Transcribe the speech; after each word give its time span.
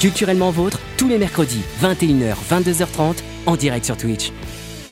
Culturellement 0.00 0.50
vôtre, 0.50 0.80
tous 0.96 1.08
les 1.08 1.18
mercredis, 1.18 1.60
21h, 1.82 2.34
22h30, 2.48 3.16
en 3.44 3.54
direct 3.54 3.84
sur 3.84 3.98
Twitch. 3.98 4.32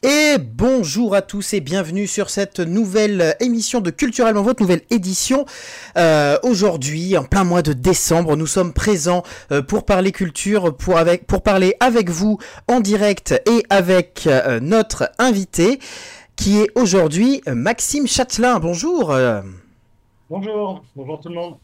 Et 0.03 0.37
bonjour 0.39 1.15
à 1.15 1.23
tous 1.23 1.55
et 1.55 1.61
bienvenue 1.61 2.07
sur 2.07 2.29
cette 2.29 2.61
nouvelle 2.61 3.35
émission 3.41 3.81
de 3.81 3.89
Culturellement 3.89 4.43
Votre, 4.43 4.61
nouvelle 4.61 4.83
édition. 4.91 5.47
Euh, 5.97 6.37
Aujourd'hui, 6.43 7.17
en 7.17 7.25
plein 7.25 7.45
mois 7.45 7.63
de 7.63 7.73
décembre, 7.73 8.37
nous 8.37 8.47
sommes 8.47 8.75
présents 8.75 9.23
euh, 9.51 9.63
pour 9.63 9.87
parler 9.87 10.13
culture, 10.13 10.77
pour, 10.77 10.99
avec, 10.99 11.27
pour 11.27 11.41
parler 11.41 11.75
avec 11.81 12.11
vous 12.11 12.39
en 12.69 12.81
direct 12.81 13.33
et 13.47 13.65
avec 13.71 14.27
euh, 14.27 14.61
notre 14.61 15.11
invité 15.19 15.79
qui 16.37 16.59
est 16.59 16.69
aujourd'hui 16.75 17.41
Maxime 17.47 18.07
Châtelain. 18.07 18.59
Bonjour. 18.59 19.17
Bonjour, 20.29 20.85
bonjour 20.95 21.21
tout 21.21 21.31
le 21.31 21.35
monde. 21.35 21.57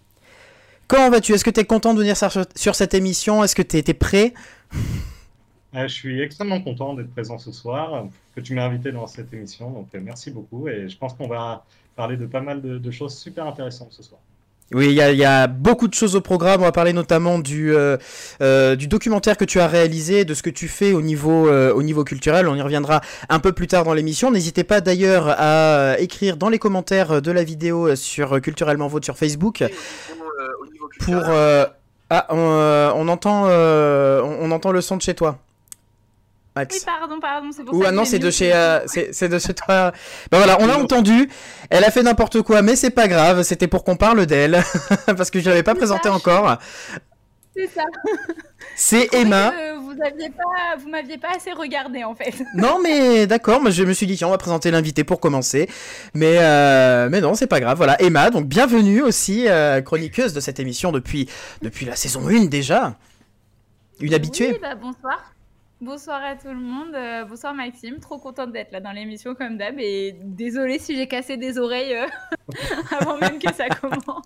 Comment 0.89 1.11
vas-tu? 1.11 1.33
Est-ce 1.33 1.45
que 1.45 1.51
tu 1.51 1.61
es 1.61 1.65
content 1.65 1.95
de 1.95 2.01
venir 2.01 2.17
sur, 2.17 2.75
cette 2.75 2.95
émission? 2.95 3.43
Est-ce 3.43 3.55
que 3.55 3.63
tu 3.63 3.79
es, 3.79 3.95
prêt? 3.95 4.35
Euh, 5.77 5.89
je 5.89 5.93
suis 5.93 6.21
extrêmement 6.23 6.61
content 6.61 6.95
d'être 6.95 7.11
présent 7.11 7.37
ce 7.37 7.51
soir, 7.51 7.95
euh, 7.95 8.03
que 8.37 8.41
tu 8.41 8.55
m'as 8.55 8.65
invité 8.65 8.93
dans 8.93 9.09
cette 9.09 9.35
émission, 9.35 9.73
donc 9.73 9.89
euh, 9.93 10.01
merci 10.01 10.31
beaucoup 10.31 10.69
et 10.69 10.89
je 10.89 10.97
pense 10.97 11.15
qu'on 11.15 11.27
va 11.27 11.65
parler 11.97 12.17
de 12.17 12.27
pas 12.27 12.41
mal 12.41 12.63
de 12.63 12.91
choses 12.93 13.19
super 13.19 13.45
intéressantes 13.45 13.93
ce 13.93 14.05
soir. 14.05 14.21
Oui, 14.73 14.87
il 14.87 14.93
y, 14.95 15.03
a- 15.03 15.13
il 15.13 15.19
y 15.19 15.25
a 15.25 15.47
beaucoup 15.47 15.87
de 15.89 15.95
choses 15.95 16.17
au 16.17 16.21
programme. 16.21 16.63
On 16.63 16.65
va 16.65 16.73
parler 16.73 16.93
notamment 16.93 17.39
du, 17.39 17.75
euh, 17.75 17.97
euh, 18.41 18.75
du 18.77 18.89
documentaire 18.89 19.37
que 19.37 19.45
tu 19.45 19.61
as 19.61 19.69
réalisé, 19.69 20.25
de 20.25 20.35
ce 20.35 20.43
que 20.43 20.51
tu 20.51 20.69
fais 20.69 20.93
au 20.93 21.03
niveau, 21.03 21.49
euh, 21.49 21.73
au 21.73 21.83
niveau 21.83 22.03
culturel. 22.03 22.49
On 22.49 22.57
y 22.57 22.63
reviendra 22.63 23.01
un 23.29 23.39
peu 23.39 23.53
plus 23.53 23.67
tard 23.67 23.85
dans 23.85 23.95
l'émission. 23.95 24.31
N'hésitez 24.31 24.65
pas 24.65 24.81
d'ailleurs 24.81 25.27
à 25.39 25.97
écrire 26.01 26.37
dans 26.37 26.49
les 26.49 26.59
commentaires 26.59 27.21
de 27.23 27.31
la 27.31 27.45
vidéo 27.45 27.95
sur 27.95 28.41
Culturellement 28.41 28.89
Vôtre 28.89 29.05
sur 29.05 29.17
Facebook 29.19 29.63
pour... 31.01 31.23
Ah, 32.11 32.27
on, 32.31 32.93
on 32.97 33.09
entend, 33.09 33.45
on, 33.47 34.37
on 34.41 34.51
entend 34.51 34.73
le 34.73 34.81
son 34.81 34.97
de 34.97 35.03
chez 35.03 35.15
toi. 35.15 35.39
Max. 36.57 36.77
Oui, 36.77 36.83
pardon, 36.87 37.19
pardon, 37.21 37.51
c'est 37.55 37.65
pour 37.65 37.75
Ou 37.75 37.83
ça 37.83 37.89
ah 37.89 37.93
non, 37.93 38.05
c'est 38.05 38.19
de 38.21 38.31
chez, 38.31 38.55
euh, 38.55 38.81
c'est 38.87 39.13
c'est 39.13 39.29
de 39.29 39.39
chez 39.41 39.55
toi. 39.55 39.93
Ben 40.31 40.39
voilà, 40.39 40.57
on 40.61 40.67
l'a 40.67 40.79
entendu. 40.79 41.29
Elle 41.69 41.83
a 41.85 41.91
fait 41.91 42.03
n'importe 42.03 42.43
quoi, 42.43 42.63
mais 42.63 42.77
c'est 42.77 42.91
pas 42.91 43.09
grave. 43.09 43.43
C'était 43.43 43.67
pour 43.67 43.83
qu'on 43.83 43.97
parle 43.97 44.25
d'elle, 44.27 44.63
parce 45.07 45.31
que 45.31 45.41
je 45.41 45.49
l'avais 45.49 45.65
pas 45.65 45.73
C'est 45.73 45.79
présenté 45.79 46.09
ça. 46.09 46.15
encore. 46.15 46.59
C'est 47.57 47.67
ça. 47.69 47.83
C'est 48.77 49.13
Emma. 49.15 49.53
vous 49.81 49.95
aviez 50.05 50.31
pas, 50.31 50.77
vous 50.79 50.89
m'aviez 50.89 51.19
pas 51.19 51.29
assez 51.37 51.53
regardé 51.53 52.03
en 52.05 52.15
fait. 52.15 52.35
Non, 52.57 52.79
mais 52.83 53.27
d'accord. 53.27 53.61
Moi, 53.61 53.71
je 53.71 53.83
me 53.83 53.93
suis 53.93 54.07
dit 54.07 54.17
tiens, 54.17 54.29
on 54.29 54.33
va 54.33 54.39
présenter 54.39 54.71
l'invité 54.71 55.03
pour 55.05 55.19
commencer. 55.21 55.69
Mais 56.15 56.39
euh, 56.39 57.09
mais 57.11 57.21
non, 57.21 57.35
c'est 57.35 57.47
pas 57.49 57.59
grave. 57.61 57.77
Voilà, 57.77 58.01
Emma. 58.01 58.31
Donc 58.31 58.47
bienvenue 58.47 59.03
aussi, 59.03 59.49
euh, 59.49 59.81
chroniqueuse 59.83 60.33
de 60.33 60.41
cette 60.41 60.61
émission 60.61 60.93
depuis 60.93 61.29
depuis 61.63 61.85
la 61.87 61.97
saison 61.97 62.29
1 62.29 62.45
déjà. 62.47 62.95
Une 64.01 64.15
habituée. 64.15 64.53
Oui, 64.53 64.59
bah, 64.61 64.75
bonsoir. 64.75 65.34
Bonsoir 65.85 66.23
à 66.25 66.35
tout 66.35 66.49
le 66.49 66.55
monde. 66.55 66.95
euh, 66.95 67.27
bonsoir 67.27 67.53
Maxime. 67.53 68.01
Trop 68.01 68.17
contente 68.17 68.53
d'être 68.53 68.73
là 68.73 68.81
dans 68.81 68.93
l'émission 68.93 69.35
comme 69.35 69.59
d'hab. 69.59 69.79
Et 69.79 70.17
désolée 70.23 70.79
si 70.79 70.97
j'ai 70.97 71.07
cassé 71.07 71.37
des 71.37 71.59
oreilles 71.59 71.95
euh, 71.95 72.07
avant 73.01 73.19
même 73.19 73.39
que 73.39 73.53
ça 73.53 73.69
commence. 73.69 74.25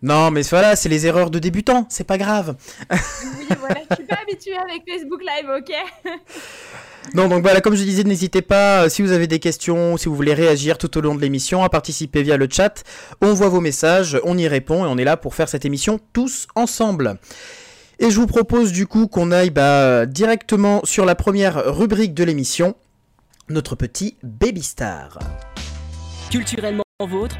Non, 0.00 0.30
mais 0.30 0.40
voilà, 0.40 0.76
c'est 0.76 0.88
les 0.88 1.06
erreurs 1.06 1.30
de 1.30 1.38
débutants. 1.38 1.84
C'est 1.90 2.06
pas 2.06 2.16
grave. 2.16 2.56
Oui, 2.90 3.46
voilà. 3.58 3.80
Je 3.90 3.96
suis 3.96 4.04
pas 4.04 4.20
habituée 4.22 4.56
avec 4.56 4.84
Facebook 4.90 5.20
Live, 5.20 5.50
ok? 5.58 6.14
Non, 7.14 7.28
donc 7.28 7.42
voilà, 7.42 7.60
comme 7.60 7.74
je 7.74 7.82
disais, 7.82 8.04
n'hésitez 8.04 8.40
pas, 8.40 8.84
euh, 8.84 8.88
si 8.88 9.02
vous 9.02 9.12
avez 9.12 9.26
des 9.26 9.38
questions, 9.38 9.98
si 9.98 10.08
vous 10.08 10.14
voulez 10.14 10.32
réagir 10.32 10.78
tout 10.78 10.96
au 10.96 11.02
long 11.02 11.14
de 11.14 11.20
l'émission, 11.20 11.62
à 11.62 11.68
participer 11.68 12.22
via 12.22 12.38
le 12.38 12.48
chat. 12.50 12.84
On 13.20 13.34
voit 13.34 13.48
vos 13.48 13.60
messages, 13.60 14.18
on 14.24 14.38
y 14.38 14.48
répond 14.48 14.86
et 14.86 14.88
on 14.88 14.96
est 14.96 15.04
là 15.04 15.18
pour 15.18 15.34
faire 15.34 15.50
cette 15.50 15.66
émission 15.66 16.00
tous 16.14 16.46
ensemble. 16.54 17.18
Et 18.02 18.10
je 18.10 18.16
vous 18.18 18.26
propose 18.26 18.72
du 18.72 18.86
coup 18.86 19.08
qu'on 19.08 19.30
aille 19.30 19.50
bah, 19.50 20.06
directement 20.06 20.80
sur 20.84 21.04
la 21.04 21.14
première 21.14 21.76
rubrique 21.76 22.14
de 22.14 22.24
l'émission, 22.24 22.74
notre 23.50 23.74
petit 23.76 24.16
Baby 24.22 24.62
Star. 24.62 25.18
Culturellement 26.30 26.82
vôtre, 27.06 27.36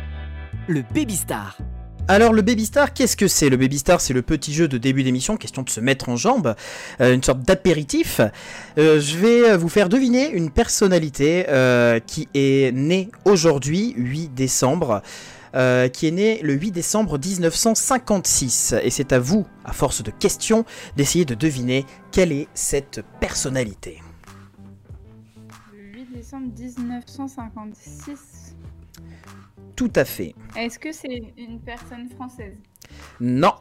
le 0.69 0.82
Baby 0.94 1.16
Star. 1.16 1.56
Alors 2.09 2.34
le 2.34 2.43
Baby 2.43 2.66
Star, 2.66 2.93
qu'est-ce 2.93 3.16
que 3.16 3.26
c'est? 3.26 3.48
Le 3.48 3.56
Baby 3.56 3.78
Star, 3.78 4.03
c'est 4.03 4.12
le 4.12 4.21
petit 4.21 4.53
jeu 4.53 4.69
de 4.69 4.76
début 4.76 5.03
d'émission, 5.03 5.38
question 5.38 5.62
de 5.62 5.71
se 5.71 5.81
mettre 5.81 6.10
en 6.10 6.16
jambe, 6.16 6.54
euh, 7.00 7.15
une 7.15 7.22
sorte 7.22 7.41
d'apéritif. 7.41 8.21
Euh, 8.77 9.00
je 9.00 9.16
vais 9.16 9.56
vous 9.56 9.71
faire 9.71 9.88
deviner 9.88 10.31
une 10.31 10.50
personnalité 10.50 11.47
euh, 11.48 12.00
qui 12.06 12.28
est 12.34 12.71
née 12.75 13.09
aujourd'hui, 13.25 13.94
8 13.97 14.34
décembre, 14.34 15.00
euh, 15.55 15.88
qui 15.88 16.06
est 16.06 16.11
née 16.11 16.41
le 16.43 16.55
8 16.55 16.71
décembre 16.71 17.19
1956. 17.19 18.75
Et 18.83 18.91
c'est 18.91 19.12
à 19.12 19.19
vous, 19.19 19.47
à 19.65 19.72
force 19.72 20.03
de 20.03 20.11
questions, 20.11 20.65
d'essayer 20.97 21.25
de 21.25 21.34
deviner 21.34 21.84
quelle 22.12 22.33
est 22.33 22.49
cette 22.55 23.03
personnalité. 23.21 24.00
Le 25.72 25.99
8 25.99 26.12
décembre 26.15 26.49
1956. 26.59 28.55
Tout 29.77 29.93
à 29.97 30.05
fait. 30.05 30.34
Est-ce 30.56 30.78
que 30.78 30.93
c'est 30.93 31.33
une 31.37 31.60
personne 31.60 32.09
française? 32.10 32.55
Non. 33.21 33.55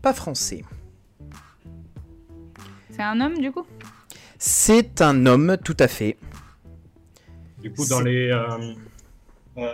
Pas 0.00 0.12
français. 0.12 0.64
C'est 2.90 3.02
un 3.02 3.20
homme 3.20 3.38
du 3.38 3.52
coup? 3.52 3.64
C'est 4.38 5.00
un 5.00 5.26
homme, 5.26 5.56
tout 5.64 5.76
à 5.78 5.88
fait. 5.88 6.16
Du 7.62 7.70
coup, 7.72 7.86
dans 7.88 7.98
C'est- 7.98 8.04
les, 8.04 8.28
euh, 8.30 8.74
euh, 9.58 9.66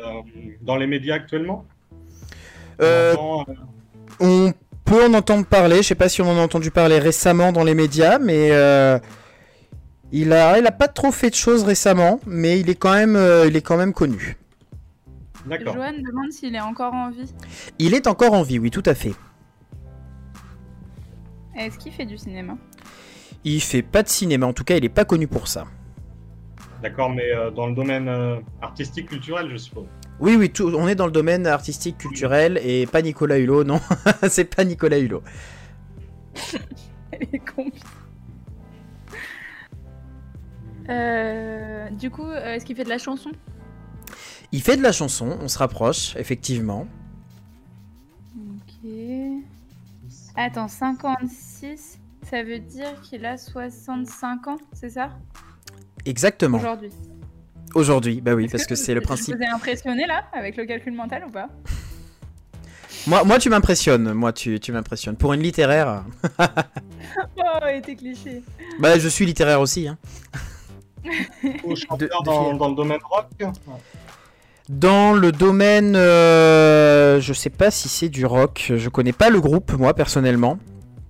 dans 0.63 0.77
les 0.77 0.87
médias 0.87 1.15
actuellement, 1.17 1.65
on 1.93 2.85
Euh, 2.85 3.15
entend, 3.15 3.47
euh, 3.51 3.55
On 4.21 4.53
peut 4.85 5.05
en 5.07 5.15
entendre 5.15 5.45
parler, 5.47 5.77
je 5.79 5.83
sais 5.89 5.95
pas 5.95 6.09
si 6.09 6.21
on 6.23 6.29
en 6.31 6.37
a 6.39 6.41
entendu 6.41 6.71
parler 6.71 6.99
récemment 6.99 7.53
dans 7.53 7.63
les 7.65 7.75
médias, 7.75 8.19
mais 8.19 8.49
euh, 8.53 8.99
il, 10.13 10.33
a, 10.33 10.59
il 10.59 10.67
a 10.67 10.73
pas 10.73 10.89
trop 10.89 11.13
fait 11.13 11.31
de 11.31 11.35
choses 11.35 11.63
récemment, 11.63 12.21
mais 12.27 12.59
il 12.59 12.69
est 12.71 12.75
quand 12.75 12.95
même, 12.95 13.15
euh, 13.17 13.47
il 13.47 13.55
est 13.57 13.61
quand 13.63 13.77
même 13.77 13.93
connu. 13.93 14.37
D'accord. 15.47 15.75
Johan 15.75 15.93
demande 15.93 16.33
s'il 16.33 16.55
est 16.55 16.61
encore 16.61 16.93
en 16.95 17.11
vie. 17.11 17.33
Il 17.79 17.95
est 17.95 18.07
encore 18.07 18.33
en 18.35 18.43
vie, 18.43 18.59
oui, 18.59 18.71
tout 18.71 18.83
à 18.87 18.95
fait. 18.95 19.15
Est-ce 21.57 21.79
qu'il 21.79 21.93
fait 21.93 22.07
du 22.07 22.17
cinéma? 22.19 22.57
Il 23.45 23.61
fait 23.61 23.83
pas 23.83 24.03
de 24.03 24.09
cinéma, 24.09 24.47
en 24.47 24.53
tout 24.53 24.65
cas, 24.65 24.77
il 24.77 24.85
est 24.85 24.89
pas 24.91 25.05
connu 25.05 25.27
pour 25.29 25.49
ça. 25.49 25.67
D'accord, 26.83 27.11
mais 27.11 27.31
euh, 27.33 27.51
dans 27.51 27.67
le 27.67 27.75
domaine 27.75 28.09
euh, 28.09 28.37
artistique, 28.63 29.09
culturel, 29.09 29.49
je 29.51 29.57
suppose. 29.57 29.87
Oui, 30.21 30.37
oui, 30.37 30.51
tout- 30.51 30.73
on 30.77 30.87
est 30.89 30.95
dans 30.95 31.07
le 31.07 31.13
domaine 31.13 31.47
artistique, 31.47 31.99
culturel, 31.99 32.61
et 32.63 32.87
pas 32.87 33.03
Nicolas 33.03 33.39
Hulot, 33.39 33.65
non, 33.65 33.81
c'est 34.29 34.45
pas 34.55 34.65
Nicolas 34.65 34.99
Hulot. 34.99 35.23
Elle 37.13 37.23
est 37.33 37.39
con. 37.41 37.71
Euh, 40.89 41.91
du 41.91 42.11
coup, 42.11 42.25
euh, 42.25 42.55
est-ce 42.55 42.65
qu'il 42.65 42.77
fait 42.77 42.85
de 42.85 42.89
la 42.89 42.99
chanson? 42.99 43.31
Il 44.53 44.63
fait 44.63 44.77
de 44.77 44.83
la 44.83 44.93
chanson, 44.93 45.37
on 45.41 45.49
se 45.49 45.59
rapproche, 45.59 46.17
effectivement. 46.17 46.87
Ok. 48.37 48.91
Attends, 50.37 50.69
56, 50.69 51.99
ça 52.23 52.43
veut 52.43 52.59
dire 52.61 53.01
qu'il 53.03 53.27
a 53.27 53.37
65 53.37 54.47
ans, 54.47 54.57
c'est 54.73 54.91
ça? 54.91 55.11
Exactement. 56.05 56.59
Aujourd'hui. 56.59 56.91
Aujourd'hui, 57.75 58.21
bah 58.21 58.35
oui, 58.35 58.49
parce 58.49 58.67
que 58.67 58.75
c'est 58.75 58.95
le 58.95 59.01
principe. 59.01 59.37
vous 59.37 59.43
ai 59.43 59.47
impressionné 59.47 60.07
là, 60.07 60.25
avec 60.33 60.57
le 60.57 60.65
calcul 60.65 60.93
mental 60.95 61.25
ou 61.27 61.31
pas 61.31 61.49
Moi, 63.07 63.25
moi 63.25 63.39
tu 63.39 63.51
m'impressionnes, 63.51 64.13
moi, 64.15 64.33
tu, 64.33 64.59
tu 64.59 64.73
m'impressionnes. 64.73 65.17
Pour 65.17 65.35
une 65.35 65.43
littéraire, 65.43 66.05
Oh, 67.39 67.67
il 67.71 67.79
était 67.79 67.95
cliché. 67.95 68.43
bah 68.79 68.99
je 68.99 69.09
suis 69.09 69.27
littéraire 69.27 69.61
aussi, 69.61 69.89
hein. 69.89 69.99
Ou 71.65 71.77
chanteur 71.77 72.23
de 72.23 72.59
dans, 72.59 72.69
le 72.69 72.75
domaine 72.75 72.99
rock 73.11 73.27
Dans 74.69 75.13
le 75.13 75.33
domaine, 75.33 75.95
euh, 75.97 77.21
je 77.21 77.33
sais 77.33 77.51
pas 77.51 77.71
si 77.71 77.89
c'est 77.89 78.09
du 78.09 78.27
rock. 78.27 78.73
Je 78.77 78.89
connais 78.89 79.13
pas 79.13 79.31
le 79.31 79.41
groupe, 79.41 79.73
moi 79.73 79.95
personnellement. 79.95 80.59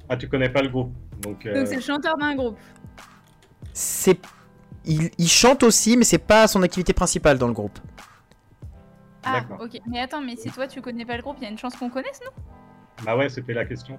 Ah, 0.09 0.17
tu 0.17 0.29
connais 0.29 0.49
pas 0.49 0.63
le 0.63 0.69
groupe. 0.69 0.93
Donc, 1.21 1.47
euh, 1.47 1.55
Donc 1.55 1.67
c'est 1.67 1.77
le 1.77 1.83
chanteur 1.83 2.17
d'un 2.17 2.35
groupe. 2.35 2.57
C'est, 3.73 4.21
il, 4.89 5.11
il 5.19 5.29
chante 5.29 5.63
aussi, 5.63 5.97
mais 5.97 6.05
c'est 6.05 6.19
pas 6.19 6.49
son 6.49 6.63
activité 6.63 6.93
principale 6.93 7.39
dans 7.39 7.47
le 7.47 7.53
groupe. 7.53 7.79
Ah, 9.25 9.43
ok. 9.61 9.81
Mais 9.87 10.01
attends, 10.01 10.21
mais 10.21 10.37
si 10.37 10.51
toi 10.51 10.67
tu 10.67 10.81
connais 10.81 11.05
pas 11.05 11.17
le 11.17 11.23
groupe, 11.23 11.37
il 11.41 11.45
y 11.45 11.47
a 11.47 11.51
une 11.51 11.59
chance 11.59 11.77
qu'on 11.77 11.91
connaisse, 11.91 12.21
non? 12.25 12.43
Bah 13.05 13.17
ouais, 13.17 13.29
c'était 13.29 13.53
la 13.53 13.65
question. 13.65 13.99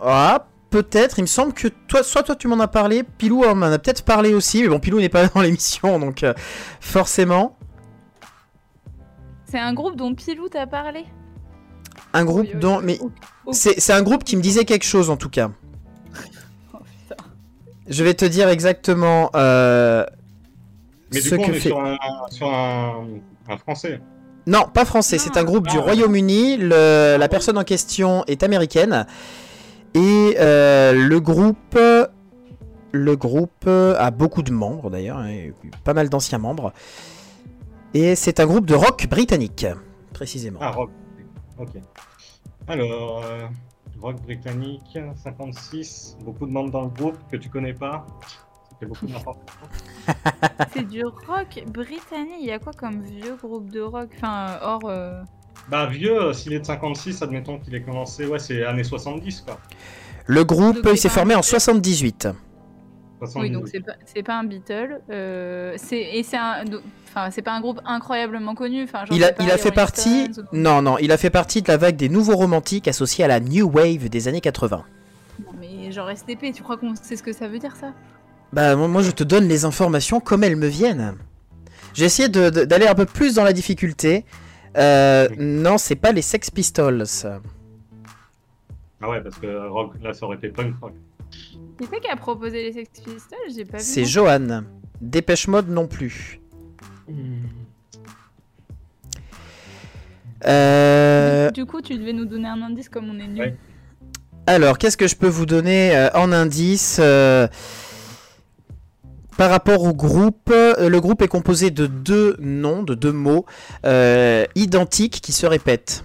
Ah, 0.00 0.46
peut-être. 0.70 1.18
Il 1.18 1.22
me 1.22 1.26
semble 1.26 1.52
que 1.54 1.68
toi, 1.68 2.02
soit 2.02 2.22
toi 2.22 2.36
tu 2.36 2.48
m'en 2.48 2.60
as 2.60 2.68
parlé, 2.68 3.02
Pilou 3.02 3.44
en 3.44 3.54
m'en 3.54 3.66
a 3.66 3.78
peut-être 3.78 4.04
parlé 4.04 4.34
aussi, 4.34 4.62
mais 4.62 4.68
bon, 4.68 4.78
Pilou 4.80 5.00
n'est 5.00 5.08
pas 5.08 5.26
dans 5.34 5.40
l'émission, 5.40 5.98
donc 5.98 6.22
euh, 6.22 6.34
forcément, 6.80 7.56
C'est 9.46 9.58
un 9.58 9.72
groupe 9.74 9.96
dont 9.96 10.14
Pilou 10.14 10.48
t'a 10.48 10.66
parlé? 10.66 11.04
un 12.14 12.24
groupe 12.24 12.42
Oui, 12.42 12.50
oui, 12.54 12.60
dont, 12.60 12.78
oui. 12.80 12.98
mais 13.00 13.52
c'est 13.52 13.92
un 13.92 14.02
groupe 14.02 14.24
qui 14.24 14.36
me 14.36 14.42
disait 14.42 14.64
quelque 14.66 14.84
chose 14.84 15.08
en 15.08 15.16
tout 15.16 15.30
cas. 15.30 15.50
Je 17.88 18.04
vais 18.04 18.14
te 18.14 18.24
dire 18.24 18.48
exactement 18.48 19.30
euh, 19.34 20.04
Mais 21.12 21.20
du 21.20 21.28
ce 21.28 21.34
on 21.34 21.42
que 21.42 21.50
est 21.50 21.54
fait. 21.54 21.68
sur, 21.68 21.80
un, 21.80 21.98
sur 22.30 22.52
un, 22.52 23.06
un 23.48 23.56
français. 23.58 24.00
Non, 24.46 24.64
pas 24.72 24.84
français, 24.84 25.18
c'est 25.18 25.36
un 25.36 25.44
groupe 25.44 25.68
du 25.68 25.78
Royaume-Uni. 25.78 26.56
Le- 26.56 27.16
La 27.18 27.28
personne 27.28 27.58
en 27.58 27.64
question 27.64 28.24
est 28.26 28.42
américaine. 28.42 29.06
Et 29.94 30.36
euh, 30.38 30.92
le 30.92 31.20
groupe. 31.20 31.78
Le 32.94 33.16
groupe 33.16 33.66
a 33.66 34.10
beaucoup 34.10 34.42
de 34.42 34.52
membres 34.52 34.90
d'ailleurs, 34.90 35.16
hein, 35.16 35.48
pas 35.82 35.94
mal 35.94 36.10
d'anciens 36.10 36.36
membres. 36.38 36.74
Et 37.94 38.14
c'est 38.16 38.38
un 38.38 38.44
groupe 38.46 38.66
de 38.66 38.74
rock 38.74 39.06
britannique, 39.08 39.64
précisément. 40.12 40.58
Ah, 40.60 40.70
rock. 40.72 40.90
Ok. 41.58 41.70
Alors, 42.68 43.22
euh, 43.24 43.46
rock 44.02 44.20
britannique, 44.22 44.98
56, 45.22 46.18
beaucoup 46.24 46.46
de 46.46 46.52
membres 46.52 46.70
dans 46.70 46.82
le 46.82 46.88
groupe 46.88 47.16
que 47.30 47.36
tu 47.36 47.48
connais 47.48 47.72
pas. 47.74 48.06
Beaucoup. 48.82 49.06
C'est 50.74 50.88
du 50.88 51.04
rock 51.04 51.62
britannique. 51.68 52.38
Il 52.40 52.46
y 52.46 52.50
a 52.50 52.58
quoi 52.58 52.72
comme 52.72 53.02
vieux 53.02 53.36
groupe 53.36 53.70
de 53.70 53.80
rock? 53.80 54.08
Enfin, 54.16 54.58
hors. 54.60 54.80
euh, 54.86 55.22
Bah, 55.68 55.86
vieux, 55.86 56.20
euh, 56.20 56.32
s'il 56.32 56.52
est 56.52 56.58
de 56.58 56.66
56, 56.66 57.22
admettons 57.22 57.60
qu'il 57.60 57.74
ait 57.76 57.82
commencé, 57.82 58.26
ouais, 58.26 58.40
c'est 58.40 58.64
années 58.64 58.82
70, 58.82 59.42
quoi. 59.42 59.60
Le 60.26 60.42
groupe, 60.44 60.82
Donc, 60.82 60.94
il 60.94 60.98
s'est 60.98 61.08
formé 61.08 61.36
en 61.36 61.42
78. 61.42 62.28
70. 63.26 63.40
Oui, 63.48 63.50
donc 63.50 63.68
c'est 63.68 63.80
pas, 63.80 63.92
c'est 64.04 64.22
pas 64.22 64.38
un 64.38 64.44
Beatle. 64.44 65.00
Euh, 65.10 65.74
c'est 65.76 66.00
et 66.00 66.22
c'est 66.22 66.36
enfin 67.08 67.30
c'est 67.30 67.42
pas 67.42 67.52
un 67.52 67.60
groupe 67.60 67.80
incroyablement 67.84 68.54
connu. 68.54 68.82
Enfin, 68.84 69.04
Il 69.10 69.22
a, 69.24 69.32
il 69.40 69.50
a 69.50 69.58
fait 69.58 69.70
partie. 69.72 70.32
Stones 70.32 70.46
ou- 70.52 70.56
Non, 70.56 70.82
non, 70.82 70.98
il 70.98 71.12
a 71.12 71.16
fait 71.16 71.30
partie 71.30 71.62
de 71.62 71.68
la 71.68 71.76
vague 71.76 71.96
des 71.96 72.08
nouveaux 72.08 72.36
romantiques 72.36 72.88
associés 72.88 73.24
à 73.24 73.28
la 73.28 73.40
New 73.40 73.68
Wave 73.70 74.08
des 74.08 74.28
années 74.28 74.40
80. 74.40 74.84
Non, 75.44 75.52
mais 75.60 75.92
genre 75.92 76.10
STP, 76.10 76.52
tu 76.54 76.62
crois 76.62 76.76
qu'on 76.76 76.94
sait 76.94 77.16
ce 77.16 77.22
que 77.22 77.32
ça 77.32 77.48
veut 77.48 77.58
dire 77.58 77.76
ça? 77.76 77.92
Bah, 78.52 78.76
moi, 78.76 79.02
je 79.02 79.10
te 79.10 79.24
donne 79.24 79.48
les 79.48 79.64
informations 79.64 80.20
comme 80.20 80.44
elles 80.44 80.56
me 80.56 80.66
viennent. 80.66 81.14
J'ai 81.94 82.04
essayé 82.04 82.28
d'aller 82.28 82.86
un 82.86 82.94
peu 82.94 83.06
plus 83.06 83.34
dans 83.34 83.44
la 83.44 83.52
difficulté. 83.54 84.24
Euh, 84.76 85.28
non, 85.38 85.78
c'est 85.78 85.96
pas 85.96 86.12
les 86.12 86.22
Sex 86.22 86.50
Pistols. 86.50 87.04
Ah 89.00 89.08
ouais, 89.10 89.20
parce 89.20 89.36
que 89.38 89.68
rock, 89.68 89.92
là, 90.02 90.12
ça 90.12 90.26
aurait 90.26 90.36
été 90.36 90.48
punk 90.48 90.74
rock. 90.80 90.92
C'est 91.82 91.88
quoi 91.88 91.98
qui 91.98 92.08
a 92.08 92.14
proposé 92.14 92.62
les 92.62 92.72
Sex 92.72 92.88
Pistols 93.00 93.38
J'ai 93.52 93.64
pas 93.64 93.78
vu. 93.78 93.82
C'est. 93.82 94.04
Johan. 94.04 94.62
Dépêche 95.00 95.48
Mode 95.48 95.68
non 95.68 95.88
plus. 95.88 96.40
Euh, 100.46 101.50
Du 101.50 101.66
coup, 101.66 101.80
tu 101.82 101.98
devais 101.98 102.12
nous 102.12 102.24
donner 102.24 102.46
un 102.46 102.62
indice 102.62 102.88
comme 102.88 103.10
on 103.10 103.18
est 103.18 103.26
nul. 103.26 103.40
Ouais. 103.40 103.56
Alors, 104.46 104.78
qu'est-ce 104.78 104.96
que 104.96 105.08
je 105.08 105.16
peux 105.16 105.26
vous 105.26 105.44
donner 105.44 105.96
euh, 105.96 106.08
en 106.14 106.30
indice 106.30 107.00
euh, 107.02 107.48
Par 109.36 109.50
rapport 109.50 109.82
au 109.82 109.92
groupe, 109.92 110.50
le 110.52 110.98
groupe 111.00 111.20
est 111.22 111.28
composé 111.28 111.72
de 111.72 111.88
deux 111.88 112.36
noms, 112.38 112.84
de 112.84 112.94
deux 112.94 113.12
mots 113.12 113.44
euh, 113.84 114.44
identiques 114.54 115.20
qui 115.20 115.32
se 115.32 115.46
répètent. 115.46 116.04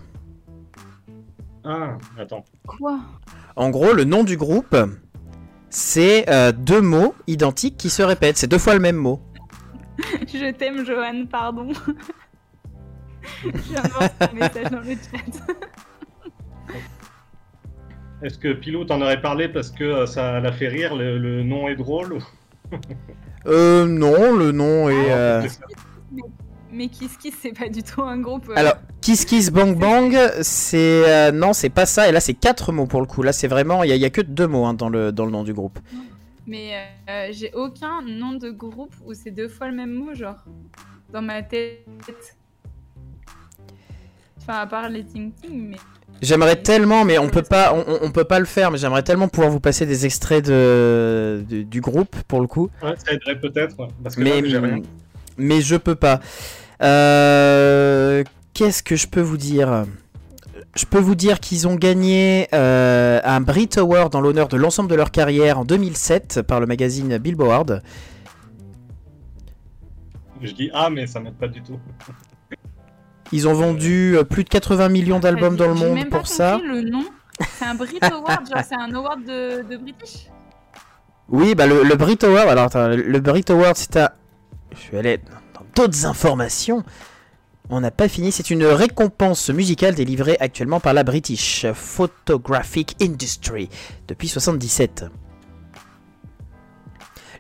Ah, 1.64 2.00
attends. 2.18 2.46
Quoi? 2.66 3.00
En 3.56 3.70
gros, 3.72 3.94
le 3.94 4.04
nom 4.06 4.24
du 4.24 4.38
groupe, 4.38 4.76
c'est 5.70 6.30
euh, 6.30 6.52
deux 6.52 6.82
mots 6.82 7.14
identiques 7.28 7.78
qui 7.78 7.90
se 7.90 8.02
répètent. 8.02 8.38
C'est 8.38 8.48
deux 8.48 8.58
fois 8.58 8.74
le 8.74 8.80
même 8.80 8.96
mot. 8.96 9.20
Je 10.34 10.52
t'aime, 10.52 10.86
Johan, 10.86 11.26
pardon. 11.30 11.70
Je 13.44 13.50
viens 13.50 13.84
de 13.84 13.90
voir 13.90 14.10
ton 14.18 14.34
message 14.36 14.72
dans 14.72 14.80
le 14.80 14.92
chat. 14.92 15.56
Est-ce 18.24 18.40
que 18.40 18.54
Pilou 18.54 18.84
t'en 18.86 19.02
aurait 19.02 19.22
parlé 19.22 19.48
parce 19.48 19.70
que 19.70 19.84
euh, 19.84 20.06
ça 20.08 20.40
l'a 20.40 20.52
fait 20.52 20.68
rire, 20.70 20.96
le, 20.96 21.18
le 21.20 21.44
nom 21.44 21.68
est 21.68 21.76
drôle 21.76 22.14
ou- 22.14 22.24
Euh, 23.46 23.86
non, 23.86 24.36
le 24.36 24.52
nom 24.52 24.90
est... 24.90 25.12
Ah, 25.12 25.16
euh. 25.16 25.48
Mais 26.78 26.88
Kiss 26.90 27.18
Kiss, 27.18 27.34
c'est 27.42 27.58
pas 27.58 27.70
du 27.70 27.82
tout 27.82 28.04
un 28.04 28.20
groupe. 28.20 28.48
euh, 28.50 28.54
Alors, 28.56 28.76
Kiss 29.02 29.26
Kiss 29.26 29.50
Bang 29.52 29.76
Bang, 29.76 30.16
c'est... 30.42 31.04
euh, 31.08 31.32
non, 31.32 31.54
c'est 31.54 31.70
pas 31.70 31.86
ça. 31.88 32.08
Et 32.08 32.12
là, 32.12 32.20
c'est 32.20 32.36
quatre 32.36 32.72
mots 32.72 32.86
pour 32.86 33.00
le 33.02 33.08
coup. 33.08 33.24
Là, 33.24 33.34
c'est 33.34 33.48
vraiment... 33.48 33.84
Il 33.84 33.90
y, 33.90 33.92
a- 33.94 33.96
il 33.96 34.02
y 34.02 34.06
a 34.06 34.10
que 34.12 34.22
deux 34.22 34.46
mots 34.48 34.66
hein, 34.66 34.76
dans, 34.76 34.90
le, 34.90 35.12
dans 35.12 35.26
le 35.26 35.32
nom 35.32 35.44
du 35.44 35.54
groupe. 35.54 35.80
Mais 36.46 36.74
euh, 37.10 37.30
j'ai 37.32 37.52
aucun 37.54 38.02
nom 38.04 38.34
de 38.34 38.52
groupe 38.52 38.94
où 39.06 39.14
c'est 39.16 39.32
deux 39.32 39.48
fois 39.48 39.68
le 39.68 39.76
même 39.76 39.92
mot, 39.94 40.14
genre. 40.14 40.38
Dans 41.12 41.22
ma 41.22 41.42
tête. 41.42 41.86
Enfin, 44.40 44.60
à 44.60 44.68
part 44.68 44.90
les 44.90 45.04
Ting 45.04 45.32
Ting, 45.34 45.70
mais. 45.70 45.78
J'aimerais 46.22 46.56
tellement, 46.62 47.04
mais 47.06 47.18
on 47.20 47.30
peut 47.30 47.44
pas, 47.44 47.76
on, 48.02 48.12
peut 48.12 48.24
pas 48.24 48.40
le 48.40 48.46
faire. 48.46 48.72
Mais 48.72 48.78
j'aimerais 48.78 49.04
tellement 49.04 49.28
pouvoir 49.28 49.52
vous 49.52 49.60
passer 49.60 49.86
des 49.86 50.06
extraits 50.06 50.46
de, 50.46 51.44
de- 51.48 51.64
du 51.64 51.82
groupe 51.82 52.16
pour 52.28 52.40
le 52.42 52.48
coup. 52.48 52.70
Ouais, 52.82 52.94
ça 52.98 53.14
aiderait 53.14 53.40
peut-être, 53.40 53.78
ouais, 53.80 53.88
parce 54.04 54.16
que 54.16 54.22
Mais, 54.22 54.42
là, 54.42 54.60
rien. 54.62 54.82
mais 55.38 55.62
je 55.62 55.76
peux 55.76 55.96
pas. 55.96 56.20
Euh, 56.82 58.24
Qu'est-ce 58.54 58.82
que 58.84 58.96
je 58.96 59.08
peux 59.08 59.22
vous 59.22 59.38
dire? 59.38 59.86
Je 60.76 60.86
peux 60.86 61.00
vous 61.00 61.16
dire 61.16 61.40
qu'ils 61.40 61.68
ont 61.68 61.76
gagné 61.76 62.48
euh, 62.54 63.20
un 63.24 63.42
Brit 63.42 63.70
Award 63.78 64.14
en 64.16 64.22
l'honneur 64.22 64.48
de 64.48 64.58
l'ensemble 64.58 64.90
de 64.90 64.96
leur 64.96 65.12
carrière 65.12 65.60
en 65.60 65.66
2007 65.66 66.42
par 66.42 66.60
le 66.60 66.66
magazine 66.68 67.18
Billboard. 67.18 67.82
Je 70.42 70.52
dis 70.52 70.70
ah, 70.74 70.90
mais 70.90 71.08
ça 71.08 71.20
m'aide 71.20 71.34
pas 71.36 71.48
du 71.48 71.62
tout. 71.62 71.80
Ils 73.32 73.48
ont 73.48 73.54
vendu 73.54 74.16
euh, 74.18 74.24
plus 74.24 74.44
de 74.44 74.50
80 74.50 74.90
millions 74.90 75.20
d'albums 75.20 75.56
dans 75.56 75.68
le 75.68 75.74
monde 75.74 75.96
même 75.96 76.10
pas 76.10 76.18
pour 76.18 76.28
ça. 76.28 76.60
le 76.64 76.82
nom. 76.82 77.04
C'est 77.60 77.66
un 77.66 77.76
Brit 77.76 78.00
Award, 78.02 78.48
genre 78.50 78.64
c'est 78.68 78.76
un 78.76 78.94
award 78.96 79.24
de, 79.24 79.62
de 79.70 79.78
British? 79.78 80.28
Oui, 81.30 81.54
bah 81.56 81.68
le, 81.68 81.84
le 81.84 81.96
Brit 81.96 82.18
Award, 82.24 82.48
alors 82.50 82.66
attends, 82.66 82.88
le- 82.88 83.20
Brit 83.20 83.46
Award 83.50 83.76
c'est 83.76 83.96
à... 83.98 84.16
Je 84.92 84.98
aller 84.98 85.18
dans 85.18 85.37
d'autres 85.78 86.06
informations. 86.08 86.84
On 87.70 87.82
n'a 87.82 87.92
pas 87.92 88.08
fini, 88.08 88.32
c'est 88.32 88.50
une 88.50 88.66
récompense 88.66 89.50
musicale 89.52 89.94
délivrée 89.94 90.36
actuellement 90.40 90.80
par 90.80 90.94
la 90.96 91.04
British 91.04 91.68
Photographic 91.74 92.96
Industry 93.02 93.70
depuis 94.08 94.28
77. 94.28 95.06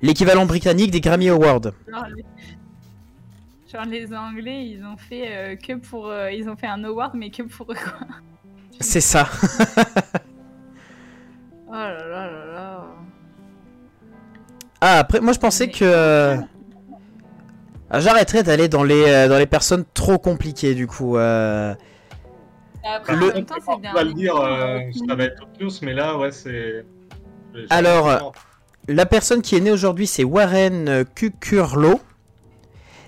L'équivalent 0.04 0.46
britannique 0.46 0.92
des 0.92 1.02
Grammy 1.02 1.30
Awards. 1.30 1.72
Genre 1.88 2.06
les, 2.16 2.26
genre, 3.72 3.86
les 3.86 4.14
Anglais, 4.14 4.66
ils 4.68 4.84
ont 4.86 4.98
fait 4.98 5.26
euh, 5.30 5.56
que 5.56 5.74
pour. 5.74 6.08
euh, 6.08 6.32
ils 6.32 6.48
ont 6.48 6.56
fait 6.56 6.68
un 6.68 6.84
award, 6.84 7.14
mais 7.16 7.32
que 7.32 7.42
pour 7.42 7.72
eux, 7.72 7.76
quoi. 7.76 7.94
C'est 8.80 9.02
ça. 9.02 9.28
Oh 11.70 11.74
là 11.74 12.08
là 12.08 12.32
là 12.32 12.46
là. 12.54 12.86
Ah, 14.80 15.00
après, 15.00 15.20
moi 15.20 15.34
je 15.34 15.40
pensais 15.40 15.70
que... 15.70 16.38
euh, 17.88 17.92
ah, 17.92 18.00
J'arrêterais 18.00 18.44
d'aller 18.44 18.68
dans 18.68 18.84
les, 18.84 19.04
euh, 19.08 19.28
dans 19.28 19.38
les 19.38 19.46
personnes 19.46 19.86
trop 19.94 20.18
compliquées 20.18 20.76
du 20.76 20.88
coup. 20.88 21.18
euh. 21.18 21.74
Après, 22.86 23.16
Le- 23.16 23.32
en 23.32 23.34
même 23.36 23.46
temps, 23.46 23.56
c'est 23.60 23.72
On 23.90 23.94
va 23.94 24.04
le 24.04 24.14
dire, 24.14 24.36
euh, 24.38 24.80
ça 25.08 25.16
va 25.16 25.24
être 25.26 25.44
obvious, 25.44 25.80
mais 25.82 25.94
là, 25.94 26.18
ouais, 26.18 26.32
c'est. 26.32 26.86
Alors, 27.70 28.34
La 28.88 29.06
personne 29.06 29.42
qui 29.42 29.56
est 29.56 29.60
née 29.60 29.72
aujourd'hui, 29.72 30.08
c'est 30.08 30.24
Warren 30.24 31.04
Cucurlo. 31.16 32.00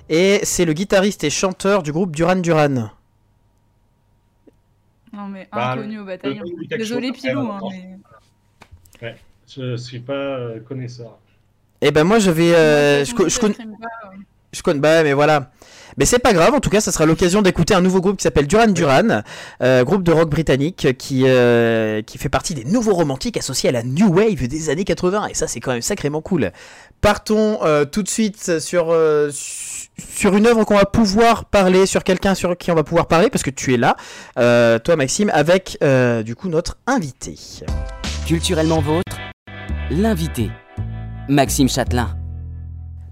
Et 0.10 0.40
c'est 0.44 0.66
le 0.66 0.74
guitariste 0.74 1.24
et 1.24 1.30
chanteur 1.30 1.84
du 1.84 1.92
groupe 1.92 2.14
Duran 2.16 2.38
Duran. 2.38 2.90
Non, 5.14 5.28
mais 5.28 5.48
Bah, 5.52 5.72
inconnu 5.74 6.00
au 6.00 6.06
bataillon. 6.06 6.44
Désolé, 6.70 7.10
après, 7.10 7.30
Pilou, 7.30 7.52
hein, 7.52 7.60
mais. 9.02 9.16
Je 9.48 9.76
suis 9.78 10.00
pas 10.00 10.14
euh, 10.14 10.60
connaisseur. 10.60 11.18
Et 11.82 11.92
ben 11.92 12.04
moi, 12.04 12.20
je 12.20 12.30
vais... 12.30 12.54
euh, 12.54 13.06
je, 13.06 13.12
je, 13.30 13.40
je 14.52 14.62
connais... 14.62 14.80
Bah 14.80 15.04
mais 15.04 15.14
voilà. 15.14 15.52
Mais 15.98 16.06
c'est 16.06 16.20
pas 16.20 16.34
grave, 16.34 16.54
en 16.54 16.60
tout 16.60 16.70
cas, 16.70 16.80
ça 16.82 16.92
sera 16.92 17.06
l'occasion 17.06 17.42
d'écouter 17.42 17.74
un 17.74 17.82
nouveau 17.82 18.00
groupe 18.00 18.18
qui 18.18 18.24
s'appelle 18.24 18.48
Duran 18.48 18.68
Duran, 18.68 19.22
euh, 19.62 19.84
groupe 19.84 20.04
de 20.04 20.12
rock 20.12 20.30
britannique 20.30 20.96
qui, 20.98 21.24
euh, 21.26 22.02
qui 22.04 22.18
fait 22.18 22.30
partie 22.30 22.54
des 22.54 22.64
nouveaux 22.64 22.94
romantiques 22.94 23.36
associés 23.38 23.70
à 23.70 23.72
la 23.74 23.84
New 23.84 24.08
Wave 24.14 24.48
des 24.48 24.70
années 24.70 24.86
80. 24.86 25.28
Et 25.28 25.34
ça, 25.34 25.48
c'est 25.48 25.60
quand 25.60 25.72
même 25.72 25.82
sacrément 25.82 26.22
cool. 26.22 26.52
Partons 27.02 27.60
euh, 27.64 27.86
tout 27.86 28.04
de 28.04 28.08
suite 28.08 28.60
sur, 28.60 28.96
su- 29.32 29.90
sur 29.98 30.38
une 30.38 30.46
œuvre 30.48 30.64
qu'on 30.64 30.78
va 30.78 30.86
pouvoir 30.86 31.46
parler, 31.46 31.86
sur 31.86 32.04
quelqu'un 32.04 32.36
sur 32.36 32.56
qui 32.58 32.72
on 32.72 32.76
va 32.76 32.84
pouvoir 32.84 33.08
parler, 33.08 33.30
parce 33.30 33.44
que 33.44 33.50
tu 33.50 33.74
es 33.74 33.78
là, 33.78 33.96
toi 34.80 34.96
Maxime, 34.96 35.32
avec 35.34 35.80
du 36.24 36.36
coup 36.36 36.50
notre 36.50 36.78
invité. 36.88 37.36
Culturellement 38.26 38.80
vôtre, 38.80 39.18
l'invité. 39.90 40.50
Maxime 41.28 41.68
Châtelain. 41.68 42.19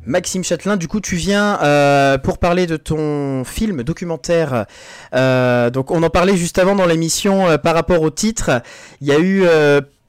Maxime 0.07 0.43
Châtelain, 0.43 0.77
du 0.77 0.87
coup, 0.87 1.01
tu 1.01 1.15
viens 1.17 1.61
euh, 1.61 2.17
pour 2.17 2.37
parler 2.39 2.65
de 2.65 2.77
ton 2.77 3.43
film 3.43 3.83
documentaire. 3.83 4.65
Euh, 5.13 5.69
donc, 5.69 5.91
on 5.91 6.01
en 6.01 6.09
parlait 6.09 6.37
juste 6.37 6.57
avant 6.59 6.75
dans 6.75 6.85
l'émission 6.85 7.47
euh, 7.47 7.57
par 7.57 7.75
rapport 7.75 8.01
au 8.01 8.09
titre. 8.09 8.61
Il 9.01 9.07
y 9.07 9.11
a 9.11 9.19
eu 9.19 9.43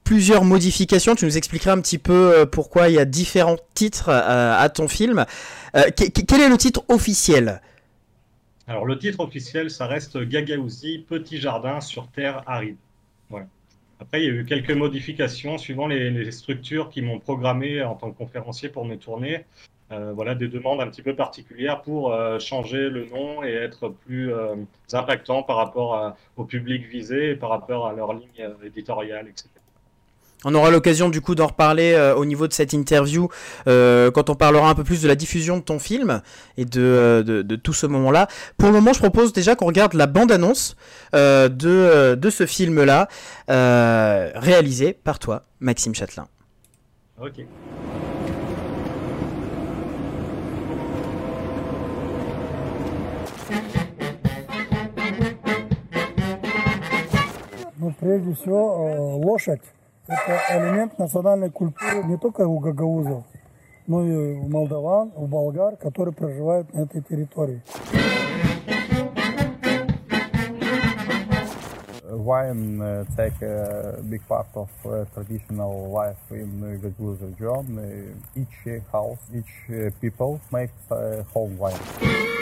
plusieurs 0.03 0.43
modifications. 0.45 1.15
Tu 1.15 1.25
nous 1.25 1.37
expliqueras 1.37 1.73
un 1.73 1.81
petit 1.81 1.97
peu 1.97 2.45
pourquoi 2.51 2.87
il 2.89 2.95
y 2.95 2.99
a 2.99 3.05
différents 3.05 3.57
titres 3.75 4.09
à 4.09 4.67
ton 4.69 4.87
film. 4.87 5.25
Que- 5.73 6.09
que- 6.09 6.21
quel 6.21 6.41
est 6.41 6.49
le 6.49 6.57
titre 6.57 6.83
officiel? 6.87 7.61
Alors, 8.67 8.85
le 8.85 8.97
titre 8.97 9.19
officiel, 9.19 9.69
ça 9.69 9.85
reste 9.85 10.17
Gagaouzi, 10.17 11.05
Petit 11.07 11.39
jardin 11.39 11.81
sur 11.81 12.07
terre 12.07 12.43
aride. 12.47 12.77
Après, 14.01 14.21
il 14.21 14.25
y 14.25 14.29
a 14.29 14.31
eu 14.31 14.45
quelques 14.45 14.71
modifications 14.71 15.57
suivant 15.57 15.85
les, 15.85 16.09
les 16.09 16.31
structures 16.31 16.89
qui 16.89 17.01
m'ont 17.01 17.19
programmé 17.19 17.83
en 17.83 17.95
tant 17.95 18.11
que 18.11 18.17
conférencier 18.17 18.69
pour 18.69 18.85
mes 18.85 18.97
tournées. 18.97 19.43
Voilà, 19.89 20.35
des 20.35 20.47
demandes 20.47 20.81
un 20.81 20.87
petit 20.87 21.01
peu 21.01 21.15
particulières 21.15 21.81
pour 21.81 22.15
changer 22.39 22.89
le 22.89 23.05
nom 23.05 23.43
et 23.43 23.53
être 23.53 23.89
plus 23.89 24.31
impactant 24.93 25.41
par 25.43 25.57
rapport 25.57 26.15
au 26.37 26.43
public 26.43 26.85
visé 26.87 27.31
et 27.31 27.35
par 27.35 27.49
rapport 27.49 27.87
à 27.87 27.93
leur 27.93 28.13
ligne 28.13 28.49
éditoriale, 28.63 29.27
etc. 29.27 29.49
On 30.45 30.55
aura 30.55 30.71
l'occasion 30.71 31.09
du 31.09 31.19
coup 31.19 31.35
d'en 31.35 31.47
reparler 31.47 31.91
euh, 31.93 32.15
au 32.15 32.23
niveau 32.23 32.47
de 32.47 32.53
cette 32.53 32.71
interview 32.71 33.27
euh, 33.67 34.09
quand 34.09 34.29
on 34.29 34.35
parlera 34.35 34.69
un 34.69 34.75
peu 34.75 34.85
plus 34.85 35.01
de 35.01 35.07
la 35.07 35.15
diffusion 35.15 35.57
de 35.57 35.61
ton 35.61 35.79
film 35.79 36.21
et 36.57 36.63
de, 36.63 36.81
euh, 36.81 37.23
de, 37.23 37.55
tout 37.57 37.73
ce 37.73 37.85
moment-là. 37.87 38.27
Pour 38.57 38.69
le 38.69 38.75
moment, 38.75 38.93
je 38.93 38.99
propose 38.99 39.33
déjà 39.33 39.55
qu'on 39.55 39.65
regarde 39.65 39.93
la 39.95 40.07
bande-annonce 40.07 40.77
de, 41.13 42.15
de 42.15 42.29
ce 42.29 42.45
film-là, 42.45 43.09
réalisé 43.47 44.93
par 44.93 45.19
toi, 45.19 45.43
Maxime 45.59 45.93
Châtelain. 45.93 46.27
Ok. 47.21 47.45
Это 60.07 60.39
элемент 60.51 60.97
национальной 60.97 61.49
культуры 61.51 62.03
не 62.05 62.17
только 62.17 62.47
у 62.47 62.59
гагаузов, 62.59 63.25
но 63.87 64.05
и 64.05 64.37
у 64.37 64.47
молдаван, 64.47 65.11
у 65.15 65.27
болгар, 65.27 65.75
которые 65.75 66.13
проживают 66.13 66.73
на 66.73 66.81
этой 66.81 67.01
территории. 67.01 67.61
Wine 72.11 72.79
uh, 72.81 73.05
take 73.15 73.41
a 73.41 74.01
big 74.03 74.21
part 74.27 74.47
of 74.53 74.69
uh, 74.85 75.05
traditional 75.15 75.89
life 75.89 76.17
in 76.29 76.79
Gaguz 76.79 77.19
region. 77.21 77.79
Uh, 77.79 78.39
each 78.39 78.83
house, 78.91 79.19
each 79.33 79.93
people 79.99 80.39
makes 80.51 80.73
uh, 80.91 81.23
home 81.33 81.57
wine. 81.57 82.38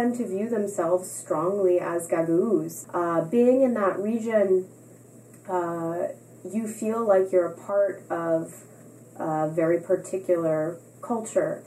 Tend 0.00 0.16
to 0.16 0.26
view 0.26 0.48
themselves 0.48 1.10
strongly 1.10 1.78
as 1.78 2.08
Gagauz. 2.08 2.86
Uh, 2.94 3.22
being 3.28 3.60
in 3.60 3.74
that 3.74 3.98
region, 3.98 4.66
uh, 5.46 6.08
you 6.50 6.66
feel 6.66 7.06
like 7.06 7.30
you're 7.30 7.46
a 7.46 7.56
part 7.56 8.02
of 8.08 8.64
a 9.16 9.50
very 9.50 9.78
particular 9.78 10.78
culture. 11.02 11.62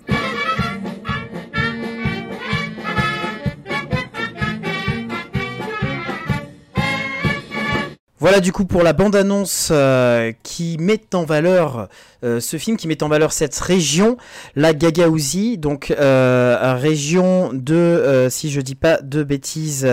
Voilà 8.23 8.39
du 8.39 8.53
coup 8.53 8.63
pour 8.63 8.83
la 8.83 8.93
bande-annonce 8.93 9.67
euh, 9.73 10.31
qui 10.43 10.77
met 10.79 11.13
en 11.13 11.25
valeur 11.25 11.89
euh, 12.23 12.39
ce 12.39 12.55
film, 12.55 12.77
qui 12.77 12.87
met 12.87 13.03
en 13.03 13.09
valeur 13.09 13.33
cette 13.33 13.59
région, 13.59 14.15
la 14.55 14.73
Gagaouzie, 14.73 15.57
donc 15.57 15.91
euh, 15.91 16.73
région 16.75 17.51
de, 17.51 18.27
si 18.29 18.49
je 18.49 18.61
dis 18.61 18.75
pas 18.75 19.01
de 19.01 19.23
bêtises, 19.23 19.83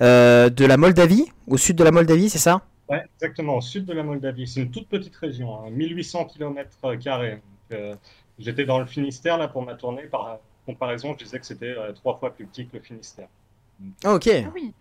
de 0.00 0.64
la 0.64 0.76
Moldavie, 0.78 1.26
au 1.48 1.58
sud 1.58 1.76
de 1.76 1.84
la 1.84 1.90
Moldavie, 1.90 2.30
c'est 2.30 2.38
ça? 2.38 2.62
Ouais, 2.88 3.04
exactement, 3.16 3.56
au 3.56 3.60
sud 3.60 3.84
de 3.84 3.92
la 3.92 4.04
Moldavie. 4.04 4.46
C'est 4.46 4.62
une 4.62 4.70
toute 4.70 4.88
petite 4.88 5.16
région, 5.16 5.70
1800 5.70 6.24
km. 6.32 6.70
J'étais 8.38 8.64
dans 8.64 8.78
le 8.78 8.86
Finistère 8.86 9.36
là 9.36 9.48
pour 9.48 9.60
ma 9.62 9.74
tournée. 9.74 10.04
Par 10.04 10.38
comparaison, 10.64 11.14
je 11.18 11.24
disais 11.24 11.38
que 11.38 11.44
c'était 11.44 11.76
trois 11.96 12.16
fois 12.16 12.32
plus 12.34 12.46
petit 12.46 12.66
que 12.66 12.78
le 12.78 12.82
Finistère. 12.82 13.28
Ah, 14.02 14.14
ok. 14.14 14.30
Ah 14.32 14.50
oui. 14.54 14.72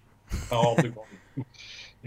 Par 0.49 0.63
ordre 0.63 0.81
de 0.81 0.91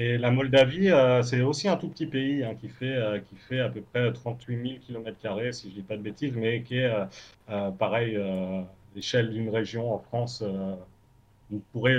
Et 0.01 0.17
la 0.17 0.31
Moldavie, 0.31 0.91
euh, 0.91 1.23
c'est 1.23 1.41
aussi 1.43 1.67
un 1.67 1.77
tout 1.77 1.89
petit 1.89 2.07
pays 2.07 2.45
hein, 2.45 2.55
qui, 2.55 2.69
fait, 2.69 2.95
euh, 2.95 3.19
qui 3.19 3.35
fait 3.35 3.59
à 3.59 3.69
peu 3.69 3.81
près 3.81 4.13
38 4.13 4.63
000 4.63 4.79
km, 4.87 5.53
si 5.53 5.71
je 5.71 5.75
ne 5.75 5.81
dis 5.81 5.83
pas 5.83 5.97
de 5.97 6.03
bêtises, 6.03 6.35
mais 6.37 6.63
qui 6.63 6.79
est 6.79 6.91
euh, 7.51 7.71
pareil, 7.73 8.17
l'échelle 8.95 9.31
d'une 9.31 9.51
région 9.51 9.93
en 9.93 9.99
France. 9.99 10.45
vous 11.51 11.63
pourrez. 11.73 11.97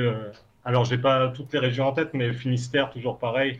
alors, 0.63 0.85
je 0.85 0.95
n'ai 0.95 1.01
pas 1.01 1.27
toutes 1.29 1.51
les 1.53 1.59
régions 1.59 1.87
en 1.87 1.91
tête, 1.91 2.13
mais 2.13 2.31
Finistère, 2.33 2.89
toujours 2.89 3.19
pareil, 3.19 3.59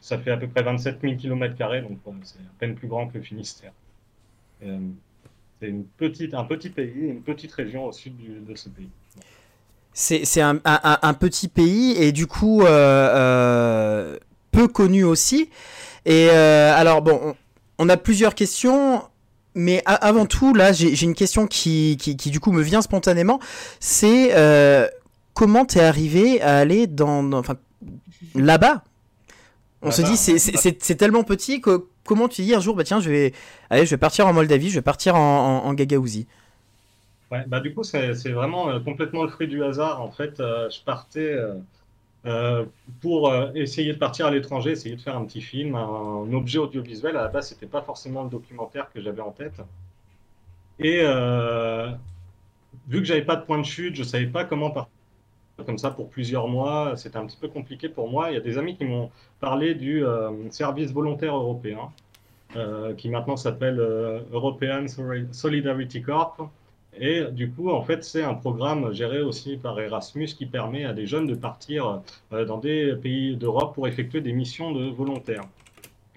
ça 0.00 0.18
fait 0.18 0.32
à 0.32 0.36
peu 0.36 0.48
près 0.48 0.62
27 0.62 1.00
000 1.00 1.16
km, 1.16 1.56
donc 1.82 1.98
c'est 2.24 2.38
à 2.40 2.52
peine 2.58 2.74
plus 2.74 2.88
grand 2.88 3.08
que 3.08 3.16
le 3.18 3.24
Finistère. 3.24 3.72
c'est 4.60 6.34
un 6.34 6.44
petit 6.44 6.70
pays, 6.70 7.08
une 7.08 7.22
petite 7.22 7.52
région 7.52 7.86
au 7.86 7.92
sud 7.92 8.44
de 8.44 8.54
ce 8.54 8.68
pays 8.68 8.90
c'est 9.98 10.40
un, 10.40 11.14
petit 11.14 11.48
pays 11.48 11.96
et 11.96 12.12
du 12.12 12.26
coup 12.28 12.62
euh, 12.62 12.66
euh, 12.68 14.16
peu 14.52 14.68
connu 14.68 15.02
aussi. 15.02 15.50
Et 16.06 16.28
euh, 16.30 16.72
alors 16.74 17.02
bon, 17.02 17.34
on, 17.78 17.88
a 17.88 17.96
plusieurs 17.96 18.34
questions. 18.34 19.02
Mais 19.54 19.82
avant 19.86 20.26
tout, 20.26 20.54
là, 20.54 20.72
j'ai 20.72 21.02
une 21.02 21.14
question 21.14 21.48
qui, 21.48 21.96
qui, 21.98 22.14
du 22.14 22.38
coup 22.38 22.52
me 22.52 22.62
vient 22.62 22.80
spontanément. 22.80 23.40
C'est 23.80 24.32
comment 25.34 25.64
t'es 25.64 25.80
arrivé 25.80 26.40
à 26.42 26.58
aller 26.58 26.86
dans, 26.86 27.32
enfin, 27.32 27.56
là-bas? 28.36 28.84
On 29.82 29.90
se 29.90 30.02
dit, 30.02 30.16
c'est 30.16 30.94
tellement 30.94 31.24
petit 31.24 31.60
que 31.60 31.86
comment 32.04 32.28
tu 32.28 32.42
dis 32.42 32.54
un 32.54 32.60
jour, 32.60 32.76
bah 32.76 32.84
tiens, 32.84 33.00
je 33.00 33.10
vais, 33.10 33.32
allez, 33.68 33.84
je 33.84 33.90
vais 33.90 33.98
partir 33.98 34.26
en 34.28 34.32
Moldavie, 34.32 34.70
je 34.70 34.76
vais 34.76 34.82
partir 34.82 35.16
en, 35.16 35.64
en, 35.64 35.66
en 35.66 35.74
Gagaouzie. 35.74 36.26
Ouais, 37.30 37.44
bah 37.46 37.60
du 37.60 37.74
coup, 37.74 37.82
c'est 37.82 38.12
vraiment 38.30 38.70
euh, 38.70 38.80
complètement 38.80 39.22
le 39.22 39.28
fruit 39.28 39.48
du 39.48 39.62
hasard. 39.62 40.00
En 40.00 40.10
fait, 40.10 40.40
euh, 40.40 40.70
je 40.70 40.82
partais 40.82 41.36
euh, 42.26 42.64
pour 43.00 43.32
essayer 43.54 43.92
de 43.92 43.98
partir 43.98 44.26
à 44.26 44.30
l'étranger, 44.30 44.70
essayer 44.72 44.96
de 44.96 45.00
faire 45.00 45.16
un 45.16 45.24
petit 45.24 45.42
film, 45.42 45.74
un, 45.74 46.32
objet 46.32 46.58
audiovisuel. 46.58 47.16
À 47.16 47.22
la 47.22 47.28
base, 47.28 47.48
c'était 47.48 47.66
pas 47.66 47.82
forcément 47.82 48.24
le 48.24 48.30
documentaire 48.30 48.90
que 48.92 49.00
j'avais 49.00 49.20
en 49.20 49.30
tête. 49.32 49.60
Et 50.78 51.00
vu 52.88 53.00
que 53.00 53.04
j'avais 53.04 53.24
pas 53.24 53.36
de 53.36 53.44
point 53.44 53.58
de 53.58 53.64
chute, 53.64 53.94
je 53.94 54.02
savais 54.02 54.26
pas 54.26 54.44
comment 54.44 54.70
partir 54.70 54.92
comme 55.66 55.78
ça 55.78 55.90
pour 55.90 56.08
plusieurs 56.08 56.48
mois. 56.48 56.96
C'était 56.96 57.16
un 57.18 57.26
petit 57.26 57.36
peu 57.36 57.48
compliqué 57.48 57.88
pour 57.88 58.10
moi. 58.10 58.30
Il 58.30 58.34
y 58.34 58.36
a 58.36 58.40
des 58.40 58.58
amis 58.58 58.76
qui 58.76 58.84
m'ont 58.84 59.10
parlé 59.40 59.74
du 59.74 60.02
service 60.50 60.92
volontaire 60.92 61.36
européen, 61.36 61.90
qui 62.96 63.08
maintenant 63.10 63.36
s'appelle 63.36 63.78
European 64.32 64.86
Solidarity 65.32 66.02
Corp 66.02 66.50
et 67.00 67.24
du 67.30 67.50
coup, 67.50 67.70
en 67.70 67.82
fait, 67.82 68.04
c'est 68.04 68.22
un 68.22 68.34
programme 68.34 68.92
géré 68.92 69.20
aussi 69.20 69.56
par 69.56 69.78
Erasmus 69.78 70.26
qui 70.26 70.46
permet 70.46 70.84
à 70.84 70.92
des 70.92 71.06
jeunes 71.06 71.26
de 71.26 71.34
partir 71.34 72.02
euh, 72.32 72.44
dans 72.44 72.58
des 72.58 72.94
pays 72.96 73.36
d'Europe 73.36 73.74
pour 73.74 73.86
effectuer 73.86 74.20
des 74.20 74.32
missions 74.32 74.72
de 74.72 74.86
volontaires. 74.90 75.44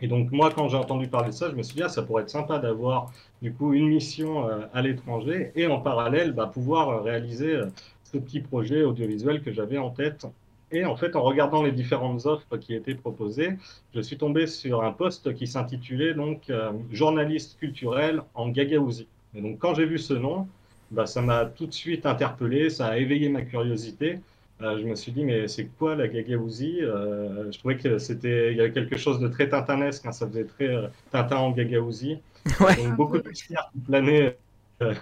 Et 0.02 0.08
donc 0.08 0.32
moi, 0.32 0.52
quand 0.54 0.68
j'ai 0.70 0.78
entendu 0.78 1.08
parler 1.08 1.30
de 1.30 1.36
ça, 1.36 1.50
je 1.50 1.56
me 1.56 1.62
suis 1.62 1.76
dit, 1.76 1.84
ah, 1.84 1.90
ça 1.90 2.02
pourrait 2.02 2.24
être 2.24 2.30
sympa 2.30 2.58
d'avoir 2.58 3.12
du 3.42 3.54
coup 3.54 3.74
une 3.74 3.88
mission 3.88 4.48
euh, 4.48 4.62
à 4.74 4.82
l'étranger 4.82 5.52
et 5.56 5.68
en 5.68 5.80
parallèle, 5.80 6.32
bah, 6.32 6.50
pouvoir 6.52 6.90
euh, 6.90 7.02
réaliser 7.02 7.60
ce 8.04 8.18
petit 8.18 8.40
projet 8.40 8.84
audiovisuel 8.84 9.42
que 9.42 9.52
j'avais 9.52 9.78
en 9.78 9.92
tête. 9.92 10.26
Et 10.72 10.86
en 10.86 10.96
fait, 10.96 11.16
en 11.16 11.22
regardant 11.22 11.64
les 11.64 11.74
différentes 11.74 12.26
offres 12.26 12.58
qui 12.58 12.74
étaient 12.74 12.96
proposées, 12.96 13.58
je 13.94 14.02
suis 14.02 14.18
tombé 14.18 14.48
sur 14.48 14.84
un 14.84 14.94
poste 14.94 15.34
qui 15.36 15.46
s'intitulait 15.46 16.14
donc 16.14 16.50
journaliste 16.92 17.60
culturel 17.60 18.22
en 18.36 18.48
Gagaouzie. 18.48 19.08
Et 19.36 19.42
donc 19.42 19.60
quand 19.60 19.74
j'ai 19.74 19.86
vu 19.86 19.98
ce 19.98 20.14
nom, 20.14 20.48
bah, 20.92 21.06
ça 21.06 21.22
m'a 21.22 21.46
tout 21.46 21.66
de 21.68 21.74
suite 21.74 22.06
interpellé, 22.06 22.70
ça 22.70 22.88
a 22.88 22.98
éveillé 22.98 23.30
ma 23.30 23.42
curiosité. 23.42 24.20
Euh, 24.62 24.78
je 24.80 24.86
me 24.86 24.96
suis 24.96 25.12
dit, 25.12 25.24
mais 25.24 25.48
c'est 25.48 25.66
quoi 25.66 25.96
la 25.96 26.08
Gagaouzie 26.08 26.82
euh, 26.82 27.52
Je 27.52 27.58
trouvais 27.58 27.78
que 27.78 27.98
c'était, 27.98 28.52
il 28.52 28.58
y 28.58 28.62
avait 28.62 28.72
quelque 28.72 28.98
chose 28.98 29.20
de 29.20 29.28
très 29.28 29.50
tintanesque, 29.50 30.06
hein, 30.06 30.12
ça 30.12 30.28
faisait 30.28 30.46
très 30.46 30.68
euh, 30.68 30.88
Tintin 31.12 31.38
en 31.38 31.52
Gagaouzie. 31.52 32.20
Ouais. 32.60 32.76
Donc, 32.76 32.96
beaucoup 32.96 33.20
de 33.20 33.30
mystères 33.30 33.70
qui 33.72 33.80
planaient 33.82 34.36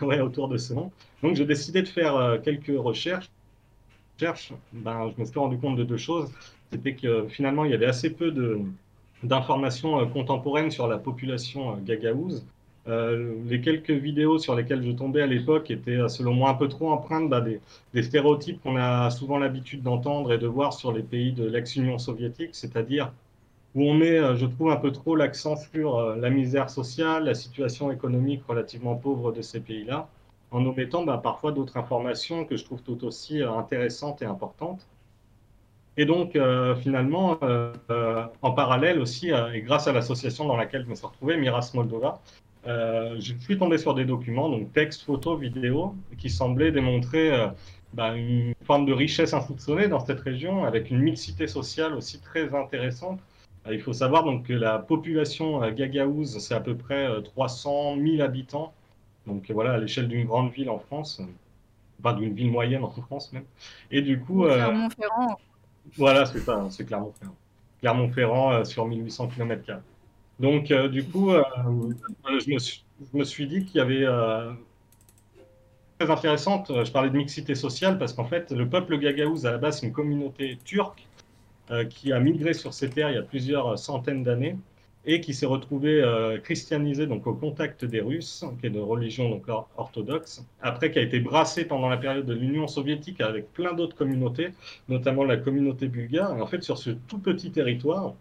ouais, 0.01 0.19
autour 0.19 0.49
de 0.49 0.57
ce 0.57 0.73
nom. 0.73 0.91
Donc 1.23 1.35
j'ai 1.35 1.45
décidé 1.45 1.81
de 1.81 1.87
faire 1.87 2.37
quelques 2.43 2.77
recherches. 2.77 3.31
Ben, 4.73 5.09
je 5.15 5.21
me 5.21 5.25
suis 5.25 5.39
rendu 5.39 5.57
compte 5.57 5.77
de 5.77 5.85
deux 5.85 5.95
choses. 5.95 6.29
C'était 6.69 6.95
que 6.95 7.29
finalement, 7.29 7.63
il 7.63 7.71
y 7.71 7.73
avait 7.73 7.85
assez 7.85 8.09
peu 8.09 8.31
de, 8.31 8.59
d'informations 9.23 10.05
contemporaines 10.09 10.69
sur 10.69 10.85
la 10.87 10.97
population 10.97 11.77
gagaouze. 11.77 12.45
Euh, 12.89 13.35
les 13.45 13.61
quelques 13.61 13.91
vidéos 13.91 14.39
sur 14.39 14.55
lesquelles 14.55 14.83
je 14.83 14.91
tombais 14.91 15.21
à 15.21 15.27
l'époque 15.27 15.69
étaient, 15.71 15.91
euh, 15.97 16.07
selon 16.07 16.33
moi, 16.33 16.49
un 16.49 16.55
peu 16.55 16.67
trop 16.67 16.91
empreintes 16.91 17.29
bah, 17.29 17.41
des, 17.41 18.03
stéréotypes 18.03 18.61
qu'on 18.61 18.77
a 18.77 19.09
souvent 19.11 19.37
l'habitude 19.37 19.83
d'entendre 19.83 20.33
et 20.33 20.37
de 20.37 20.47
voir 20.47 20.73
sur 20.73 20.91
les 20.91 21.03
pays 21.03 21.31
de 21.31 21.45
l'ex-Union 21.45 21.99
soviétique, 21.99 22.49
c'est-à-dire 22.53 23.13
où 23.75 23.83
on 23.83 23.93
met, 23.93 24.17
euh, 24.17 24.35
je 24.35 24.45
trouve, 24.47 24.71
un 24.71 24.77
peu 24.77 24.91
trop 24.91 25.15
l'accent 25.15 25.55
sur 25.55 26.15
la 26.15 26.29
misère 26.29 26.69
sociale, 26.69 27.25
la 27.25 27.35
situation 27.35 27.91
économique 27.91 28.43
relativement 28.47 28.95
pauvre 28.95 29.31
de 29.31 29.41
ces 29.41 29.59
pays-là, 29.59 30.07
en 30.51 30.65
omettant 30.65 31.03
bah, 31.03 31.19
parfois 31.23 31.51
d'autres 31.51 31.77
informations 31.77 32.45
que 32.45 32.57
je 32.57 32.65
trouve 32.65 32.81
tout 32.81 33.03
aussi 33.05 33.43
intéressantes 33.43 34.21
et 34.23 34.25
importantes. 34.25 34.87
Et 35.99 36.05
donc, 36.05 36.37
euh, 36.37 36.77
finalement, 36.77 37.37
euh, 37.43 37.73
euh, 37.89 38.25
en 38.41 38.51
parallèle 38.53 39.01
aussi, 39.01 39.31
et 39.53 39.61
grâce 39.61 39.85
à 39.85 39.91
l'association 39.91 40.45
dans 40.45 40.55
laquelle 40.55 40.85
je 40.85 40.89
me 40.89 40.95
suis 40.95 41.05
retrouvé, 41.05 41.35
Miras 41.35 41.71
Moldova, 41.73 42.21
je 42.65 43.33
suis 43.39 43.57
tombé 43.57 43.77
sur 43.77 43.93
des 43.93 44.05
documents, 44.05 44.49
donc 44.49 44.71
textes, 44.73 45.03
photos, 45.03 45.39
vidéos, 45.39 45.95
qui 46.17 46.29
semblaient 46.29 46.71
démontrer 46.71 47.31
bah, 47.93 48.15
une 48.15 48.53
forme 48.63 48.85
de 48.85 48.93
richesse 48.93 49.33
insoupçonnée 49.33 49.87
dans 49.87 49.99
cette 49.99 50.19
région, 50.19 50.65
avec 50.65 50.91
une 50.91 50.99
mixité 50.99 51.47
sociale 51.47 51.93
aussi 51.93 52.19
très 52.19 52.53
intéressante. 52.53 53.19
Il 53.71 53.81
faut 53.81 53.93
savoir 53.93 54.23
donc 54.23 54.47
que 54.47 54.53
la 54.53 54.79
population 54.79 55.69
gagaouze, 55.71 56.39
c'est 56.39 56.53
à 56.53 56.59
peu 56.59 56.75
près 56.75 57.07
300 57.23 57.97
000 58.01 58.21
habitants. 58.21 58.73
Donc 59.27 59.49
voilà, 59.51 59.73
à 59.73 59.77
l'échelle 59.77 60.07
d'une 60.07 60.25
grande 60.25 60.51
ville 60.51 60.69
en 60.69 60.79
France, 60.79 61.21
pas 62.01 62.13
d'une 62.13 62.33
ville 62.33 62.51
moyenne 62.51 62.83
en 62.83 62.89
France 62.89 63.31
même. 63.33 63.45
Et 63.91 64.01
du 64.01 64.19
coup. 64.19 64.43
Clermont-Ferrand. 64.43 65.37
Voilà, 65.97 66.25
c'est 66.25 66.39
ça, 66.39 66.67
c'est 66.69 66.85
Clermont-Ferrand. 66.85 67.35
Clermont-Ferrand 67.81 68.51
euh, 68.51 68.63
sur 68.63 68.85
1800 68.85 69.27
km. 69.27 69.79
Donc, 70.39 70.71
euh, 70.71 70.87
du 70.87 71.03
coup, 71.03 71.31
euh, 71.31 71.43
je, 72.25 72.51
me 73.13 73.23
suis, 73.23 73.47
dit 73.47 73.65
qu'il 73.65 73.77
y 73.77 73.81
avait. 73.81 74.05
très 75.99 76.09
intéressante, 76.09 76.71
je 76.83 76.91
parlais 76.91 77.09
de 77.09 77.17
mixité 77.17 77.55
sociale 77.55 77.97
parce 77.97 78.13
qu'en 78.13 78.25
fait, 78.25 78.51
le 78.51 78.67
peuple 78.69 78.97
gagaouz, 78.97 79.45
à 79.45 79.51
la 79.51 79.57
base, 79.57 79.79
c'est 79.79 79.87
une 79.87 79.93
communauté 79.93 80.57
turque 80.63 81.05
qui 81.89 82.11
a 82.11 82.19
migré 82.19 82.53
sur 82.53 82.73
ces 82.73 82.89
terres 82.89 83.11
il 83.11 83.15
y 83.15 83.19
a 83.19 83.23
plusieurs 83.23 83.77
centaines 83.77 84.23
d'années 84.23 84.55
et 85.05 85.21
qui 85.21 85.33
s'est 85.33 85.45
retrouvé 85.45 86.01
euh, 86.01 86.37
christianisé 86.39 87.07
donc 87.07 87.25
au 87.25 87.33
contact 87.33 87.85
des 87.85 88.01
Russes, 88.01 88.43
qui 88.59 88.67
est 88.67 88.69
de 88.69 88.79
religion 88.79 89.29
donc 89.29 89.45
orthodoxe, 89.77 90.45
après 90.61 90.91
qui 90.91 90.99
a 90.99 91.01
été 91.01 91.19
brassé 91.19 91.65
pendant 91.65 91.89
la 91.89 91.97
période 91.97 92.25
de 92.25 92.33
l'Union 92.33 92.67
soviétique 92.67 93.21
avec 93.21 93.51
plein 93.53 93.73
d'autres 93.73 93.95
communautés, 93.95 94.49
notamment 94.87 95.23
la 95.23 95.37
communauté 95.37 95.87
bulgare. 95.87 96.37
Et 96.37 96.41
en 96.41 96.47
fait, 96.47 96.63
sur 96.63 96.77
ce 96.77 96.91
tout 96.91 97.19
petit 97.19 97.51
territoire, 97.51 98.13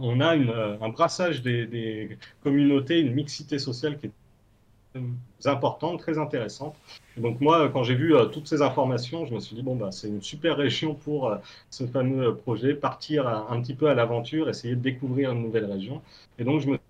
on 0.00 0.20
a 0.20 0.36
euh, 0.36 0.76
un 0.80 0.88
brassage 0.88 1.42
des, 1.42 2.18
communautés, 2.42 3.00
une 3.00 3.14
mixité 3.14 3.58
sociale 3.58 3.98
qui 3.98 4.06
est 4.06 5.48
importante, 5.48 6.00
très 6.00 6.18
intéressante. 6.18 6.74
Donc 7.16 7.40
moi, 7.40 7.68
quand 7.68 7.82
j'ai 7.84 7.94
vu 7.94 8.14
euh, 8.14 8.26
toutes 8.26 8.48
ces 8.48 8.62
informations, 8.62 9.26
je 9.26 9.34
me 9.34 9.40
suis 9.40 9.54
dit, 9.54 9.62
bon, 9.62 9.76
bah, 9.76 9.92
c'est 9.92 10.08
une 10.08 10.22
super 10.22 10.56
région 10.56 10.94
pour 10.94 11.28
euh, 11.28 11.36
ce 11.70 11.86
fameux 11.86 12.34
projet, 12.34 12.74
partir 12.74 13.28
un 13.28 13.60
petit 13.60 13.74
peu 13.74 13.88
à 13.88 13.94
l'aventure, 13.94 14.48
essayer 14.48 14.74
de 14.74 14.80
découvrir 14.80 15.32
une 15.32 15.42
nouvelle 15.42 15.66
région. 15.70 16.02
Et 16.38 16.44
donc, 16.44 16.60
je 16.60 16.68
me 16.68 16.74
suis 16.74 16.82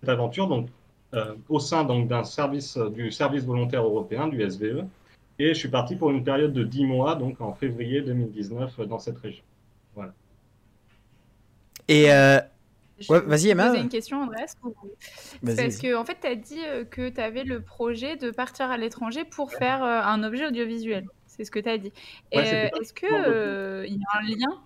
cette 0.00 0.10
aventure 0.10 0.48
donc, 0.48 0.68
au 1.48 1.60
sein 1.60 1.86
service, 2.24 2.76
du 2.76 3.10
service 3.10 3.44
volontaire 3.44 3.82
européen, 3.84 4.28
du 4.28 4.42
SVE, 4.50 4.84
et 5.38 5.48
je 5.48 5.54
suis 5.54 5.70
parti 5.70 5.96
pour 5.96 6.10
une 6.10 6.22
période 6.22 6.52
de 6.52 6.62
10 6.62 6.84
mois, 6.84 7.14
donc 7.14 7.40
en 7.40 7.54
février 7.54 8.02
2019, 8.02 8.80
dans 8.80 8.98
cette 8.98 9.16
région. 9.18 9.42
Et 11.88 12.10
vas-y, 13.08 13.48
Emma. 13.50 13.68
poser 13.68 13.80
une 13.80 13.88
question, 13.88 14.22
Andrés. 14.22 14.46
Parce 15.44 15.78
que, 15.78 15.96
en 15.96 16.04
fait, 16.04 16.18
tu 16.20 16.26
as 16.26 16.34
dit 16.34 16.60
euh, 16.64 16.84
que 16.84 17.08
tu 17.08 17.20
avais 17.20 17.44
le 17.44 17.60
projet 17.60 18.16
de 18.16 18.30
partir 18.30 18.70
à 18.70 18.76
l'étranger 18.76 19.24
pour 19.24 19.52
faire 19.52 19.82
euh, 19.82 20.00
un 20.02 20.22
objet 20.22 20.46
audiovisuel. 20.46 21.06
C'est 21.26 21.44
ce 21.44 21.50
que 21.50 21.58
tu 21.58 21.68
as 21.68 21.78
dit. 21.78 21.92
Euh, 22.34 22.68
est-ce 22.80 22.94
qu'il 22.94 23.08
il 23.08 24.00
y 24.00 24.04
a 24.04 24.18
un 24.18 24.22
lien? 24.22 24.62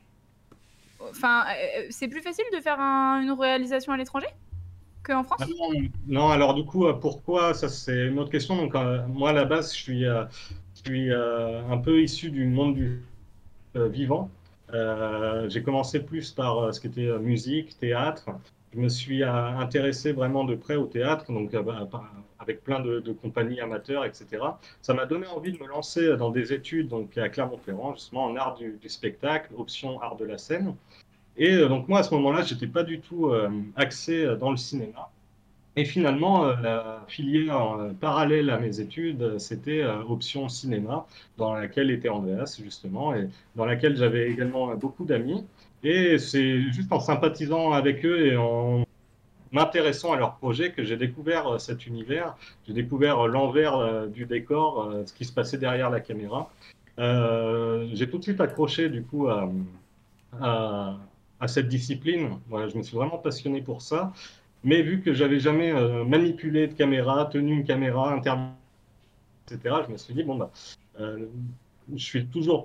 Enfin, 1.10 1.44
c'est 1.88 2.08
plus 2.08 2.20
facile 2.20 2.44
de 2.54 2.60
faire 2.60 2.78
une 2.78 3.32
réalisation 3.32 3.92
à 3.92 3.97
l'étranger 3.97 4.28
qu'en 5.02 5.25
France? 5.25 5.40
Ah 5.42 5.47
non, 6.06 6.28
alors 6.28 6.54
du 6.54 6.64
coup, 6.64 6.86
pourquoi? 7.00 7.54
Ça, 7.54 7.68
c'est 7.68 8.08
une 8.08 8.18
autre 8.18 8.30
question. 8.30 8.56
Donc, 8.56 8.75
moi, 9.08 9.30
à 9.30 9.32
la 9.32 9.47
base, 9.47 9.73
je 9.73 9.78
suis, 9.78 10.04
je 10.04 10.82
suis 10.84 11.12
un 11.12 11.78
peu 11.78 12.02
issu 12.02 12.30
du 12.30 12.45
monde 12.47 12.75
du 12.75 13.02
vivant. 13.75 14.30
Euh, 14.75 15.49
j'ai 15.49 15.63
commencé 15.63 16.00
plus 16.00 16.33
par 16.33 16.59
euh, 16.59 16.73
ce 16.73 16.80
qui 16.80 16.87
était 16.87 17.09
euh, 17.09 17.19
musique, 17.19 17.78
théâtre. 17.78 18.30
Je 18.73 18.78
me 18.78 18.89
suis 18.89 19.25
intéressé 19.25 20.13
vraiment 20.13 20.45
de 20.45 20.54
près 20.54 20.76
au 20.76 20.87
théâtre, 20.87 21.33
donc 21.33 21.56
bah, 21.56 21.89
avec 22.39 22.63
plein 22.63 22.78
de, 22.78 23.13
compagnies 23.21 23.61
amateurs, 23.61 24.04
etc. 24.04 24.26
Ça 24.80 24.95
m'a 24.95 25.06
donné 25.06 25.26
envie 25.26 25.50
de 25.50 25.59
me 25.59 25.67
lancer 25.67 26.17
dans 26.17 26.30
des 26.30 26.52
études 26.52 26.87
donc 26.87 27.19
à 27.19 27.28
Clermont-Ferrand, 27.28 27.95
justement 27.95 28.26
en 28.26 28.37
art 28.37 28.54
du, 28.54 28.78
spectacle, 28.87 29.52
option 29.59 30.00
art 30.00 30.15
de 30.15 30.25
la 30.25 30.39
scène. 30.39 30.76
Et 31.37 31.56
donc 31.67 31.89
moi, 31.89 31.99
à 31.99 32.02
ce 32.04 32.15
moment-là, 32.15 32.43
j'étais 32.43 32.69
pas 32.69 32.85
du 32.85 33.00
tout 33.00 33.33
axé 33.75 34.37
dans 34.39 34.52
le 34.52 34.56
cinéma. 34.56 35.11
Et 35.80 35.86
finalement, 35.86 36.45
euh, 36.45 36.56
la 36.62 37.02
filière 37.08 37.73
euh, 37.73 37.93
parallèle 37.99 38.50
à 38.50 38.58
mes 38.58 38.80
études, 38.80 39.23
euh, 39.23 39.38
c'était 39.38 39.82
option 39.82 40.50
cinéma, 40.50 41.06
dans 41.38 41.54
laquelle 41.54 41.90
était 41.90 42.10
Andreas, 42.10 42.60
justement, 42.62 43.14
et 43.14 43.30
dans 43.56 43.64
laquelle 43.64 43.97
j'avais 43.97 44.30
également 44.30 44.75
beaucoup 44.75 45.06
d'amis. 45.06 45.43
Et 45.82 46.19
c'est 46.19 46.60
juste 46.71 46.93
en 46.93 47.00
sympathisant 47.00 47.73
avec 47.73 48.04
eux 48.04 48.26
et 48.26 48.36
en 48.36 48.84
m'intéressant 49.52 50.12
à 50.12 50.19
leur 50.19 50.36
projet 50.36 50.73
que 50.73 50.84
j'ai 50.84 50.99
découvert 50.99 51.58
cet 51.58 51.86
univers. 51.86 52.36
J'ai 52.66 52.75
découvert 52.75 53.26
l'envers 53.26 54.06
du 54.08 54.26
décor, 54.26 54.93
ce 55.06 55.14
qui 55.14 55.25
se 55.25 55.32
passait 55.32 55.56
derrière 55.56 55.88
la 55.88 56.00
caméra. 56.00 56.50
j'ai 56.99 58.10
tout 58.10 58.19
de 58.19 58.23
suite 58.23 58.40
accroché, 58.43 58.90
du 58.90 59.02
coup, 59.02 59.28
à, 59.28 59.50
à, 61.40 61.49
cette 61.49 61.69
discipline. 61.69 62.38
Voilà, 62.50 62.69
je 62.69 62.76
me 62.76 62.82
suis 62.82 62.97
vraiment 62.97 63.16
passionné 63.16 63.62
pour 63.62 63.80
ça. 63.80 64.12
Mais 64.62 64.82
vu 64.82 65.00
que 65.00 65.12
j'avais 65.12 65.40
jamais 65.40 65.73
euh, 65.73 66.04
manipulé 66.04 66.66
de 66.68 66.75
caméra, 66.75 67.26
tenu 67.26 67.52
une 67.52 67.64
caméra, 67.64 68.12
intervenu, 68.12 68.50
etc., 69.46 69.76
je 69.86 69.92
me 69.92 69.96
suis 69.96 70.14
dit, 70.14 70.23
bon, 70.23 70.36
bah, 70.36 70.50
euh, 71.00 71.26
je 71.94 72.04
suis 72.04 72.26
toujours 72.26 72.62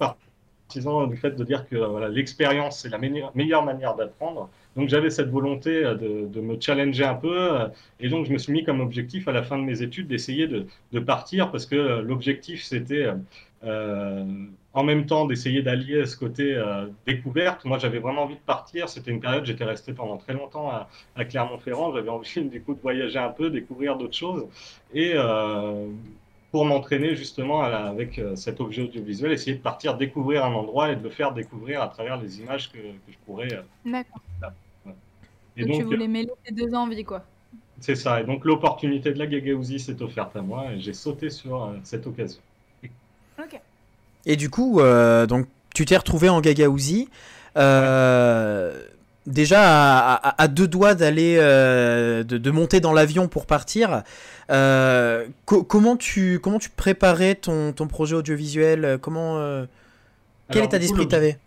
partisan 0.67 1.07
du 1.07 1.17
fait 1.17 1.31
de 1.31 1.43
dire 1.43 1.67
que 1.67 1.75
voilà, 1.75 2.09
l'expérience, 2.09 2.79
c'est 2.79 2.89
la 2.89 2.97
meilleure 2.97 3.63
manière 3.63 3.95
d'apprendre. 3.95 4.49
Donc 4.75 4.89
j'avais 4.89 5.09
cette 5.09 5.29
volonté 5.29 5.85
euh, 5.85 5.95
de, 5.95 6.27
de, 6.27 6.41
me 6.41 6.59
challenger 6.59 7.05
un 7.05 7.15
peu. 7.15 7.49
Et 7.99 8.09
donc 8.09 8.25
je 8.25 8.33
me 8.33 8.37
suis 8.37 8.51
mis 8.51 8.63
comme 8.63 8.81
objectif 8.81 9.27
à 9.27 9.31
la 9.31 9.43
fin 9.43 9.57
de 9.57 9.63
mes 9.63 9.81
études 9.81 10.07
d'essayer 10.07 10.47
de, 10.47 10.65
de, 10.91 10.99
partir 10.99 11.51
parce 11.51 11.65
que 11.65 12.01
l'objectif, 12.01 12.63
c'était 12.63 13.09
euh, 13.65 14.23
en 14.73 14.83
même 14.83 15.05
temps 15.05 15.25
d'essayer 15.25 15.61
d'allier 15.61 16.05
ce 16.05 16.17
côté 16.17 16.53
euh, 16.53 16.87
découverte. 17.07 17.63
Moi, 17.63 17.77
j'avais 17.77 17.99
vraiment 17.99 18.23
envie 18.23 18.35
de 18.35 18.41
partir. 18.41 18.89
C'était 18.89 19.09
une 19.09 19.21
période, 19.21 19.45
j'étais 19.45 19.63
resté 19.63 19.93
pendant 19.93 20.17
très 20.17 20.33
longtemps 20.33 20.69
à, 21.15 21.25
Clermont-Ferrand. 21.25 21.93
J'avais 21.93 22.09
envie 22.09 22.41
du 22.43 22.61
coup 22.61 22.75
de 22.75 22.81
voyager 22.81 23.17
un 23.17 23.29
peu, 23.29 23.49
découvrir 23.49 23.97
d'autres 23.97 24.17
choses. 24.17 24.45
Et 24.93 25.13
euh, 25.15 25.87
pour 26.55 26.63
m'entraîner 26.63 27.17
justement 27.17 27.63
avec 27.63 28.21
cet 28.35 28.61
objet 28.61 28.83
audiovisuel, 28.83 29.33
essayer 29.33 29.57
de 29.57 29.61
partir 29.61 29.97
découvrir 29.97 30.45
un 30.45 30.53
endroit 30.53 30.89
et 30.89 30.95
de 30.95 31.03
le 31.03 31.09
faire 31.09 31.33
découvrir 31.33 31.81
à 31.81 31.89
travers 31.89 32.15
les 32.15 32.39
images 32.39 32.71
que, 32.71 32.77
je 32.77 33.15
pourrais. 33.25 33.49
D'accord. 33.85 34.21
Et 35.57 35.65
donc, 35.65 35.79
tu 35.79 35.83
voulais 35.83 36.07
mêler 36.07 36.31
ces 36.45 36.53
deux 36.53 36.73
envies, 36.73 37.03
quoi. 37.03 37.25
C'est 37.81 37.95
ça. 37.95 38.21
Et 38.21 38.23
donc 38.23 38.45
l'opportunité 38.45 39.11
de 39.11 39.19
la 39.19 39.27
Gagaouzi 39.27 39.79
s'est 39.79 40.01
offerte 40.01 40.33
à 40.37 40.41
moi 40.41 40.71
et 40.71 40.79
j'ai 40.79 40.93
sauté 40.93 41.29
sur 41.29 41.73
cette 41.83 42.07
occasion. 42.07 42.39
Et 44.25 44.37
du 44.37 44.49
coup, 44.49 44.79
euh, 44.79 45.27
donc, 45.27 45.47
tu 45.73 45.83
t'es 45.83 45.97
retrouvé 45.97 46.29
en 46.29 46.39
Gagaouzi. 46.39 47.09
Euh, 47.57 48.81
déjà 49.27 50.15
à, 50.15 50.47
deux 50.47 50.67
doigts 50.67 50.95
d'aller 50.95 51.37
euh, 51.39 52.23
de, 52.23 52.51
monter 52.51 52.79
dans 52.79 52.93
l'avion 52.93 53.27
pour 53.27 53.45
partir. 53.45 54.03
comment 54.47 55.97
tu 55.97 56.39
comment 56.39 56.59
tu 56.59 56.69
préparais 56.69 57.35
ton, 57.35 57.73
ton 57.73 57.87
projet 57.87 58.15
audiovisuel 58.15 58.97
Comment 59.01 59.65
quel 60.51 60.65
état 60.65 60.79
d'esprit 60.79 61.07
tu 61.07 61.15
avais 61.15 61.37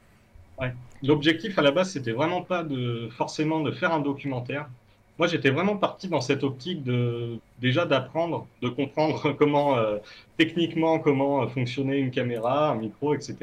L'objectif 1.03 1.57
à 1.59 1.63
la 1.63 1.71
base, 1.71 1.93
c'était 1.93 2.11
vraiment 2.11 2.43
pas 2.43 2.65
de 2.65 3.09
forcément 3.17 3.61
de 3.61 3.71
faire 3.71 3.93
un 3.93 4.01
documentaire 4.01 4.69
moi, 5.19 5.27
j'étais 5.27 5.51
vraiment 5.51 5.77
parti 5.77 6.07
dans 6.09 6.21
cette 6.21 6.45
optique 6.45 6.85
de 6.85 7.39
déjà 7.61 7.85
d'apprendre, 7.87 8.47
de 8.63 8.69
comprendre 8.69 9.33
comment 9.39 9.77
euh, 9.77 9.99
techniquement 10.37 11.01
comment 11.01 11.43
euh, 11.43 11.47
fonctionnait 11.49 11.99
une 11.99 12.13
caméra, 12.13 12.71
un 12.71 12.77
micro, 12.77 13.15
etc. 13.15 13.37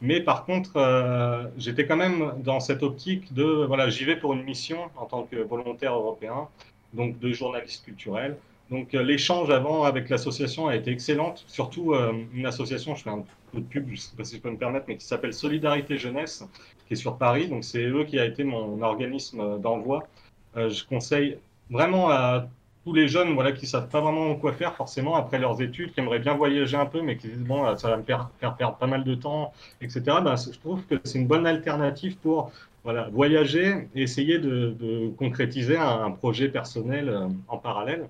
Mais 0.00 0.20
par 0.20 0.44
contre, 0.44 0.72
euh, 0.76 1.44
j'étais 1.56 1.86
quand 1.86 1.96
même 1.96 2.32
dans 2.42 2.58
cette 2.58 2.82
optique 2.82 3.32
de 3.32 3.44
voilà, 3.44 3.88
j'y 3.90 4.04
vais 4.04 4.16
pour 4.16 4.34
une 4.34 4.42
mission 4.42 4.90
en 4.96 5.06
tant 5.06 5.22
que 5.22 5.36
volontaire 5.36 5.94
européen, 5.94 6.48
donc 6.94 7.18
de 7.20 7.32
journaliste 7.32 7.84
culturel. 7.84 8.36
Donc 8.70 8.92
l'échange 8.92 9.50
avant 9.50 9.84
avec 9.84 10.08
l'association 10.08 10.66
a 10.68 10.74
été 10.74 10.90
excellente, 10.90 11.44
surtout 11.46 11.94
une 12.32 12.46
association, 12.46 12.94
je 12.94 13.02
fais 13.02 13.10
un 13.10 13.22
peu 13.52 13.60
de 13.60 13.66
pub, 13.66 13.86
je 13.88 13.92
ne 13.92 13.96
sais 13.96 14.16
pas 14.16 14.24
si 14.24 14.36
je 14.36 14.40
peux 14.40 14.50
me 14.50 14.56
permettre, 14.56 14.86
mais 14.88 14.96
qui 14.96 15.04
s'appelle 15.04 15.34
Solidarité 15.34 15.98
Jeunesse, 15.98 16.44
qui 16.88 16.94
est 16.94 16.96
sur 16.96 17.18
Paris. 17.18 17.46
Donc 17.46 17.62
c'est 17.62 17.84
eux 17.84 18.04
qui 18.04 18.18
a 18.18 18.24
été 18.24 18.42
mon 18.42 18.80
organisme 18.80 19.60
d'envoi 19.60 20.02
euh, 20.02 20.23
je 20.56 20.84
conseille 20.84 21.38
vraiment 21.70 22.10
à 22.10 22.46
tous 22.84 22.92
les 22.92 23.08
jeunes 23.08 23.34
voilà, 23.34 23.52
qui 23.52 23.64
ne 23.64 23.70
savent 23.70 23.88
pas 23.88 24.00
vraiment 24.00 24.34
quoi 24.34 24.52
faire 24.52 24.74
forcément 24.74 25.16
après 25.16 25.38
leurs 25.38 25.62
études, 25.62 25.92
qui 25.92 26.00
aimeraient 26.00 26.18
bien 26.18 26.34
voyager 26.34 26.76
un 26.76 26.86
peu, 26.86 27.00
mais 27.00 27.16
qui 27.16 27.28
disent 27.28 27.38
bon, 27.38 27.76
ça 27.76 27.88
va 27.88 27.96
me 27.96 28.02
faire, 28.02 28.28
perdre 28.38 28.76
pas 28.76 28.86
mal 28.86 29.04
de 29.04 29.14
temps, 29.14 29.52
etc. 29.80 30.02
Ben, 30.22 30.36
je 30.36 30.58
trouve 30.58 30.84
que 30.84 30.96
c'est 31.04 31.18
une 31.18 31.26
bonne 31.26 31.46
alternative 31.46 32.16
pour 32.18 32.52
voilà, 32.82 33.08
voyager 33.10 33.88
et 33.94 34.02
essayer 34.02 34.38
de, 34.38 35.10
concrétiser 35.16 35.78
un, 35.78 36.10
projet 36.10 36.48
personnel 36.48 37.08
euh, 37.08 37.28
en 37.48 37.56
parallèle. 37.56 38.08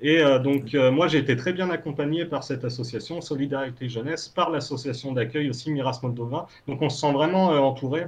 Et 0.00 0.20
euh, 0.20 0.38
donc, 0.38 0.74
euh, 0.74 0.90
moi, 0.90 1.08
j'ai 1.08 1.18
été 1.18 1.36
très 1.36 1.52
bien 1.52 1.70
accompagné 1.70 2.26
par 2.26 2.44
cette 2.44 2.64
association 2.64 3.20
Solidarité 3.20 3.88
Jeunesse, 3.88 4.28
par 4.28 4.50
l'association 4.50 5.12
d'accueil 5.12 5.48
aussi 5.48 5.70
Miras 5.70 6.00
Moldova. 6.02 6.46
Donc, 6.68 6.82
on 6.82 6.90
se 6.90 7.00
sent 7.00 7.12
vraiment 7.12 7.52
euh, 7.52 7.58
entouré. 7.58 8.06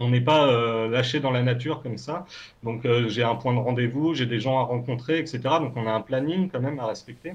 On 0.00 0.10
n'est 0.10 0.20
pas 0.20 0.88
lâché 0.88 1.20
dans 1.20 1.30
la 1.30 1.42
nature 1.42 1.82
comme 1.82 1.98
ça. 1.98 2.24
Donc, 2.62 2.86
j'ai 3.08 3.22
un 3.22 3.34
point 3.34 3.52
de 3.54 3.58
rendez-vous, 3.58 4.14
j'ai 4.14 4.26
des 4.26 4.40
gens 4.40 4.58
à 4.60 4.62
rencontrer, 4.62 5.18
etc. 5.18 5.40
Donc, 5.60 5.72
on 5.76 5.86
a 5.86 5.92
un 5.92 6.00
planning 6.00 6.48
quand 6.50 6.60
même 6.60 6.78
à 6.78 6.86
respecter. 6.86 7.34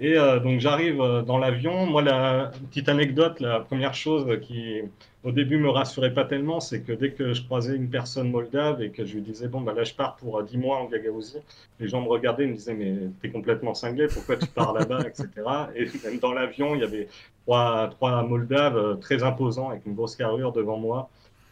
Et 0.00 0.14
donc, 0.14 0.60
j'arrive 0.60 0.98
dans 1.26 1.38
l'avion. 1.38 1.86
Moi, 1.86 2.02
la 2.02 2.50
petite 2.70 2.88
anecdote, 2.88 3.40
la 3.40 3.60
première 3.60 3.94
chose 3.94 4.38
qui, 4.40 4.82
au 5.24 5.32
début 5.32 5.58
me 5.58 5.68
rassurait 5.68 6.14
pas 6.14 6.24
tellement, 6.24 6.60
c'est 6.60 6.82
que 6.82 6.92
dès 6.92 7.10
que 7.12 7.34
je 7.34 7.42
croisais 7.42 7.74
une 7.76 7.90
personne 7.90 8.30
moldave 8.30 8.82
et 8.82 8.90
que 8.90 9.04
je 9.04 9.14
lui 9.14 9.22
disais 9.22 9.48
bon 9.48 9.60
bah 9.60 9.74
là 9.74 9.84
je 9.84 9.92
pars 9.94 10.16
pour 10.16 10.42
10 10.42 10.58
mois 10.58 10.78
en 10.78 10.86
Gagaouzie, 10.86 11.38
les 11.80 11.88
gens 11.88 12.00
me 12.00 12.08
regardaient 12.08 12.44
et 12.44 12.46
me 12.46 12.54
disaient 12.54 12.74
mais 12.74 12.94
t'es 13.20 13.30
complètement 13.30 13.74
cinglé, 13.74 14.06
pourquoi 14.06 14.36
tu 14.36 14.46
pars 14.46 14.72
là-bas, 14.72 15.00
etc. 15.00 15.28
Et 15.74 15.86
même 16.04 16.18
dans 16.20 16.32
l'avion 16.32 16.74
il 16.74 16.80
y 16.80 16.84
avait 16.84 17.08
trois, 17.44 17.88
trois 17.90 18.22
moldaves 18.22 18.76
euh, 18.76 18.94
très 18.94 19.22
imposants 19.22 19.70
avec 19.70 19.84
une 19.86 19.94
grosse 19.94 20.16
carrure 20.16 20.52
devant 20.52 20.78
moi. 20.78 21.10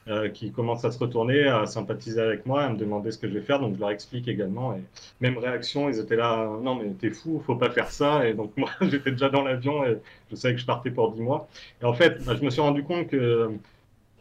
Euh, 0.08 0.28
qui 0.28 0.52
commencent 0.52 0.84
à 0.84 0.92
se 0.92 1.00
retourner, 1.00 1.48
à 1.48 1.66
sympathiser 1.66 2.20
avec 2.20 2.46
moi, 2.46 2.62
à 2.62 2.68
me 2.68 2.76
demander 2.76 3.10
ce 3.10 3.18
que 3.18 3.26
je 3.26 3.34
vais 3.34 3.40
faire. 3.40 3.58
Donc 3.58 3.74
je 3.74 3.80
leur 3.80 3.90
explique 3.90 4.28
également. 4.28 4.72
Et 4.74 4.80
même 5.20 5.36
réaction, 5.36 5.88
ils 5.88 5.98
étaient 5.98 6.14
là, 6.14 6.48
non 6.62 6.76
mais 6.76 6.90
t'es 6.90 7.10
fou, 7.10 7.42
faut 7.44 7.56
pas 7.56 7.70
faire 7.70 7.90
ça. 7.90 8.28
Et 8.28 8.32
donc 8.32 8.52
moi 8.56 8.70
j'étais 8.82 9.10
déjà 9.10 9.30
dans 9.30 9.42
l'avion 9.42 9.84
et 9.84 9.98
je 10.30 10.36
savais 10.36 10.54
que 10.54 10.60
je 10.60 10.66
partais 10.66 10.92
pour 10.92 11.10
10 11.10 11.22
mois. 11.22 11.48
Et 11.82 11.84
en 11.84 11.92
fait, 11.92 12.20
je 12.22 12.44
me 12.44 12.50
suis 12.50 12.60
rendu 12.60 12.84
compte 12.84 13.08
que 13.08 13.50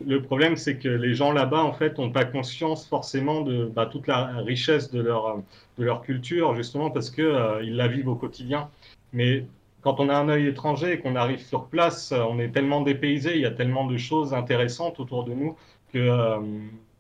le 0.04 0.22
problème 0.24 0.56
c'est 0.56 0.78
que 0.78 0.90
les 0.90 1.14
gens 1.14 1.32
là-bas 1.32 1.62
en 1.64 1.74
fait 1.74 2.00
n'ont 2.00 2.12
pas 2.12 2.26
conscience 2.26 2.88
forcément 2.88 3.42
de 3.42 3.66
bah, 3.66 3.86
toute 3.86 4.08
la 4.08 4.38
richesse 4.40 4.90
de 4.90 5.02
leur, 5.02 5.38
de 5.78 5.84
leur 5.84 6.02
culture, 6.02 6.56
justement 6.56 6.90
parce 6.90 7.12
qu'ils 7.12 7.26
euh, 7.26 7.62
la 7.62 7.88
vivent 7.88 8.08
au 8.08 8.16
quotidien. 8.16 8.72
Mais 9.14 9.46
quand 9.84 10.00
on 10.00 10.10
a 10.10 10.16
un 10.16 10.30
œil 10.30 10.48
étranger 10.48 10.94
et 10.94 11.00
qu'on 11.00 11.16
arrive 11.16 11.46
sur 11.46 11.68
place, 11.68 12.12
on 12.12 12.40
est 12.40 12.50
tellement 12.50 12.82
dépaysé, 12.82 13.36
il 13.36 13.42
y 13.42 13.46
a 13.46 13.52
tellement 13.52 13.86
de 13.86 13.98
choses 13.98 14.34
intéressantes 14.34 15.00
autour 15.00 15.26
de 15.26 15.34
nous 15.36 15.56
euh, 16.00 16.40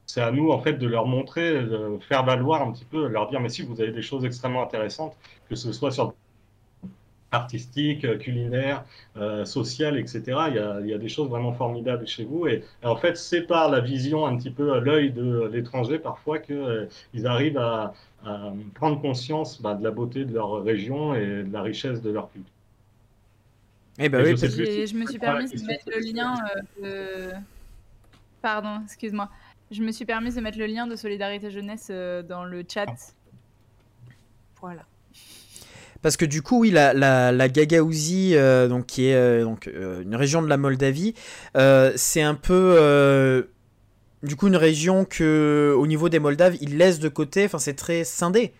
c'est 0.05 0.21
à 0.21 0.31
nous 0.31 0.51
en 0.51 0.59
fait 0.59 0.73
de 0.73 0.87
leur 0.87 1.07
montrer, 1.07 1.63
de 1.63 1.97
faire 2.01 2.23
valoir 2.23 2.61
un 2.61 2.71
petit 2.71 2.85
peu, 2.85 3.07
leur 3.07 3.29
dire 3.29 3.39
mais 3.39 3.49
si 3.49 3.63
vous 3.63 3.79
avez 3.81 3.91
des 3.91 4.01
choses 4.01 4.25
extrêmement 4.25 4.63
intéressantes, 4.63 5.15
que 5.49 5.55
ce 5.55 5.71
soit 5.71 5.91
sur 5.91 6.13
artistique, 7.31 8.17
culinaire, 8.19 8.85
euh, 9.17 9.45
social, 9.45 9.97
etc. 9.99 10.21
Il 10.49 10.55
y, 10.55 10.59
a, 10.59 10.79
il 10.81 10.87
y, 10.87 10.93
a, 10.93 10.97
des 10.97 11.09
choses 11.09 11.29
vraiment 11.29 11.53
formidables 11.53 12.07
chez 12.07 12.23
vous. 12.23 12.47
Et, 12.47 12.63
en 12.83 12.95
fait, 12.95 13.17
c'est 13.17 13.41
par 13.41 13.69
la 13.69 13.81
vision 13.81 14.25
un 14.25 14.37
petit 14.37 14.51
peu 14.51 14.73
à 14.73 14.79
l'œil 14.79 15.11
de 15.11 15.49
l'étranger 15.51 15.99
parfois 15.99 16.39
qu'ils 16.39 16.55
euh, 16.55 16.87
arrivent 17.25 17.57
à, 17.57 17.93
prendre 18.73 18.99
conscience 18.99 19.61
bah, 19.61 19.75
de 19.75 19.83
la 19.83 19.91
beauté 19.91 20.25
de 20.25 20.33
leur 20.33 20.63
région 20.63 21.13
et 21.13 21.43
de 21.43 21.53
la 21.53 21.61
richesse 21.61 22.01
de 22.01 22.09
leur 22.09 22.31
culture. 22.31 22.51
Eh 23.99 24.09
ben 24.09 24.25
oui, 24.25 24.35
je, 24.35 24.47
je, 24.47 24.95
me 24.95 25.05
suis 25.05 25.19
permis 25.19 25.47
de 25.47 25.65
mettre 25.65 25.85
le 25.87 25.99
lien 25.99 26.33
Pardon, 28.45 28.81
excuse-moi. 28.83 29.31
Je 29.71 29.81
me 29.81 29.91
suis 29.91 30.05
permise 30.05 30.35
de 30.35 30.41
mettre 30.41 30.59
le 30.59 30.67
lien 30.67 30.85
de 30.85 30.95
Solidarité 30.95 31.49
Jeunesse 31.49 31.87
euh, 31.89 32.21
dans 32.21 32.45
le 32.45 32.63
chat. 32.71 32.85
Voilà. 34.61 34.85
Parce 36.03 36.15
que 36.15 36.25
du 36.25 36.43
coup, 36.43 36.59
oui, 36.59 36.69
la, 36.69 36.93
la, 36.93 37.31
la 37.31 37.49
Gagaouzie, 37.49 38.35
euh, 38.35 38.67
donc, 38.67 38.85
qui 38.85 39.07
est 39.07 39.15
euh, 39.15 39.43
donc, 39.43 39.65
une 39.65 40.15
région 40.15 40.43
de 40.43 40.47
la 40.47 40.57
Moldavie, 40.57 41.15
c'est 41.95 42.21
un 42.21 42.35
peu 42.35 43.47
du 44.21 44.35
coup 44.35 44.47
une 44.47 44.57
région 44.57 45.05
que 45.05 45.73
au 45.75 45.87
niveau 45.87 46.09
des 46.09 46.19
Moldaves 46.19 46.55
ils 46.61 46.77
laissent 46.77 46.99
de 46.99 47.09
côté 47.09 47.45
enfin 47.45 47.59
c'est 47.59 47.75
très 47.75 48.03
scindé 48.03 48.53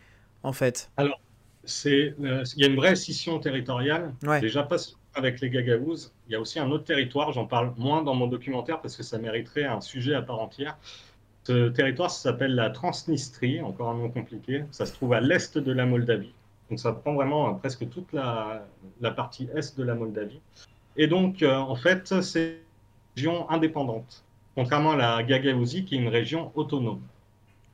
en 0.44 0.54
fait 0.54 0.92
alors 0.98 1.20
c'est 1.64 2.14
il 2.20 2.62
y 2.62 2.64
a 2.64 2.68
une 2.68 2.76
vraie 2.76 2.96
scission 2.96 3.40
territoriale 3.40 4.14
déjà 4.42 4.62
pas 4.62 4.78
avec 5.16 5.42
les 5.42 5.50
Gagaouzes, 5.50 6.14
il 6.28 6.34
y 6.34 6.36
a 6.36 6.40
aussi 6.40 6.60
un 6.60 6.70
autre 6.72 6.84
territoire, 6.84 7.32
j'en 7.32 7.46
parle 7.46 7.74
moins 7.78 8.04
dans 8.04 8.14
mon 8.14 8.28
documentaire 8.28 8.82
parce 8.82 8.96
que 8.96 9.04
ça 9.04 9.18
mériterait 9.18 9.64
un 9.64 9.82
sujet 9.82 10.14
à 10.14 10.22
part 10.22 10.40
entière. 10.40 10.78
Ce 11.44 11.70
territoire 11.70 12.12
s'appelle 12.12 12.56
la 12.56 12.70
Transnistrie, 12.70 13.62
encore 13.62 13.90
un 13.90 13.96
nom 13.96 14.10
compliqué. 14.10 14.66
Ça 14.72 14.86
se 14.86 14.94
trouve 14.94 15.14
à 15.14 15.22
l'est 15.22 15.58
de 15.58 15.72
la 15.72 15.86
Moldavie. 15.86 16.34
Donc 16.70 16.80
ça 16.80 16.92
prend 16.92 17.14
vraiment 17.14 17.50
euh, 17.50 17.54
presque 17.54 17.88
toute 17.90 18.12
la, 18.14 18.66
partie 19.16 19.48
est 19.56 19.78
de 19.78 19.84
la 19.84 19.96
Moldavie. 19.96 20.42
Et 20.98 21.08
donc, 21.08 21.44
euh, 21.44 21.56
en 21.56 21.76
fait, 21.76 22.22
c'est 22.22 22.58
une 23.16 23.16
région 23.16 23.50
indépendante, 23.50 24.24
contrairement 24.56 24.94
à 24.94 24.96
la 24.96 25.24
Gagaouzie 25.24 25.86
qui 25.86 25.96
est 25.96 26.00
une 26.00 26.08
région 26.08 26.52
autonome. 26.56 27.02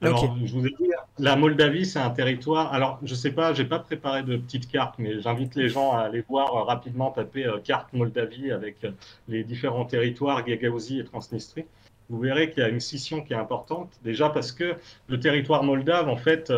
Alors, 0.01 0.35
je 0.43 0.53
vous 0.53 0.65
ai 0.65 0.71
dit, 0.71 0.89
la 1.21 1.35
Moldavie, 1.35 1.85
c'est 1.85 1.99
un 1.99 2.09
territoire. 2.09 2.73
Alors, 2.73 2.99
je 3.03 3.13
sais 3.13 3.31
pas, 3.31 3.53
j'ai 3.53 3.65
pas 3.65 3.77
préparé 3.77 4.23
de 4.23 4.37
petite 4.37 4.67
carte, 4.67 4.95
mais 4.97 5.21
j'invite 5.21 5.55
les 5.55 5.69
gens 5.69 5.91
à 5.91 6.01
aller 6.01 6.23
voir 6.27 6.55
euh, 6.55 6.63
rapidement, 6.63 7.11
taper 7.11 7.45
euh, 7.45 7.59
carte 7.59 7.93
Moldavie 7.93 8.51
avec 8.51 8.83
euh, 8.83 8.91
les 9.27 9.43
différents 9.43 9.85
territoires, 9.85 10.43
Gagaouzie 10.43 10.99
et 10.99 11.03
Transnistrie. 11.03 11.65
Vous 12.09 12.19
verrez 12.19 12.49
qu'il 12.49 12.63
y 12.63 12.65
a 12.65 12.69
une 12.69 12.79
scission 12.79 13.21
qui 13.21 13.33
est 13.33 13.37
importante. 13.37 13.91
Déjà 14.03 14.29
parce 14.29 14.51
que 14.51 14.75
le 15.07 15.19
territoire 15.19 15.63
moldave, 15.63 16.09
en 16.09 16.17
fait, 16.17 16.51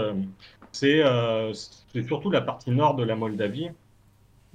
c'est 0.71 1.03
surtout 2.07 2.31
la 2.31 2.41
partie 2.41 2.71
nord 2.71 2.95
de 2.95 3.03
la 3.03 3.15
Moldavie. 3.15 3.69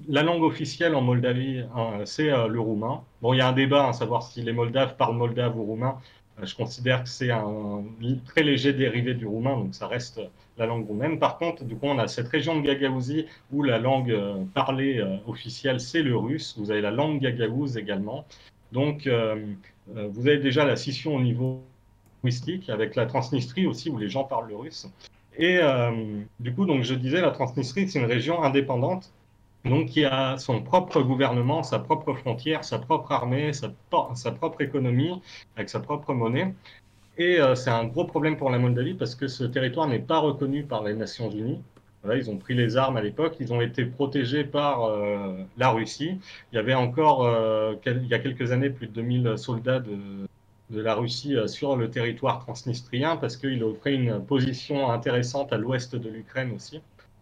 La 0.08 0.24
langue 0.24 0.42
officielle 0.42 0.96
en 0.96 1.00
Moldavie, 1.00 1.62
hein, 1.76 2.00
c'est 2.04 2.30
le 2.48 2.58
roumain. 2.58 3.04
Bon, 3.22 3.32
il 3.32 3.36
y 3.36 3.40
a 3.40 3.46
un 3.46 3.52
débat 3.52 3.86
à 3.86 3.92
savoir 3.92 4.24
si 4.24 4.42
les 4.42 4.52
Moldaves 4.52 4.96
parlent 4.96 5.16
moldave 5.16 5.56
ou 5.56 5.62
roumain. 5.62 5.98
Euh, 6.40 6.46
je 6.46 6.54
considère 6.54 7.02
que 7.02 7.08
c'est 7.08 7.30
un 7.30 7.84
très 8.24 8.42
léger 8.42 8.72
dérivé 8.72 9.14
du 9.14 9.26
roumain, 9.26 9.56
donc 9.56 9.74
ça 9.74 9.86
reste 9.86 10.20
la 10.56 10.66
langue 10.66 10.86
roumaine. 10.86 11.18
Par 11.18 11.38
contre, 11.38 11.64
du 11.64 11.76
coup, 11.76 11.86
on 11.86 11.98
a 11.98 12.08
cette 12.08 12.28
région 12.28 12.60
de 12.60 12.66
Gagaouzie 12.66 13.26
où 13.52 13.62
la 13.62 13.78
langue 13.78 14.10
euh, 14.10 14.44
parlée 14.54 14.98
euh, 14.98 15.16
officielle, 15.26 15.80
c'est 15.80 16.02
le 16.02 16.16
russe. 16.16 16.54
Vous 16.58 16.70
avez 16.70 16.80
la 16.80 16.90
langue 16.90 17.20
gagaouze 17.20 17.76
également. 17.76 18.24
Donc, 18.72 19.08
vous 19.86 20.28
avez 20.28 20.36
déjà 20.36 20.66
la 20.66 20.76
scission 20.76 21.16
au 21.16 21.22
niveau 21.22 21.62
linguistique, 22.22 22.68
avec 22.68 22.96
la 22.96 23.06
Transnistrie 23.06 23.66
aussi, 23.66 23.88
où 23.88 23.96
les 23.96 24.10
gens 24.10 24.24
parlent 24.24 24.48
le 24.48 24.56
russe. 24.56 24.86
Et 25.38 25.58
du 26.38 26.52
coup, 26.52 26.66
donc, 26.66 26.82
je 26.82 26.94
disais, 26.94 27.22
la 27.22 27.30
Transnistrie, 27.30 27.88
c'est 27.88 27.98
une 27.98 28.04
région 28.04 28.42
indépendante 28.42 29.10
donc 29.64 29.86
qui 29.86 30.04
a 30.04 30.36
son 30.38 30.62
propre 30.62 31.02
gouvernement, 31.02 31.62
sa 31.62 31.78
propre 31.78 32.14
frontière, 32.14 32.64
sa 32.64 32.78
propre 32.78 33.12
armée, 33.12 33.52
sa, 33.52 33.70
propre 34.32 34.60
économie, 34.62 35.20
avec 35.56 35.68
sa 35.68 35.80
propre 35.80 36.14
monnaie. 36.14 36.54
Et 37.18 37.40
euh, 37.40 37.54
c'est 37.54 37.70
un 37.70 37.84
gros 37.84 38.04
problème 38.04 38.36
pour 38.36 38.50
la 38.50 38.58
Moldavie 38.58 38.94
parce 38.94 39.14
que 39.14 39.26
ce 39.28 39.44
territoire 39.44 39.88
n'est 39.88 39.98
pas 39.98 40.18
reconnu 40.18 40.62
par 40.64 40.84
les 40.84 40.94
Nations 40.94 41.30
Unies. 41.30 41.60
ils 42.14 42.30
ont 42.30 42.38
pris 42.38 42.54
les 42.54 42.76
armes 42.76 42.96
à 42.96 43.02
l'époque, 43.02 43.36
ils 43.40 43.52
ont 43.52 43.60
été 43.60 43.84
protégés 43.84 44.44
par 44.44 44.84
euh, 44.84 45.34
la 45.56 45.70
Russie. 45.70 46.20
Il 46.52 46.56
y 46.56 46.58
avait 46.58 46.74
encore, 46.74 47.24
euh, 47.26 47.74
il 47.86 48.06
y 48.06 48.14
a 48.14 48.20
quelques 48.20 48.52
années, 48.52 48.70
plus 48.70 48.86
de 48.86 48.92
2000 48.92 49.34
soldats 49.36 49.80
de, 49.80 49.96
de 50.70 50.80
la 50.80 50.94
Russie 50.94 51.36
sur 51.46 51.76
le 51.76 51.90
territoire 51.90 52.38
transnistrien 52.40 53.16
parce 53.16 53.36
qu'il 53.36 53.64
offrait 53.64 53.94
une 53.94 54.24
position 54.24 54.90
intéressante 54.90 55.52
à 55.52 55.58
l'ouest 55.58 55.96
de 55.96 56.08
l'Ukraine 56.08 56.52
aussi. 56.54 56.80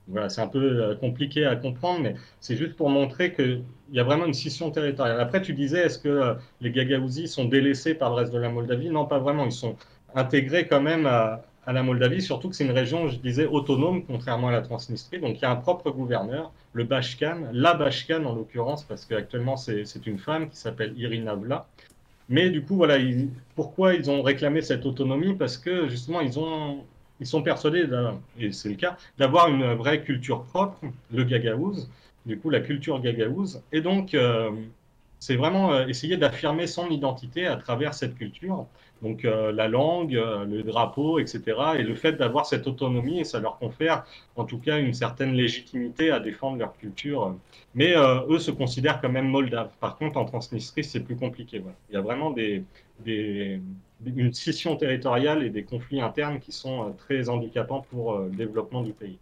Voilà, 0.09 0.29
c'est 0.29 0.40
un 0.40 0.47
peu 0.47 0.61
euh, 0.61 0.95
compliqué 0.95 1.45
à 1.47 1.57
comprendre, 1.57 2.03
mais 2.03 2.14
c'est 2.40 2.57
juste 2.57 2.77
pour 2.77 2.88
montrer 2.90 3.33
qu'il 3.33 3.62
y 3.92 3.99
a 3.99 4.05
vraiment 4.05 4.27
une 4.27 4.35
scission 4.35 4.71
territoriale. 4.71 5.21
Après, 5.21 5.42
tu 5.42 5.53
disais, 5.53 5.81
est-ce 5.81 5.99
que 5.99 6.09
euh, 6.09 6.35
les 6.61 6.71
Gagaouzis 6.71 7.27
sont 7.27 7.47
délaissés 7.47 7.95
par 7.95 8.11
le 8.11 8.16
reste 8.16 8.33
de 8.33 8.38
la 8.38 8.49
Moldavie? 8.49 8.90
Non, 8.90 9.07
pas 9.07 9.19
vraiment. 9.19 9.45
Ils 9.45 9.53
sont 9.53 9.77
intégrés 10.14 10.69
quand 10.69 10.81
même 10.81 11.07
à, 11.07 11.42
la 11.66 11.83
Moldavie, 11.83 12.23
surtout 12.23 12.49
que 12.49 12.55
c'est 12.55 12.64
une 12.64 12.71
région, 12.71 13.09
je 13.09 13.16
disais, 13.16 13.47
autonome, 13.47 14.05
contrairement 14.07 14.49
à 14.49 14.53
la 14.53 14.62
Transnistrie. 14.62 15.19
Donc, 15.19 15.38
il 15.38 15.42
y 15.42 15.45
a 15.45 15.51
un 15.51 15.57
propre 15.57 15.90
gouverneur, 15.90 16.53
le 16.73 16.85
Bashkan, 16.85 17.49
la 17.53 17.75
Bashkan 17.75 18.25
en 18.25 18.35
l'occurrence, 18.37 18.85
parce 18.85 19.05
qu'actuellement, 19.05 19.57
c'est 19.57 20.07
une 20.07 20.19
femme 20.19 20.49
qui 20.49 20.57
s'appelle 20.57 20.95
Irina 20.97 21.35
Vla. 21.35 21.66
Mais 22.29 22.51
du 22.51 22.62
coup, 22.62 22.77
voilà, 22.77 22.99
pourquoi 23.57 23.95
ils 23.95 24.09
ont 24.11 24.23
réclamé 24.23 24.62
cette 24.62 24.87
autonomie? 24.87 25.35
Parce 25.35 25.59
que 25.59 25.88
justement, 25.88 26.21
ils 26.21 26.38
ont 26.38 26.85
ils 27.20 27.26
sont 27.26 27.42
persuadés, 27.42 27.87
et 28.38 28.52
c'est 28.52 28.68
le 28.68 28.74
cas, 28.74 28.96
d'avoir 29.18 29.48
une 29.48 29.74
vraie 29.74 30.02
culture 30.02 30.44
propre, 30.44 30.81
le 31.12 31.24
gagaouz, 31.24 31.88
du 32.26 32.38
coup 32.38 32.50
la 32.50 32.61
culture 32.61 33.00
gagaouz. 33.00 33.62
Et 33.72 33.81
donc, 33.81 34.12
euh, 34.12 34.50
c'est 35.18 35.37
vraiment 35.37 35.72
euh, 35.72 35.87
essayer 35.87 36.16
d'affirmer 36.16 36.66
son 36.66 36.90
identité 36.90 37.46
à 37.46 37.57
travers 37.57 37.94
cette 37.94 38.16
culture. 38.16 38.66
Donc 39.02 39.24
euh, 39.24 39.52
la 39.52 39.68
langue, 39.68 40.12
le 40.12 40.62
drapeau, 40.62 41.18
etc. 41.18 41.42
Et 41.79 41.83
le 41.83 41.94
fait 41.94 42.12
d'avoir 42.12 42.46
cette 42.46 42.66
autonomie, 42.66 43.24
ça 43.26 43.40
leur 43.40 43.59
confère 43.59 44.05
en 44.37 44.44
tout 44.44 44.59
cas 44.59 44.79
une 44.79 44.94
certaine 44.94 45.35
légitimité 45.35 46.11
à 46.11 46.18
défendre 46.18 46.59
leur 46.59 46.76
culture. 46.79 47.35
Mais 47.74 47.94
eux 47.94 48.38
se 48.38 48.50
considèrent 48.50 49.00
quand 49.02 49.11
même 49.11 49.29
moldaves. 49.29 49.70
Par 49.81 49.98
contre, 49.98 50.16
en 50.16 50.24
Transnistrie, 50.24 50.83
c'est 50.83 51.00
plus 51.00 51.16
compliqué. 51.16 51.62
Il 51.90 51.94
y 51.94 51.98
a 51.98 52.00
vraiment 52.00 52.31
des, 52.31 52.64
une 54.04 54.32
scission 54.32 54.76
territoriale 54.76 55.42
et 55.42 55.50
des 55.50 55.64
conflits 55.64 56.00
internes 56.00 56.38
qui 56.38 56.52
sont 56.52 56.82
euh, 56.82 56.90
très 56.98 57.28
handicapants 57.28 57.85
pour 57.90 58.14
euh, 58.14 58.28
le 58.30 58.37
développement 58.37 58.82
du 58.82 58.92
pays. 58.92 59.18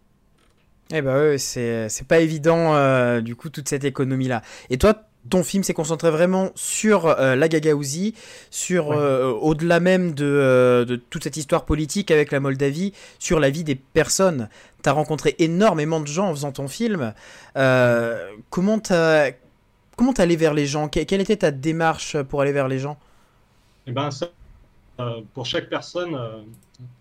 Eh 0.91 1.01
ben 1.01 1.31
oui, 1.31 1.39
c'est 1.39 2.07
pas 2.07 2.19
évident, 2.19 2.75
euh, 2.75 3.21
du 3.21 3.35
coup, 3.35 3.49
toute 3.49 3.67
cette 3.67 3.83
économie-là. 3.83 4.43
Et 4.69 4.77
toi, 4.77 4.93
ton 5.31 5.43
film 5.43 5.63
s'est 5.63 5.73
concentré 5.73 6.11
vraiment 6.11 6.51
sur 6.53 7.07
la 7.07 7.47
Gagaouzie, 7.47 8.13
sur 8.51 8.89
au-delà 8.89 9.79
même 9.79 10.13
de, 10.13 10.85
de, 10.87 10.95
toute 10.97 11.23
cette 11.23 11.37
histoire 11.37 11.65
politique 11.65 12.11
avec 12.11 12.31
la 12.31 12.39
Moldavie, 12.39 12.93
sur 13.17 13.39
la 13.39 13.49
vie 13.49 13.63
des 13.63 13.73
personnes. 13.73 14.49
Tu 14.83 14.89
as 14.89 14.91
rencontré 14.91 15.35
énormément 15.39 15.99
de 15.99 16.05
gens 16.05 16.27
en 16.27 16.35
faisant 16.35 16.51
ton 16.51 16.67
film. 16.67 17.15
comment 17.55 18.77
t'as 18.77 19.31
comment 19.95 20.11
allé 20.11 20.35
vers 20.35 20.53
les 20.53 20.67
gens? 20.67 20.87
Quelle 20.87 21.21
était 21.21 21.37
ta 21.37 21.49
démarche 21.49 22.21
pour 22.21 22.41
aller 22.41 22.51
vers 22.51 22.67
les 22.67 22.77
gens? 22.77 22.99
Eh 23.87 23.91
ben 23.91 24.11
ça, 24.11 24.29
pour 25.33 25.45
chaque 25.45 25.69
personne, 25.69 26.17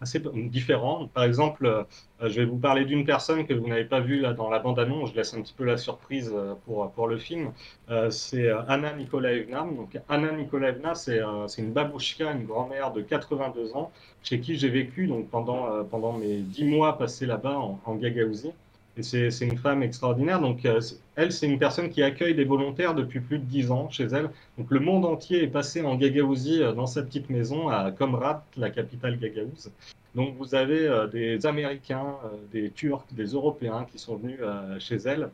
assez 0.01 0.23
différent. 0.35 1.09
Par 1.09 1.25
exemple, 1.25 1.67
euh, 1.67 1.85
je 2.21 2.41
vais 2.41 2.45
vous 2.45 2.59
parler 2.59 2.85
d'une 2.85 3.05
personne 3.05 3.47
que 3.47 3.55
vous 3.55 3.67
n'avez 3.67 3.85
pas 3.85 4.01
vue 4.01 4.21
là, 4.21 4.33
dans 4.33 4.51
la 4.51 4.59
bande-annonce. 4.59 5.11
Je 5.11 5.17
laisse 5.17 5.35
un 5.35 5.43
petit 5.43 5.55
peu 5.55 5.65
la 5.65 5.77
surprise 5.77 6.33
euh, 6.35 6.55
pour, 6.65 6.91
pour 6.93 7.09
le 7.09 7.19
film. 7.19 7.53
Euh, 7.91 8.11
c'est 8.11 8.51
Anna 8.69 8.93
Nikolaevna. 8.95 9.63
Donc, 9.63 9.99
Anna 10.09 10.33
Nikolaevna, 10.33 10.95
c'est 10.95 11.21
une 11.59 11.73
babouchka, 11.73 12.33
une 12.33 12.45
grand-mère 12.45 12.93
de 12.93 13.03
82 13.03 13.75
ans, 13.75 13.91
chez 14.23 14.41
qui 14.41 14.57
j'ai 14.57 14.69
vécu 14.69 15.07
donc, 15.07 15.29
pendant, 15.31 15.85
pendant 15.85 16.13
mes 16.13 16.39
10 16.39 16.65
mois 16.65 16.99
passés 16.99 17.27
là-bas 17.27 17.59
en, 17.59 17.81
en 17.85 17.95
Gagaouzie. 17.97 18.53
Et 18.97 19.03
c'est 19.03 19.45
une 19.45 19.59
femme 19.59 19.83
extraordinaire. 19.83 20.41
Donc, 20.41 20.65
euh, 20.65 20.81
elle, 21.17 21.33
c'est 21.33 21.47
une 21.47 21.59
personne 21.59 21.91
qui 21.91 22.03
accueille 22.03 22.35
des 22.35 22.45
volontaires 22.45 22.95
depuis 22.95 23.21
plus 23.21 23.39
de 23.39 23.45
dix 23.45 23.73
ans 23.73 23.91
chez 23.91 24.05
elle. 24.05 24.31
Donc, 24.57 24.71
le 24.71 24.79
monde 24.79 25.05
entier 25.05 25.43
est 25.43 25.49
passé 25.49 25.83
en 25.83 25.97
Gagaouzie 25.97 26.63
euh, 26.63 26.73
dans 26.73 26.87
sa 26.87 27.03
petite 27.03 27.29
maison 27.29 27.69
à 27.69 27.91
Comrade, 27.91 28.41
la 28.57 28.71
capitale 28.71 29.19
gagaouze. 29.19 29.73
Donc, 30.15 30.37
vous 30.37 30.55
avez 30.55 30.87
euh, 30.87 31.09
des 31.09 31.45
Américains, 31.45 32.15
des 32.53 32.71
Turcs, 32.71 33.05
des 33.11 33.27
Européens 33.27 33.85
qui 33.91 33.99
sont 33.99 34.17
venus 34.17 34.39
chez 34.79 34.97
elle. 34.97 35.31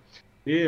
Et, 0.47 0.67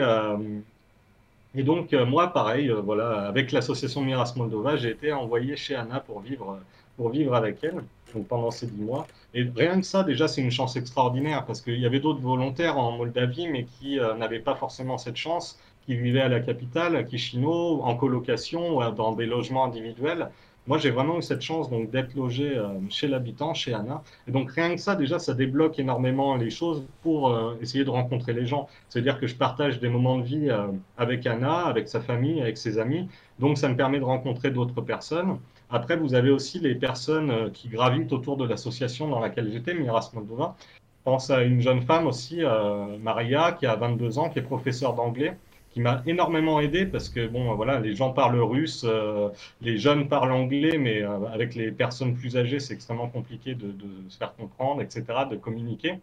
donc, 1.55 1.92
moi, 1.92 2.33
pareil, 2.33 2.70
voilà, 2.85 3.26
avec 3.26 3.52
l'association 3.52 4.02
Miras 4.02 4.35
Moldova, 4.37 4.76
j'ai 4.76 4.90
été 4.90 5.12
envoyé 5.12 5.57
chez 5.57 5.74
Anna 5.74 6.00
pour 6.00 6.20
vivre, 6.20 6.59
pour 6.96 7.09
vivre 7.09 7.35
avec 7.35 7.59
elle 7.62 7.83
donc 8.14 8.26
pendant 8.28 8.50
ces 8.50 8.66
dix 8.66 8.83
mois. 8.83 9.07
Et 9.35 9.49
rien 9.57 9.81
que 9.81 9.87
ça, 9.87 10.05
déjà, 10.05 10.29
c'est 10.29 10.42
une 10.42 10.51
chance 10.51 10.77
extraordinaire 10.77 11.47
parce 11.47 11.62
qu'il 11.62 11.79
y 11.79 11.87
avait 11.87 12.01
d'autres 12.01 12.21
volontaires 12.21 12.79
en 12.79 12.92
Moldavie, 12.92 13.49
mais 13.49 13.64
qui 13.64 13.99
euh, 13.99 14.14
n'avaient 14.14 14.40
pas 14.40 14.55
forcément 14.55 14.99
cette 14.99 15.16
chance, 15.16 15.59
qui 15.87 15.97
vivaient 15.97 16.21
à 16.21 16.29
la 16.29 16.40
capitale, 16.40 16.97
à 16.97 17.09
Chisinau, 17.09 17.81
en 17.83 17.97
colocation, 17.97 18.92
dans 18.92 19.12
des 19.12 19.27
logements 19.27 19.64
individuels. 19.64 20.29
Moi, 20.66 20.79
j'ai 20.79 20.90
vraiment 20.90 21.18
eu 21.18 21.23
cette 21.23 21.40
chance 21.40 21.71
donc 21.71 21.90
d'être 21.90 22.14
logé 22.14 22.57
euh, 22.57 22.68
chez 22.88 23.09
l'habitant, 23.09 23.53
chez 23.55 23.75
Anna. 23.75 24.03
Et 24.29 24.33
donc 24.33 24.53
rien 24.53 24.75
que 24.75 24.81
ça, 24.81 24.95
déjà, 24.95 25.18
ça 25.18 25.35
débloque 25.35 25.79
énormément 25.79 26.37
les 26.37 26.51
choses 26.51 26.85
pour 27.03 27.31
euh, 27.31 27.57
essayer 27.61 27.85
de 27.85 27.90
rencontrer 27.90 28.33
les 28.35 28.47
gens. 28.47 28.68
C'est-à-dire 28.90 29.18
que 29.18 29.27
je 29.27 29.35
partage 29.35 29.81
des 29.81 29.88
moments 29.88 30.18
de 30.18 30.25
vie 30.25 30.51
avec 30.99 31.27
Anna, 31.27 31.66
avec 31.66 31.88
sa 31.88 32.01
famille, 32.01 32.40
avec 32.40 32.59
ses 32.59 32.79
amis. 32.79 33.09
Donc 33.40 33.59
ça 33.59 33.68
me 33.68 33.77
permet 33.77 33.99
de 33.99 34.05
rencontrer 34.05 34.51
d'autres 34.51 34.83
personnes. 34.83 35.38
Après, 35.72 35.96
vous 35.96 36.12
avez 36.12 36.30
aussi 36.30 36.61
les 36.61 36.74
personnes 36.74 37.30
euh, 37.30 37.50
qui 37.50 37.68
gravitent 37.68 38.12
autour 38.12 38.37
de 38.37 38.46
l'association 38.46 39.08
dans 39.08 39.20
laquelle 39.20 39.50
j'étais, 39.50 39.72
Miras 39.72 40.11
Moldova. 40.12 40.54
Je 40.61 41.04
pense 41.04 41.30
à 41.30 41.42
une 41.42 41.62
jeune 41.62 41.80
femme 41.80 42.06
aussi, 42.06 42.44
euh, 42.44 42.98
Maria, 42.98 43.52
qui 43.52 43.64
a 43.64 43.74
22 43.74 44.18
ans, 44.18 44.28
qui 44.28 44.38
est 44.38 44.42
professeure 44.42 44.92
d'anglais, 44.92 45.38
qui 45.70 45.80
m'a 45.80 46.02
énormément 46.06 46.61
aidé 46.61 46.85
parce 46.85 47.08
que 47.08 47.26
bon, 47.26 47.54
voilà, 47.54 47.80
les 47.80 47.94
gens 47.94 48.12
parlent 48.12 48.38
russe, 48.38 48.85
euh, 48.87 49.30
les 49.62 49.78
jeunes 49.78 50.08
parlent 50.08 50.32
anglais, 50.32 50.76
mais 50.76 51.02
avec 51.32 51.54
les 51.54 51.72
personnes 51.72 52.14
plus 52.14 52.37
âgées, 52.37 52.61
c'est 52.61 52.74
extrêmement 52.74 53.08
compliqué 53.08 53.54
de, 53.54 53.74
se 54.11 54.18
faire 54.18 54.35
comprendre, 54.37 54.82
etc., 54.82 55.04
de 55.30 55.37
communiquer. 55.37 55.98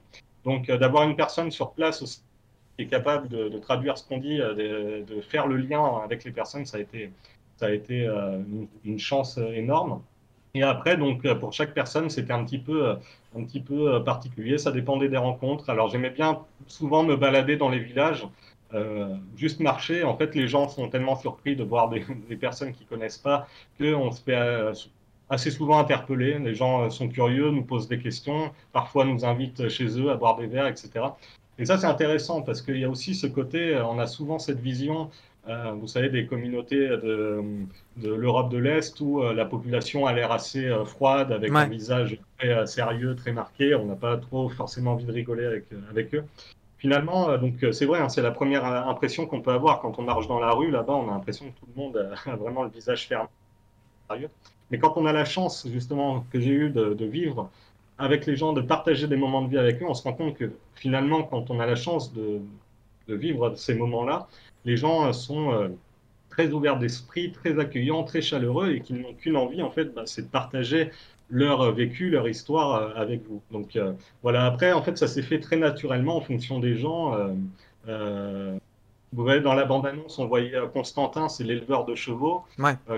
Donc, 0.45 0.65
d'avoir 0.65 1.03
une 1.03 1.15
personne 1.15 1.51
sur 1.51 1.73
place 1.73 2.01
aussi 2.01 2.21
qui 2.75 2.85
est 2.85 2.87
capable 2.87 3.27
de, 3.27 3.59
traduire 3.59 3.99
ce 3.99 4.07
qu'on 4.07 4.17
dit, 4.17 4.39
de, 4.39 5.21
faire 5.21 5.45
le 5.45 5.57
lien 5.57 5.83
avec 6.03 6.23
les 6.23 6.31
personnes, 6.31 6.65
ça 6.65 6.77
a 6.77 6.79
été 6.79 7.11
ça 7.59 7.65
a 7.65 7.71
été 7.71 8.07
euh, 8.07 8.39
une, 8.85 8.99
chance 8.99 9.37
énorme. 9.37 10.01
Et 10.53 10.63
après, 10.63 10.95
donc, 10.95 11.25
euh, 11.25 11.35
pour 11.35 11.51
chaque 11.51 11.73
personne, 11.73 12.09
c'était 12.09 12.31
un 12.31 12.45
petit 12.45 12.57
peu, 12.57 12.87
euh, 12.87 12.95
un 13.37 13.43
petit 13.43 13.59
peu 13.59 14.01
particulier. 14.03 14.57
Ça 14.57 14.71
dépendait 14.71 15.09
des 15.09 15.17
rencontres. 15.17 15.69
Alors, 15.69 15.89
j'aimais 15.89 16.09
bien 16.09 16.39
souvent 16.67 17.03
me 17.03 17.17
balader 17.17 17.57
dans 17.57 17.69
les 17.69 17.79
villages, 17.79 18.25
juste 19.35 19.59
marcher. 19.59 20.03
En 20.03 20.15
fait, 20.15 20.35
les 20.35 20.47
gens 20.47 20.69
sont 20.69 20.87
tellement 20.89 21.15
surpris 21.15 21.55
de 21.55 21.63
voir 21.63 21.89
des, 21.89 21.99
personnes 22.39 22.71
qu'ils 22.71 22.87
connaissent 22.87 23.17
pas 23.17 23.47
qu'on 23.77 24.11
se 24.11 24.21
fait 24.21 24.39
assez 25.29 25.51
souvent 25.51 25.79
interpeller. 25.79 26.39
Les 26.39 26.55
gens 26.55 26.89
sont 26.89 27.09
curieux, 27.09 27.51
nous 27.51 27.63
posent 27.63 27.87
des 27.87 27.99
questions, 27.99 28.51
parfois 28.71 29.05
nous 29.05 29.25
invitent 29.25 29.69
chez 29.69 29.99
eux 29.99 30.11
à 30.11 30.15
boire 30.15 30.37
des 30.37 30.47
verres, 30.47 30.67
etc. 30.67 30.91
Et 31.57 31.65
ça, 31.65 31.77
c'est 31.77 31.87
intéressant 31.87 32.41
parce 32.41 32.61
qu'il 32.61 32.77
y 32.77 32.85
a 32.85 32.89
aussi 32.89 33.15
ce 33.15 33.27
côté, 33.27 33.75
on 33.83 33.99
a 33.99 34.07
souvent 34.07 34.39
cette 34.39 34.61
vision 34.61 35.09
euh, 35.47 35.71
vous 35.71 35.87
savez, 35.87 36.09
des 36.09 36.25
communautés 36.25 36.87
de, 36.87 37.43
l'Europe 37.97 38.51
de 38.51 38.57
l'Est 38.57 38.99
où 38.99 39.23
euh, 39.23 39.33
la 39.33 39.45
population 39.45 40.05
a 40.05 40.13
l'air 40.13 40.31
assez 40.31 40.65
euh, 40.65 40.85
froide, 40.85 41.31
avec 41.31 41.51
un 41.51 41.67
visage 41.67 42.19
très 42.37 42.67
sérieux, 42.67 43.15
très 43.15 43.31
marqué. 43.31 43.73
On 43.73 43.85
n'a 43.85 43.95
pas 43.95 44.17
trop 44.17 44.49
forcément 44.49 44.93
envie 44.93 45.05
de 45.05 45.11
rigoler 45.11 45.45
avec, 45.45 45.65
avec 45.89 46.13
eux. 46.13 46.25
Finalement, 46.77 47.37
donc 47.37 47.55
c'est 47.73 47.85
vrai, 47.85 47.99
hein, 47.99 48.07
c'est 48.07 48.21
la 48.21 48.31
première 48.31 48.63
impression 48.63 49.25
qu'on 49.25 49.41
peut 49.41 49.51
avoir 49.51 49.81
quand 49.81 49.99
on 49.99 50.01
marche 50.01 50.27
dans 50.27 50.39
la 50.39 50.51
rue. 50.51 50.71
Là-bas, 50.71 50.93
on 50.93 51.09
a 51.09 51.11
l'impression 51.11 51.45
que 51.47 51.59
tout 51.59 51.67
le 51.75 51.81
monde 51.81 52.15
a 52.25 52.35
vraiment 52.35 52.63
le 52.63 52.69
visage 52.69 53.07
fermé. 53.07 53.27
Mais 54.71 54.79
quand 54.79 54.93
on 54.95 55.05
a 55.05 55.11
la 55.11 55.25
chance, 55.25 55.67
justement, 55.69 56.25
que 56.31 56.39
j'ai 56.39 56.51
eu 56.51 56.69
de, 56.69 56.93
de 56.93 57.05
vivre 57.05 57.49
avec 57.97 58.25
les 58.25 58.37
gens, 58.37 58.53
de 58.53 58.61
partager 58.61 59.07
des 59.07 59.17
moments 59.17 59.41
de 59.41 59.49
vie 59.49 59.57
avec 59.57 59.81
eux, 59.81 59.85
on 59.87 59.93
se 59.93 60.03
rend 60.03 60.13
compte 60.13 60.37
que 60.37 60.53
finalement, 60.75 61.23
quand 61.23 61.49
on 61.49 61.59
a 61.59 61.65
la 61.65 61.75
chance 61.75 62.13
de, 62.13 62.39
de 63.09 63.15
vivre 63.15 63.55
ces 63.55 63.75
moments-là, 63.75 64.27
les 64.65 64.77
gens 64.77 65.07
euh, 65.07 65.13
sont 65.13 65.51
euh, 65.51 65.69
très 66.29 66.51
ouverts 66.51 66.77
d'esprit, 66.77 67.31
très 67.31 67.59
accueillants, 67.59 68.03
très 68.03 68.21
chaleureux 68.21 68.71
et 68.71 68.81
qui 68.81 68.93
n'ont 68.93 69.13
qu'une 69.13 69.35
envie, 69.35 69.61
en 69.61 69.71
fait, 69.71 69.93
bah, 69.93 70.03
c'est 70.05 70.23
de 70.23 70.27
partager 70.27 70.91
leur 71.29 71.61
euh, 71.61 71.71
vécu, 71.71 72.09
leur 72.09 72.27
histoire 72.27 72.97
avec 72.97 73.21
vous. 73.27 73.41
Donc 73.51 73.77
voilà, 74.23 74.45
après, 74.45 74.71
en 74.71 74.81
fait, 74.81 74.97
ça 74.97 75.07
s'est 75.07 75.21
fait 75.21 75.39
très 75.39 75.57
naturellement 75.57 76.17
en 76.17 76.21
fonction 76.21 76.59
des 76.59 76.75
gens. 76.75 77.15
vous 77.85 79.23
voyez, 79.23 79.41
dans 79.41 79.53
la 79.53 79.65
bande-annonce, 79.65 80.19
on 80.19 80.27
voyait 80.27 80.53
Constantin, 80.73 81.29
c'est 81.29 81.43
l'éleveur 81.43 81.85
de 81.85 81.95
chevaux. 81.95 82.43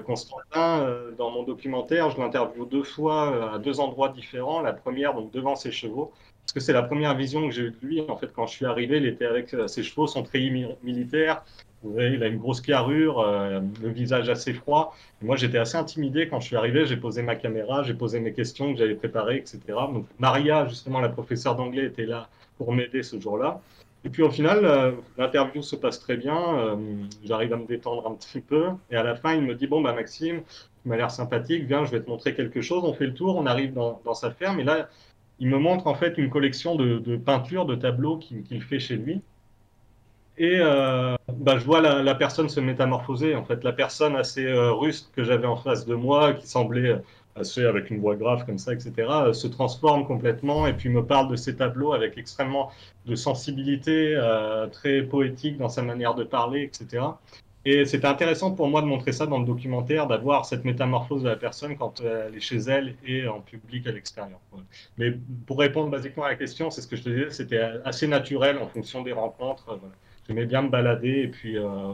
Constantin, 0.06 0.88
dans 1.18 1.32
mon 1.32 1.44
documentaire, 1.44 2.10
je 2.10 2.18
l'interviewe 2.18 2.66
deux 2.66 2.84
fois 2.84 3.54
à 3.56 3.60
deux 3.60 3.80
endroits 3.80 4.10
différents. 4.10 4.62
La 4.62 4.74
première, 4.74 5.14
donc 5.14 5.32
devant 5.32 5.56
ses 5.56 5.72
chevaux, 5.72 6.14
parce 6.52 6.54
que 6.54 6.60
c'est 6.60 6.74
la 6.74 6.84
première 6.84 7.16
vision 7.16 7.48
que 7.48 7.54
j'ai 7.54 7.62
eue 7.62 7.72
de 7.72 7.88
lui. 7.88 8.02
En 8.10 8.18
fait, 8.18 8.32
quand 8.34 8.46
je 8.46 8.52
suis 8.54 8.66
arrivé, 8.66 8.98
il 8.98 9.06
était 9.06 9.26
avec 9.26 9.54
euh, 9.54 9.68
ses 9.68 9.84
chevaux, 9.84 10.06
son 10.06 10.24
treillis 10.24 10.66
militaire. 10.84 11.46
Vous 11.82 11.94
voyez, 11.94 12.10
il 12.10 12.24
a 12.24 12.28
une 12.28 12.40
grosse 12.40 12.60
carrure, 12.60 13.22
euh, 13.22 13.62
le 13.82 13.90
visage 13.90 14.30
assez 14.30 14.54
froid. 14.54 14.94
moi, 15.22 15.38
j'étais 15.38 15.58
assez 15.58 15.78
intimidé 15.78 16.28
quand 16.28 16.42
je 16.42 16.48
suis 16.48 16.58
arrivé. 16.58 16.86
J'ai 16.86 16.98
posé 16.98 17.24
ma 17.24 17.36
caméra, 17.36 17.84
j'ai 17.84 17.94
posé 17.94 18.20
mes 18.20 18.34
questions 18.34 18.74
que 18.74 18.80
j'avais 18.80 18.96
préparées, 18.96 19.38
etc. 19.38 19.60
Donc, 19.68 20.08
Maria, 20.20 20.68
justement, 20.68 21.00
la 21.00 21.10
professeure 21.10 21.56
d'anglais, 21.56 21.86
était 21.86 22.06
là 22.06 22.28
pour 22.58 22.74
m'aider 22.74 23.02
ce 23.02 23.18
jour-là. 23.20 23.62
Et 24.04 24.10
puis, 24.10 24.22
au 24.22 24.30
final, 24.30 24.66
euh, 24.66 24.92
l'interview 25.18 25.62
se 25.62 25.76
passe 25.78 26.00
très 26.02 26.18
bien. 26.18 26.78
J'arrive 27.24 27.54
à 27.54 27.58
me 27.58 27.66
détendre 27.66 28.06
un 28.08 28.16
petit 28.16 28.42
peu. 28.42 28.72
Et 28.90 28.98
à 28.98 29.04
la 29.04 29.16
fin, 29.16 29.36
il 29.36 29.44
me 29.44 29.56
dit 29.56 29.68
Bon, 29.68 29.80
bah, 29.80 29.94
Maxime, 29.94 30.42
tu 30.84 30.90
m'as 30.90 30.98
l'air 30.98 31.12
sympathique, 31.12 31.64
viens, 31.64 31.86
je 31.86 31.92
vais 31.92 32.02
te 32.02 32.10
montrer 32.10 32.36
quelque 32.36 32.62
chose. 32.62 32.84
On 32.84 32.94
fait 32.94 33.06
le 33.06 33.14
tour, 33.14 33.38
on 33.38 33.46
arrive 33.46 33.74
dans, 33.74 34.02
dans 34.04 34.16
sa 34.16 34.32
ferme. 34.32 34.60
Et 34.60 34.64
là, 34.64 34.90
il 35.42 35.50
me 35.50 35.58
montre 35.58 35.88
en 35.88 35.96
fait 35.96 36.20
une 36.20 36.30
collection 36.30 36.76
de, 36.76 37.18
peintures, 37.18 37.66
de 37.66 37.74
tableaux 37.74 38.18
qu'il 38.20 38.62
fait 38.62 38.80
chez 38.80 38.96
lui. 38.96 39.22
Et 40.38 40.60
euh, 40.60 41.16
bah, 41.34 41.58
je 41.58 41.66
vois 41.66 41.82
la, 41.82 42.16
personne 42.16 42.48
se 42.48 42.60
métamorphoser. 42.60 43.36
En 43.36 43.44
fait, 43.44 43.64
la 43.64 43.74
personne 43.74 44.16
assez 44.16 44.46
euh, 44.46 44.72
que 45.16 45.24
j'avais 45.24 45.48
en 45.48 45.58
face 45.58 45.88
de 45.88 45.96
moi, 45.96 46.34
qui 46.34 46.48
semblait 46.48 47.02
assez 47.36 47.66
avec 47.66 47.90
une 47.90 48.00
voix 48.00 48.16
grave 48.16 48.46
comme 48.46 48.60
ça, 48.60 48.72
etc., 48.72 48.94
euh, 49.10 49.34
se 49.34 49.48
transforme 49.48 50.06
complètement 50.06 50.68
et 50.68 50.74
puis 50.74 50.90
me 50.90 51.04
parle 51.04 51.28
de 51.28 51.36
ses 51.36 51.56
tableaux 51.56 51.94
avec 51.94 52.20
extrêmement 52.20 52.70
de 53.08 53.16
sensibilité, 53.16 54.16
très 54.72 55.02
poétique 55.02 55.58
dans 55.58 55.70
sa 55.70 55.82
manière 55.82 56.14
de 56.14 56.24
parler, 56.24 56.62
etc. 56.62 57.02
Et 57.64 57.86
c'était 57.86 58.08
intéressant 58.08 58.52
pour 58.52 58.68
moi 58.68 58.82
de 58.82 58.88
montrer 58.88 59.12
ça 59.12 59.28
dans 59.28 59.38
le 59.38 59.46
documentaire, 59.46 60.08
d'avoir 60.08 60.46
cette 60.46 60.66
métamorphose 60.66 61.22
de 61.22 61.30
la 61.30 61.36
personne 61.36 61.78
quand 61.78 62.02
elle 62.02 62.36
est 62.36 62.40
chez 62.40 62.58
elle 62.58 62.96
et 63.06 63.28
en 63.28 63.40
public 63.40 63.86
à 63.86 63.92
l'extérieur. 63.92 64.40
Mais 64.98 65.14
pour 65.46 65.60
répondre 65.60 65.92
basiquement 65.92 66.24
à 66.24 66.30
la 66.30 66.36
question, 66.36 66.72
c'est 66.72 66.82
ce 66.82 66.88
que 66.88 66.96
je 66.96 67.04
te 67.04 67.10
disais, 67.10 67.30
c'était 67.30 67.62
assez 67.86 68.08
naturel 68.08 68.58
en 68.58 68.68
fonction 68.68 69.04
des 69.04 69.12
rencontres. 69.12 69.80
J'aimais 70.28 70.46
bien 70.46 70.64
me 70.64 70.70
balader 70.70 71.22
et 71.22 71.28
puis 71.28 71.58
euh, 71.58 71.94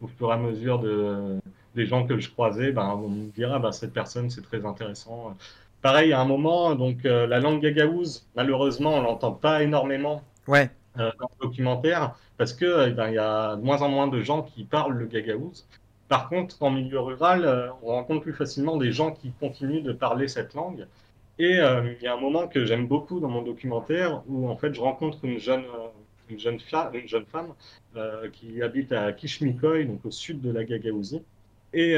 au 0.00 0.06
fur 0.06 0.30
et 0.30 0.34
à 0.34 0.36
mesure 0.36 0.78
de, 0.78 1.40
des 1.74 1.86
gens 1.86 2.06
que 2.06 2.18
je 2.20 2.30
croisais, 2.30 2.70
ben, 2.70 2.88
on 3.02 3.08
me 3.08 3.30
dirait 3.30 3.54
ah, 3.54 3.58
ben, 3.58 3.72
cette 3.72 3.92
personne 3.92 4.30
c'est 4.30 4.42
très 4.42 4.64
intéressant. 4.64 5.34
Pareil, 5.82 6.12
à 6.12 6.20
un 6.20 6.24
moment, 6.24 6.74
donc 6.74 7.04
euh, 7.04 7.26
la 7.26 7.40
langue 7.40 7.60
gagaouze, 7.60 8.26
malheureusement, 8.36 8.94
on 8.94 9.02
l'entend 9.02 9.32
pas 9.32 9.62
énormément 9.62 10.22
ouais. 10.46 10.70
Euh, 10.98 11.10
dans 11.20 11.30
le 11.40 11.46
documentaire 11.46 12.16
parce 12.38 12.54
que 12.54 12.88
eh 12.88 12.92
ben, 12.92 13.10
y 13.10 13.18
a 13.18 13.56
de 13.56 13.62
moins 13.62 13.82
en 13.82 13.88
moins 13.88 14.08
de 14.08 14.20
gens 14.22 14.42
qui 14.42 14.64
parlent 14.64 14.96
le 14.96 15.06
gagaouz. 15.06 15.66
Par 16.08 16.28
contre, 16.30 16.62
en 16.62 16.70
milieu 16.70 17.00
rural, 17.00 17.44
euh, 17.44 17.68
on 17.82 17.88
rencontre 17.88 18.22
plus 18.22 18.32
facilement 18.32 18.78
des 18.78 18.92
gens 18.92 19.12
qui 19.12 19.32
continuent 19.38 19.82
de 19.82 19.92
parler 19.92 20.28
cette 20.28 20.54
langue. 20.54 20.86
Et 21.38 21.58
euh, 21.60 21.92
il 21.92 22.02
y 22.02 22.06
a 22.06 22.14
un 22.14 22.20
moment 22.20 22.48
que 22.48 22.64
j'aime 22.64 22.86
beaucoup 22.86 23.20
dans 23.20 23.28
mon 23.28 23.42
documentaire 23.42 24.22
où 24.26 24.48
en 24.48 24.56
fait 24.56 24.74
je 24.74 24.80
rencontre 24.80 25.18
une 25.24 25.38
jeune, 25.38 25.64
une, 26.30 26.38
jeune, 26.38 26.58
une 26.94 27.08
jeune 27.08 27.26
femme 27.26 27.52
qui 28.32 28.62
habite 28.62 28.92
à 28.92 29.12
Kishmikoy, 29.12 29.84
donc 29.84 30.04
au 30.04 30.10
sud 30.10 30.40
de 30.40 30.50
la 30.50 30.64
Gagaouzie. 30.64 31.22
Et 31.74 31.96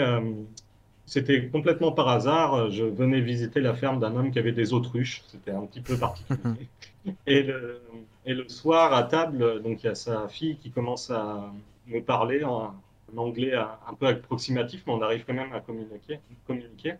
c'était 1.10 1.48
complètement 1.48 1.90
par 1.90 2.06
hasard. 2.08 2.70
Je 2.70 2.84
venais 2.84 3.20
visiter 3.20 3.60
la 3.60 3.74
ferme 3.74 3.98
d'un 3.98 4.14
homme 4.14 4.30
qui 4.30 4.38
avait 4.38 4.52
des 4.52 4.72
autruches. 4.72 5.24
C'était 5.26 5.50
un 5.50 5.66
petit 5.66 5.80
peu 5.80 5.96
particulier. 5.96 6.68
et, 7.26 7.42
le, 7.42 7.82
et, 8.24 8.32
le, 8.32 8.48
soir, 8.48 8.94
à 8.94 9.02
table, 9.02 9.60
donc 9.60 9.82
il 9.82 9.86
y 9.86 9.88
a 9.88 9.96
sa 9.96 10.28
fille 10.28 10.56
qui 10.58 10.70
commence 10.70 11.10
à 11.10 11.52
me 11.88 12.00
parler 12.00 12.44
en, 12.44 12.72
anglais 13.16 13.54
un 13.54 13.94
peu 13.98 14.06
approximatif, 14.06 14.84
mais 14.86 14.92
on 14.92 15.02
arrive 15.02 15.24
quand 15.26 15.34
même 15.34 15.52
à 15.52 15.58
communiquer. 15.58 16.20
communiquer. 16.46 16.94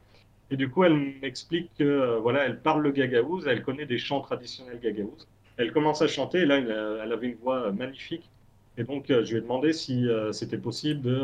Et 0.51 0.57
du 0.57 0.69
coup, 0.69 0.83
elle 0.83 0.97
m'explique 1.23 1.71
que 1.79 1.85
euh, 1.85 2.19
voilà, 2.19 2.47
elle 2.47 2.59
parle 2.59 2.83
le 2.83 2.91
gagaouz, 2.91 3.47
elle 3.47 3.63
connaît 3.63 3.87
des 3.87 3.99
chants 3.99 4.23
traditionnels 4.23 4.81
gagaouz. 4.81 5.29
Elle 5.57 5.73
commence 5.73 6.03
à 6.03 6.09
chanter, 6.09 6.39
et 6.39 6.47
là, 6.47 6.57
elle 6.57 7.13
avait 7.13 7.29
une 7.29 7.37
voix 7.37 7.71
magnifique. 7.71 8.29
Et 8.79 8.85
donc, 8.85 9.11
euh, 9.11 9.25
je 9.25 9.33
lui 9.33 9.39
ai 9.39 9.41
demandé 9.41 9.73
si 9.73 10.09
euh, 10.09 10.33
c'était 10.33 10.59
possible 10.59 11.03
de 11.03 11.23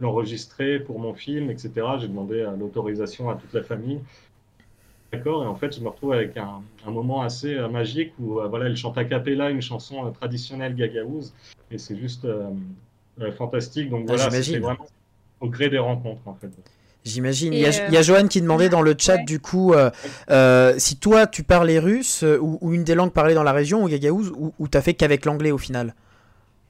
l'enregistrer 0.00 0.80
pour 0.80 0.98
mon 0.98 1.14
film, 1.14 1.50
etc. 1.50 1.70
J'ai 1.98 2.08
demandé 2.08 2.46
l'autorisation 2.58 3.30
à 3.30 3.36
toute 3.36 3.52
la 3.52 3.62
famille. 3.62 4.00
D'accord, 5.12 5.42
et 5.42 5.46
en 5.46 5.56
fait, 5.56 5.74
je 5.74 5.80
me 5.80 5.88
retrouve 5.88 6.12
avec 6.12 6.36
un, 6.36 6.62
moment 6.86 7.22
assez 7.22 7.58
magique 7.68 8.12
où 8.20 8.40
voilà, 8.48 8.66
elle 8.66 8.76
chante 8.76 8.96
a 8.96 9.04
cappella 9.04 9.50
une 9.50 9.60
chanson 9.60 10.08
traditionnelle 10.12 10.76
gagaouz, 10.76 11.32
et 11.72 11.78
c'est 11.78 11.96
juste 11.96 12.28
fantastique. 13.36 13.90
Donc 13.90 14.06
ah, 14.08 14.14
voilà, 14.14 14.30
c'est 14.30 14.58
vraiment 14.60 14.86
au 15.40 15.48
gré 15.48 15.68
des 15.68 15.78
rencontres, 15.78 16.22
en 16.26 16.34
fait. 16.34 16.50
J'imagine. 17.04 17.52
Il, 17.52 17.60
y 17.60 17.66
a, 17.66 17.70
euh, 17.70 18.02
Johan 18.02 18.28
qui 18.28 18.42
demandait 18.42 18.68
dans 18.68 18.82
le 18.82 18.94
chat, 18.98 19.18
du 19.18 19.40
coup, 19.40 19.72
euh, 19.72 19.90
euh, 20.30 20.74
si 20.76 20.96
toi 20.96 21.26
tu 21.26 21.42
parlais 21.42 21.78
russe 21.78 22.24
ou, 22.40 22.74
une 22.74 22.84
des 22.84 22.94
langues 22.94 23.12
parlées 23.12 23.34
dans 23.34 23.42
la 23.42 23.52
région, 23.52 23.82
au 23.84 23.88
Gagaouz, 23.88 24.32
ou, 24.36 24.52
ou 24.58 24.68
t'as 24.68 24.82
fait 24.82 24.94
qu'avec 24.94 25.24
l'anglais 25.24 25.50
au 25.50 25.58
final? 25.58 25.94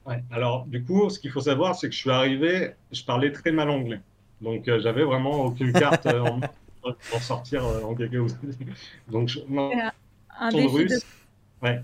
Ouais, 0.05 0.23
alors 0.31 0.65
du 0.65 0.83
coup, 0.83 1.09
ce 1.09 1.19
qu'il 1.19 1.31
faut 1.31 1.41
savoir, 1.41 1.75
c'est 1.75 1.87
que 1.87 1.95
je 1.95 1.99
suis 1.99 2.09
arrivé, 2.09 2.71
je 2.91 3.03
parlais 3.03 3.31
très 3.31 3.51
mal 3.51 3.69
anglais. 3.69 4.01
Donc 4.41 4.63
j'avais 4.65 5.03
vraiment 5.03 5.45
aucune 5.45 5.71
carte 5.71 6.07
pour 6.81 7.21
sortir 7.21 7.63
en 7.65 7.93
Gagaouz. 7.93 8.35
Donc, 9.09 9.27
je, 9.27 9.39
non, 9.47 9.69
un 10.39 10.49
russe. 10.49 10.91
De... 10.91 11.67
Ouais 11.67 11.81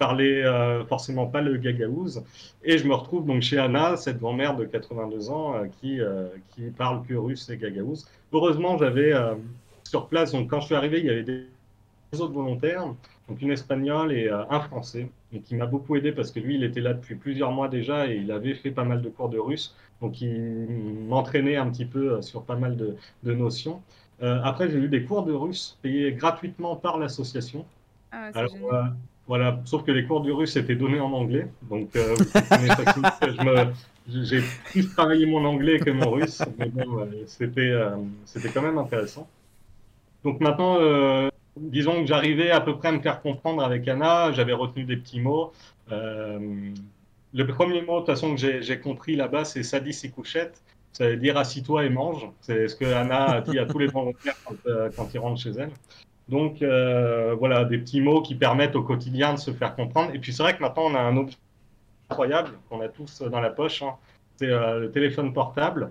parlais 0.00 0.42
euh, 0.42 0.84
forcément 0.86 1.26
pas 1.26 1.42
le 1.42 1.58
gagaouz. 1.58 2.24
Et 2.64 2.78
je 2.78 2.88
me 2.88 2.94
retrouve 2.94 3.26
donc 3.26 3.42
chez 3.42 3.58
Anna, 3.58 3.96
cette 3.96 4.18
grand-mère 4.18 4.56
de 4.56 4.64
82 4.64 5.30
ans 5.30 5.54
euh, 5.54 5.66
qui, 5.80 6.00
euh, 6.00 6.26
qui 6.54 6.62
parle 6.70 7.06
que 7.06 7.14
russe 7.14 7.48
et 7.50 7.58
gagaouz. 7.58 8.08
Heureusement, 8.32 8.78
j'avais 8.78 9.12
sur 9.84 10.08
place, 10.08 10.32
donc 10.32 10.48
quand 10.48 10.60
je 10.60 10.66
suis 10.66 10.74
arrivé, 10.74 11.00
il 11.00 11.06
y 11.06 11.10
avait 11.10 11.24
des 11.24 11.44
autres 12.18 12.32
volontaires, 12.32 12.86
donc 13.30 13.40
une 13.40 13.52
espagnole 13.52 14.12
et 14.12 14.28
un 14.28 14.60
français, 14.60 15.08
et 15.32 15.40
qui 15.40 15.54
m'a 15.54 15.64
beaucoup 15.64 15.96
aidé 15.96 16.12
parce 16.12 16.30
que 16.30 16.40
lui, 16.40 16.56
il 16.56 16.64
était 16.64 16.80
là 16.80 16.92
depuis 16.92 17.14
plusieurs 17.14 17.52
mois 17.52 17.68
déjà 17.68 18.06
et 18.06 18.16
il 18.16 18.30
avait 18.30 18.54
fait 18.54 18.72
pas 18.72 18.84
mal 18.84 19.00
de 19.00 19.08
cours 19.08 19.30
de 19.30 19.38
russe. 19.38 19.74
Donc 20.02 20.20
il 20.20 20.66
m'entraînait 21.08 21.56
un 21.56 21.70
petit 21.70 21.86
peu 21.86 22.20
sur 22.20 22.42
pas 22.42 22.56
mal 22.56 22.76
de, 22.76 22.96
de 23.22 23.32
notions. 23.32 23.80
après, 24.20 24.68
j'ai 24.68 24.78
eu 24.78 24.88
des 24.88 25.04
cours 25.04 25.22
de 25.24 25.32
russe 25.32 25.78
payés 25.80 26.12
gratuitement 26.12 26.76
par 26.76 26.98
l'association. 26.98 27.64
Ah, 28.12 28.30
Alors, 28.34 28.52
voilà, 29.30 29.60
sauf 29.64 29.84
que 29.84 29.92
les 29.92 30.04
cours 30.06 30.22
du 30.22 30.32
russe 30.32 30.56
étaient 30.56 30.74
donnés 30.74 30.98
en 30.98 31.12
anglais. 31.12 31.46
Donc, 31.70 31.94
euh, 31.94 32.16
j'ai 34.08 34.40
plus 34.64 34.92
travaillé 34.92 35.24
mon 35.24 35.44
anglais 35.44 35.78
que 35.78 35.90
mon 35.90 36.10
russe. 36.10 36.42
Mais 36.58 36.68
bon, 36.68 37.08
c'était 37.26 37.70
euh, 37.70 37.94
c'était 38.24 38.48
quand 38.48 38.62
même 38.62 38.78
intéressant. 38.78 39.28
Donc 40.24 40.40
maintenant, 40.40 40.78
euh, 40.80 41.28
disons 41.60 42.00
que 42.00 42.06
j'arrivais 42.06 42.50
à 42.50 42.60
peu 42.60 42.76
près 42.76 42.88
à 42.88 42.92
me 42.92 43.00
faire 43.00 43.22
comprendre 43.22 43.62
avec 43.62 43.86
Anna. 43.86 44.32
J'avais 44.32 44.52
retenu 44.52 44.84
des 44.84 44.96
petits 44.96 45.20
mots. 45.20 45.52
le 45.88 47.46
premier 47.46 47.82
mot, 47.82 47.94
de 47.94 47.98
toute 48.00 48.06
façon, 48.06 48.34
que 48.34 48.60
j'ai 48.60 48.80
compris 48.80 49.16
là-bas, 49.16 49.44
c'est 49.44 49.62
sadis 49.62 50.04
et 50.04 50.10
couchette. 50.10 50.62
Ça 50.92 51.08
veut 51.08 51.16
dire 51.16 51.36
assis-toi 51.36 51.84
et 51.84 51.90
mange. 51.90 52.26
C'est 52.40 52.66
ce 52.66 52.74
que 52.74 52.84
Anna 52.84 53.40
dit 53.42 53.58
à 53.58 53.66
tous 53.66 53.78
les 53.78 53.86
volontaires 53.86 54.36
quand, 54.44 54.56
quand 54.96 55.14
ils 55.14 55.18
rentrent 55.18 55.40
chez 55.40 55.50
elle. 55.50 55.70
Donc 56.30 56.62
euh, 56.62 57.34
voilà, 57.34 57.64
des 57.64 57.76
petits 57.78 58.00
mots 58.00 58.22
qui 58.22 58.36
permettent 58.36 58.76
au 58.76 58.84
quotidien 58.84 59.34
de 59.34 59.38
se 59.38 59.50
faire 59.50 59.74
comprendre. 59.74 60.14
Et 60.14 60.18
puis 60.20 60.32
c'est 60.32 60.44
vrai 60.44 60.56
que 60.56 60.62
maintenant 60.62 60.84
on 60.86 60.94
a 60.94 61.00
un 61.00 61.16
objet 61.16 61.36
incroyable 62.08 62.52
qu'on 62.68 62.80
a 62.80 62.88
tous 62.88 63.22
dans 63.22 63.40
la 63.40 63.50
poche, 63.50 63.82
hein. 63.82 63.96
c'est 64.36 64.48
euh, 64.48 64.78
le 64.78 64.92
téléphone 64.92 65.32
portable. 65.32 65.90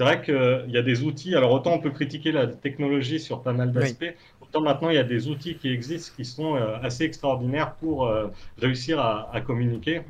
C'est 0.00 0.04
vrai 0.04 0.22
qu'il 0.22 0.70
y 0.72 0.78
a 0.78 0.82
des 0.82 1.02
outils, 1.02 1.36
alors 1.36 1.52
autant 1.52 1.74
on 1.74 1.78
peut 1.78 1.90
critiquer 1.90 2.32
la 2.32 2.46
technologie 2.46 3.20
sur 3.20 3.42
pas 3.42 3.52
mal 3.52 3.70
d'aspects, 3.70 4.14
autant 4.40 4.62
maintenant 4.62 4.88
il 4.88 4.94
y 4.94 4.98
a 4.98 5.04
des 5.04 5.28
outils 5.28 5.56
qui 5.56 5.70
existent 5.70 6.14
qui 6.16 6.24
sont 6.24 6.56
euh, 6.56 6.78
assez 6.80 7.04
extraordinaires 7.04 7.74
pour 7.74 8.10
réussir 8.56 8.98
à, 8.98 9.40
communiquer. 9.42 10.00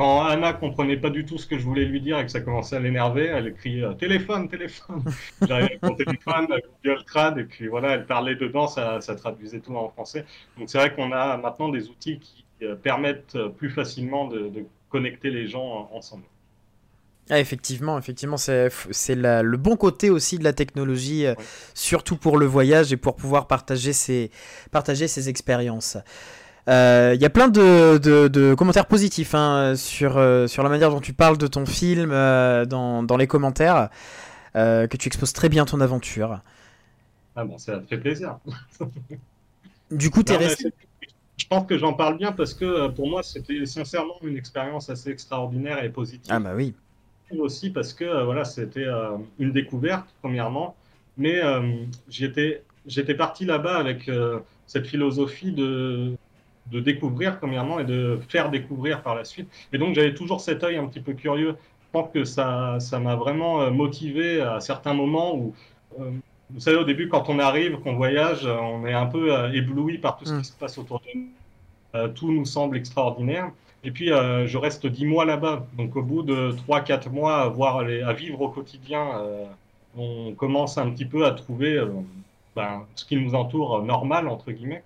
Quand 0.00 0.22
Anna 0.22 0.54
comprenait 0.54 0.96
pas 0.96 1.10
du 1.10 1.26
tout 1.26 1.36
ce 1.36 1.46
que 1.46 1.58
je 1.58 1.64
voulais 1.64 1.84
lui 1.84 2.00
dire 2.00 2.18
et 2.18 2.24
que 2.24 2.30
ça 2.30 2.40
commençait 2.40 2.76
à 2.76 2.80
l'énerver, 2.80 3.26
elle 3.26 3.52
criait 3.52 3.82
euh, 3.82 3.92
téléphone, 3.92 4.48
téléphone. 4.48 5.02
J'arrivais 5.46 5.72
avec 5.72 5.82
mon 5.82 5.94
téléphone, 5.94 6.46
Google 6.82 7.04
Trad, 7.04 7.36
et 7.36 7.44
puis 7.44 7.66
voilà, 7.66 7.90
elle 7.96 8.06
parlait 8.06 8.34
dedans, 8.34 8.66
ça, 8.66 8.98
traduisait 9.14 9.60
tout 9.60 9.76
en 9.76 9.90
français. 9.90 10.24
Donc 10.56 10.70
c'est 10.70 10.78
vrai 10.78 10.94
qu'on 10.94 11.12
a 11.12 11.36
maintenant 11.36 11.68
des 11.68 11.90
outils 11.90 12.18
qui 12.18 12.46
euh, 12.62 12.76
permettent 12.76 13.34
euh, 13.36 13.50
plus 13.50 13.68
facilement 13.68 14.26
de, 14.26 14.50
connecter 14.88 15.30
les 15.30 15.46
gens 15.46 15.90
ensemble. 15.92 16.24
Ah, 17.30 17.38
effectivement, 17.38 17.96
effectivement, 17.96 18.36
c'est 18.36 19.14
le 19.14 19.56
bon 19.56 19.76
côté 19.76 20.10
aussi 20.10 20.38
de 20.38 20.44
la 20.44 20.52
technologie, 20.52 21.26
surtout 21.74 22.16
pour 22.16 22.38
le 22.38 22.46
voyage 22.46 22.92
et 22.92 22.96
pour 22.96 23.16
pouvoir 23.16 23.46
partager 23.46 23.92
ses, 23.92 24.30
partager 24.72 25.06
ses 25.06 25.28
expériences. 25.28 25.96
Il 26.66 26.72
euh, 26.72 27.16
y 27.18 27.24
a 27.24 27.30
plein 27.30 27.48
de, 27.48 28.54
commentaires 28.54 28.86
positifs 28.86 29.34
hein, 29.34 29.74
sur, 29.76 30.18
euh, 30.18 30.46
sur 30.46 30.62
la 30.62 30.68
manière 30.68 30.90
dont 30.90 31.00
tu 31.00 31.12
parles 31.12 31.38
de 31.38 31.46
ton 31.46 31.64
film 31.64 32.10
euh, 32.12 32.64
dans, 32.64 33.02
dans, 33.02 33.16
les 33.16 33.26
commentaires, 33.26 33.88
que 34.54 34.96
tu 34.96 35.08
exposes 35.08 35.32
très 35.32 35.48
bien 35.48 35.64
ton 35.64 35.80
aventure. 35.80 36.40
Ah 37.34 37.44
bon, 37.44 37.58
ça 37.58 37.80
fait 37.88 37.98
plaisir. 37.98 38.38
du 39.90 40.10
coup, 40.10 40.22
tu 40.22 40.32
es 40.32 40.36
resté. 40.36 40.72
Je 41.38 41.46
pense 41.46 41.66
que 41.66 41.78
j'en 41.78 41.94
parle 41.94 42.18
bien 42.18 42.32
parce 42.32 42.52
que 42.52 42.88
pour 42.88 43.08
moi, 43.08 43.22
c'était 43.22 43.64
sincèrement 43.64 44.16
une 44.22 44.36
expérience 44.36 44.90
assez 44.90 45.10
extraordinaire 45.10 45.82
et 45.82 45.88
positive. 45.88 46.26
Ah 46.28 46.38
bah 46.38 46.52
oui. 46.54 46.74
Aussi 47.38 47.70
parce 47.70 47.92
que 47.92 48.24
voilà, 48.24 48.44
c'était 48.44 48.86
une 49.38 49.52
découverte, 49.52 50.06
premièrement, 50.20 50.74
mais 51.16 51.40
j'étais 52.08 52.62
j'étais 52.86 53.14
parti 53.14 53.44
là-bas 53.44 53.76
avec 53.76 54.10
cette 54.66 54.86
philosophie 54.86 55.52
de 55.52 56.16
de 56.70 56.80
découvrir 56.80 57.38
premièrement 57.38 57.80
et 57.80 57.84
de 57.84 58.18
faire 58.28 58.50
découvrir 58.50 59.02
par 59.02 59.14
la 59.14 59.24
suite. 59.24 59.48
Et 59.72 59.78
donc 59.78 59.94
j'avais 59.94 60.14
toujours 60.14 60.40
cet 60.40 60.64
œil 60.64 60.76
un 60.76 60.86
petit 60.86 61.00
peu 61.00 61.12
curieux. 61.12 61.56
Je 61.82 61.88
pense 61.92 62.12
que 62.12 62.24
ça, 62.24 62.78
ça 62.78 63.00
m'a 63.00 63.16
vraiment 63.16 63.62
euh, 63.62 63.70
motivé 63.70 64.40
à 64.40 64.60
certains 64.60 64.94
moments 64.94 65.34
où, 65.34 65.54
euh, 66.00 66.10
vous 66.50 66.60
savez, 66.60 66.76
au 66.76 66.84
début, 66.84 67.08
quand 67.08 67.28
on 67.28 67.38
arrive, 67.40 67.78
qu'on 67.80 67.96
voyage, 67.96 68.46
on 68.46 68.86
est 68.86 68.92
un 68.92 69.06
peu 69.06 69.34
euh, 69.34 69.52
ébloui 69.52 69.98
par 69.98 70.16
tout 70.16 70.24
ce 70.24 70.32
qui 70.34 70.38
mm. 70.38 70.44
se 70.44 70.52
passe 70.52 70.78
autour 70.78 71.00
de 71.00 71.18
nous. 71.18 72.08
tout 72.14 72.30
nous 72.30 72.44
semble 72.44 72.76
extraordinaire. 72.76 73.50
Et 73.84 73.90
puis, 73.90 74.08
je 74.08 74.58
reste 74.58 74.86
dix 74.86 75.06
mois 75.06 75.24
là-bas. 75.24 75.66
Donc, 75.76 75.96
au 75.96 76.02
bout 76.02 76.22
de 76.22 76.52
trois, 76.52 76.82
quatre 76.82 77.10
mois 77.10 77.42
à, 77.44 78.12
vivre 78.12 78.40
au 78.42 78.48
quotidien, 78.48 79.22
on 79.96 80.34
commence 80.34 80.76
un 80.78 80.90
petit 80.90 81.06
peu 81.06 81.24
à 81.24 81.30
trouver 81.32 81.82
ben, 82.54 82.86
ce 82.94 83.04
qui 83.04 83.16
nous 83.16 83.34
entoure 83.34 83.82
normal, 83.82 84.28
entre 84.28 84.52
guillemets 84.52 84.82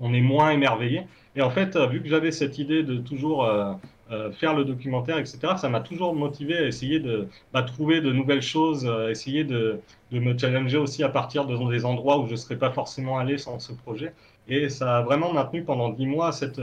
on 0.00 0.12
est 0.14 0.20
moins 0.20 0.50
émerveillé. 0.50 1.02
Et 1.34 1.42
en 1.42 1.50
fait, 1.50 1.76
euh, 1.76 1.86
vu 1.86 2.02
que 2.02 2.08
j'avais 2.08 2.32
cette 2.32 2.58
idée 2.58 2.82
de 2.82 2.96
toujours 2.96 3.44
euh, 3.44 3.72
euh, 4.10 4.32
faire 4.32 4.54
le 4.54 4.64
documentaire, 4.64 5.18
etc., 5.18 5.38
ça 5.56 5.68
m'a 5.68 5.80
toujours 5.80 6.14
motivé 6.14 6.56
à 6.56 6.66
essayer 6.66 7.00
de 7.00 7.28
bah, 7.52 7.62
trouver 7.62 8.00
de 8.00 8.12
nouvelles 8.12 8.42
choses, 8.42 8.88
essayer 9.10 9.44
de, 9.44 9.80
me 10.12 10.36
challenger 10.38 10.78
aussi 10.78 11.02
à 11.02 11.08
partir 11.08 11.46
de 11.46 11.56
des 11.70 11.84
endroits 11.84 12.18
où 12.18 12.26
je 12.26 12.32
ne 12.32 12.36
serais 12.36 12.56
pas 12.56 12.70
forcément 12.70 13.18
allé 13.18 13.38
sans 13.38 13.58
ce 13.58 13.72
projet. 13.72 14.12
Et 14.48 14.68
ça 14.68 14.98
a 14.98 15.02
vraiment 15.02 15.32
maintenu 15.32 15.64
pendant 15.64 15.88
dix 15.88 16.06
mois 16.06 16.32
cette 16.32 16.60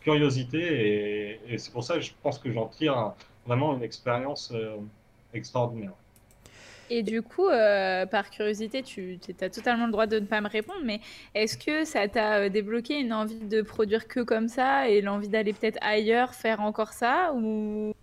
curiosité. 0.00 1.38
Et, 1.48 1.58
c'est 1.58 1.72
pour 1.72 1.84
ça 1.84 1.94
que 1.94 2.00
je 2.00 2.12
pense 2.22 2.38
que 2.38 2.50
j'en 2.50 2.66
tire 2.66 3.12
vraiment 3.46 3.76
une 3.76 3.82
expérience 3.82 4.52
extraordinaire. 5.32 5.92
Et 6.94 7.02
du 7.02 7.22
coup, 7.22 7.48
euh, 7.48 8.04
par 8.04 8.28
curiosité, 8.28 8.82
tu 8.82 9.18
as 9.40 9.48
totalement 9.48 9.86
le 9.86 9.92
droit 9.92 10.06
de 10.06 10.18
ne 10.18 10.26
pas 10.26 10.42
me 10.42 10.48
répondre, 10.48 10.80
mais 10.84 11.00
est-ce 11.34 11.56
que 11.56 11.86
ça 11.86 12.06
t'a 12.06 12.40
euh, 12.40 12.48
débloqué 12.50 13.00
une 13.00 13.14
envie 13.14 13.40
de 13.40 13.62
produire 13.62 14.06
que 14.08 14.20
comme 14.20 14.46
ça 14.46 14.90
et 14.90 15.00
l'envie 15.00 15.28
d'aller 15.28 15.54
peut-être 15.54 15.78
ailleurs 15.80 16.34
faire 16.34 16.60
encore 16.60 16.92
ça 16.92 17.32
Ou 17.34 17.94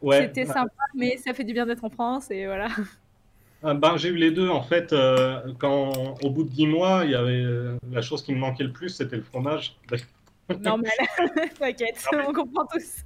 ouais, 0.00 0.22
c'était 0.22 0.46
sympa, 0.46 0.72
mais 0.94 1.18
ça 1.18 1.34
fait 1.34 1.44
du 1.44 1.52
bien 1.52 1.66
d'être 1.66 1.84
en 1.84 1.90
France 1.90 2.30
et 2.30 2.46
voilà 2.46 2.68
ben, 3.72 3.96
J'ai 3.96 4.10
eu 4.10 4.16
les 4.16 4.30
deux. 4.30 4.48
En 4.50 4.62
fait, 4.62 4.92
euh, 4.92 5.40
quand 5.58 5.92
au 6.22 6.30
bout 6.30 6.44
de 6.44 6.50
dix 6.50 6.66
mois, 6.66 7.04
il 7.04 7.12
y 7.12 7.14
avait 7.14 7.44
la 7.90 8.02
chose 8.02 8.22
qui 8.22 8.34
me 8.34 8.38
manquait 8.38 8.64
le 8.64 8.72
plus, 8.72 8.90
c'était 8.90 9.16
le 9.16 9.22
fromage. 9.22 9.76
Normal, 10.60 10.90
t'inquiète, 11.58 12.06
on 12.12 12.32
comprend 12.32 12.66
tous. 12.66 13.02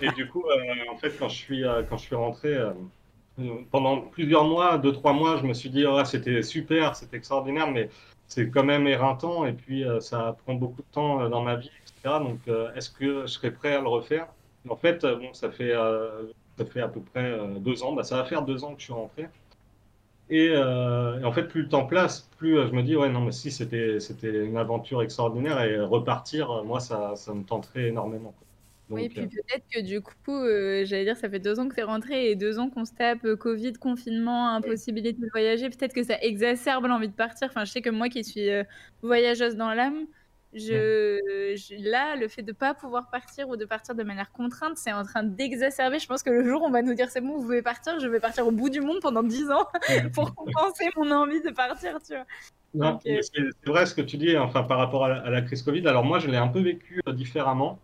et 0.00 0.12
du 0.12 0.28
coup, 0.28 0.44
en 0.92 0.96
fait, 0.96 1.10
quand 1.18 1.28
je 1.28 1.36
suis, 1.36 1.64
quand 1.88 1.96
je 1.96 2.02
suis 2.02 2.14
rentré 2.14 2.56
pendant 3.72 4.02
plusieurs 4.02 4.44
mois, 4.44 4.78
deux, 4.78 4.92
trois 4.92 5.12
mois, 5.12 5.38
je 5.38 5.44
me 5.44 5.54
suis 5.54 5.70
dit, 5.70 5.84
oh, 5.84 6.04
c'était 6.04 6.42
super, 6.42 6.94
c'était 6.94 7.16
extraordinaire, 7.16 7.68
mais 7.68 7.88
c'est 8.28 8.48
quand 8.48 8.62
même 8.62 8.86
éreintant 8.86 9.44
et 9.44 9.52
puis 9.52 9.84
ça 9.98 10.36
prend 10.44 10.54
beaucoup 10.54 10.82
de 10.82 10.92
temps 10.92 11.28
dans 11.28 11.42
ma 11.42 11.56
vie, 11.56 11.72
etc. 11.82 12.20
Donc, 12.20 12.38
est-ce 12.76 12.90
que 12.90 13.22
je 13.22 13.26
serais 13.26 13.50
prêt 13.50 13.74
à 13.74 13.80
le 13.80 13.88
refaire? 13.88 14.28
En 14.68 14.76
fait, 14.76 15.04
bon, 15.04 15.34
ça 15.34 15.50
fait, 15.50 15.74
ça 16.56 16.64
fait 16.64 16.80
à 16.80 16.86
peu 16.88 17.00
près 17.00 17.36
deux 17.58 17.82
ans, 17.82 17.92
bah, 17.92 18.04
ça 18.04 18.18
va 18.18 18.24
faire 18.24 18.42
deux 18.42 18.62
ans 18.62 18.74
que 18.74 18.78
je 18.78 18.84
suis 18.84 18.92
rentré. 18.92 19.26
Euh, 20.32 21.20
et, 21.20 21.24
en 21.24 21.32
fait, 21.32 21.44
plus 21.44 21.62
le 21.62 21.68
temps 21.68 21.86
passe, 21.86 22.28
plus 22.38 22.58
euh, 22.58 22.66
je 22.66 22.72
me 22.72 22.82
dis, 22.82 22.96
ouais, 22.96 23.10
non, 23.10 23.20
mais 23.20 23.32
si, 23.32 23.50
c'était, 23.50 24.00
c'était 24.00 24.44
une 24.44 24.56
aventure 24.56 25.02
extraordinaire 25.02 25.62
et 25.62 25.78
repartir, 25.80 26.50
euh, 26.50 26.62
moi, 26.62 26.80
ça, 26.80 27.14
ça 27.16 27.34
me 27.34 27.44
tenterait 27.44 27.88
énormément. 27.88 28.34
oui, 28.88 29.04
et 29.04 29.08
puis 29.08 29.26
peut-être 29.26 29.64
que 29.70 29.80
du 29.80 30.00
coup, 30.00 30.12
j'allais 30.84 31.04
dire, 31.04 31.16
ça 31.16 31.28
fait 31.28 31.38
deux 31.38 31.60
ans 31.60 31.68
que 31.68 31.74
tu 31.74 31.80
es 31.80 31.84
rentré 31.84 32.30
et 32.30 32.36
deux 32.36 32.58
ans 32.58 32.70
qu'on 32.70 32.84
se 32.84 32.92
tape 32.92 33.26
Covid, 33.34 33.74
confinement, 33.74 34.54
impossibilité 34.54 35.20
de 35.20 35.28
voyager. 35.30 35.68
Peut-être 35.68 35.94
que 35.94 36.02
ça 36.02 36.18
exacerbe 36.20 36.86
l'envie 36.86 37.08
de 37.08 37.14
partir. 37.14 37.48
Enfin, 37.48 37.64
je 37.64 37.72
sais 37.72 37.82
que 37.82 37.90
moi 37.90 38.08
qui 38.08 38.24
suis 38.24 38.48
voyageuse 39.02 39.56
dans 39.56 39.74
l'âme, 39.74 40.06
je, 40.54 41.90
là, 41.90 42.16
le 42.16 42.28
fait 42.28 42.42
de 42.42 42.52
ne 42.52 42.56
pas 42.56 42.74
pouvoir 42.74 43.10
partir 43.10 43.48
ou 43.48 43.56
de 43.56 43.64
partir 43.64 43.94
de 43.94 44.02
manière 44.02 44.32
contrainte, 44.32 44.76
c'est 44.76 44.92
en 44.92 45.04
train 45.04 45.22
d'exacerber. 45.22 45.98
Je 45.98 46.06
pense 46.06 46.22
que 46.22 46.30
le 46.30 46.44
jour 46.44 46.62
où 46.62 46.66
on 46.66 46.70
va 46.70 46.82
nous 46.82 46.94
dire 46.94 47.08
c'est 47.10 47.20
bon, 47.20 47.36
vous 47.36 47.42
pouvez 47.42 47.62
partir, 47.62 47.98
je 48.00 48.06
vais 48.06 48.20
partir 48.20 48.46
au 48.46 48.52
bout 48.52 48.68
du 48.68 48.80
monde 48.80 49.00
pendant 49.00 49.22
10 49.22 49.50
ans 49.50 49.66
pour 50.14 50.34
compenser 50.34 50.90
mon 50.96 51.10
envie 51.10 51.40
de 51.40 51.50
partir, 51.50 51.98
tu 52.06 52.14
vois. 52.14 52.26
Euh, 52.80 53.20
c'est 53.20 53.66
vrai 53.66 53.84
ce 53.84 53.94
que 53.94 54.00
tu 54.00 54.16
dis 54.16 54.36
enfin, 54.36 54.62
par 54.62 54.78
rapport 54.78 55.04
à 55.04 55.30
la, 55.30 55.42
crise 55.42 55.62
Covid. 55.62 55.86
Alors 55.86 56.04
moi, 56.04 56.18
je 56.18 56.28
l'ai 56.28 56.36
un 56.36 56.48
peu 56.48 56.60
vécu 56.60 57.02
euh, 57.06 57.12
différemment 57.12 57.78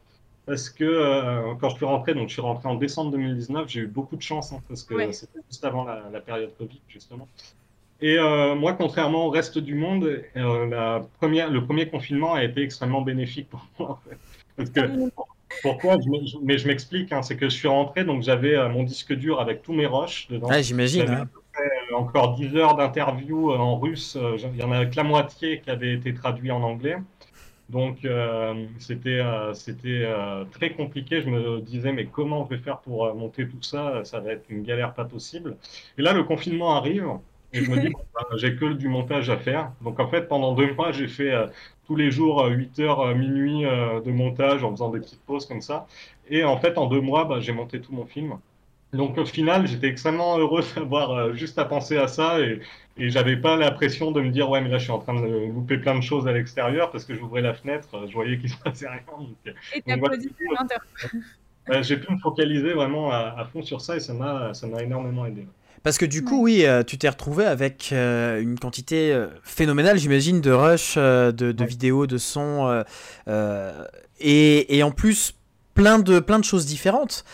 parce 0.47 0.71
que 0.71 0.85
euh, 0.85 1.55
quand 1.61 1.69
je 1.69 1.77
suis 1.77 1.85
rentré, 1.85 2.14
donc 2.14 2.29
je 2.29 2.35
suis 2.35 2.43
rentré 2.43 2.69
en 2.69 2.75
décembre 2.75 3.11
2019, 3.12 3.69
j'ai 3.69 3.81
eu 3.81 3.87
beaucoup 3.87 4.16
de 4.16 4.23
chance 4.23 4.53
hein, 4.53 4.62
parce 4.66 4.83
que 4.83 5.12
c'était 5.12 5.41
juste 5.51 5.64
avant 5.64 5.85
la, 5.85 6.09
la, 6.11 6.21
période 6.21 6.57
Covid 6.57 6.81
justement. 6.89 7.29
Et 8.01 8.16
euh, 8.16 8.55
moi, 8.55 8.74
contrairement 8.74 9.26
au 9.26 9.30
reste 9.30 9.59
du 9.59 9.74
monde, 9.74 10.22
euh, 10.36 10.66
la 10.66 11.05
première, 11.18 11.51
le 11.51 11.64
premier 11.64 11.88
confinement 11.88 12.34
a 12.34 12.44
été 12.44 12.62
extrêmement 12.62 13.03
bénéfique 13.03 13.49
pour 13.49 13.66
moi. 13.78 13.90
En 13.90 14.09
fait. 14.09 14.18
Parce 14.57 14.70
que, 14.70 15.11
pourquoi? 15.62 15.96
Mais 16.42 16.59
je 16.59 16.68
m'explique, 16.68 17.12
hein, 17.12 17.22
c'est 17.22 17.36
que 17.36 17.49
je 17.49 17.55
suis 17.55 17.68
rentré, 17.68 18.05
donc 18.05 18.22
j'avais 18.22 18.55
euh, 18.55 18.68
mon 18.68 18.84
disque 18.84 19.12
dur 19.14 19.40
avec 19.40 19.62
tous 19.62 19.72
mes 19.72 19.86
rushs 19.86 20.28
dedans. 20.28 20.49
Ah, 20.51 20.62
j'imagine. 20.62 21.09
Hein. 21.09 21.28
Encore 21.92 22.36
10 22.36 22.55
heures 22.55 22.76
d'interview 22.76 23.51
en 23.51 23.78
russe. 23.78 24.16
Il 24.16 24.57
y 24.57 24.62
en 24.62 24.70
a 24.70 24.86
que 24.86 24.94
la 24.94 25.03
moitié 25.03 25.61
qui 25.61 25.70
avait 25.70 25.92
été 25.92 26.14
traduit 26.14 26.53
en 26.53 26.62
anglais. 26.62 26.99
Donc 27.68 28.07
c'était 28.78 29.20
c'était 29.55 30.07
très 30.53 30.70
compliqué. 30.70 31.20
Je 31.20 31.28
me 31.28 31.61
disais 31.61 31.92
mais 31.92 32.07
comment 32.07 32.44
je 32.44 32.55
vais 32.55 32.62
faire 32.62 32.78
pour 32.78 33.12
monter 33.16 33.49
tout 33.49 33.61
ça? 33.61 34.03
Ça 34.05 34.20
va 34.20 34.34
être 34.34 34.44
une 34.51 34.62
galère 34.62 34.94
pas 34.94 35.05
possible. 35.05 35.57
Et 35.99 36.03
là 36.03 36.12
le 36.12 36.22
confinement 36.22 36.76
arrive. 36.76 37.09
Et 37.53 37.64
je 37.64 37.70
me 37.70 37.80
dis, 37.80 37.92
j'ai 38.36 38.57
que 38.57 38.72
du 38.74 38.88
montage 38.88 39.30
à 39.30 39.38
faire. 39.38 39.72
Donc 39.82 40.01
en 40.01 40.09
fait, 40.09 40.28
pendant 40.28 40.55
deux 40.55 40.72
mois, 40.74 40.92
j'ai 40.92 41.09
fait 41.09 41.32
euh, 41.32 41.46
tous 41.86 41.96
les 41.96 42.11
jours 42.11 42.44
8 42.46 42.78
euh, 42.78 42.82
heures, 42.82 43.01
euh, 43.01 43.14
minuit 43.14 43.62
de 43.62 44.11
montage 44.11 44.64
en 44.64 44.70
faisant 44.72 44.90
des 44.90 45.01
petites 45.01 45.22
pauses 45.22 45.46
comme 45.46 45.62
ça. 45.62 45.86
Et 46.28 46.44
en 46.44 46.59
fait, 46.59 46.76
en 46.76 46.86
deux 46.86 47.01
mois, 47.01 47.24
bah, 47.24 47.40
j'ai 47.40 47.53
monté 47.53 47.80
tout 47.80 47.92
mon 47.92 48.05
film. 48.05 48.38
Donc 48.92 49.18
au 49.18 49.24
final, 49.26 49.66
j'étais 49.66 49.88
extrêmement 49.88 50.38
heureux 50.38 50.62
d'avoir 50.76 51.34
juste 51.34 51.59
à 51.59 51.64
penser 51.64 51.96
à 51.96 52.09
ça 52.09 52.40
et, 52.40 52.61
et 52.96 53.11
j'avais 53.11 53.36
pas 53.36 53.57
la 53.57 53.70
pression 53.70 54.12
de 54.12 54.20
me 54.22 54.30
dire 54.30 54.49
ouais 54.49 54.62
mais 54.62 54.70
là 54.70 54.78
je 54.78 54.84
suis 54.84 54.92
en 54.92 54.99
train 54.99 55.12
de 55.12 55.26
louper 55.53 55.76
plein 55.76 55.94
de 55.94 56.01
choses 56.01 56.26
à 56.26 56.32
l'extérieur 56.32 56.90
parce 56.90 57.05
que 57.05 57.14
j'ouvrais 57.14 57.42
la 57.42 57.53
fenêtre, 57.53 58.07
je 58.09 58.14
voyais 58.14 58.38
qu'il 58.38 58.49
se 58.49 58.57
passait 58.57 58.88
rien. 58.88 59.01
et 59.74 59.82
t'as 59.82 59.99
voilà, 59.99 61.82
J'ai 61.82 61.99
pu 61.99 62.11
me 62.11 62.18
focaliser 62.18 62.72
vraiment 62.72 63.11
à, 63.11 63.34
à, 63.36 63.44
fond 63.44 63.61
sur 63.61 63.82
ça 63.82 63.96
et 63.96 64.01
ça 64.01 64.14
m'a 64.14 64.55
ça 64.55 64.66
m'a 64.66 64.82
énormément 64.82 65.26
aidé. 65.26 65.46
Parce 65.83 65.99
que 65.99 66.05
du 66.05 66.24
coup, 66.24 66.43
oui, 66.43 66.64
euh, 66.64 66.83
tu 66.83 66.99
t'es 66.99 67.09
retrouvé 67.09 67.45
avec 67.45 67.91
euh, 67.93 68.41
une 68.41 68.59
quantité 68.59 69.12
euh, 69.12 69.29
phénoménale, 69.43 69.99
j'imagine, 69.99 70.41
de 70.41 70.51
rush, 70.51 70.97
de, 70.97 71.64
vidéos, 71.64 72.07
de 72.07 72.18
sons, 72.18 72.85
et, 74.20 74.83
en 74.83 74.91
plus 74.91 75.35
plein 75.74 75.99
de, 75.99 76.20
plein 76.20 76.39
de 76.39 76.45
choses 76.45 76.66
différentes. 76.66 77.24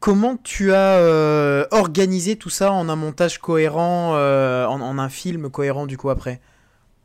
Comment 0.00 0.36
tu 0.36 0.72
as 0.72 1.66
organisé 1.70 2.36
tout 2.36 2.50
ça 2.50 2.72
en 2.72 2.88
un 2.88 2.96
montage 2.96 3.38
cohérent, 3.38 4.14
en, 4.14 4.80
en, 4.80 4.98
un 4.98 5.08
film 5.08 5.50
cohérent 5.50 5.86
du 5.86 5.96
coup 5.96 6.10
après? 6.10 6.40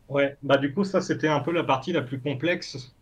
Ouais, 0.10 0.38
bah 0.42 0.58
du 0.58 0.74
coup 0.74 0.84
ça 0.84 1.02
c'était 1.02 1.28
un 1.28 1.40
peu 1.40 1.52
la 1.52 1.64
partie 1.64 1.94
la 1.94 2.02
plus 2.02 2.20
complexe. 2.20 2.94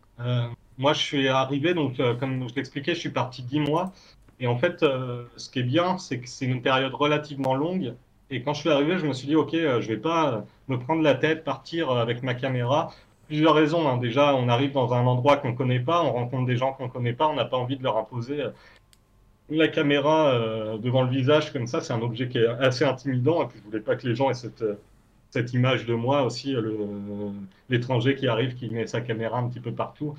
moi 0.76 0.92
je 0.92 1.00
suis 1.00 1.28
arrivé, 1.28 1.74
donc 1.74 1.96
comme 2.20 2.48
je 2.48 2.54
l'expliquais, 2.54 2.94
je 2.94 3.00
suis 3.00 3.10
parti 3.10 3.42
dix 3.42 3.60
mois. 3.60 3.92
Et 4.40 4.46
en 4.46 4.56
fait, 4.56 4.82
euh, 4.82 5.24
ce 5.36 5.50
qui 5.50 5.60
est 5.60 5.64
bien, 5.64 5.98
c'est 5.98 6.20
que 6.20 6.28
c'est 6.28 6.46
une 6.46 6.62
période 6.62 6.94
relativement 6.94 7.54
longue. 7.54 7.94
Et 8.30 8.42
quand 8.42 8.54
je 8.54 8.60
suis 8.60 8.70
arrivé, 8.70 8.98
je 8.98 9.06
me 9.06 9.12
suis 9.12 9.26
dit, 9.26 9.36
OK, 9.36 9.54
euh, 9.54 9.80
je 9.80 9.88
vais 9.88 9.96
pas 9.96 10.44
me 10.68 10.78
prendre 10.78 11.02
la 11.02 11.14
tête, 11.14 11.44
partir 11.44 11.90
euh, 11.90 12.00
avec 12.00 12.22
ma 12.22 12.34
caméra. 12.34 12.92
Plusieurs 13.26 13.54
raisons. 13.54 13.88
Hein. 13.88 13.98
Déjà, 13.98 14.34
on 14.36 14.48
arrive 14.48 14.72
dans 14.72 14.94
un 14.94 15.04
endroit 15.06 15.38
qu'on 15.38 15.54
connaît 15.54 15.80
pas, 15.80 16.02
on 16.02 16.12
rencontre 16.12 16.46
des 16.46 16.56
gens 16.56 16.72
qu'on 16.72 16.88
connaît 16.88 17.12
pas, 17.12 17.28
on 17.28 17.34
n'a 17.34 17.44
pas 17.44 17.56
envie 17.56 17.76
de 17.76 17.82
leur 17.82 17.96
imposer 17.98 18.42
la 19.50 19.68
caméra 19.68 20.34
devant 20.78 21.02
le 21.02 21.10
visage 21.10 21.52
comme 21.52 21.66
ça. 21.66 21.80
C'est 21.80 21.92
un 21.92 22.02
objet 22.02 22.28
qui 22.28 22.38
est 22.38 22.46
assez 22.46 22.84
intimidant. 22.84 23.42
Et 23.42 23.46
puis, 23.46 23.58
je 23.58 23.64
voulais 23.64 23.80
pas 23.80 23.96
que 23.96 24.06
les 24.06 24.14
gens 24.14 24.30
aient 24.30 24.34
cette 24.34 24.64
cette 25.30 25.52
image 25.52 25.84
de 25.86 25.94
moi 25.94 26.22
aussi, 26.22 26.56
l'étranger 27.68 28.14
qui 28.14 28.28
arrive, 28.28 28.54
qui 28.54 28.70
met 28.70 28.86
sa 28.86 29.00
caméra 29.00 29.38
un 29.38 29.48
petit 29.48 29.60
peu 29.60 29.72
partout. 29.72 30.14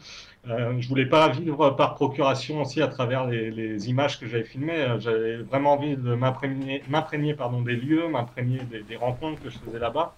Euh, 0.47 0.73
je 0.79 0.87
voulais 0.87 1.07
pas 1.07 1.29
vivre 1.29 1.71
par 1.71 1.95
procuration 1.95 2.61
aussi 2.61 2.81
à 2.81 2.87
travers 2.87 3.25
les, 3.25 3.89
images 3.89 4.19
que 4.19 4.27
j'avais 4.27 4.43
filmées. 4.43 4.97
J'avais 4.99 5.37
vraiment 5.37 5.73
envie 5.73 5.95
de 5.95 6.15
m'imprégner, 6.15 6.83
des 7.65 7.75
lieux, 7.75 8.07
m'imprégner 8.07 8.59
des, 8.87 8.95
rencontres 8.95 9.41
que 9.41 9.49
je 9.49 9.57
faisais 9.57 9.79
là-bas. 9.79 10.15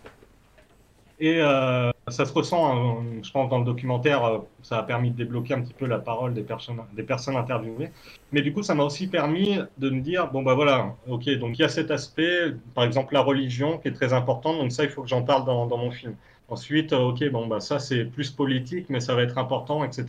Et 1.22 1.40
euh, 1.40 1.92
ça 2.08 2.26
se 2.26 2.34
ressent, 2.34 2.66
hein, 2.76 3.06
je 3.22 3.30
pense, 3.32 3.48
dans 3.48 3.60
le 3.60 3.64
documentaire, 3.64 4.26
euh, 4.26 4.40
ça 4.64 4.80
a 4.80 4.84
permis 4.84 5.12
de 5.12 5.18
débloquer 5.18 5.54
un 5.54 5.62
petit 5.62 5.74
peu 5.74 5.86
la 5.86 6.00
parole 6.00 6.34
des 6.34 6.42
personnes, 6.42 6.82
des 6.94 7.04
personnes 7.04 7.36
interviewées. 7.36 7.92
Mais 8.32 8.42
du 8.42 8.52
coup, 8.52 8.64
ça 8.64 8.74
m'a 8.74 8.84
aussi 8.84 9.06
permis 9.06 9.60
de 9.78 9.90
me 9.92 10.02
dire, 10.02 10.32
bon, 10.32 10.42
bah 10.42 10.56
voilà, 10.56 10.96
ok, 11.08 11.30
donc 11.38 11.60
il 11.60 11.62
y 11.62 11.64
a 11.64 11.70
cet 11.70 11.92
aspect, 11.92 12.56
par 12.74 12.86
exemple 12.86 13.14
la 13.14 13.22
religion, 13.22 13.78
qui 13.78 13.90
est 13.90 13.92
très 13.92 14.14
importante, 14.14 14.58
donc 14.58 14.72
ça, 14.72 14.84
il 14.84 14.90
faut 14.90 15.04
que 15.04 15.10
j'en 15.10 15.22
parle 15.22 15.46
dans, 15.46 15.78
mon 15.78 15.92
film. 15.92 16.16
Ensuite, 16.50 16.92
ok, 16.92 17.30
bon, 17.30 17.46
bah 17.46 17.60
ça, 17.60 17.78
c'est 17.78 18.06
plus 18.06 18.32
politique, 18.32 18.88
mais 18.90 19.00
ça 19.00 19.14
va 19.14 19.22
être 19.22 19.38
important, 19.38 19.84
etc. 19.84 20.06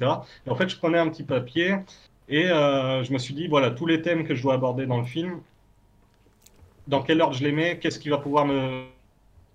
Et 0.46 0.50
en 0.50 0.54
fait, 0.54 0.70
je 0.70 0.78
prenais 0.78 0.98
un 0.98 1.10
petit 1.10 1.24
papier 1.24 1.76
et 2.30 2.46
euh, 2.46 3.04
je 3.04 3.12
me 3.12 3.18
suis 3.18 3.34
dit, 3.34 3.48
voilà, 3.48 3.70
tous 3.70 3.86
les 3.86 4.00
thèmes 4.00 4.24
que 4.24 4.34
je 4.34 4.42
dois 4.42 4.54
aborder 4.54 4.86
dans 4.86 4.98
le 4.98 5.04
film, 5.04 5.40
dans 6.88 7.02
quel 7.02 7.20
ordre 7.20 7.34
je 7.36 7.44
les 7.44 7.52
mets, 7.52 7.78
qu'est-ce 7.78 7.98
qui 7.98 8.08
va 8.08 8.18
pouvoir 8.18 8.46
me 8.46 8.91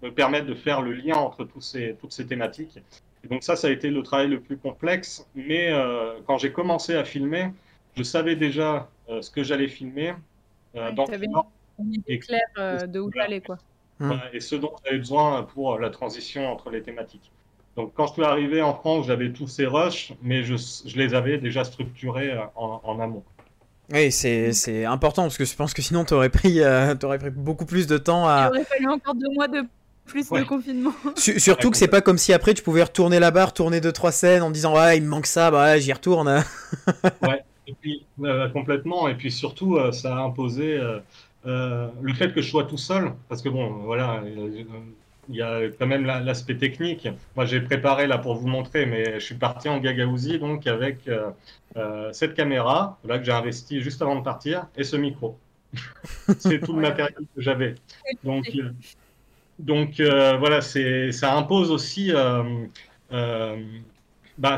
me 0.01 0.11
permettre 0.11 0.45
de 0.45 0.53
faire 0.55 0.81
le 0.81 0.93
lien 0.93 1.15
entre 1.15 1.43
tous 1.43 1.61
ces, 1.61 1.95
toutes 1.99 2.13
ces 2.13 2.25
thématiques. 2.25 2.79
Et 3.23 3.27
donc 3.27 3.43
ça, 3.43 3.55
ça 3.55 3.67
a 3.67 3.71
été 3.71 3.89
le 3.89 4.03
travail 4.03 4.27
le 4.27 4.39
plus 4.39 4.57
complexe. 4.57 5.25
Mais 5.35 5.71
euh, 5.71 6.19
quand 6.25 6.37
j'ai 6.37 6.51
commencé 6.51 6.95
à 6.95 7.03
filmer, 7.03 7.51
je 7.95 8.03
savais 8.03 8.35
déjà 8.35 8.89
euh, 9.09 9.21
ce 9.21 9.31
que 9.31 9.43
j'allais 9.43 9.67
filmer. 9.67 10.13
Euh, 10.75 10.91
dans 10.91 11.05
une 11.79 11.93
idée 11.93 12.19
claire 12.19 12.41
euh, 12.57 12.85
de 12.85 12.99
où 12.99 13.11
j'allais, 13.13 13.41
quoi. 13.41 13.57
et 14.33 14.39
ce 14.39 14.55
dont 14.55 14.73
j'avais 14.85 14.99
besoin 14.99 15.43
pour 15.43 15.79
la 15.79 15.89
transition 15.89 16.51
entre 16.51 16.69
les 16.69 16.81
thématiques. 16.83 17.31
Donc 17.75 17.93
quand 17.95 18.07
je 18.07 18.13
suis 18.13 18.23
arrivé 18.23 18.61
en 18.61 18.73
France, 18.73 19.07
j'avais 19.07 19.31
tous 19.31 19.47
ces 19.47 19.65
rushs, 19.65 20.13
mais 20.21 20.43
je, 20.43 20.55
je 20.55 20.97
les 20.97 21.13
avais 21.13 21.37
déjà 21.37 21.63
structurés 21.63 22.35
en, 22.55 22.81
en 22.83 22.99
amont. 22.99 23.23
Oui, 23.91 24.11
c'est 24.11 24.85
important 24.85 25.23
parce 25.23 25.37
que 25.37 25.45
je 25.45 25.55
pense 25.55 25.73
que 25.73 25.81
sinon 25.81 26.03
tu 26.03 26.13
aurais, 26.13 26.29
pris, 26.29 26.59
aurais 26.61 27.19
pris 27.19 27.29
beaucoup 27.29 27.65
plus 27.65 27.87
de 27.87 27.97
temps 27.97 28.27
à. 28.27 28.49
Il 28.51 28.57
aurait 28.57 28.65
fallu 28.65 28.87
encore 28.89 29.15
deux 29.15 29.29
mois 29.33 29.47
de 29.47 29.63
plus 30.07 30.29
de 30.29 30.43
confinement. 30.43 30.93
surtout 31.15 31.69
que 31.69 31.77
c'est 31.77 31.87
pas 31.87 32.01
comme 32.01 32.17
si 32.17 32.33
après 32.33 32.53
tu 32.53 32.63
pouvais 32.63 32.83
retourner 32.83 33.19
là-bas, 33.19 33.45
retourner 33.47 33.81
deux 33.81 33.91
trois 33.91 34.11
scènes 34.11 34.41
en 34.41 34.49
disant 34.49 34.75
ouais 34.75 34.97
il 34.97 35.03
me 35.03 35.09
manque 35.09 35.27
ça, 35.27 35.51
bah 35.51 35.77
j'y 35.77 35.93
retourne. 35.93 36.27
ouais, 37.21 37.43
et 37.67 37.73
puis 37.79 38.05
euh, 38.23 38.49
complètement, 38.49 39.07
et 39.07 39.15
puis 39.15 39.31
surtout 39.31 39.75
euh, 39.75 39.91
ça 39.91 40.15
a 40.15 40.21
imposé 40.21 40.79
euh, 41.45 41.87
le 42.01 42.13
fait 42.13 42.33
que 42.33 42.41
je 42.41 42.49
sois 42.49 42.63
tout 42.63 42.77
seul, 42.77 43.13
parce 43.29 43.41
que 43.41 43.49
bon 43.49 43.69
voilà, 43.83 44.23
il 45.29 45.35
y 45.35 45.41
a 45.41 45.67
quand 45.77 45.87
même 45.87 46.05
l'aspect 46.05 46.55
technique. 46.55 47.07
Moi 47.35 47.45
j'ai 47.45 47.59
préparé 47.61 48.07
là 48.07 48.17
pour 48.17 48.35
vous 48.35 48.47
montrer, 48.47 48.85
mais 48.85 49.19
je 49.19 49.25
suis 49.25 49.35
parti 49.35 49.69
en 49.69 49.79
Gagaouzi 49.79 50.39
donc 50.39 50.65
avec 50.67 51.09
cette 52.11 52.33
caméra 52.33 52.97
là 53.05 53.19
que 53.19 53.25
j'ai 53.25 53.31
investi 53.31 53.81
juste 53.81 54.01
avant 54.01 54.15
de 54.15 54.23
partir 54.23 54.67
et 54.77 54.83
ce 54.83 54.95
micro. 54.95 55.37
c'est 56.39 56.59
tout 56.59 56.73
le 56.73 56.81
matériel 56.81 57.13
que 57.35 57.41
j'avais. 57.41 57.75
Donc 58.23 58.49
donc 59.59 59.99
euh, 59.99 60.37
voilà, 60.37 60.61
ça 60.61 61.35
impose 61.35 61.71
aussi 61.71 62.11
euh, 62.11 62.43
euh, 63.11 63.57
bah, 64.37 64.57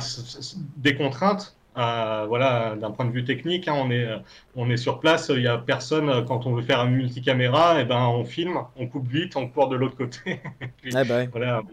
des 0.77 0.95
contraintes. 0.95 1.55
voilà, 1.75 2.75
d'un 2.75 2.91
point 2.91 3.05
de 3.05 3.11
vue 3.11 3.23
technique, 3.23 3.67
hein, 3.67 3.75
on, 3.77 3.91
est, 3.91 4.07
on 4.55 4.69
est 4.69 4.77
sur 4.77 4.99
place, 4.99 5.31
il 5.33 5.39
n'y 5.39 5.47
a 5.47 5.57
personne, 5.57 6.25
quand 6.25 6.45
on 6.45 6.53
veut 6.53 6.63
faire 6.63 6.83
une 6.85 6.95
multicaméra, 6.95 7.79
et 7.79 7.83
eh 7.83 7.85
ben, 7.85 8.07
on 8.07 8.25
filme, 8.25 8.59
on 8.75 8.87
coupe 8.87 9.07
vite, 9.07 9.37
on 9.37 9.47
court 9.47 9.69
de 9.69 9.77
l'autre 9.77 9.95
côté. 9.95 10.41
ah 10.93 11.03
bah 11.05 11.25
voilà. 11.31 11.63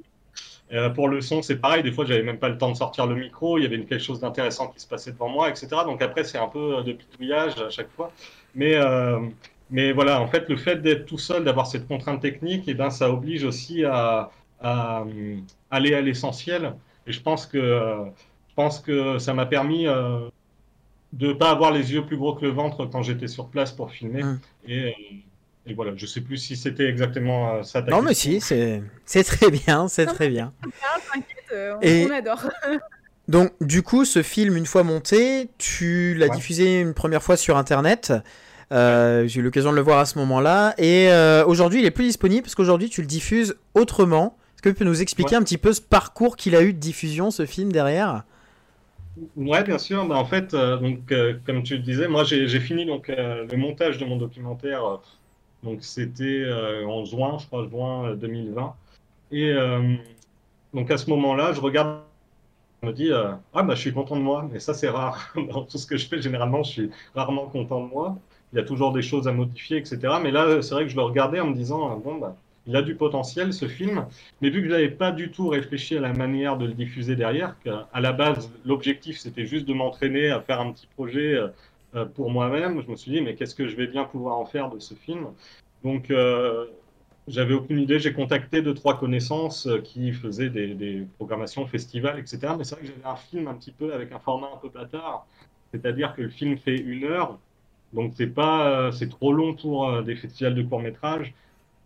pour 0.91 1.09
le 1.09 1.21
son, 1.21 1.43
c'est 1.43 1.57
pareil, 1.57 1.83
des 1.83 1.91
fois, 1.91 2.05
j'avais 2.05 2.23
même 2.23 2.39
pas 2.39 2.49
le 2.49 2.59
temps 2.59 2.71
de 2.71 2.77
sortir 2.77 3.09
le 3.09 3.17
micro, 3.17 3.59
il 3.59 3.65
y 3.65 3.67
avait 3.67 3.81
quelque 3.81 3.99
chose 3.99 4.21
d'intéressant 4.21 4.69
qui 4.69 4.79
se 4.79 4.87
passait 4.87 5.11
devant 5.11 5.29
moi, 5.29 5.49
etc. 5.49 5.69
Donc 5.85 6.01
après, 6.01 6.23
c'est 6.23 6.39
un 6.39 6.49
peu 6.49 6.85
de 6.85 6.93
pitouillage 6.93 7.61
à 7.61 7.71
chaque 7.71 7.91
fois. 7.91 8.13
Mais 8.55 8.77
mais 9.71 9.93
voilà, 9.93 10.21
en 10.21 10.29
fait, 10.29 10.49
le 10.49 10.57
fait 10.57 10.83
d'être 10.83 11.07
tout 11.07 11.19
seul, 11.19 11.45
d'avoir 11.45 11.67
cette 11.67 11.89
contrainte 11.89 12.23
technique, 12.23 12.69
et 12.69 12.73
eh 12.73 12.75
ben, 12.75 12.91
ça 12.91 13.11
oblige 13.11 13.45
aussi 13.45 13.85
à, 13.85 14.31
à 14.61 15.05
aller 15.71 15.95
à 15.95 16.01
l'essentiel. 16.01 16.75
Et 17.07 17.13
je 17.13 17.21
pense 17.21 17.47
que, 17.47 17.59
je 18.49 18.55
pense 18.55 18.81
que 18.81 19.19
ça 19.19 19.35
m'a 19.35 19.47
permis 19.47 19.87
de 21.13 21.29
ne 21.29 21.33
pas 21.33 21.51
avoir 21.51 21.73
les 21.73 21.93
yeux 21.93 22.05
plus 22.05 22.17
gros 22.17 22.35
que 22.35 22.45
le 22.45 22.51
ventre 22.51 22.87
quand 22.87 23.03
j'étais 23.03 23.29
sur 23.29 23.49
place 23.49 23.73
pour 23.73 23.91
filmer. 23.91 24.23
Hum. 24.23 24.41
Et, 24.69 24.95
et, 25.67 25.75
voilà, 25.75 25.93
je 25.97 26.07
sais 26.07 26.21
plus 26.21 26.37
si 26.37 26.57
c'était 26.57 26.89
exactement 26.89 27.55
euh, 27.55 27.63
ça. 27.63 27.83
non, 27.83 28.03
mais 28.03 28.15
si, 28.15 28.41
c'est 28.41 29.25
très 29.25 29.51
bien, 29.51 29.89
c'est 29.89 30.07
très 30.07 30.29
bien. 30.29 30.53
Euh, 31.53 31.75
on, 31.83 32.11
adore. 32.11 32.51
donc, 33.29 33.53
du 33.61 33.83
coup, 33.83 34.05
ce 34.05 34.23
film, 34.23 34.57
une 34.57 34.67
fois 34.67 34.83
monté, 34.83 35.49
tu 35.59 36.15
l'as 36.15 36.29
diffusé 36.29 36.81
une 36.81 36.95
première 36.95 37.23
fois 37.23 37.37
sur 37.37 37.57
Internet. 37.57 38.13
Euh, 38.73 39.27
j'ai 39.29 39.41
eu 39.41 39.43
l'occasion 39.43 39.71
de 39.71 39.77
le 39.77 39.83
voir 39.83 39.99
à 39.99 40.07
ce 40.07 40.19
moment-là. 40.19 40.75
Et 40.79 41.09
aujourd'hui, 41.47 41.81
il 41.81 41.87
est 41.87 41.91
plus 41.91 42.05
disponible 42.05 42.43
parce 42.43 42.55
qu'aujourd'hui, 42.55 42.89
tu 42.89 43.01
le 43.01 43.07
diffuses 43.07 43.57
autrement. 43.75 44.37
Est-ce 44.55 44.63
que 44.63 44.69
tu 44.71 44.75
peux 44.75 44.85
nous 44.85 45.03
expliquer 45.03 45.37
un 45.37 45.43
petit 45.43 45.59
peu 45.59 45.73
ce 45.73 45.83
parcours 45.83 46.37
qu'il 46.37 46.57
a 46.57 46.63
eu 46.63 46.73
de 46.73 46.79
diffusion, 46.79 47.31
ce 47.31 47.47
film 47.47 47.73
derrière? 47.73 48.25
Ouais, 49.37 49.65
bien 49.65 49.79
sûr. 49.79 50.07
Bah, 50.07 50.17
en 50.17 50.25
fait, 50.25 50.53
euh, 50.55 50.77
donc, 50.77 51.11
euh, 51.13 51.39
comme 51.47 51.63
tu 51.63 51.77
le 51.77 51.83
disais, 51.83 52.09
moi 52.09 52.25
j'ai 52.25 52.61
fini 52.61 52.85
donc, 52.85 53.09
euh, 53.09 53.47
le 53.51 53.57
montage 53.57 53.99
de 53.99 54.05
mon 54.05 54.17
documentaire. 54.17 55.01
donc 55.63 55.83
c'était 55.83 56.45
en 56.87 57.05
juin, 57.05 57.39
je 57.39 57.47
crois, 57.47 57.67
juin 57.69 58.15
2020. 58.15 58.75
Et 59.33 59.55
donc 60.75 60.91
à 60.91 60.99
ce 60.99 61.11
moment-là, 61.11 61.53
je 61.53 61.61
regarde, 61.61 62.01
je 62.83 62.89
me 62.89 62.93
dis, 62.93 63.11
ah 63.13 63.63
bah 63.63 63.75
je 63.75 63.81
suis 63.81 63.93
content 63.93 64.17
de 64.17 64.23
moi. 64.23 64.49
Et 64.55 64.61
ça 64.61 64.75
c'est 64.75 64.89
rare. 64.89 65.35
Dans 65.53 65.65
tout 65.65 65.79
ce 65.79 65.87
que 65.87 65.97
je 65.97 66.07
fais, 66.07 66.21
généralement, 66.23 66.63
je 66.63 66.71
suis 66.71 66.91
rarement 67.15 67.47
content 67.47 67.83
de 67.85 67.89
moi. 67.89 68.17
Il 68.57 68.61
y 68.61 68.63
a 68.63 68.65
toujours 68.65 68.93
des 68.93 69.03
choses 69.03 69.29
à 69.29 69.33
modifier, 69.33 69.77
etc. 69.77 69.99
Mais 70.23 70.31
là, 70.31 70.63
c'est 70.63 70.75
vrai 70.75 70.85
que 70.85 70.91
je 70.91 70.97
le 70.97 71.03
regardais 71.03 71.41
en 71.41 71.49
me 71.49 71.55
disant, 71.55 71.97
bon 71.99 72.17
bah 72.17 72.37
il 72.67 72.77
a 72.77 72.83
du 72.83 72.95
potentiel 72.95 73.53
ce 73.53 73.69
film, 73.69 74.07
mais 74.41 74.51
vu 74.51 74.61
que 74.61 74.67
je 74.67 74.73
n'avais 74.73 74.91
pas 74.91 75.13
du 75.13 75.31
tout 75.31 75.49
réfléchi 75.49 75.97
à 75.97 76.01
la 76.01 76.13
manière 76.13 76.57
de 76.57 76.67
le 76.67 76.73
diffuser 76.73 77.17
derrière, 77.17 77.57
qu'à 77.63 77.89
la 77.95 78.13
base 78.13 78.51
l'objectif 78.65 79.19
c'était 79.19 79.47
juste 79.47 79.67
de 79.67 79.73
m'entraîner 79.73 80.31
à 80.31 80.41
faire 80.41 80.61
un 80.61 80.73
petit 80.73 80.89
projet 80.89 81.35
euh, 81.35 81.49
euh, 81.95 82.05
pour 82.05 82.31
moi-même, 82.31 82.83
je 82.83 82.91
me 82.91 82.97
suis 82.97 83.13
dit 83.13 83.21
mais 83.21 83.35
qu'est-ce 83.37 83.55
que 83.55 83.69
je 83.69 83.77
vais 83.77 83.87
bien 83.87 84.05
pouvoir 84.05 84.39
en 84.39 84.47
faire 84.47 84.71
de 84.71 84.79
ce 84.81 84.95
film? 84.95 85.29
Donc 85.85 86.11
euh, 86.11 86.67
j'avais 87.29 87.55
aucune 87.55 87.79
idée, 87.79 88.01
j'ai 88.01 88.13
contacté 88.13 88.63
deux 88.63 88.75
trois 88.75 88.99
connaissances 88.99 89.69
qui 89.85 90.13
faisaient 90.13 90.51
des, 90.51 91.07
programmations 91.17 91.67
festivals, 91.67 92.19
etc. 92.19 92.55
Mais 92.59 92.65
c'est 92.65 92.75
vrai 92.75 92.87
que 92.87 92.93
j'avais 92.93 93.07
un 93.07 93.17
film 93.17 93.47
un 93.49 93.55
petit 93.55 93.73
peu 93.73 93.93
avec 93.93 94.13
un 94.13 94.19
format 94.19 94.49
un 94.55 94.59
peu 94.59 94.69
bâtard, 94.69 95.27
c'est-à-dire 95.73 96.15
que 96.15 96.23
le 96.23 96.31
film 96.31 96.59
fait 96.59 96.77
une 96.77 97.05
heure, 97.05 97.39
donc 97.97 98.13
c'est 98.17 98.29
pas 98.29 98.93
c'est 98.93 99.09
trop 99.09 99.33
long 99.33 99.55
pour 99.55 100.03
des 100.03 100.15
festivals 100.15 100.55
de 100.55 100.63
court 100.63 100.81
métrage 100.81 101.35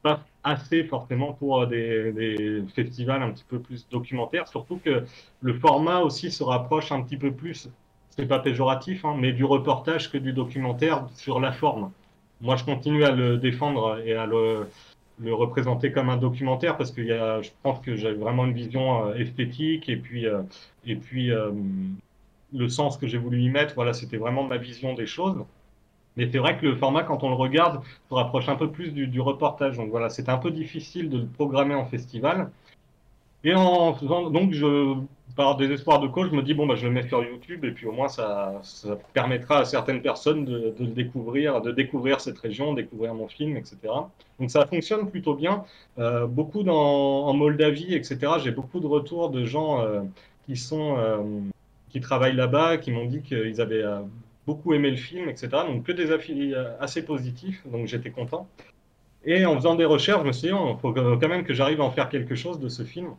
pas 0.03 0.25
assez 0.43 0.85
forcément 0.85 1.33
pour 1.33 1.67
des, 1.67 2.63
festivals 2.75 3.23
un 3.23 3.31
petit 3.33 3.45
peu 3.47 3.59
plus 3.59 3.87
documentaires, 3.89 4.49
surtout 4.49 4.81
que 4.83 5.05
le 5.43 5.55
format 5.55 6.01
aussi 6.01 6.31
se 6.31 6.43
rapproche 6.43 6.93
un 6.93 7.03
petit 7.03 7.17
peu 7.17 7.33
plus, 7.33 7.69
c'est 8.11 8.27
pas 8.27 8.39
péjoratif, 8.39 9.05
hein, 9.05 9.17
mais 9.19 9.33
du 9.33 9.45
reportage 9.45 10.11
que 10.11 10.19
du 10.19 10.33
documentaire 10.33 11.07
sur 11.15 11.41
la 11.41 11.53
forme. 11.53 11.93
Moi, 12.41 12.57
je 12.57 12.65
continue 12.65 13.05
à 13.05 13.11
le 13.11 13.37
défendre 13.37 14.01
et 14.05 14.15
à 14.15 14.27
le, 14.27 14.67
représenter 15.23 15.93
comme 15.93 16.09
un 16.09 16.17
documentaire 16.17 16.79
parce 16.79 16.91
que 16.91 17.03
je 17.03 17.51
pense 17.63 17.81
que 17.81 17.95
j'ai 17.95 18.13
vraiment 18.13 18.47
une 18.47 18.55
vision 18.55 19.09
euh, 19.09 19.15
esthétique 19.17 19.91
et 19.91 19.97
puis, 19.97 20.27
euh, 20.27 20.41
et 20.87 20.97
puis 20.97 21.31
euh, 21.31 21.51
le 22.55 22.69
sens 22.71 22.97
que 22.97 23.07
j'ai 23.07 23.19
voulu 23.19 23.43
y 23.43 23.51
mettre, 23.51 23.75
voilà, 23.75 23.93
c'était 23.93 24.17
vraiment 24.17 24.45
ma 24.45 24.57
vision 24.57 24.95
des 24.95 25.05
choses. 25.07 25.45
Mais 26.17 26.29
c'est 26.31 26.39
vrai 26.39 26.59
que 26.59 26.67
le 26.67 26.77
format, 26.77 27.03
quand 27.05 27.23
on 27.23 27.29
le 27.29 27.35
regarde, 27.35 27.83
se 28.09 28.15
rapproche 28.15 28.49
un 28.49 28.57
peu 28.57 28.71
plus 28.71 28.93
du, 28.93 29.21
reportage. 29.21 29.77
Donc 29.77 29.91
voilà, 29.91 30.09
c'est 30.09 30.29
un 30.29 30.39
peu 30.39 30.51
difficile 30.51 31.09
de 31.09 31.19
le 31.19 31.27
programmer 31.27 31.75
en 31.75 31.87
festival. 31.87 32.51
Et 33.43 33.55
en 33.55 33.95
faisant, 33.95 34.29
donc, 34.29 34.53
je, 34.53 34.97
par 35.35 35.57
désespoir 35.57 36.01
de 36.01 36.09
cause, 36.09 36.29
je 36.31 36.37
me 36.37 36.43
dis, 36.43 36.53
bon, 36.53 36.67
bah, 36.67 36.75
je 36.75 36.87
le 36.87 36.93
mets 36.93 37.09
sur 37.09 37.25
YouTube, 37.25 37.65
et 37.65 37.71
puis 37.71 37.87
au 37.87 37.93
moins, 37.93 38.09
ça, 38.09 38.61
permettra 39.15 39.61
à 39.61 39.65
certaines 39.65 40.03
personnes 40.03 40.45
de, 40.45 40.75
le 40.79 40.87
découvrir, 40.89 41.63
de 41.63 41.71
découvrir 41.73 42.21
cette 42.21 42.39
région, 42.39 42.75
découvrir 42.75 43.15
mon 43.15 43.29
film, 43.29 43.57
etc. 43.57 43.79
Donc 44.39 44.51
ça 44.51 44.67
fonctionne 44.67 45.11
plutôt 45.11 45.35
bien. 45.35 45.65
Euh, 45.99 46.27
beaucoup 46.27 46.63
en 46.69 47.33
Moldavie, 47.33 47.95
etc., 47.95 48.19
j'ai 48.43 48.51
beaucoup 48.51 48.81
de 48.81 48.87
retours 48.87 49.31
de 49.31 49.45
gens 49.45 49.81
euh, 49.81 50.03
qui 50.47 50.57
sont, 50.57 50.97
euh, 50.99 51.23
qui 51.89 52.01
travaillent 52.01 52.37
là-bas, 52.37 52.77
qui 52.77 52.91
m'ont 52.91 53.07
dit 53.07 53.23
qu'ils 53.23 53.61
avaient 53.61 53.85
beaucoup 54.51 54.75
aimé 54.75 54.91
le 54.91 54.97
film, 54.97 55.29
etc. 55.29 55.49
Donc 55.69 55.85
que 55.87 55.93
des 55.93 56.09
affiliés 56.13 56.55
assez 56.81 57.03
positifs, 57.05 57.61
donc 57.73 57.87
j'étais 57.87 58.11
content. 58.11 58.49
Et 59.25 59.45
en 59.45 59.55
faisant 59.57 59.75
des 59.75 59.85
recherches, 59.85 60.23
je 60.23 60.27
me 60.27 60.33
suis 60.33 60.49
dit, 60.49 60.55
il 60.55 60.81
faut 60.81 60.93
quand 60.93 61.29
même 61.29 61.45
que 61.45 61.55
j'arrive 61.55 61.81
à 61.81 61.85
en 61.85 61.91
faire 61.91 62.09
quelque 62.09 62.35
chose 62.35 62.59
de 62.59 62.69
ce 62.69 62.83
film. 62.85 63.11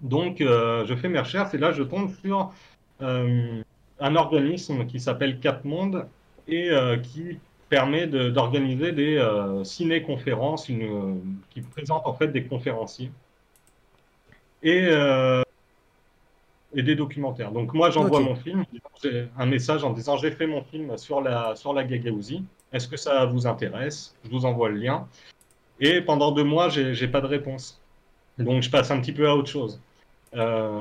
Donc 0.00 0.40
euh, 0.40 0.84
je 0.86 0.94
fais 0.94 1.08
mes 1.08 1.18
recherches 1.18 1.54
et 1.54 1.58
là 1.58 1.72
je 1.72 1.82
tombe 1.82 2.10
sur 2.22 2.52
euh, 3.02 3.62
un 4.00 4.16
organisme 4.16 4.86
qui 4.86 5.00
s'appelle 5.00 5.40
Cap 5.40 5.64
Monde 5.64 6.06
et 6.46 6.70
euh, 6.70 6.98
qui 6.98 7.38
permet 7.68 8.06
d'organiser 8.06 8.92
des 8.92 9.18
ciné-conférences 9.64 10.66
qui 10.66 11.60
présente 11.62 12.02
en 12.06 12.14
fait 12.14 12.28
des 12.28 12.44
conférenciers. 12.44 13.10
Et 14.62 14.86
et 16.74 16.82
des 16.82 16.94
documentaires. 16.94 17.52
Donc 17.52 17.72
moi, 17.72 17.90
j'envoie 17.90 18.20
mon 18.20 18.34
film, 18.34 18.64
j'ai 19.02 19.28
un 19.38 19.46
message 19.46 19.84
en 19.84 19.90
disant 19.90 20.16
j'ai 20.16 20.30
fait 20.30 20.46
mon 20.46 20.62
film 20.62 20.96
sur 20.98 21.20
la, 21.20 21.54
sur 21.56 21.72
la 21.72 21.84
Gagaouzie. 21.84 22.44
Est-ce 22.72 22.88
que 22.88 22.96
ça 22.96 23.24
vous 23.26 23.46
intéresse? 23.46 24.14
Je 24.24 24.30
vous 24.30 24.44
envoie 24.44 24.68
le 24.68 24.76
lien. 24.76 25.06
Et 25.80 26.00
pendant 26.00 26.32
deux 26.32 26.44
mois, 26.44 26.68
j'ai 26.68 27.08
pas 27.08 27.20
de 27.20 27.26
réponse. 27.26 27.80
Donc 28.38 28.62
je 28.62 28.70
passe 28.70 28.90
un 28.90 29.00
petit 29.00 29.12
peu 29.12 29.28
à 29.28 29.36
autre 29.36 29.48
chose. 29.48 29.80
Euh, 30.34 30.80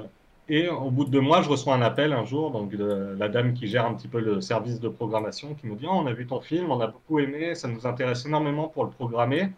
et 0.49 0.67
au 0.67 0.89
bout 0.89 1.05
de 1.05 1.11
deux 1.11 1.21
mois, 1.21 1.41
je 1.41 1.49
reçois 1.49 1.75
un 1.75 1.81
appel 1.81 2.11
un 2.11 2.25
jour, 2.25 2.51
donc 2.51 2.75
de 2.75 3.15
la 3.17 3.29
dame 3.29 3.53
qui 3.53 3.67
gère 3.67 3.85
un 3.85 3.93
petit 3.93 4.07
peu 4.07 4.19
le 4.19 4.41
service 4.41 4.79
de 4.79 4.89
programmation, 4.89 5.53
qui 5.53 5.67
me 5.67 5.75
dit 5.75 5.85
oh, 5.87 5.93
on 5.93 6.07
a 6.07 6.13
vu 6.13 6.25
ton 6.25 6.41
film, 6.41 6.71
on 6.71 6.81
a 6.81 6.87
beaucoup 6.87 7.19
aimé, 7.19 7.55
ça 7.55 7.67
nous 7.67 7.87
intéresse 7.87 8.25
énormément 8.25 8.67
pour 8.67 8.83
le 8.83 8.89
programmer. 8.89 9.49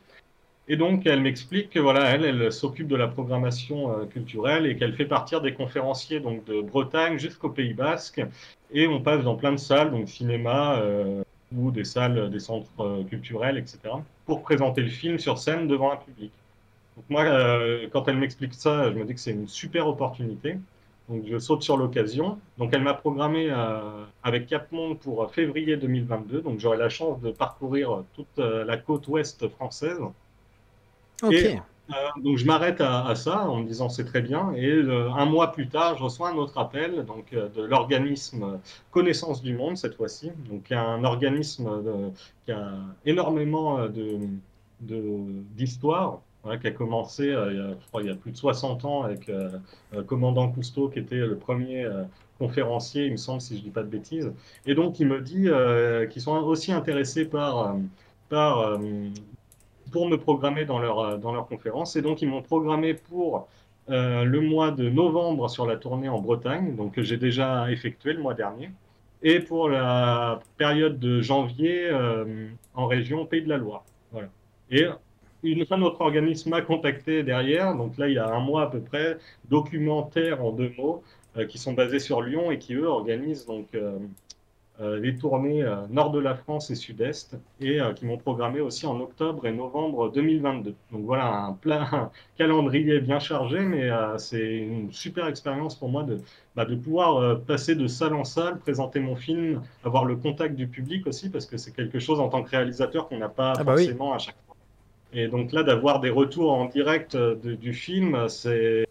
Et 0.67 0.77
donc, 0.77 1.05
elle 1.05 1.21
m'explique 1.21 1.69
que 1.69 1.79
voilà, 1.79 2.09
elle, 2.09 2.25
elle 2.25 2.51
s'occupe 2.51 2.87
de 2.87 2.95
la 2.95 3.07
programmation 3.07 3.91
euh, 3.91 4.05
culturelle 4.05 4.65
et 4.65 4.75
qu'elle 4.75 4.93
fait 4.93 5.05
partir 5.05 5.41
des 5.41 5.53
conférenciers 5.53 6.19
donc 6.19 6.43
de 6.45 6.59
Bretagne 6.61 7.19
jusqu'au 7.19 7.49
Pays 7.49 7.75
Basque. 7.75 8.21
Et 8.71 8.87
on 8.87 8.99
passe 8.99 9.23
dans 9.23 9.35
plein 9.35 9.51
de 9.51 9.57
salles, 9.57 9.91
donc 9.91 10.09
cinéma 10.09 10.77
euh, 10.79 11.23
ou 11.55 11.69
des 11.69 11.83
salles, 11.83 12.31
des 12.31 12.39
centres 12.39 12.67
euh, 12.79 13.03
culturels, 13.03 13.59
etc., 13.59 13.79
pour 14.25 14.41
présenter 14.41 14.81
le 14.81 14.89
film 14.89 15.19
sur 15.19 15.37
scène 15.37 15.67
devant 15.67 15.91
un 15.91 15.97
public. 15.97 16.31
Donc 16.97 17.05
moi, 17.09 17.25
quand 17.91 18.07
elle 18.07 18.17
m'explique 18.17 18.53
ça, 18.53 18.89
je 18.89 18.97
me 18.97 19.03
dis 19.03 19.13
que 19.13 19.19
c'est 19.19 19.31
une 19.31 19.49
super 19.49 19.85
opportunité. 19.85 20.57
Donc 21.09 21.23
je 21.29 21.37
saute 21.37 21.61
sur 21.61 21.75
l'occasion. 21.75 22.39
Donc 22.57 22.73
elle 22.73 22.83
m'a 22.83 22.93
programmé 22.93 23.53
avec 24.23 24.47
Capmont 24.47 24.95
pour 24.95 25.29
février 25.29 25.75
2022. 25.75 26.41
Donc 26.41 26.59
j'aurai 26.59 26.77
la 26.77 26.87
chance 26.87 27.19
de 27.19 27.31
parcourir 27.31 28.03
toute 28.15 28.37
la 28.37 28.77
côte 28.77 29.09
ouest 29.09 29.49
française. 29.49 29.99
Et, 31.31 31.57
euh, 31.91 31.93
donc 32.21 32.37
je 32.37 32.45
m'arrête 32.45 32.81
à, 32.81 33.13
ça 33.15 33.47
en 33.47 33.57
me 33.57 33.67
disant 33.67 33.89
c'est 33.89 34.05
très 34.05 34.21
bien. 34.21 34.53
Et 34.53 34.67
euh, 34.67 35.11
un 35.11 35.25
mois 35.25 35.51
plus 35.51 35.67
tard, 35.67 35.97
je 35.97 36.03
reçois 36.03 36.29
un 36.29 36.35
autre 36.35 36.57
appel 36.57 37.05
donc, 37.05 37.33
euh, 37.33 37.49
de 37.49 37.63
l'organisme 37.63 38.59
Connaissance 38.91 39.41
du 39.41 39.55
Monde 39.55 39.77
cette 39.77 39.95
fois-ci. 39.95 40.31
Donc 40.49 40.71
un 40.71 41.03
organisme 41.03 41.69
qui 42.45 42.51
a 42.51 42.73
énormément 43.05 43.87
de 43.87 44.19
d'histoire. 44.81 46.21
qui 46.61 46.67
a 46.67 46.71
commencé 46.71 47.25
il, 47.27 48.05
y 48.05 48.09
a, 48.09 48.15
plus 48.15 48.31
de 48.31 48.37
60 48.37 48.85
ans 48.85 49.03
avec 49.03 49.27
le 49.27 50.03
commandant 50.03 50.51
Cousteau 50.51 50.89
qui 50.89 50.99
était 50.99 51.15
le 51.15 51.37
premier 51.37 51.89
conférencier, 52.37 53.05
il 53.05 53.13
me 53.13 53.17
semble, 53.17 53.41
si 53.41 53.55
je 53.55 53.59
ne 53.59 53.63
dis 53.63 53.71
pas 53.71 53.83
de 53.83 53.87
bêtises. 53.87 54.31
Et 54.65 54.75
donc 54.75 54.99
il 54.99 55.07
me 55.07 55.21
dit 55.21 55.47
qu'ils 56.11 56.21
sont 56.21 56.35
aussi 56.37 56.71
intéressés 56.73 57.25
par, 57.25 57.75
par 58.29 58.77
pour 59.95 60.09
me 60.09 60.17
programmer 60.17 60.65
dans 60.65 60.77
leur, 60.77 60.99
euh, 60.99 61.17
dans 61.17 61.31
leur 61.31 61.47
conférence. 61.47 61.95
Et 61.95 62.01
donc, 62.01 62.21
ils 62.21 62.27
m'ont 62.27 62.41
programmé 62.41 62.95
pour 62.95 63.47
euh, 63.89 64.25
le 64.25 64.41
mois 64.41 64.71
de 64.71 64.89
novembre 64.89 65.49
sur 65.49 65.65
la 65.65 65.77
tournée 65.77 66.09
en 66.09 66.19
Bretagne, 66.19 66.75
donc 66.75 66.95
que 66.95 67.01
j'ai 67.01 67.15
déjà 67.15 67.71
effectué 67.71 68.11
le 68.11 68.21
mois 68.21 68.33
dernier, 68.33 68.71
et 69.23 69.39
pour 69.39 69.69
la 69.69 70.41
période 70.57 70.99
de 70.99 71.21
janvier 71.21 71.87
euh, 71.89 72.49
en 72.73 72.87
région 72.87 73.25
Pays 73.25 73.43
de 73.43 73.47
la 73.47 73.55
Loire. 73.55 73.85
Voilà. 74.11 74.27
Et 74.69 74.83
une, 75.43 75.63
un 75.69 75.81
autre 75.81 76.01
organisme 76.01 76.49
m'a 76.49 76.61
contacté 76.61 77.23
derrière, 77.23 77.73
donc 77.73 77.97
là 77.97 78.09
il 78.09 78.15
y 78.15 78.17
a 78.17 78.27
un 78.27 78.41
mois 78.41 78.63
à 78.63 78.67
peu 78.67 78.81
près, 78.81 79.17
documentaires 79.49 80.43
en 80.43 80.51
deux 80.51 80.73
mots, 80.77 81.03
qui 81.49 81.57
sont 81.57 81.73
basés 81.73 81.99
sur 81.99 82.21
Lyon 82.21 82.49
et 82.49 82.57
qui 82.59 82.73
eux 82.75 82.87
organisent 82.87 83.45
donc 83.45 83.67
les 84.79 85.15
tournées 85.15 85.63
euh, 85.63 85.87
nord 85.89 86.11
de 86.11 86.19
la 86.19 86.35
France 86.35 86.69
et 86.69 86.75
sud-est, 86.75 87.37
et 87.61 87.79
euh, 87.79 87.93
qui 87.93 88.05
m'ont 88.05 88.17
programmé 88.17 88.59
aussi 88.59 88.85
en 88.85 88.99
octobre 88.99 89.47
et 89.47 89.53
novembre 89.53 90.11
2022. 90.11 90.75
Donc 90.91 91.05
voilà, 91.05 91.33
un 91.33 91.53
plein 91.53 92.11
calendrier 92.37 92.99
bien 92.99 93.19
chargé, 93.19 93.59
mais 93.59 93.89
c'est 94.17 94.57
une 94.57 94.91
super 94.91 95.27
expérience 95.27 95.75
pour 95.75 95.89
moi 95.89 96.03
de, 96.03 96.19
bah, 96.55 96.65
de 96.65 96.75
pouvoir 96.75 97.39
passer 97.41 97.75
de 97.75 97.87
salle 97.87 98.13
en 98.13 98.25
salle, 98.25 98.59
présenter 98.59 98.99
mon 98.99 99.15
film, 99.15 99.61
avoir 99.83 100.03
le 100.03 100.17
contact 100.17 100.55
du 100.55 100.67
public 100.67 101.07
aussi, 101.07 101.29
parce 101.29 101.45
que 101.45 101.57
c'est 101.57 101.71
quelque 101.71 101.99
chose 101.99 102.19
en 102.19 102.27
tant 102.27 102.43
que 102.43 102.49
réalisateur 102.49 103.07
qu'on 103.07 103.17
n'a 103.17 103.29
pas 103.29 103.53
ah 103.57 103.63
bah 103.63 103.73
forcément 103.77 104.13
à 104.13 104.17
chaque 104.17 104.35
fois. 104.45 104.55
Et 105.13 105.27
donc 105.27 105.53
là, 105.53 105.63
d'avoir 105.63 106.01
des 106.01 106.09
retours 106.09 106.51
en 106.51 106.65
direct 106.65 107.15
du 107.15 107.73
film, 107.73 108.27
c'est 108.27 108.85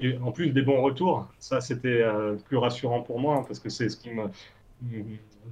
et 0.00 0.18
en 0.18 0.32
plus 0.32 0.50
des 0.50 0.62
bons 0.62 0.82
retours, 0.82 1.28
ça 1.38 1.60
c'était 1.60 2.04
plus 2.46 2.56
rassurant 2.56 3.02
pour 3.02 3.20
moi 3.20 3.36
hein, 3.36 3.44
parce 3.46 3.60
que 3.60 3.68
c'est 3.68 3.88
ce 3.88 3.96
qui 3.96 4.10
me 4.10 4.24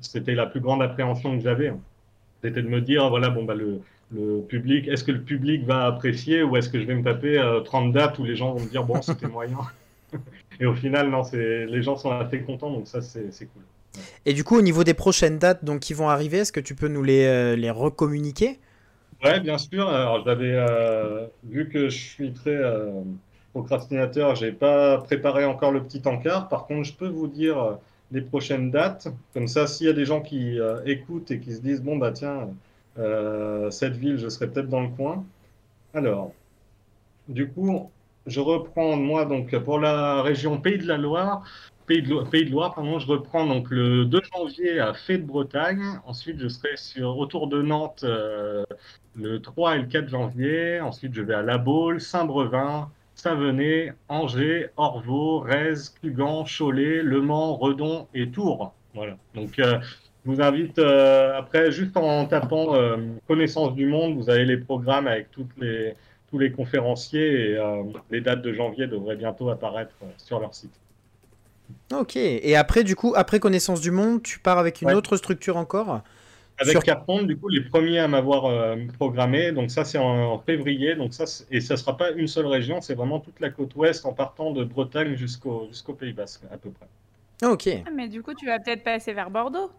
c'était 0.00 0.34
la 0.34 0.46
plus 0.46 0.60
grande 0.60 0.82
appréhension 0.82 1.36
que 1.36 1.42
j'avais. 1.42 1.72
C'était 2.42 2.62
de 2.62 2.68
me 2.68 2.80
dire, 2.80 3.08
voilà, 3.08 3.30
bon, 3.30 3.44
bah, 3.44 3.54
le, 3.54 3.80
public, 4.48 4.88
est-ce 4.88 5.04
que 5.04 5.12
le 5.12 5.22
public 5.22 5.64
va 5.64 5.86
apprécier 5.86 6.42
ou 6.42 6.56
est-ce 6.56 6.68
que 6.68 6.78
je 6.78 6.84
vais 6.84 6.94
me 6.94 7.02
taper 7.02 7.40
30 7.64 7.88
euh, 7.88 7.92
dates 7.92 8.18
où 8.18 8.24
les 8.24 8.36
gens 8.36 8.52
vont 8.52 8.60
me 8.60 8.68
dire, 8.68 8.84
bon, 8.84 9.00
c'était 9.00 9.28
moyen. 9.28 9.58
Et 10.60 10.66
au 10.66 10.74
final, 10.74 11.08
non, 11.08 11.22
les 11.32 11.82
gens 11.82 11.96
sont 11.96 12.10
assez 12.10 12.40
contents, 12.42 12.70
donc 12.70 12.86
ça, 12.86 13.00
c'est 13.00 13.46
cool. 13.46 13.62
Et 14.26 14.34
du 14.34 14.44
coup, 14.44 14.56
au 14.56 14.62
niveau 14.62 14.84
des 14.84 14.94
prochaines 14.94 15.38
dates 15.38 15.64
donc, 15.64 15.80
qui 15.80 15.94
vont 15.94 16.08
arriver, 16.08 16.38
est-ce 16.38 16.52
que 16.52 16.60
tu 16.60 16.74
peux 16.74 16.88
nous 16.88 17.02
les, 17.02 17.24
euh, 17.24 17.56
les 17.56 17.70
recommuniquer? 17.70 18.58
Ouais, 19.24 19.40
bien 19.40 19.56
sûr. 19.56 19.88
Alors, 19.88 20.22
j'avais 20.24 20.52
euh, 20.52 21.26
vu 21.44 21.68
que 21.68 21.88
je 21.88 21.98
suis 21.98 22.32
très 22.32 22.58
procrastinateur, 23.52 24.34
j'ai 24.34 24.52
pas 24.52 24.98
préparé 24.98 25.44
encore 25.44 25.72
le 25.72 25.82
petit 25.82 26.02
encart. 26.06 26.48
Par 26.48 26.66
contre, 26.66 26.84
je 26.84 26.94
peux 26.94 27.08
vous 27.08 27.28
dire 27.28 27.78
les 28.12 28.20
prochaines 28.20 28.70
dates. 28.70 29.08
Comme 29.34 29.48
ça, 29.48 29.66
s'il 29.66 29.86
y 29.86 29.90
a 29.90 29.94
des 29.94 30.04
gens 30.04 30.20
qui 30.20 30.60
euh, 30.60 30.82
écoutent 30.84 31.30
et 31.30 31.40
qui 31.40 31.52
se 31.54 31.60
disent, 31.60 31.82
bon, 31.82 31.96
bah 31.96 32.12
tiens, 32.12 32.50
euh, 32.98 33.70
cette 33.70 33.96
ville, 33.96 34.18
je 34.18 34.28
serai 34.28 34.50
peut-être 34.50 34.68
dans 34.68 34.82
le 34.82 34.90
coin. 34.90 35.24
Alors, 35.94 36.32
du 37.28 37.48
coup, 37.48 37.90
je 38.26 38.40
reprends, 38.40 38.96
moi, 38.96 39.24
donc, 39.24 39.56
pour 39.58 39.78
la 39.78 40.22
région 40.22 40.60
Pays 40.60 40.78
de 40.78 40.86
la 40.86 40.98
Loire, 40.98 41.44
Pays 41.86 42.02
de, 42.02 42.22
Pays 42.30 42.44
de 42.44 42.50
Loire, 42.50 42.74
pardon, 42.74 42.98
je 42.98 43.06
reprends 43.08 43.46
donc 43.46 43.70
le 43.70 44.04
2 44.04 44.20
janvier 44.34 44.78
à 44.78 44.94
Fée 44.94 45.18
de 45.18 45.24
Bretagne. 45.26 45.82
Ensuite, 46.06 46.38
je 46.38 46.48
serai 46.48 46.76
sur, 46.76 47.18
autour 47.18 47.48
de 47.48 47.60
Nantes 47.62 48.04
euh, 48.04 48.64
le 49.16 49.40
3 49.40 49.76
et 49.76 49.78
le 49.80 49.86
4 49.86 50.08
janvier. 50.08 50.80
Ensuite, 50.80 51.14
je 51.14 51.22
vais 51.22 51.34
à 51.34 51.42
La 51.42 51.58
Baule, 51.58 52.00
Saint-Brevin, 52.00 52.88
Savenay, 53.22 53.92
Angers, 54.08 54.70
Orvaux, 54.76 55.38
Rez, 55.38 55.74
Cugan, 56.00 56.44
Cholet, 56.44 57.02
Le 57.02 57.20
Mans, 57.22 57.56
Redon 57.56 58.08
et 58.14 58.28
Tours. 58.30 58.74
Voilà. 58.94 59.16
Donc, 59.36 59.60
euh, 59.60 59.78
je 60.26 60.32
vous 60.32 60.40
invite, 60.42 60.76
euh, 60.80 61.38
après, 61.38 61.70
juste 61.70 61.96
en 61.96 62.26
tapant 62.26 62.74
euh, 62.74 62.96
Connaissance 63.28 63.76
du 63.76 63.86
Monde, 63.86 64.16
vous 64.16 64.28
avez 64.28 64.44
les 64.44 64.56
programmes 64.56 65.06
avec 65.06 65.30
toutes 65.30 65.56
les, 65.58 65.94
tous 66.32 66.38
les 66.40 66.50
conférenciers 66.50 67.52
et 67.52 67.58
les 68.10 68.20
dates 68.20 68.42
de 68.42 68.52
janvier 68.52 68.88
devraient 68.88 69.14
bientôt 69.14 69.50
apparaître 69.50 69.94
sur 70.16 70.40
leur 70.40 70.52
site. 70.52 70.74
Ok. 71.92 72.16
Et 72.16 72.56
après, 72.56 72.82
du 72.82 72.96
coup, 72.96 73.12
après 73.14 73.38
Connaissance 73.38 73.80
du 73.80 73.92
Monde, 73.92 74.24
tu 74.24 74.40
pars 74.40 74.58
avec 74.58 74.82
une 74.82 74.90
autre 74.90 75.16
structure 75.16 75.56
encore? 75.56 76.02
Avec 76.62 76.82
Sur... 76.84 77.26
du 77.26 77.36
coup, 77.36 77.48
les 77.48 77.60
premiers 77.60 77.98
à 77.98 78.08
m'avoir 78.08 78.46
euh, 78.46 78.76
programmé. 78.98 79.52
Donc 79.52 79.70
ça, 79.70 79.84
c'est 79.84 79.98
en, 79.98 80.38
février. 80.38 80.94
Donc 80.94 81.12
ça, 81.12 81.24
et 81.50 81.60
ça 81.60 81.74
ne 81.74 81.78
sera 81.78 81.96
pas 81.96 82.10
une 82.12 82.26
seule 82.26 82.46
région, 82.46 82.80
c'est 82.80 82.94
vraiment 82.94 83.20
toute 83.20 83.40
la 83.40 83.50
côte 83.50 83.74
ouest 83.76 84.06
en 84.06 84.12
partant 84.12 84.52
de 84.52 84.64
Bretagne 84.64 85.14
jusqu'au 85.14 85.66
jusqu'au 85.68 85.94
Pays 85.94 86.12
Basque, 86.12 86.42
à 86.52 86.56
peu 86.56 86.70
près. 86.70 86.86
Ok. 87.48 87.68
Ah, 87.86 87.90
mais 87.94 88.08
du 88.08 88.22
coup, 88.22 88.34
tu 88.34 88.46
vas 88.46 88.58
peut-être 88.58 88.84
passer 88.84 89.12
vers 89.12 89.30
Bordeaux 89.30 89.70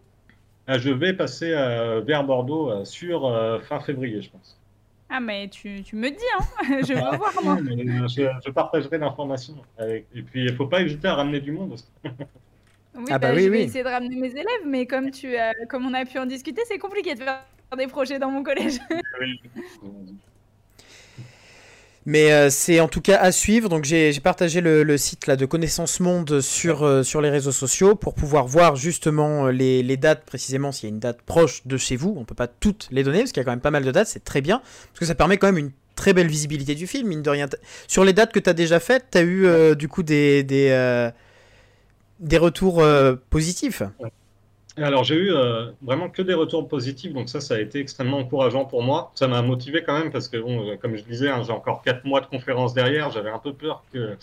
ah, 0.66 0.78
Je 0.78 0.90
vais 0.90 1.14
passer 1.14 1.52
euh, 1.52 2.00
vers 2.00 2.24
Bordeaux 2.24 2.70
euh, 2.70 2.84
sur 2.84 3.22
fin 3.64 3.80
février, 3.80 4.20
je 4.22 4.30
pense. 4.30 4.60
Ah, 5.08 5.20
mais 5.20 5.48
tu, 5.48 5.82
tu 5.82 5.96
me 5.96 6.10
dis, 6.10 6.16
hein 6.38 6.80
je 6.86 6.94
veux 6.94 7.16
voir, 7.16 7.32
moi. 7.42 7.58
Je, 8.08 8.28
je, 8.44 8.50
partagerai 8.50 8.98
l'information. 8.98 9.54
Et 9.78 10.22
puis, 10.22 10.44
il 10.44 10.50
ne 10.50 10.56
faut 10.56 10.66
pas 10.66 10.82
hésiter 10.82 11.08
à 11.08 11.14
ramener 11.14 11.40
du 11.40 11.52
monde 11.52 11.72
aussi. 11.72 11.88
Oui, 12.96 13.04
ah 13.08 13.18
bah, 13.18 13.32
bah 13.32 13.40
je 13.40 13.48
vais 13.48 13.64
essayer 13.64 13.82
de 13.82 13.88
ramener 13.88 14.16
mes 14.16 14.30
élèves, 14.30 14.66
mais 14.66 14.86
comme, 14.86 15.10
tu, 15.10 15.34
comme 15.68 15.86
on 15.86 15.94
a 15.94 16.04
pu 16.04 16.18
en 16.18 16.26
discuter, 16.26 16.62
c'est 16.66 16.78
compliqué 16.78 17.14
de 17.14 17.24
faire 17.24 17.44
des 17.76 17.86
projets 17.86 18.18
dans 18.18 18.30
mon 18.30 18.42
collège. 18.42 18.78
Mais 22.06 22.32
euh, 22.32 22.50
c'est 22.50 22.80
en 22.80 22.88
tout 22.88 23.00
cas 23.00 23.18
à 23.18 23.32
suivre. 23.32 23.68
Donc 23.68 23.84
j'ai 23.84 24.12
partagé 24.20 24.60
le, 24.60 24.96
site 24.98 25.26
là, 25.26 25.36
de 25.36 25.46
Connaissance 25.46 26.00
Monde 26.00 26.40
sur, 26.40 26.82
euh, 26.82 27.02
sur 27.02 27.20
les 27.20 27.30
réseaux 27.30 27.52
sociaux 27.52 27.94
pour 27.94 28.14
pouvoir 28.14 28.46
voir 28.46 28.76
justement 28.76 29.46
euh, 29.46 29.52
les, 29.52 29.82
les 29.82 29.96
dates 29.96 30.24
précisément 30.24 30.70
s'il 30.70 30.88
y 30.88 30.92
a 30.92 30.94
une 30.94 31.00
date 31.00 31.22
proche 31.22 31.66
de 31.66 31.76
chez 31.76 31.96
vous. 31.96 32.14
On 32.18 32.24
peut 32.24 32.34
pas 32.34 32.46
toutes 32.46 32.88
les 32.90 33.02
donner 33.02 33.20
parce 33.20 33.32
qu'il 33.32 33.40
y 33.40 33.42
a 33.42 33.44
quand 33.44 33.52
même 33.52 33.60
pas 33.60 33.70
mal 33.70 33.84
de 33.84 33.90
dates. 33.90 34.08
C'est 34.08 34.24
très 34.24 34.42
bien 34.42 34.58
parce 34.58 35.00
que 35.00 35.06
ça 35.06 35.14
permet 35.14 35.38
quand 35.38 35.46
même 35.46 35.58
une 35.58 35.72
très 35.96 36.12
belle 36.12 36.26
visibilité 36.26 36.74
du 36.74 36.86
film, 36.86 37.08
mine 37.08 37.22
de 37.22 37.30
rien. 37.30 37.48
Sur 37.88 38.04
les 38.04 38.12
dates 38.12 38.32
que 38.32 38.40
tu 38.40 38.50
as 38.50 38.54
déjà 38.54 38.80
faites, 38.80 39.06
tu 39.12 39.18
as 39.18 39.22
eu 39.22 39.76
du 39.76 39.88
coup 39.88 40.02
des, 40.02 40.42
des, 40.42 41.10
des 42.24 42.38
retours 42.38 42.82
euh, 42.82 43.14
positifs. 43.30 43.82
Alors 44.76 45.04
j'ai 45.04 45.14
eu 45.14 45.32
euh, 45.32 45.70
vraiment 45.82 46.08
que 46.08 46.22
des 46.22 46.34
retours 46.34 46.66
positifs, 46.66 47.12
donc 47.12 47.28
ça, 47.28 47.40
ça 47.40 47.54
a 47.54 47.60
été 47.60 47.78
extrêmement 47.78 48.18
encourageant 48.18 48.64
pour 48.64 48.82
moi. 48.82 49.12
Ça 49.14 49.28
m'a 49.28 49.40
motivé 49.40 49.84
quand 49.84 49.96
même 49.96 50.10
parce 50.10 50.28
que, 50.28 50.38
bon, 50.38 50.68
euh, 50.68 50.76
comme 50.76 50.96
je 50.96 51.04
disais, 51.04 51.28
hein, 51.28 51.42
j'ai 51.46 51.52
encore 51.52 51.82
quatre 51.82 52.04
mois 52.04 52.20
de 52.20 52.26
conférence 52.26 52.74
derrière. 52.74 53.12
J'avais 53.12 53.30
un 53.30 53.38
peu 53.38 53.52
peur 53.52 53.84
que, 53.92 54.16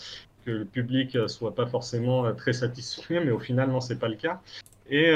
que 0.44 0.50
le 0.50 0.64
public 0.66 1.16
soit 1.28 1.54
pas 1.54 1.66
forcément 1.66 2.34
très 2.34 2.52
satisfait, 2.52 3.22
mais 3.24 3.30
au 3.30 3.38
final, 3.38 3.70
non, 3.70 3.80
c'est 3.80 3.98
pas 3.98 4.08
le 4.08 4.16
cas. 4.16 4.40
Et 4.90 5.10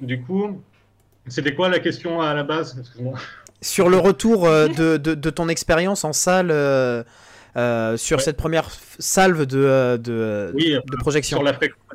du 0.00 0.20
coup, 0.20 0.62
c'était 1.26 1.54
quoi 1.54 1.68
la 1.68 1.80
question 1.80 2.20
à 2.20 2.34
la 2.34 2.44
base? 2.44 2.80
Sur 3.62 3.88
le 3.88 3.96
retour 3.96 4.44
de, 4.44 4.98
de, 4.98 5.14
de, 5.14 5.30
ton 5.30 5.48
expérience 5.48 6.04
en 6.04 6.12
salle 6.12 6.52
euh, 7.56 7.96
sur 7.96 8.20
cette 8.20 8.36
première 8.36 8.68
salve 8.98 9.46
de, 9.46 9.96
de, 9.96 10.52
de 10.54 10.96
projection. 10.98 11.38
Sur 11.38 11.44
la 11.44 11.54
fréquentation 11.54 11.85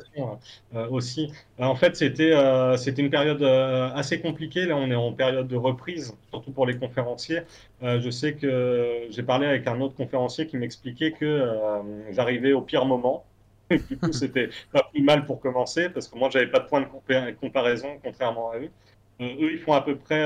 euh, 0.74 0.88
aussi. 0.88 1.32
En 1.58 1.74
fait, 1.74 1.96
c'était 1.96 2.32
c'était 2.76 3.02
une 3.02 3.10
période 3.10 3.42
assez 3.42 4.20
compliquée. 4.20 4.66
Là, 4.66 4.76
on 4.76 4.90
est 4.90 4.94
en 4.94 5.12
période 5.12 5.48
de 5.48 5.56
reprise, 5.56 6.14
surtout 6.30 6.52
pour 6.52 6.66
les 6.66 6.76
conférenciers. 6.76 7.42
je 7.82 8.10
sais 8.10 8.34
que 8.34 9.06
j'ai 9.10 9.22
parlé 9.22 9.46
avec 9.46 9.66
un 9.66 9.80
autre 9.80 9.94
conférencier 9.94 10.46
qui 10.46 10.56
m'expliquait 10.56 11.12
que 11.12 11.48
j'arrivais 12.10 12.52
au 12.52 12.62
pire 12.62 12.84
moment. 12.84 13.24
du 13.70 13.96
coup, 13.96 14.12
c'était 14.12 14.50
pas 14.72 14.86
plus 14.92 15.02
mal 15.02 15.24
pour 15.24 15.40
commencer, 15.40 15.88
parce 15.88 16.08
que 16.08 16.18
moi, 16.18 16.28
j'avais 16.30 16.48
pas 16.48 16.60
de 16.60 16.66
point 16.66 16.82
de 16.82 17.32
comparaison, 17.40 17.88
contrairement 18.02 18.50
à 18.50 18.58
eux. 18.58 18.70
eux, 19.20 19.52
ils 19.52 19.58
font 19.58 19.72
à 19.72 19.80
peu 19.80 19.96
près 19.96 20.24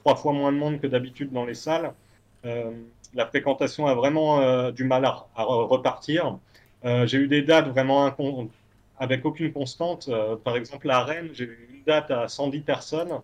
trois 0.00 0.16
fois 0.16 0.32
moins 0.32 0.52
de 0.52 0.58
monde 0.58 0.80
que 0.80 0.86
d'habitude 0.86 1.32
dans 1.32 1.46
les 1.46 1.54
salles 1.54 1.92
la 3.14 3.26
fréquentation 3.26 3.86
a 3.86 3.94
vraiment 3.94 4.40
euh, 4.40 4.70
du 4.70 4.84
mal 4.84 5.04
à, 5.04 5.26
repartir. 5.36 6.38
Euh, 6.84 7.06
j'ai 7.06 7.18
eu 7.18 7.28
des 7.28 7.42
dates 7.42 7.68
vraiment 7.68 8.06
avec 8.98 9.24
aucune 9.24 9.52
constante. 9.52 10.08
Euh, 10.08 10.36
par 10.36 10.56
exemple, 10.56 10.90
à 10.90 11.04
Rennes, 11.04 11.30
j'ai 11.32 11.44
eu 11.44 11.68
une 11.72 11.84
date 11.84 12.10
à 12.10 12.28
110 12.28 12.60
personnes 12.60 13.20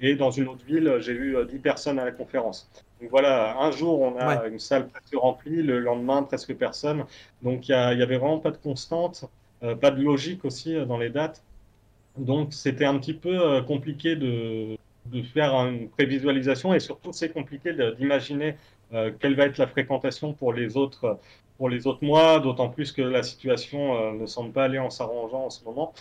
et 0.00 0.14
dans 0.14 0.30
une 0.30 0.48
autre 0.48 0.64
ville, 0.64 0.96
j'ai 1.00 1.12
eu 1.12 1.36
10 1.48 1.58
personnes 1.58 1.98
à 1.98 2.04
la 2.04 2.12
conférence. 2.12 2.70
Donc 3.00 3.10
voilà, 3.10 3.58
un 3.58 3.70
jour, 3.70 4.00
on 4.00 4.16
a 4.18 4.46
une 4.46 4.58
salle 4.58 4.88
presque 4.88 5.14
remplie, 5.14 5.62
le 5.62 5.80
lendemain, 5.80 6.22
presque 6.22 6.54
personne. 6.54 7.04
Donc 7.42 7.68
il 7.68 7.74
n'y 7.74 8.02
avait 8.02 8.18
vraiment 8.18 8.38
pas 8.38 8.50
de 8.50 8.58
constante, 8.58 9.24
pas 9.60 9.90
de 9.90 10.02
logique 10.02 10.44
aussi 10.44 10.76
dans 10.84 10.98
les 10.98 11.08
dates. 11.08 11.42
Donc 12.18 12.52
c'était 12.52 12.84
un 12.84 12.98
petit 12.98 13.14
peu 13.14 13.62
compliqué 13.62 14.16
de, 14.16 14.76
de, 15.06 15.22
faire 15.22 15.54
une 15.54 15.88
prévisualisation 15.88 16.74
et 16.74 16.80
surtout 16.80 17.12
c'est 17.12 17.30
compliqué 17.30 17.72
d'imaginer 17.98 18.56
euh, 18.92 19.10
quelle 19.18 19.34
va 19.34 19.46
être 19.46 19.58
la 19.58 19.66
fréquentation 19.66 20.32
pour 20.32 20.52
les 20.52 20.76
autres, 20.76 21.18
pour 21.58 21.68
les 21.68 21.86
autres 21.86 22.04
mois, 22.04 22.40
d'autant 22.40 22.68
plus 22.68 22.92
que 22.92 23.02
la 23.02 23.22
situation 23.22 23.96
euh, 23.96 24.12
ne 24.12 24.26
semble 24.26 24.52
pas 24.52 24.64
aller 24.64 24.78
en 24.78 24.90
s'arrangeant 24.90 25.46
en 25.46 25.50
ce 25.50 25.64
moment. 25.64 25.92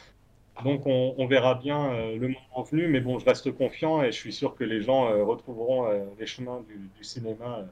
Donc 0.63 0.83
on, 0.85 1.27
verra 1.27 1.55
bien 1.55 1.91
euh, 1.91 2.17
le 2.17 2.29
moment 2.29 2.63
venu, 2.63 2.87
mais 2.87 3.01
bon, 3.01 3.19
je 3.19 3.25
reste 3.25 3.51
confiant 3.51 4.01
et 4.01 4.13
je 4.13 4.17
suis 4.17 4.31
sûr 4.31 4.55
que 4.55 4.63
les 4.63 4.81
gens 4.81 5.09
retrouveront 5.25 5.89
les 6.17 6.25
chemins 6.25 6.63
du 6.97 7.03
cinéma 7.03 7.65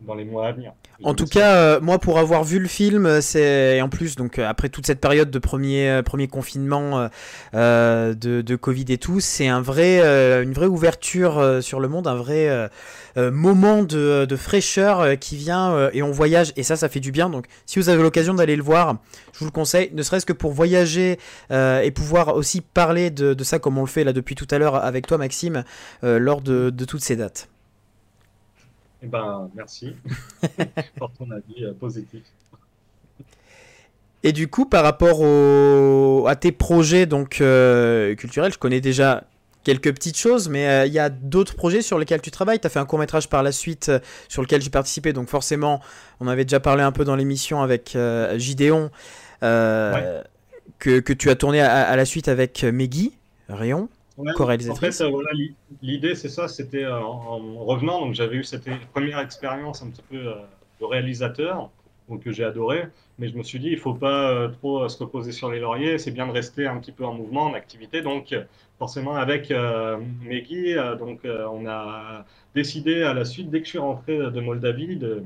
dans 0.00 0.14
les 0.14 0.24
mois 0.24 0.48
à 0.48 0.52
venir. 0.52 0.72
En 1.02 1.14
tout 1.14 1.26
cas, 1.26 1.56
euh, 1.56 1.80
moi 1.80 1.98
pour 1.98 2.18
avoir 2.18 2.44
vu 2.44 2.58
le 2.58 2.68
film, 2.68 3.20
c'est 3.20 3.80
en 3.80 3.88
plus 3.88 4.16
donc 4.16 4.38
euh, 4.38 4.48
après 4.48 4.68
toute 4.68 4.86
cette 4.86 5.00
période 5.00 5.30
de 5.30 5.38
premier 5.38 5.88
euh, 5.88 6.02
premier 6.02 6.28
confinement 6.28 7.08
de, 7.52 8.14
de, 8.14 8.56
Covid 8.56 8.86
et 8.88 8.98
tout, 8.98 9.20
c'est 9.20 9.48
un 9.48 9.60
vrai 9.60 10.00
une 10.42 10.52
vraie 10.52 10.66
ouverture 10.66 11.62
sur 11.62 11.80
le 11.80 11.88
monde, 11.88 12.06
un 12.06 12.14
vrai 12.14 12.70
moment 13.16 13.82
de, 13.82 14.26
de, 14.26 14.36
fraîcheur 14.36 15.18
qui 15.18 15.36
vient 15.36 15.90
et 15.92 16.02
on 16.02 16.10
voyage 16.10 16.52
et 16.56 16.62
ça 16.62 16.76
ça 16.76 16.88
fait 16.88 17.00
du 17.00 17.12
bien. 17.12 17.30
Donc 17.30 17.46
si 17.66 17.78
vous 17.78 17.88
avez 17.88 18.02
l'occasion 18.02 18.34
d'aller 18.34 18.56
le 18.56 18.62
voir, 18.62 18.96
je 19.32 19.40
vous 19.40 19.44
le 19.46 19.50
conseille, 19.50 19.90
ne 19.92 20.02
serait-ce 20.02 20.26
que 20.26 20.32
pour 20.32 20.52
voyager 20.52 21.18
et 21.50 21.90
pouvoir 21.90 22.34
aussi 22.34 22.60
parler 22.60 23.10
de, 23.10 23.34
de, 23.34 23.44
ça 23.44 23.58
comme 23.58 23.78
on 23.78 23.82
le 23.82 23.86
fait 23.86 24.04
là 24.04 24.12
depuis 24.12 24.34
tout 24.34 24.48
à 24.50 24.58
l'heure 24.58 24.76
avec 24.76 25.06
toi 25.06 25.18
Maxime 25.18 25.64
lors 26.02 26.40
de 26.40 26.84
toutes 26.84 27.02
ces 27.02 27.16
dates. 27.16 27.48
Eh 29.02 29.06
ben, 29.06 29.50
merci 29.54 29.94
pour 30.96 31.10
ton 31.12 31.30
avis 31.30 31.64
euh, 31.64 31.72
positif. 31.72 32.22
Et 34.22 34.32
du 34.32 34.48
coup, 34.48 34.66
par 34.66 34.82
rapport 34.82 35.20
au, 35.20 36.26
à 36.26 36.34
tes 36.34 36.50
projets 36.50 37.06
donc 37.06 37.42
culturels, 38.16 38.52
je 38.52 38.58
connais 38.58 38.80
déjà 38.80 39.24
quelques 39.62 39.92
petites 39.94 40.16
choses, 40.16 40.48
mais 40.48 40.88
il 40.88 40.92
y 40.92 40.98
a 40.98 41.10
d'autres 41.10 41.54
projets 41.54 41.82
sur 41.82 41.98
lesquels 41.98 42.20
tu 42.20 42.32
travailles? 42.32 42.58
Tu 42.58 42.66
as 42.66 42.70
fait 42.70 42.80
un 42.80 42.86
court 42.86 42.98
métrage 42.98 43.28
par 43.28 43.44
la 43.44 43.52
suite 43.52 43.92
sur 44.28 44.42
lequel 44.42 44.62
j'ai 44.62 44.70
participé, 44.70 45.12
donc 45.12 45.28
forcément, 45.28 45.80
on 46.18 46.26
avait 46.26 46.44
déjà 46.44 46.58
parlé 46.58 46.82
un 46.82 46.90
peu 46.90 47.04
dans 47.04 47.14
l'émission 47.14 47.62
avec 47.62 47.96
Gideon, 48.36 48.90
que, 49.40 50.22
que, 50.78 51.12
tu 51.12 51.30
as 51.30 51.36
tourné 51.36 51.60
à, 51.60 51.94
la 51.94 52.04
suite 52.04 52.26
avec 52.26 52.64
Meggy 52.64 53.12
Rayon. 53.48 53.88
En 54.18 54.74
fait, 54.74 55.00
euh, 55.02 55.10
l'idée, 55.82 56.14
c'est 56.14 56.28
ça, 56.28 56.48
c'était 56.48 56.84
euh, 56.84 56.98
en, 57.00 57.64
revenant, 57.64 58.00
donc 58.00 58.14
j'avais 58.14 58.36
eu 58.36 58.44
cette 58.44 58.68
première 58.92 59.18
expérience 59.18 59.82
un 59.82 59.90
petit 59.90 60.02
peu 60.08 60.16
euh, 60.16 60.34
de 60.80 60.84
réalisateur, 60.86 61.70
donc, 62.08 62.22
que 62.22 62.32
j'ai 62.32 62.44
adoré, 62.44 62.86
mais 63.18 63.28
je 63.28 63.36
me 63.36 63.42
suis 63.42 63.58
dit, 63.58 63.68
il 63.68 63.78
faut 63.78 63.94
pas 63.94 64.48
trop 64.60 64.88
se 64.88 65.02
reposer 65.02 65.32
sur 65.32 65.50
les 65.50 65.58
lauriers, 65.58 65.98
c'est 65.98 66.12
bien 66.12 66.26
de 66.26 66.32
rester 66.32 66.66
un 66.66 66.78
petit 66.78 66.92
peu 66.92 67.04
en 67.04 67.12
mouvement, 67.12 67.46
en 67.46 67.54
activité, 67.54 68.00
donc 68.00 68.34
forcément 68.78 69.16
avec 69.16 69.52
Meggy, 70.22 70.74
donc 70.98 71.20
on 71.24 71.66
a 71.66 72.24
décidé 72.56 73.02
à 73.02 73.12
la 73.12 73.26
suite, 73.26 73.50
dès 73.50 73.58
que 73.60 73.66
je 73.66 73.70
suis 73.70 73.78
rentré 73.78 74.16
de 74.16 74.40
Moldavie, 74.40 74.96
de, 74.96 75.22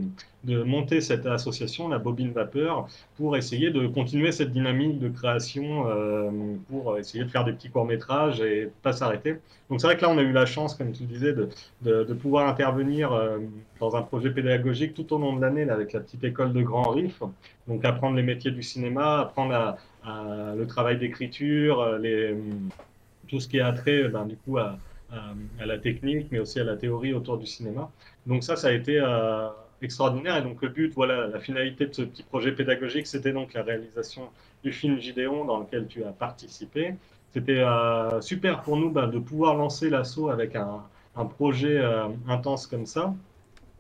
monter 0.65 1.01
cette 1.01 1.27
association, 1.27 1.89
la 1.89 1.99
Bobine 1.99 2.33
Vapeur, 2.33 2.89
pour 3.17 3.37
essayer 3.37 3.71
de 3.71 3.87
continuer 3.87 4.33
cette 4.33 4.51
dynamique 4.51 4.99
de 4.99 5.09
création, 5.09 5.87
euh, 5.87 6.31
pour 6.69 6.99
essayer 6.99 7.23
de 7.25 7.31
faire 7.31 7.45
des 7.45 7.53
petits 7.53 7.71
courts-métrages 7.71 8.41
et 8.41 8.71
pas 8.83 8.93
s'arrêter. 8.93 9.37
Donc 9.69 9.81
c'est 9.81 9.87
vrai 9.87 9.97
que 9.97 10.03
là, 10.03 10.11
on 10.11 10.19
a 10.19 10.23
eu 10.23 10.33
la 10.33 10.47
chance, 10.47 10.75
comme 10.75 10.91
tu 10.91 11.05
disais, 11.05 11.33
de, 11.33 12.15
pouvoir 12.15 12.49
intervenir 12.49 13.13
euh, 13.13 13.39
dans 13.79 13.95
un 13.95 14.03
projet 14.03 14.31
pédagogique 14.31 14.95
tout 14.95 15.13
au 15.13 15.19
long 15.19 15.37
de 15.37 15.41
l'année 15.41 15.71
avec 15.71 15.93
la 15.93 16.01
petite 16.01 16.25
école 16.25 16.53
de 16.53 16.63
Grand 16.63 16.91
Riff. 16.91 17.23
Donc 17.69 17.85
apprendre 17.85 18.17
les 18.17 18.25
métiers 18.25 18.51
du 18.51 18.65
cinéma, 18.65 19.21
apprendre 19.21 19.77
le 20.05 20.65
travail 20.65 20.99
d'écriture, 20.99 21.81
euh, 21.81 21.99
les, 21.99 22.35
tout 23.31 23.41
ce 23.41 23.49
qui 23.49 23.59
est 23.59 23.63
attrait 23.63 24.09
ben, 24.09 24.27
du 24.27 24.37
coup 24.37 24.59
à, 24.59 24.79
la 25.59 25.79
technique, 25.79 26.29
mais 26.31 26.39
aussi 26.39 26.61
à 26.61 26.65
la 26.65 26.77
théorie 26.77 27.13
autour 27.15 27.37
du 27.37 27.47
cinéma. 27.47 27.91
Donc 28.27 28.45
ça, 28.45 28.55
ça 28.55 28.69
a 28.69 28.73
été 28.73 29.01
extraordinaire. 29.83 30.37
Et 30.37 30.43
donc 30.43 30.63
le 30.63 30.69
but, 30.69 30.93
voilà, 30.95 31.27
la 31.27 31.41
finalité 31.41 31.87
de 31.87 31.95
ce 31.95 32.03
petit 32.03 32.23
projet 32.23 32.53
pédagogique, 32.53 33.07
c'était 33.07 33.33
donc 33.33 33.55
la 33.55 33.63
réalisation 33.63 34.29
du 34.63 34.73
film 34.73 34.99
Gideon 34.99 35.45
dans 35.45 35.61
lequel 35.61 35.87
tu 35.87 36.05
as 36.05 36.13
participé. 36.13 36.95
C'était 37.33 37.61
euh, 37.61 38.21
super 38.21 38.63
pour 38.63 38.77
nous 38.77 38.91
bah, 38.91 39.07
de 39.07 39.19
pouvoir 39.19 39.55
lancer 39.55 39.89
l'assaut 39.89 40.31
avec 40.31 40.57
un, 40.57 40.83
projet 41.37 41.79
euh, 41.79 42.09
intense 42.29 42.67
comme 42.67 42.87
ça. 42.87 43.15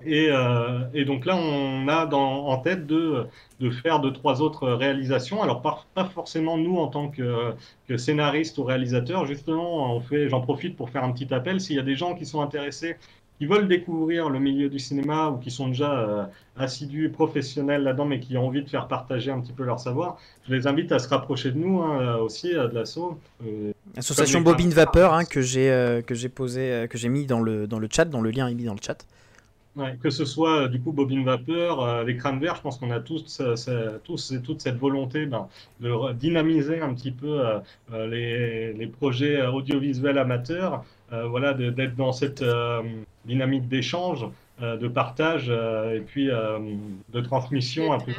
Et, 0.04 0.28
euh, 0.30 0.80
et, 0.94 1.04
donc 1.04 1.26
là, 1.26 1.36
on 1.36 1.86
a 1.88 2.06
dans, 2.06 2.46
en 2.46 2.58
tête 2.58 2.86
de, 2.86 3.26
de, 3.60 3.70
faire 3.70 4.00
deux, 4.00 4.12
trois 4.12 4.40
autres 4.40 4.68
réalisations. 4.68 5.42
Alors, 5.42 5.62
pas, 5.62 5.84
pas 5.94 6.04
forcément 6.04 6.56
nous 6.56 6.76
en 6.76 6.88
tant 6.88 7.08
que, 7.08 7.52
que 7.88 7.96
scénariste 7.96 8.58
ou 8.58 8.64
réalisateur. 8.64 9.26
Justement, 9.26 10.02
j'en 10.10 10.40
profite 10.40 10.76
pour 10.76 10.90
faire 10.90 11.04
un 11.04 11.12
petit 11.12 11.32
appel. 11.34 11.60
S'il 11.60 11.76
y 11.76 11.80
a 11.80 11.82
des 11.82 11.96
gens 11.96 12.14
qui 12.14 12.26
sont 12.26 12.40
intéressés 12.40 12.96
qui 13.40 13.46
veulent 13.46 13.68
découvrir 13.68 14.28
le 14.28 14.38
milieu 14.38 14.68
du 14.68 14.78
cinéma 14.78 15.30
ou 15.30 15.38
qui 15.38 15.50
sont 15.50 15.68
déjà 15.68 15.98
euh, 15.98 16.24
assidus 16.58 17.08
professionnels 17.08 17.82
là-dedans, 17.82 18.04
mais 18.04 18.20
qui 18.20 18.36
ont 18.36 18.46
envie 18.46 18.62
de 18.62 18.68
faire 18.68 18.86
partager 18.86 19.30
un 19.30 19.40
petit 19.40 19.54
peu 19.54 19.64
leur 19.64 19.80
savoir, 19.80 20.18
je 20.46 20.54
les 20.54 20.66
invite 20.66 20.92
à 20.92 20.98
se 20.98 21.08
rapprocher 21.08 21.50
de 21.50 21.56
nous 21.56 21.80
hein, 21.80 22.02
euh, 22.02 22.18
aussi, 22.18 22.50
de 22.52 22.70
l'assaut. 22.74 23.18
Euh, 23.46 23.72
Association 23.96 24.42
Bobine 24.42 24.68
Vapeur 24.68 25.14
hein, 25.14 25.24
que 25.24 25.40
j'ai 25.40 26.02
que 26.06 26.14
j'ai 26.14 26.28
posé, 26.28 26.86
que 26.90 26.98
j'ai 26.98 27.08
mis 27.08 27.24
dans 27.24 27.40
le 27.40 27.66
dans 27.66 27.78
le 27.78 27.88
chat, 27.90 28.04
dans 28.04 28.20
le 28.20 28.30
lien 28.30 28.46
est 28.46 28.54
mis 28.54 28.64
dans 28.64 28.74
le 28.74 28.80
chat. 28.82 29.06
Que 30.02 30.10
ce 30.10 30.24
soit 30.24 30.66
du 30.66 30.80
coup 30.80 30.92
Bobine 30.92 31.24
Vapeur, 31.24 32.04
les 32.04 32.16
crânes 32.16 32.40
verts, 32.40 32.56
je 32.56 32.60
pense 32.60 32.76
qu'on 32.76 32.90
a 32.90 32.98
tous, 32.98 33.40
tous 34.02 34.32
et 34.32 34.42
toute 34.42 34.60
cette 34.60 34.76
volonté 34.76 35.26
ben, 35.26 35.46
de 35.80 36.12
dynamiser 36.12 36.80
un 36.80 36.92
petit 36.92 37.12
peu 37.12 37.40
les, 37.92 38.72
les, 38.72 38.86
projets 38.88 39.46
audiovisuels 39.46 40.18
amateurs, 40.18 40.84
voilà, 41.10 41.54
d'être 41.54 41.94
dans 41.94 42.12
cette 42.12 42.44
dynamique 43.24 43.68
d'échange, 43.68 44.26
euh, 44.62 44.76
de 44.76 44.88
partage 44.88 45.46
euh, 45.48 45.96
et 45.96 46.00
puis 46.00 46.28
euh, 46.28 46.58
de 47.08 47.20
transmission 47.22 47.94
un 47.94 47.98
peu 47.98 48.12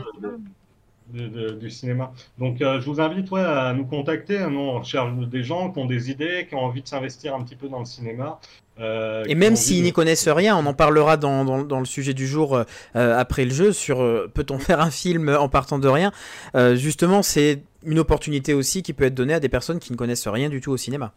du 1.14 1.70
cinéma. 1.70 2.14
Donc 2.39 2.58
je 2.60 2.86
vous 2.86 3.02
invite 3.02 3.30
ouais, 3.32 3.41
à 3.41 3.74
nous 3.74 3.86
contacter. 3.86 4.39
Nous, 4.47 4.60
on 4.60 4.82
cherche 4.82 5.14
des 5.28 5.43
gens 5.43 5.70
qui 5.70 5.80
ont 5.80 5.86
des 5.86 6.10
idées, 6.10 6.47
qui 6.47 6.56
ont 6.56 6.64
envie 6.64 6.82
de 6.82 6.88
s'investir 6.88 7.36
un 7.36 7.43
petit 7.43 7.58
peu 7.58 7.68
dans 7.68 7.80
le 7.80 7.86
cinéma. 7.86 8.39
Et 9.28 9.36
même 9.36 9.56
s'ils 9.56 9.84
n'y 9.84 9.92
connaissent 9.92 10.28
rien, 10.28 10.58
on 10.58 10.66
en 10.66 10.74
parlera 10.74 11.18
dans, 11.18 11.46
dans, 11.46 11.64
dans 11.64 11.80
le 11.80 11.86
sujet 11.86 12.14
du 12.14 12.28
jour 12.28 12.64
après 12.94 13.46
le 13.46 13.52
jeu 13.52 13.72
sur 13.74 13.98
peut-on 14.34 14.60
faire 14.60 14.82
un 14.82 14.92
film 14.92 15.30
en 15.30 15.50
partant 15.50 15.80
de 15.80 15.88
rien. 15.88 16.12
justement, 16.76 17.22
c'est 17.22 17.64
une 17.84 18.00
opportunité 18.00 18.54
aussi 18.54 18.84
qui 18.84 18.94
peut 18.94 19.06
être 19.06 19.16
donnée 19.16 19.34
à 19.34 19.40
des 19.40 19.50
personnes 19.50 19.80
qui 19.80 19.92
ne 19.92 19.98
connaissent 19.98 20.28
rien 20.28 20.50
du 20.50 20.62
tout 20.62 20.72
au 20.72 20.78
cinéma. 20.78 21.14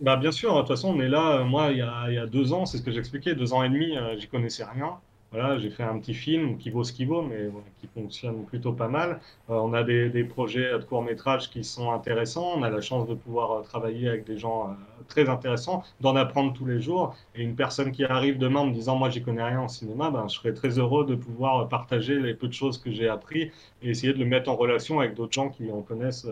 Bah, 0.00 0.16
bien 0.16 0.32
sûr, 0.32 0.54
de 0.54 0.60
toute 0.60 0.68
façon, 0.68 0.94
on 0.96 1.00
est 1.00 1.08
là. 1.08 1.40
Euh, 1.40 1.44
moi, 1.44 1.68
il 1.70 1.78
y 1.78 1.82
a, 1.82 2.06
il 2.08 2.14
y 2.14 2.18
a 2.18 2.26
deux 2.26 2.52
ans, 2.52 2.64
c'est 2.64 2.78
ce 2.78 2.82
que 2.82 2.90
j'expliquais, 2.90 3.34
deux 3.34 3.52
ans 3.52 3.62
et 3.62 3.68
demi, 3.68 3.96
euh, 3.96 4.16
j'y 4.18 4.28
connaissais 4.28 4.64
rien. 4.64 4.94
Voilà, 5.32 5.58
j'ai 5.58 5.70
fait 5.70 5.84
un 5.84 5.96
petit 6.00 6.14
film 6.14 6.58
qui 6.58 6.70
vaut 6.70 6.82
ce 6.82 6.92
qu'il 6.92 7.06
vaut, 7.06 7.22
mais 7.22 7.50
qui 7.78 7.86
fonctionne 7.86 8.44
plutôt 8.46 8.72
pas 8.72 8.88
mal. 8.88 9.20
Euh, 9.48 9.54
on 9.54 9.72
a 9.74 9.84
des, 9.84 10.24
projets 10.24 10.72
de 10.72 10.82
court 10.82 11.02
métrage 11.02 11.50
qui 11.50 11.62
sont 11.62 11.92
intéressants. 11.92 12.54
On 12.56 12.62
a 12.64 12.70
la 12.70 12.80
chance 12.80 13.06
de 13.08 13.14
pouvoir 13.14 13.62
travailler 13.62 14.08
avec 14.08 14.24
des 14.24 14.38
gens 14.38 14.76
très 15.06 15.28
intéressants, 15.28 15.84
d'en 16.00 16.16
apprendre 16.16 16.52
tous 16.52 16.66
les 16.66 16.80
jours. 16.80 17.14
Et 17.36 17.42
une 17.42 17.54
personne 17.54 17.92
qui 17.92 18.04
arrive 18.04 18.38
demain 18.38 18.60
en 18.60 18.66
me 18.66 18.74
disant, 18.74 18.96
moi, 18.96 19.08
j'y 19.08 19.22
connais 19.22 19.44
rien 19.44 19.60
en 19.60 19.68
cinéma, 19.68 20.10
ben, 20.10 20.26
je 20.28 20.34
serais 20.34 20.52
très 20.52 20.78
heureux 20.80 21.06
de 21.06 21.14
pouvoir 21.14 21.68
partager 21.68 22.18
les 22.18 22.34
peu 22.34 22.48
de 22.48 22.52
choses 22.52 22.78
que 22.78 22.90
j'ai 22.90 23.08
appris 23.08 23.52
et 23.82 23.90
essayer 23.90 24.12
de 24.12 24.18
le 24.18 24.24
mettre 24.24 24.50
en 24.50 24.56
relation 24.56 24.98
avec 24.98 25.14
d'autres 25.14 25.32
gens 25.32 25.48
qui 25.48 25.70
en 25.70 25.82
connaissent, 25.82 26.26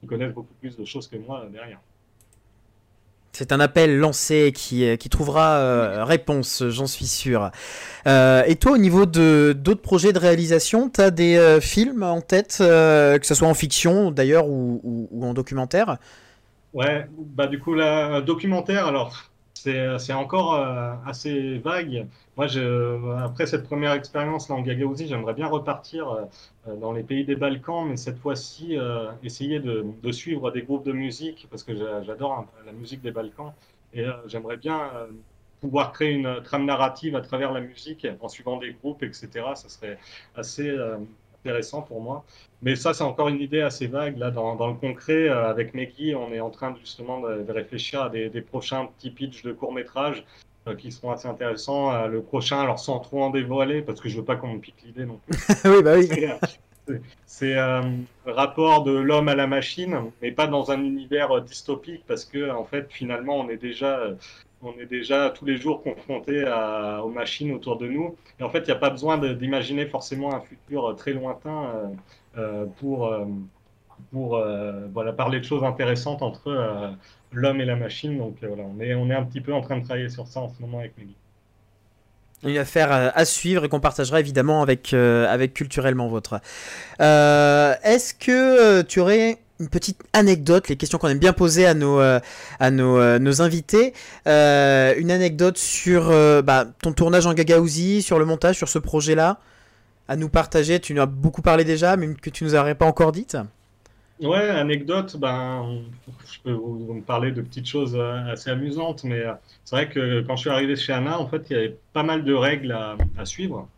qui 0.00 0.06
connaissent 0.06 0.34
beaucoup 0.34 0.54
plus 0.60 0.76
de 0.76 0.84
choses 0.84 1.08
que 1.08 1.16
moi 1.16 1.46
derrière. 1.50 1.80
C'est 3.36 3.50
un 3.50 3.58
appel 3.58 3.98
lancé 3.98 4.52
qui, 4.54 4.88
euh, 4.88 4.96
trouvera 5.10 5.56
euh, 5.56 6.04
réponse, 6.04 6.62
j'en 6.68 6.86
suis 6.86 7.06
sûr. 7.06 7.50
Euh, 8.06 8.44
et 8.46 8.54
toi, 8.54 8.72
au 8.72 8.78
niveau 8.78 9.06
de 9.06 9.52
d'autres 9.58 9.82
projets 9.82 10.12
de 10.12 10.20
réalisation, 10.20 10.88
tu 10.88 11.00
as 11.00 11.10
des 11.10 11.58
films 11.60 12.04
en 12.04 12.20
tête, 12.20 12.56
que 12.58 13.18
ce 13.22 13.34
soit 13.34 13.48
en 13.48 13.54
fiction 13.54 14.12
d'ailleurs 14.12 14.46
ou, 14.46 14.80
ou, 15.10 15.24
en 15.26 15.34
documentaire? 15.34 15.98
Ouais, 16.72 17.06
bah 17.18 17.48
du 17.48 17.58
coup, 17.58 17.74
la 17.74 18.20
documentaire, 18.20 18.86
alors 18.86 19.30
c'est 19.98 20.12
encore 20.12 20.54
assez 21.06 21.58
vague. 21.58 22.06
Moi, 22.36 22.46
après 23.22 23.46
cette 23.46 23.64
première 23.64 23.92
expérience 23.92 24.48
là 24.48 24.56
en 24.56 24.62
Gagaouzie, 24.62 25.06
j'aimerais 25.06 25.34
bien 25.34 25.46
repartir 25.46 26.28
euh, 26.66 26.76
dans 26.76 26.92
les 26.92 27.02
pays 27.02 27.24
des 27.24 27.36
Balkans, 27.36 27.86
mais 27.88 27.96
cette 27.96 28.18
fois-ci 28.18 28.76
euh, 28.76 29.10
essayer 29.22 29.60
de, 29.60 30.12
suivre 30.12 30.50
des 30.50 30.62
groupes 30.62 30.84
de 30.84 30.92
musique 30.92 31.46
parce 31.50 31.62
que 31.62 31.74
j'adore 31.76 32.46
la 32.66 32.72
musique 32.72 33.02
des 33.02 33.10
Balkans 33.10 33.52
et 33.92 34.04
euh, 34.04 34.12
j'aimerais 34.26 34.56
bien 34.56 34.90
pouvoir 35.60 35.92
créer 35.92 36.12
une 36.12 36.42
trame 36.42 36.66
narrative 36.66 37.16
à 37.16 37.20
travers 37.20 37.52
la 37.52 37.60
musique 37.60 38.06
en 38.20 38.28
suivant 38.28 38.58
des 38.58 38.72
groupes, 38.72 39.02
etc. 39.02 39.28
Ça 39.54 39.68
serait 39.68 39.98
assez 40.36 40.76
intéressant 41.44 41.82
pour 41.82 42.00
moi. 42.00 42.24
Mais 42.62 42.76
ça, 42.76 42.94
c'est 42.94 43.04
encore 43.04 43.28
une 43.28 43.40
idée 43.40 43.60
assez 43.60 43.86
vague. 43.86 44.16
Là, 44.16 44.30
dans, 44.30 44.56
dans 44.56 44.68
le 44.68 44.74
concret, 44.74 45.28
avec 45.28 45.74
Meggy, 45.74 46.14
on 46.14 46.32
est 46.32 46.40
en 46.40 46.50
train 46.50 46.74
justement 46.80 47.20
de, 47.20 47.50
réfléchir 47.52 48.02
à 48.02 48.08
des, 48.08 48.30
des 48.30 48.40
prochains 48.40 48.86
petits 48.86 49.10
pitchs 49.10 49.42
de 49.42 49.52
courts 49.52 49.72
métrages 49.72 50.24
euh, 50.66 50.74
qui 50.74 50.90
seront 50.90 51.10
assez 51.10 51.28
intéressants. 51.28 51.92
Euh, 51.92 52.06
le 52.06 52.22
prochain, 52.22 52.58
alors 52.58 52.78
sans 52.78 52.98
trop 52.98 53.22
en 53.22 53.28
dévoiler, 53.28 53.82
parce 53.82 54.00
que 54.00 54.08
je 54.08 54.16
veux 54.16 54.24
pas 54.24 54.36
qu'on 54.36 54.54
me 54.54 54.60
pique 54.60 54.82
l'idée 54.86 55.04
non 55.04 55.20
plus. 55.26 55.38
oui, 55.66 55.82
bah 55.82 55.96
oui. 55.98 56.98
C'est 57.26 57.54
un 57.58 57.84
euh, 57.84 58.32
rapport 58.32 58.82
de 58.82 58.92
l'homme 58.92 59.28
à 59.28 59.34
la 59.34 59.46
machine, 59.46 60.10
mais 60.22 60.32
pas 60.32 60.46
dans 60.46 60.70
un 60.70 60.82
univers 60.82 61.42
dystopique, 61.42 62.04
parce 62.06 62.24
que 62.24 62.50
en 62.50 62.64
fait, 62.64 62.86
finalement, 62.90 63.40
on 63.40 63.50
est 63.50 63.58
déjà, 63.58 64.04
on 64.64 64.80
est 64.80 64.86
déjà 64.86 65.30
tous 65.30 65.44
les 65.44 65.56
jours 65.56 65.82
confronté 65.82 66.44
aux 67.02 67.08
machines 67.08 67.52
autour 67.52 67.76
de 67.78 67.86
nous. 67.86 68.16
Et 68.40 68.42
en 68.42 68.50
fait, 68.50 68.60
il 68.60 68.66
n'y 68.66 68.72
a 68.72 68.76
pas 68.76 68.90
besoin 68.90 69.18
d'imaginer 69.18 69.86
forcément 69.86 70.34
un 70.34 70.40
futur 70.40 70.94
très 70.96 71.12
lointain 71.12 71.92
pour 72.78 73.14
pour 74.10 74.42
voilà 74.92 75.12
parler 75.12 75.38
de 75.40 75.44
choses 75.44 75.64
intéressantes 75.64 76.22
entre 76.22 76.96
l'homme 77.34 77.60
et 77.60 77.64
la 77.64 77.76
machine. 77.76 78.16
Donc 78.16 78.36
euh, 78.42 78.48
voilà, 78.48 78.64
on 78.64 78.80
est, 78.80 78.94
on 78.94 79.10
est 79.10 79.14
un 79.14 79.24
petit 79.24 79.40
peu 79.40 79.52
en 79.52 79.60
train 79.60 79.78
de 79.78 79.84
travailler 79.84 80.08
sur 80.08 80.26
ça 80.26 80.40
en 80.40 80.48
ce 80.48 80.60
moment 80.60 80.78
avec 80.78 80.96
Meggy. 80.96 81.16
Une 82.44 82.58
affaire 82.58 82.92
euh, 82.92 83.10
à 83.14 83.24
suivre 83.24 83.64
et 83.64 83.68
qu'on 83.68 83.80
partagera 83.80 84.20
évidemment 84.20 84.62
avec, 84.62 84.92
euh, 84.92 85.26
avec 85.28 85.54
Culturellement 85.54 86.08
Votre. 86.08 86.40
Est-ce 87.00 88.14
que 88.14 88.82
tu 88.82 89.00
aurais 89.00 89.38
petite 89.68 90.02
anecdote, 90.12 90.68
les 90.68 90.76
questions 90.76 90.98
qu'on 90.98 91.08
aime 91.08 91.18
bien 91.18 91.32
poser 91.32 91.66
à 91.66 91.74
nos, 91.74 92.00
nos, 92.60 93.18
nos 93.18 93.42
invités, 93.42 93.92
une 94.26 95.10
anecdote 95.10 95.58
sur 95.58 96.08
bah, 96.42 96.66
ton 96.82 96.92
tournage 96.92 97.26
en 97.26 97.34
Gagaouzi, 97.34 98.02
sur 98.02 98.18
le 98.18 98.24
montage, 98.24 98.56
sur 98.56 98.68
ce 98.68 98.78
projet-là, 98.78 99.38
à 100.08 100.16
nous 100.16 100.28
partager. 100.28 100.80
Tu 100.80 100.94
nous 100.94 101.02
as 101.02 101.06
beaucoup 101.06 101.42
parlé 101.42 101.64
déjà, 101.64 101.96
mais 101.96 102.14
que 102.14 102.30
tu 102.30 102.44
nous 102.44 102.54
aurais 102.54 102.74
pas 102.74 102.86
encore 102.86 103.12
dites 103.12 103.36
Ouais, 104.20 104.48
anecdote, 104.48 105.16
ben, 105.18 105.80
je 106.32 106.38
peux 106.44 106.52
vous, 106.52 107.02
parler 107.04 107.32
de 107.32 107.42
petites 107.42 107.66
choses 107.66 107.96
euh, 107.96 108.32
assez 108.32 108.48
amusantes, 108.48 109.02
mais 109.02 109.20
euh, 109.20 109.32
c'est 109.64 109.74
vrai 109.74 109.88
que 109.88 110.20
quand 110.20 110.36
je 110.36 110.42
suis 110.42 110.50
arrivé 110.50 110.76
chez 110.76 110.92
Anna, 110.92 111.18
en 111.18 111.26
fait, 111.26 111.46
il 111.50 111.52
y 111.52 111.56
avait 111.56 111.76
pas 111.92 112.04
mal 112.04 112.22
de 112.22 112.32
règles 112.32 112.72
à, 113.18 113.24
suivre. 113.24 113.68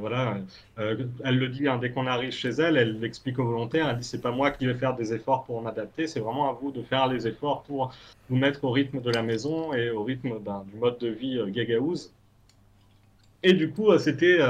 Voilà, 0.00 0.38
elle 0.76 1.38
le 1.38 1.48
dit 1.48 1.68
hein, 1.68 1.78
dès 1.78 1.90
qu'on 1.90 2.06
arrive 2.06 2.32
chez 2.32 2.48
elle, 2.48 2.76
elle 2.76 3.00
l'explique 3.00 3.38
aux 3.38 3.44
volontaires, 3.44 3.88
elle 3.88 3.98
dit 3.98 4.04
c'est 4.04 4.22
pas 4.22 4.30
moi 4.30 4.50
qui 4.50 4.66
vais 4.66 4.74
faire 4.74 4.94
des 4.94 5.12
efforts 5.12 5.44
pour 5.44 5.60
m'adapter, 5.60 6.06
c'est 6.06 6.20
vraiment 6.20 6.48
à 6.48 6.52
vous 6.52 6.72
de 6.72 6.82
faire 6.82 7.06
les 7.08 7.26
efforts 7.26 7.62
pour 7.64 7.92
vous 8.30 8.36
mettre 8.36 8.64
au 8.64 8.70
rythme 8.70 9.00
de 9.00 9.10
la 9.10 9.22
maison 9.22 9.74
et 9.74 9.90
au 9.90 10.02
rythme 10.02 10.38
ben, 10.40 10.64
du 10.72 10.78
mode 10.78 10.98
de 10.98 11.08
vie 11.08 11.40
gagaouz. 11.48 12.12
Et 13.42 13.52
du 13.52 13.70
coup, 13.70 13.96
c'était 13.98 14.40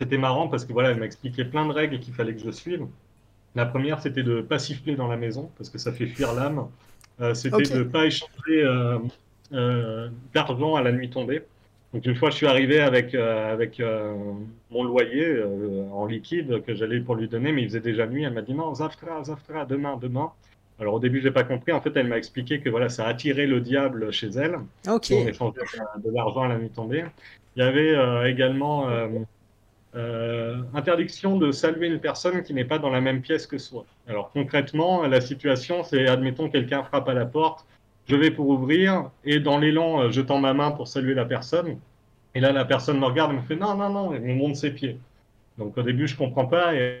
c'était 0.00 0.16
marrant 0.16 0.48
parce 0.48 0.64
que 0.64 0.72
voilà, 0.72 0.90
elle 0.90 0.98
m'a 0.98 1.04
expliqué 1.04 1.44
plein 1.44 1.66
de 1.66 1.72
règles 1.72 2.00
qu'il 2.00 2.14
fallait 2.14 2.34
que 2.34 2.40
je 2.40 2.50
suive. 2.50 2.86
La 3.54 3.66
première, 3.66 4.00
c'était 4.00 4.22
de 4.22 4.40
pas 4.40 4.58
siffler 4.58 4.96
dans 4.96 5.08
la 5.08 5.18
maison 5.18 5.50
parce 5.58 5.68
que 5.68 5.76
ça 5.76 5.92
fait 5.92 6.06
fuir 6.06 6.32
l'âme. 6.32 6.68
Euh, 7.20 7.34
c'était 7.34 7.64
de 7.64 7.78
ne 7.80 7.82
pas 7.82 8.06
échanger 8.06 8.64
euh, 8.64 8.98
euh, 9.52 10.08
d'argent 10.32 10.76
à 10.76 10.82
la 10.82 10.92
nuit 10.92 11.10
tombée. 11.10 11.42
Donc 11.92 12.06
une 12.06 12.14
fois, 12.14 12.30
je 12.30 12.36
suis 12.36 12.46
arrivé 12.46 12.80
avec 12.80 13.14
avec 13.14 13.82
mon 14.70 14.84
loyer 14.84 15.42
en 15.92 16.06
liquide 16.06 16.62
que 16.64 16.74
j'allais 16.74 17.00
pour 17.00 17.16
lui 17.16 17.28
donner, 17.28 17.52
mais 17.52 17.62
il 17.62 17.68
faisait 17.68 17.80
déjà 17.80 18.06
nuit. 18.06 18.22
Elle 18.22 18.32
m'a 18.32 18.42
dit 18.42 18.54
non, 18.54 18.74
Zaftra, 18.74 19.24
Zaftra, 19.24 19.64
demain, 19.64 19.96
demain. 19.96 20.30
Alors 20.78 20.94
au 20.94 21.00
début, 21.00 21.20
j'ai 21.20 21.32
pas 21.32 21.44
compris. 21.44 21.72
En 21.72 21.80
fait, 21.80 21.90
elle 21.96 22.06
m'a 22.06 22.16
expliqué 22.16 22.60
que 22.60 22.70
voilà, 22.70 22.88
ça 22.88 23.06
attirait 23.06 23.46
le 23.46 23.60
diable 23.60 24.12
chez 24.12 24.28
elle. 24.28 24.56
Ok. 24.88 25.08
On 25.10 25.26
échangeait 25.26 25.60
de 26.04 26.10
l'argent 26.10 26.42
à 26.42 26.48
la 26.48 26.58
nuit 26.58 26.70
tombée. 26.70 27.04
Il 27.56 27.60
y 27.60 27.66
avait 27.66 28.30
également 28.30 28.88
euh, 29.96 30.62
interdiction 30.72 31.36
de 31.36 31.50
saluer 31.50 31.88
une 31.88 31.98
personne 31.98 32.44
qui 32.44 32.54
n'est 32.54 32.64
pas 32.64 32.78
dans 32.78 32.90
la 32.90 33.00
même 33.00 33.22
pièce 33.22 33.46
que 33.46 33.58
soi. 33.58 33.84
Alors 34.06 34.30
concrètement, 34.30 35.02
la 35.06 35.20
situation, 35.20 35.82
c'est 35.82 36.06
admettons 36.06 36.48
quelqu'un 36.48 36.84
frappe 36.84 37.08
à 37.08 37.14
la 37.14 37.26
porte, 37.26 37.66
je 38.10 38.16
vais 38.16 38.30
pour 38.30 38.48
ouvrir 38.48 39.10
et 39.24 39.40
dans 39.40 39.58
l'élan, 39.58 40.02
euh, 40.02 40.10
je 40.10 40.20
tends 40.20 40.40
ma 40.40 40.54
main 40.54 40.70
pour 40.72 40.88
saluer 40.88 41.14
la 41.14 41.24
personne. 41.24 41.78
Et 42.34 42.40
là, 42.40 42.52
la 42.52 42.64
personne 42.64 42.98
me 42.98 43.06
regarde 43.06 43.32
et 43.32 43.36
me 43.36 43.42
fait 43.42 43.56
non, 43.56 43.74
non, 43.76 43.90
non, 43.90 44.14
et 44.14 44.20
monte 44.20 44.56
ses 44.56 44.70
pieds. 44.70 44.98
Donc 45.58 45.76
au 45.78 45.82
début, 45.82 46.06
je 46.06 46.16
comprends 46.16 46.46
pas 46.46 46.74
et 46.74 47.00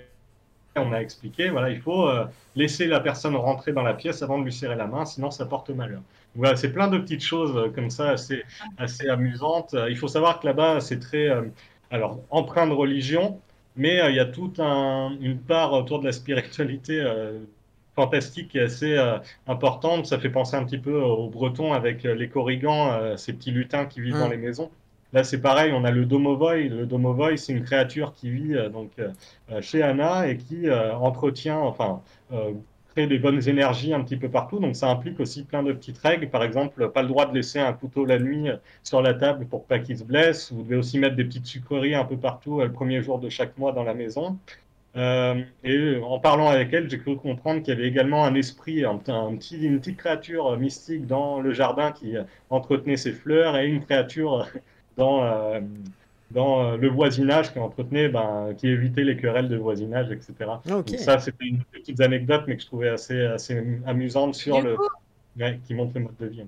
on 0.76 0.92
a 0.92 0.98
expliqué, 0.98 1.50
voilà, 1.50 1.70
il 1.70 1.80
faut 1.80 2.08
euh, 2.08 2.24
laisser 2.54 2.86
la 2.86 3.00
personne 3.00 3.34
rentrer 3.36 3.72
dans 3.72 3.82
la 3.82 3.94
pièce 3.94 4.22
avant 4.22 4.38
de 4.38 4.44
lui 4.44 4.52
serrer 4.52 4.76
la 4.76 4.86
main, 4.86 5.04
sinon 5.04 5.30
ça 5.30 5.44
porte 5.46 5.70
malheur. 5.70 6.00
Voilà, 6.36 6.56
c'est 6.56 6.72
plein 6.72 6.88
de 6.88 6.98
petites 6.98 7.24
choses 7.24 7.72
comme 7.74 7.90
ça 7.90 8.10
assez, 8.10 8.44
assez 8.78 9.08
amusantes. 9.08 9.74
Il 9.88 9.96
faut 9.96 10.08
savoir 10.08 10.38
que 10.38 10.46
là-bas, 10.46 10.80
c'est 10.80 11.00
très, 11.00 11.28
alors, 11.90 12.20
emprunt 12.30 12.68
de 12.68 12.72
religion, 12.72 13.40
mais 13.76 14.00
euh, 14.00 14.10
il 14.10 14.16
y 14.16 14.20
a 14.20 14.26
toute 14.26 14.60
une 14.60 15.38
part 15.38 15.72
autour 15.72 16.00
de 16.00 16.04
la 16.06 16.12
spiritualité 16.12 17.00
euh, 17.00 17.38
fantastique 17.94 18.56
et 18.56 18.60
assez 18.60 18.96
euh, 18.96 19.18
importante. 19.46 20.06
Ça 20.06 20.18
fait 20.18 20.30
penser 20.30 20.56
un 20.56 20.64
petit 20.64 20.78
peu 20.78 21.00
aux 21.00 21.28
Bretons 21.28 21.72
avec 21.72 22.04
les 22.04 22.28
Corrigans, 22.28 23.16
ces 23.16 23.32
petits 23.32 23.50
lutins 23.50 23.86
qui 23.86 24.00
vivent 24.00 24.18
dans 24.18 24.28
mm. 24.28 24.32
les 24.32 24.36
maisons. 24.38 24.70
Là, 25.12 25.24
c'est 25.24 25.40
pareil, 25.40 25.72
on 25.74 25.84
a 25.84 25.90
le 25.90 26.04
Domovoy. 26.04 26.68
Le 26.68 26.86
Domovoy, 26.86 27.36
c'est 27.36 27.52
une 27.52 27.64
créature 27.64 28.14
qui 28.14 28.30
vit 28.30 28.54
donc 28.72 28.92
chez 29.60 29.82
Anna 29.82 30.28
et 30.28 30.36
qui 30.36 30.70
entretient, 30.70 31.58
enfin, 31.58 32.00
créer 32.90 33.06
des 33.06 33.18
bonnes 33.18 33.48
énergies 33.48 33.92
un 33.92 34.02
petit 34.02 34.16
peu 34.16 34.28
partout. 34.28 34.58
Donc 34.58 34.76
ça 34.76 34.88
implique 34.88 35.18
aussi 35.20 35.44
plein 35.44 35.62
de 35.62 35.72
petites 35.72 35.98
règles. 35.98 36.28
Par 36.28 36.42
exemple, 36.42 36.90
pas 36.90 37.02
le 37.02 37.08
droit 37.08 37.26
de 37.26 37.34
laisser 37.34 37.58
un 37.58 37.72
couteau 37.72 38.04
la 38.04 38.18
nuit 38.18 38.48
sur 38.82 39.02
la 39.02 39.14
table 39.14 39.46
pour 39.46 39.64
pas 39.64 39.78
qu'il 39.78 39.98
se 39.98 40.04
blesse. 40.04 40.52
Vous 40.52 40.62
devez 40.62 40.76
aussi 40.76 40.98
mettre 40.98 41.16
des 41.16 41.24
petites 41.24 41.46
sucreries 41.46 41.94
un 41.94 42.04
peu 42.04 42.16
partout 42.16 42.60
euh, 42.60 42.64
le 42.64 42.72
premier 42.72 43.02
jour 43.02 43.18
de 43.18 43.28
chaque 43.28 43.56
mois 43.58 43.72
dans 43.72 43.84
la 43.84 43.94
maison. 43.94 44.38
Euh, 44.96 45.42
et 45.62 45.98
en 46.02 46.18
parlant 46.18 46.48
avec 46.48 46.72
elle, 46.72 46.90
j'ai 46.90 46.98
cru 46.98 47.16
comprendre 47.16 47.62
qu'il 47.62 47.74
y 47.74 47.76
avait 47.76 47.86
également 47.86 48.24
un 48.24 48.34
esprit, 48.34 48.84
un, 48.84 48.96
petit, 48.96 49.62
une 49.62 49.78
petite 49.78 49.98
créature 49.98 50.56
mystique 50.58 51.06
dans 51.06 51.40
le 51.40 51.52
jardin 51.52 51.92
qui 51.92 52.14
entretenait 52.50 52.96
ses 52.96 53.12
fleurs 53.12 53.56
et 53.56 53.66
une 53.66 53.84
créature 53.84 54.48
dans, 54.96 55.24
euh, 55.24 55.60
dans 56.30 56.64
euh, 56.64 56.76
le 56.76 56.88
voisinage 56.88 57.52
qui 57.52 57.58
entretenait, 57.58 58.08
ben, 58.08 58.54
qui 58.56 58.68
évitait 58.68 59.04
les 59.04 59.16
querelles 59.16 59.48
de 59.48 59.56
voisinage, 59.56 60.10
etc. 60.10 60.34
Donc 60.66 60.88
ça, 60.98 61.18
c'était 61.18 61.46
une 61.46 61.62
petite 61.64 62.00
anecdote, 62.00 62.44
mais 62.46 62.56
que 62.56 62.62
je 62.62 62.66
trouvais 62.66 62.88
assez, 62.88 63.20
assez 63.22 63.62
amusante 63.86 64.34
sur 64.34 64.60
le, 64.60 64.76
qui 65.66 65.74
montre 65.74 65.92
le 65.94 66.00
mode 66.00 66.16
de 66.18 66.26
vie. 66.26 66.44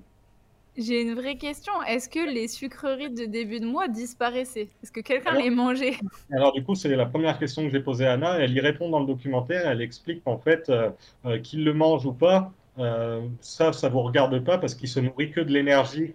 J'ai 0.77 1.01
une 1.01 1.13
vraie 1.13 1.35
question. 1.35 1.73
Est-ce 1.83 2.09
que 2.09 2.33
les 2.33 2.47
sucreries 2.47 3.11
de 3.11 3.25
début 3.25 3.59
de 3.59 3.65
mois 3.65 3.87
disparaissaient? 3.87 4.69
Est-ce 4.81 4.91
que 4.91 5.01
quelqu'un 5.01 5.37
les 5.37 5.49
mangeait? 5.49 5.97
Alors 6.31 6.51
du 6.51 6.63
coup, 6.63 6.75
c'est 6.75 6.95
la 6.95 7.05
première 7.05 7.37
question 7.37 7.63
que 7.63 7.69
j'ai 7.69 7.79
posée 7.79 8.05
à 8.05 8.13
Anna. 8.13 8.39
Elle 8.39 8.53
y 8.53 8.59
répond 8.59 8.89
dans 8.89 8.99
le 8.99 9.05
documentaire. 9.05 9.67
Elle 9.67 9.81
explique 9.81 10.23
qu'en 10.23 10.37
fait, 10.37 10.69
euh, 10.69 10.89
euh, 11.25 11.39
qu'il 11.39 11.63
le 11.63 11.73
mange 11.73 12.05
ou 12.05 12.13
pas, 12.13 12.51
euh, 12.79 13.21
ça, 13.41 13.71
ça 13.71 13.89
vous 13.89 14.01
regarde 14.01 14.43
pas 14.43 14.57
parce 14.57 14.73
qu'il 14.73 14.89
se 14.89 14.99
nourrit 14.99 15.31
que 15.31 15.41
de 15.41 15.51
l'énergie 15.51 16.13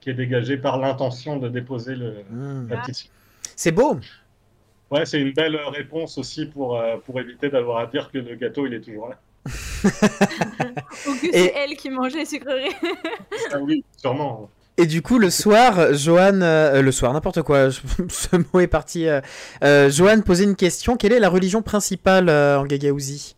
qui 0.00 0.10
est 0.10 0.14
dégagée 0.14 0.56
par 0.56 0.78
l'intention 0.78 1.36
de 1.36 1.48
déposer 1.48 1.94
le, 1.94 2.24
mmh. 2.30 2.68
la 2.70 2.76
petite. 2.78 3.10
C'est 3.56 3.72
beau. 3.72 3.98
Ouais, 4.90 5.04
c'est 5.04 5.20
une 5.20 5.32
belle 5.32 5.56
réponse 5.56 6.16
aussi 6.16 6.46
pour, 6.46 6.78
euh, 6.78 6.96
pour 7.04 7.20
éviter 7.20 7.50
d'avoir 7.50 7.78
à 7.78 7.86
dire 7.86 8.10
que 8.10 8.18
le 8.18 8.36
gâteau 8.36 8.66
il 8.66 8.74
est 8.74 8.80
toujours 8.80 9.08
là. 9.08 9.18
Ou 11.06 11.12
que 11.14 11.32
c'est 11.32 11.52
elle 11.56 11.76
qui 11.76 11.90
mangeait 11.90 12.18
les 12.18 12.24
sucreries. 12.24 12.74
ah 13.52 13.58
oui, 13.60 13.84
sûrement. 13.96 14.48
Et 14.76 14.86
du 14.86 15.02
coup, 15.02 15.18
le 15.18 15.30
soir, 15.30 15.92
Johan, 15.94 16.40
euh, 16.40 16.82
le 16.82 16.92
soir, 16.92 17.12
n'importe 17.12 17.42
quoi, 17.42 17.70
ce 18.08 18.36
mot 18.36 18.60
est 18.60 18.68
parti. 18.68 19.06
Johan 19.62 20.20
posait 20.20 20.44
une 20.44 20.56
question 20.56 20.96
quelle 20.96 21.12
est 21.12 21.20
la 21.20 21.30
religion 21.30 21.62
principale 21.62 22.30
en 22.30 22.64
Gagaouzi? 22.64 23.34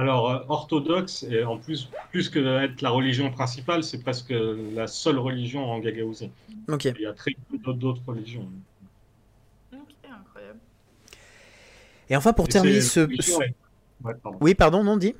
Alors, 0.00 0.30
euh, 0.30 0.38
orthodoxe, 0.48 1.24
et 1.24 1.44
en 1.44 1.58
plus, 1.58 1.90
plus 2.10 2.30
que 2.30 2.38
d'être 2.38 2.80
la 2.80 2.88
religion 2.88 3.30
principale, 3.30 3.84
c'est 3.84 4.02
presque 4.02 4.32
la 4.74 4.86
seule 4.86 5.18
religion 5.18 5.70
en 5.70 5.78
Gagaouzie. 5.78 6.30
Ok. 6.68 6.86
Il 6.86 7.02
y 7.02 7.06
a 7.06 7.12
très 7.12 7.36
peu 7.62 7.74
d'autres 7.74 8.00
religions. 8.06 8.48
Ok, 9.74 9.78
incroyable. 10.04 10.58
Et 12.08 12.16
enfin, 12.16 12.32
pour 12.32 12.48
terminer 12.48 12.80
ce. 12.80 13.06
Oui, 14.40 14.54
pardon, 14.54 14.82
non, 14.82 14.96
dit 14.96 15.14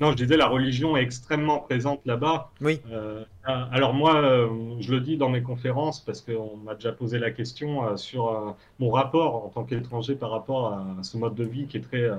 non, 0.00 0.10
je 0.12 0.16
disais, 0.16 0.36
la 0.36 0.48
religion 0.48 0.96
est 0.96 1.02
extrêmement 1.02 1.58
présente 1.58 2.00
là-bas. 2.06 2.50
Oui. 2.60 2.80
Euh, 2.90 3.24
alors 3.44 3.94
moi, 3.94 4.16
euh, 4.16 4.48
je 4.80 4.92
le 4.92 5.00
dis 5.00 5.16
dans 5.16 5.28
mes 5.28 5.42
conférences 5.42 6.00
parce 6.00 6.20
qu'on 6.20 6.56
m'a 6.56 6.74
déjà 6.74 6.92
posé 6.92 7.18
la 7.18 7.30
question 7.30 7.96
sur 7.96 8.56
mon 8.78 8.90
rapport 8.90 9.44
en 9.44 9.48
tant 9.48 9.64
qu'étranger 9.64 10.14
par 10.14 10.30
rapport 10.30 10.72
à, 10.72 11.02
ce 11.02 11.16
mode 11.16 11.34
de 11.34 11.44
vie 11.44 11.66
qui 11.66 11.76
est 11.76 11.82
très 11.82 12.10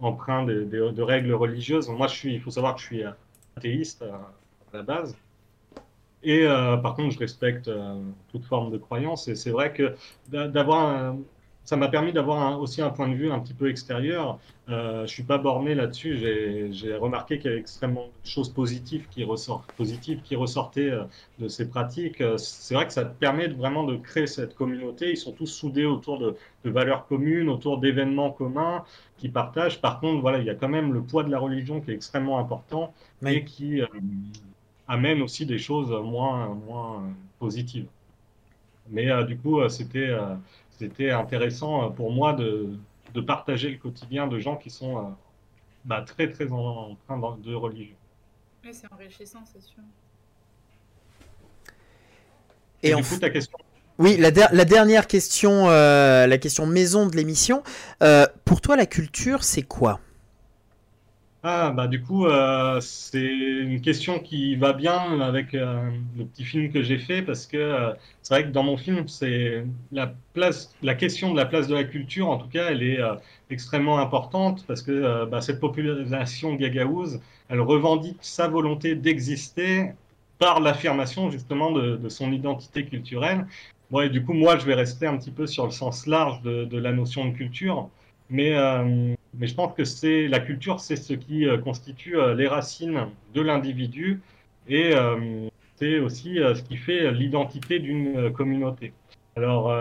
empreint 0.00 0.44
de, 0.44 1.02
règles 1.02 1.32
religieuses. 1.32 1.88
Moi, 1.88 2.06
je 2.08 2.14
suis, 2.14 2.34
il 2.34 2.40
faut 2.40 2.50
savoir 2.50 2.74
que 2.74 2.80
je 2.80 2.86
suis 2.86 3.02
athéiste 3.56 4.02
à, 4.02 4.32
la 4.72 4.82
base. 4.82 5.16
Et 6.22 6.44
euh, 6.44 6.76
par 6.76 6.94
contre, 6.94 7.14
je 7.14 7.18
respecte 7.18 7.68
euh, 7.68 8.00
toute 8.30 8.44
forme 8.44 8.70
de 8.70 8.78
croyance. 8.78 9.28
Et 9.28 9.34
c'est 9.34 9.50
vrai 9.50 9.72
que 9.72 9.94
d'avoir 10.28 11.14
ça 11.68 11.76
m'a 11.76 11.88
permis 11.88 12.14
d'avoir 12.14 12.58
aussi 12.58 12.80
un 12.80 12.88
point 12.88 13.08
de 13.08 13.14
vue 13.14 13.30
un 13.30 13.40
petit 13.40 13.52
peu 13.52 13.68
extérieur. 13.68 14.38
Euh, 14.70 15.02
je 15.06 15.12
suis 15.12 15.22
pas 15.22 15.36
borné 15.36 15.74
là-dessus. 15.74 16.16
J'ai 16.72 16.94
remarqué 16.94 17.36
qu'il 17.38 17.50
y 17.50 17.52
avait 17.52 17.60
extrêmement 17.60 18.06
de 18.06 18.26
choses 18.26 18.48
positives 18.48 19.06
qui, 19.10 19.22
ressortent, 19.22 19.70
positives 19.72 20.22
qui 20.22 20.34
ressortaient 20.34 20.88
euh, 20.88 21.04
de 21.38 21.46
ces 21.46 21.68
pratiques. 21.68 22.22
Euh, 22.22 22.38
c'est 22.38 22.72
vrai 22.72 22.86
que 22.86 22.94
ça 22.94 23.04
permet 23.04 23.48
vraiment 23.48 23.84
de 23.84 23.96
créer 23.96 24.26
cette 24.26 24.54
communauté. 24.54 25.10
Ils 25.10 25.18
sont 25.18 25.32
tous 25.32 25.44
soudés 25.46 25.84
autour 25.84 26.18
de, 26.18 26.36
valeurs 26.64 27.06
communes, 27.06 27.50
autour 27.50 27.76
d'événements 27.76 28.30
communs 28.30 28.82
qui 29.18 29.28
partagent. 29.28 29.78
Par 29.82 30.00
contre, 30.00 30.22
voilà, 30.22 30.38
il 30.38 30.46
y 30.46 30.50
a 30.50 30.54
quand 30.54 30.70
même 30.70 30.94
le 30.94 31.02
poids 31.02 31.22
de 31.22 31.30
la 31.30 31.38
religion 31.38 31.82
qui 31.82 31.90
est 31.90 31.94
extrêmement 31.94 32.38
important 32.38 32.94
et 33.26 33.44
qui 33.44 33.82
euh, 33.82 33.86
amène 34.86 35.20
aussi 35.20 35.44
des 35.44 35.58
choses 35.58 35.90
moins, 35.90 36.48
moins 36.66 37.02
positives. 37.38 37.88
Mais 38.90 39.10
du 39.24 39.36
coup, 39.36 39.60
c'était 39.68 40.16
c'était 40.78 41.10
intéressant 41.10 41.84
euh, 41.84 41.88
pour 41.90 42.12
moi 42.12 42.32
de, 42.32 42.68
de, 43.14 43.20
partager 43.20 43.70
le 43.70 43.78
quotidien 43.78 44.26
de 44.26 44.38
gens 44.38 44.56
qui 44.56 44.70
sont 44.70 44.98
euh, 44.98 45.02
bah, 45.84 46.02
très 46.02 46.30
très 46.30 46.52
empreints 46.52 47.36
de 47.42 47.54
religion. 47.54 47.96
Oui, 48.64 48.70
c'est 48.72 48.92
enrichissant, 48.92 49.40
c'est 49.52 49.62
sûr. 49.62 49.82
Et, 52.82 52.94
du 52.94 53.02
coup, 53.02 53.16
ta 53.16 53.30
question 53.30 53.58
oui, 54.00 54.16
la, 54.16 54.30
la, 54.30 54.64
dernière 54.64 55.08
question, 55.08 55.68
euh, 55.68 56.28
la 56.28 56.38
question 56.38 56.66
maison 56.66 57.08
de 57.08 57.16
l'émission. 57.16 57.64
pour 58.44 58.60
toi, 58.60 58.76
la 58.76 58.86
culture, 58.86 59.42
c'est 59.42 59.62
quoi? 59.62 59.98
Ah, 61.44 61.70
bah 61.70 61.86
du 61.86 62.02
coup, 62.02 62.26
euh, 62.26 62.80
c'est 62.80 63.20
une 63.24 63.80
question 63.80 64.18
qui 64.18 64.56
va 64.56 64.72
bien 64.72 65.20
avec 65.20 65.54
euh, 65.54 65.88
le 66.16 66.24
petit 66.24 66.44
film 66.44 66.72
que 66.72 66.82
j'ai 66.82 66.98
fait 66.98 67.22
parce 67.22 67.46
que 67.46 67.56
euh, 67.56 67.92
c'est 68.22 68.34
vrai 68.34 68.44
que 68.44 68.48
dans 68.50 68.64
mon 68.64 68.76
film, 68.76 69.06
c'est 69.06 69.64
la 69.92 70.12
place, 70.34 70.74
la 70.82 70.96
question 70.96 71.30
de 71.32 71.36
la 71.36 71.46
place 71.46 71.68
de 71.68 71.76
la 71.76 71.84
culture, 71.84 72.28
en 72.28 72.38
tout 72.38 72.48
cas, 72.48 72.70
elle 72.70 72.82
est 72.82 72.98
extrêmement 73.50 73.98
importante 74.00 74.64
parce 74.66 74.82
que 74.82 75.26
bah, 75.26 75.40
cette 75.40 75.60
population 75.60 76.54
gagaouze, 76.54 77.20
elle 77.48 77.60
revendique 77.60 78.18
sa 78.20 78.48
volonté 78.48 78.96
d'exister 78.96 79.92
par 80.40 80.58
l'affirmation 80.60 81.30
justement 81.30 81.70
de, 81.70 82.08
son 82.08 82.32
identité 82.32 82.84
culturelle. 82.84 83.46
Bon, 83.92 84.00
et 84.00 84.08
du 84.08 84.24
coup, 84.24 84.32
moi, 84.32 84.58
je 84.58 84.66
vais 84.66 84.74
rester 84.74 85.06
un 85.06 85.16
petit 85.16 85.30
peu 85.30 85.46
sur 85.46 85.64
le 85.66 85.70
sens 85.70 86.06
large 86.06 86.42
de, 86.42 86.64
de 86.64 86.78
la 86.78 86.92
notion 86.92 87.26
de 87.26 87.32
culture, 87.32 87.88
mais 88.28 88.54
mais 89.38 89.46
je 89.46 89.54
pense 89.54 89.74
que 89.74 89.84
c'est 89.84 90.26
la 90.28 90.40
culture, 90.40 90.80
c'est 90.80 90.96
ce 90.96 91.12
qui 91.12 91.46
euh, 91.46 91.58
constitue 91.58 92.18
euh, 92.18 92.34
les 92.34 92.48
racines 92.48 93.06
de 93.34 93.40
l'individu 93.40 94.20
et 94.68 94.94
euh, 94.94 95.48
c'est 95.76 96.00
aussi 96.00 96.38
ce 96.38 96.60
qui 96.62 96.76
fait 96.76 97.12
l'identité 97.12 97.78
d'une 97.78 98.32
communauté. 98.32 98.92
Alors, 99.36 99.72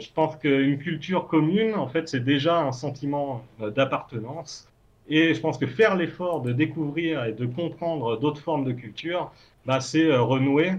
je 0.00 0.08
pense 0.12 0.34
qu'une 0.34 0.78
culture 0.78 1.28
commune, 1.28 1.76
en 1.76 1.86
fait, 1.86 2.08
c'est 2.08 2.24
déjà 2.24 2.58
un 2.58 2.72
sentiment 2.72 3.44
d'appartenance. 3.60 4.68
Et 5.08 5.32
je 5.34 5.40
pense 5.40 5.56
que 5.56 5.68
faire 5.68 5.94
l'effort 5.94 6.42
de 6.42 6.52
découvrir 6.52 7.24
et 7.24 7.32
de 7.32 7.46
comprendre 7.46 8.18
d'autres 8.18 8.40
formes 8.40 8.64
de 8.64 8.72
culture, 8.72 9.30
bah, 9.64 9.80
c'est 9.80 10.12
renouer 10.16 10.72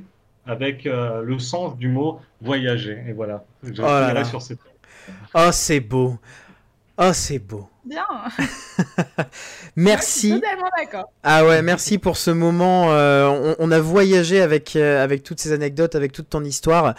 avec 0.46 0.84
le 0.84 1.40
sens 1.40 1.78
du 1.78 1.88
mot 1.88 2.20
voyager. 2.42 3.02
Et 3.08 3.14
voilà, 3.14 3.46
je 3.64 3.82
oh 3.82 4.26
sur 4.26 4.42
cette. 4.42 4.60
Oh, 5.34 5.50
c'est 5.54 5.80
beau. 5.80 6.20
Oh, 7.02 7.14
c'est 7.14 7.39
beau. 7.39 7.66
Bien. 7.86 8.04
merci. 9.78 10.32
totalement 10.34 10.68
d'accord. 10.78 11.14
Ah 11.24 11.45
ouais, 11.45 11.62
merci 11.62 11.97
pour 11.97 12.18
ce 12.18 12.30
moment. 12.30 12.91
Euh, 12.91 13.56
on, 13.58 13.72
a 13.72 13.80
voyagé 13.80 14.41
avec, 14.41 14.76
euh, 14.76 15.02
avec 15.02 15.24
toutes 15.24 15.39
ces 15.39 15.54
anecdotes, 15.54 15.95
avec 15.95 16.12
toute 16.12 16.30
ton 16.30 16.43
histoire. 16.43 16.95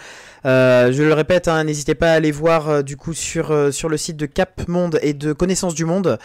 Euh, 0.47 0.91
je 0.91 1.03
le 1.03 1.13
répète, 1.13 1.49
hein, 1.49 1.65
n'hésitez 1.65 1.95
pas 1.95 2.13
à 2.13 2.15
aller 2.15 2.31
voir 2.31 2.83
du 2.83 2.97
coup 2.97 3.13
sur, 3.13 3.75
sur 3.75 3.91
le 3.91 3.99
site 3.99 4.17
de 4.17 4.25
Cap 4.25 4.67
Monde 4.69 4.99
et 5.03 5.13
de 5.13 5.35
Connaissance 5.35 5.75
du 5.75 5.85
Monde 5.85 6.19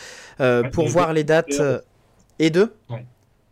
pour 0.71 0.87
voir 0.87 1.11
les 1.11 1.25
dates. 1.25 1.61
et 2.39 2.51
de 2.51 2.71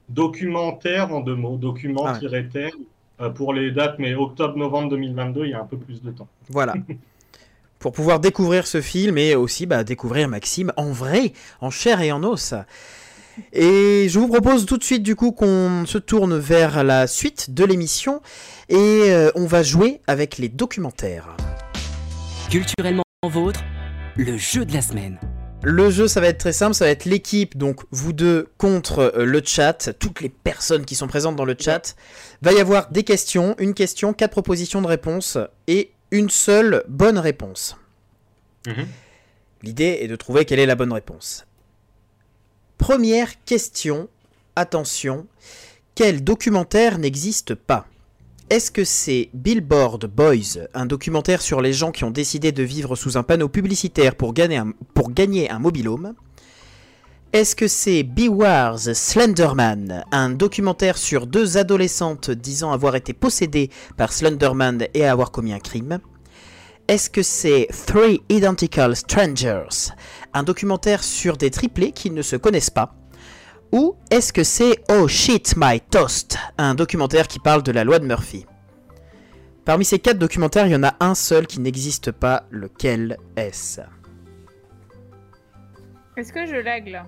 Documentaire 0.08 1.14
en 1.14 1.20
deux 1.20 1.36
mots, 1.36 1.58
document-terre 1.58 2.72
ah 3.20 3.30
pour 3.30 3.54
les 3.54 3.72
dates, 3.72 4.00
mais 4.00 4.16
octobre-novembre 4.16 4.90
2022, 4.90 5.46
il 5.46 5.52
y 5.52 5.54
a 5.54 5.62
un 5.62 5.66
peu 5.66 5.78
plus 5.78 6.02
de 6.02 6.12
temps. 6.12 6.28
Voilà. 6.50 6.74
pour 7.84 7.92
pouvoir 7.92 8.22
découvrir 8.22 8.66
ce 8.66 8.80
film 8.80 9.18
et 9.18 9.36
aussi 9.36 9.66
bah, 9.66 9.84
découvrir 9.84 10.30
Maxime 10.30 10.72
en 10.78 10.94
vrai, 10.94 11.34
en 11.60 11.70
chair 11.70 12.00
et 12.00 12.14
en 12.14 12.24
os. 12.24 12.54
Et 13.52 14.08
je 14.08 14.20
vous 14.20 14.30
propose 14.30 14.66
tout 14.66 14.78
de 14.78 14.86
suite 14.86 15.04
du 15.04 15.18
coup 15.18 15.34
qu'on 15.34 15.84
se 15.86 15.98
tourne 15.98 16.38
vers 16.38 16.86
la 16.86 17.08
suite 17.08 17.54
de 17.54 17.66
l'émission 17.66 18.22
et 18.70 18.78
euh, 18.78 19.32
on 19.36 19.46
va 19.46 19.64
jouer 19.64 20.00
avec 20.08 20.38
les 20.38 20.48
documentaires. 20.48 21.36
Culturellement 22.50 23.04
vôtre, 23.30 23.60
le 24.16 24.38
jeu 24.38 24.64
de 24.64 24.74
la 24.74 24.82
semaine. 24.82 25.20
Le 25.62 25.90
jeu, 25.90 26.08
ça 26.08 26.22
va 26.22 26.28
être 26.28 26.40
très 26.40 26.54
simple, 26.54 26.74
ça 26.74 26.86
va 26.86 26.92
être 26.92 27.06
l'équipe, 27.06 27.58
donc 27.58 27.82
vous 27.92 28.12
deux 28.12 28.48
contre 28.58 29.14
euh, 29.16 29.26
le 29.26 29.42
chat, 29.44 29.92
toutes 30.00 30.22
les 30.22 30.30
personnes 30.30 30.86
qui 30.86 30.96
sont 30.96 31.08
présentes 31.08 31.36
dans 31.36 31.46
le 31.46 31.56
chat. 31.60 31.96
Va 32.42 32.54
y 32.54 32.60
avoir 32.60 32.92
des 32.92 33.04
questions, 33.04 33.56
une 33.60 33.74
question, 33.74 34.14
quatre 34.14 34.32
propositions 34.32 34.82
de 34.82 34.88
réponse 34.88 35.38
et 35.68 35.93
une 36.14 36.30
seule 36.30 36.84
bonne 36.88 37.18
réponse. 37.18 37.76
Mhm. 38.68 38.86
L'idée 39.64 39.98
est 40.02 40.08
de 40.08 40.16
trouver 40.16 40.46
quelle 40.46 40.60
est 40.60 40.68
la 40.68 40.76
bonne 40.76 40.94
réponse. 40.94 41.46
Première 42.78 43.44
question, 43.46 44.08
attention, 44.56 45.26
quel 45.96 46.24
documentaire 46.24 47.00
n'existe 47.00 47.56
pas? 47.56 47.88
Est-ce 48.52 48.70
que 48.70 48.84
c'est 48.84 49.30
Billboard 49.34 50.06
Boys, 50.06 50.68
un 50.76 50.86
documentaire 50.86 51.42
sur 51.42 51.62
les 51.62 51.74
gens 51.74 51.92
qui 51.92 52.04
ont 52.04 52.12
décidé 52.12 52.52
de 52.52 52.62
vivre 52.62 52.96
sous 52.96 53.18
un 53.18 53.24
panneau 53.24 53.50
publicitaire 53.50 54.16
pour 54.16 54.34
gagner 54.34 54.58
un, 54.58 54.72
pour 54.94 55.10
gagner 55.10 55.50
un 55.50 55.58
mobilhome? 55.58 56.14
Est-ce 57.34 57.56
que 57.56 57.68
c'est 57.68 58.04
Beware's 58.04 58.94
Slenderman, 58.94 60.06
un 60.12 60.30
documentaire 60.30 61.00
sur 61.00 61.26
deux 61.26 61.58
adolescentes 61.58 62.30
disant 62.30 62.72
avoir 62.72 62.96
été 62.96 63.14
possédées 63.14 63.72
par 63.98 64.14
Slenderman 64.14 64.86
et 64.94 65.06
avoir 65.08 65.32
commis 65.32 65.52
un 65.52 65.60
crime? 65.60 65.98
Est-ce 66.88 67.10
que 67.10 67.24
c'est 67.24 67.70
Three 67.88 68.22
Identical 68.30 68.96
Strangers, 68.96 69.94
un 70.34 70.44
documentaire 70.44 71.04
sur 71.04 71.36
des 71.36 71.50
triplés 71.50 71.92
qui 71.92 72.12
ne 72.12 72.22
se 72.22 72.36
connaissent 72.36 72.70
pas? 72.70 72.94
Ou 73.72 73.96
est-ce 74.12 74.32
que 74.32 74.44
c'est 74.44 74.84
Oh 74.92 75.08
Shit 75.08 75.56
My 75.58 75.82
Toast, 75.82 76.38
un 76.60 76.76
documentaire 76.76 77.28
qui 77.28 77.40
parle 77.40 77.64
de 77.64 77.72
la 77.72 77.84
loi 77.84 77.98
de 77.98 78.06
Murphy? 78.06 78.46
Parmi 79.66 79.86
ces 79.86 79.98
quatre 79.98 80.20
documentaires, 80.20 80.68
il 80.68 80.74
y 80.74 80.76
en 80.76 80.84
a 80.84 80.96
un 81.00 81.16
seul 81.16 81.48
qui 81.48 81.60
n'existe 81.60 82.12
pas, 82.12 82.44
lequel 82.52 83.18
est-ce? 83.36 83.82
Est-ce 86.16 86.32
que 86.32 86.46
je 86.46 86.58
lag 86.58 87.02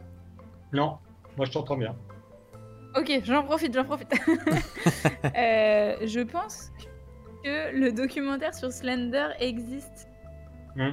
non, 0.76 0.98
moi 1.38 1.46
je 1.46 1.52
t'entends 1.52 1.78
bien. 1.78 1.96
Ok, 2.98 3.12
j'en 3.24 3.44
profite, 3.44 3.74
j'en 3.74 3.86
profite. 3.86 4.14
Euh, 5.38 5.96
je 6.06 6.22
pense 6.22 6.72
que 7.44 7.76
le 7.78 7.92
documentaire 7.92 8.54
sur 8.54 8.72
Slender 8.72 9.28
existe. 9.40 10.08
Hmm. 10.76 10.92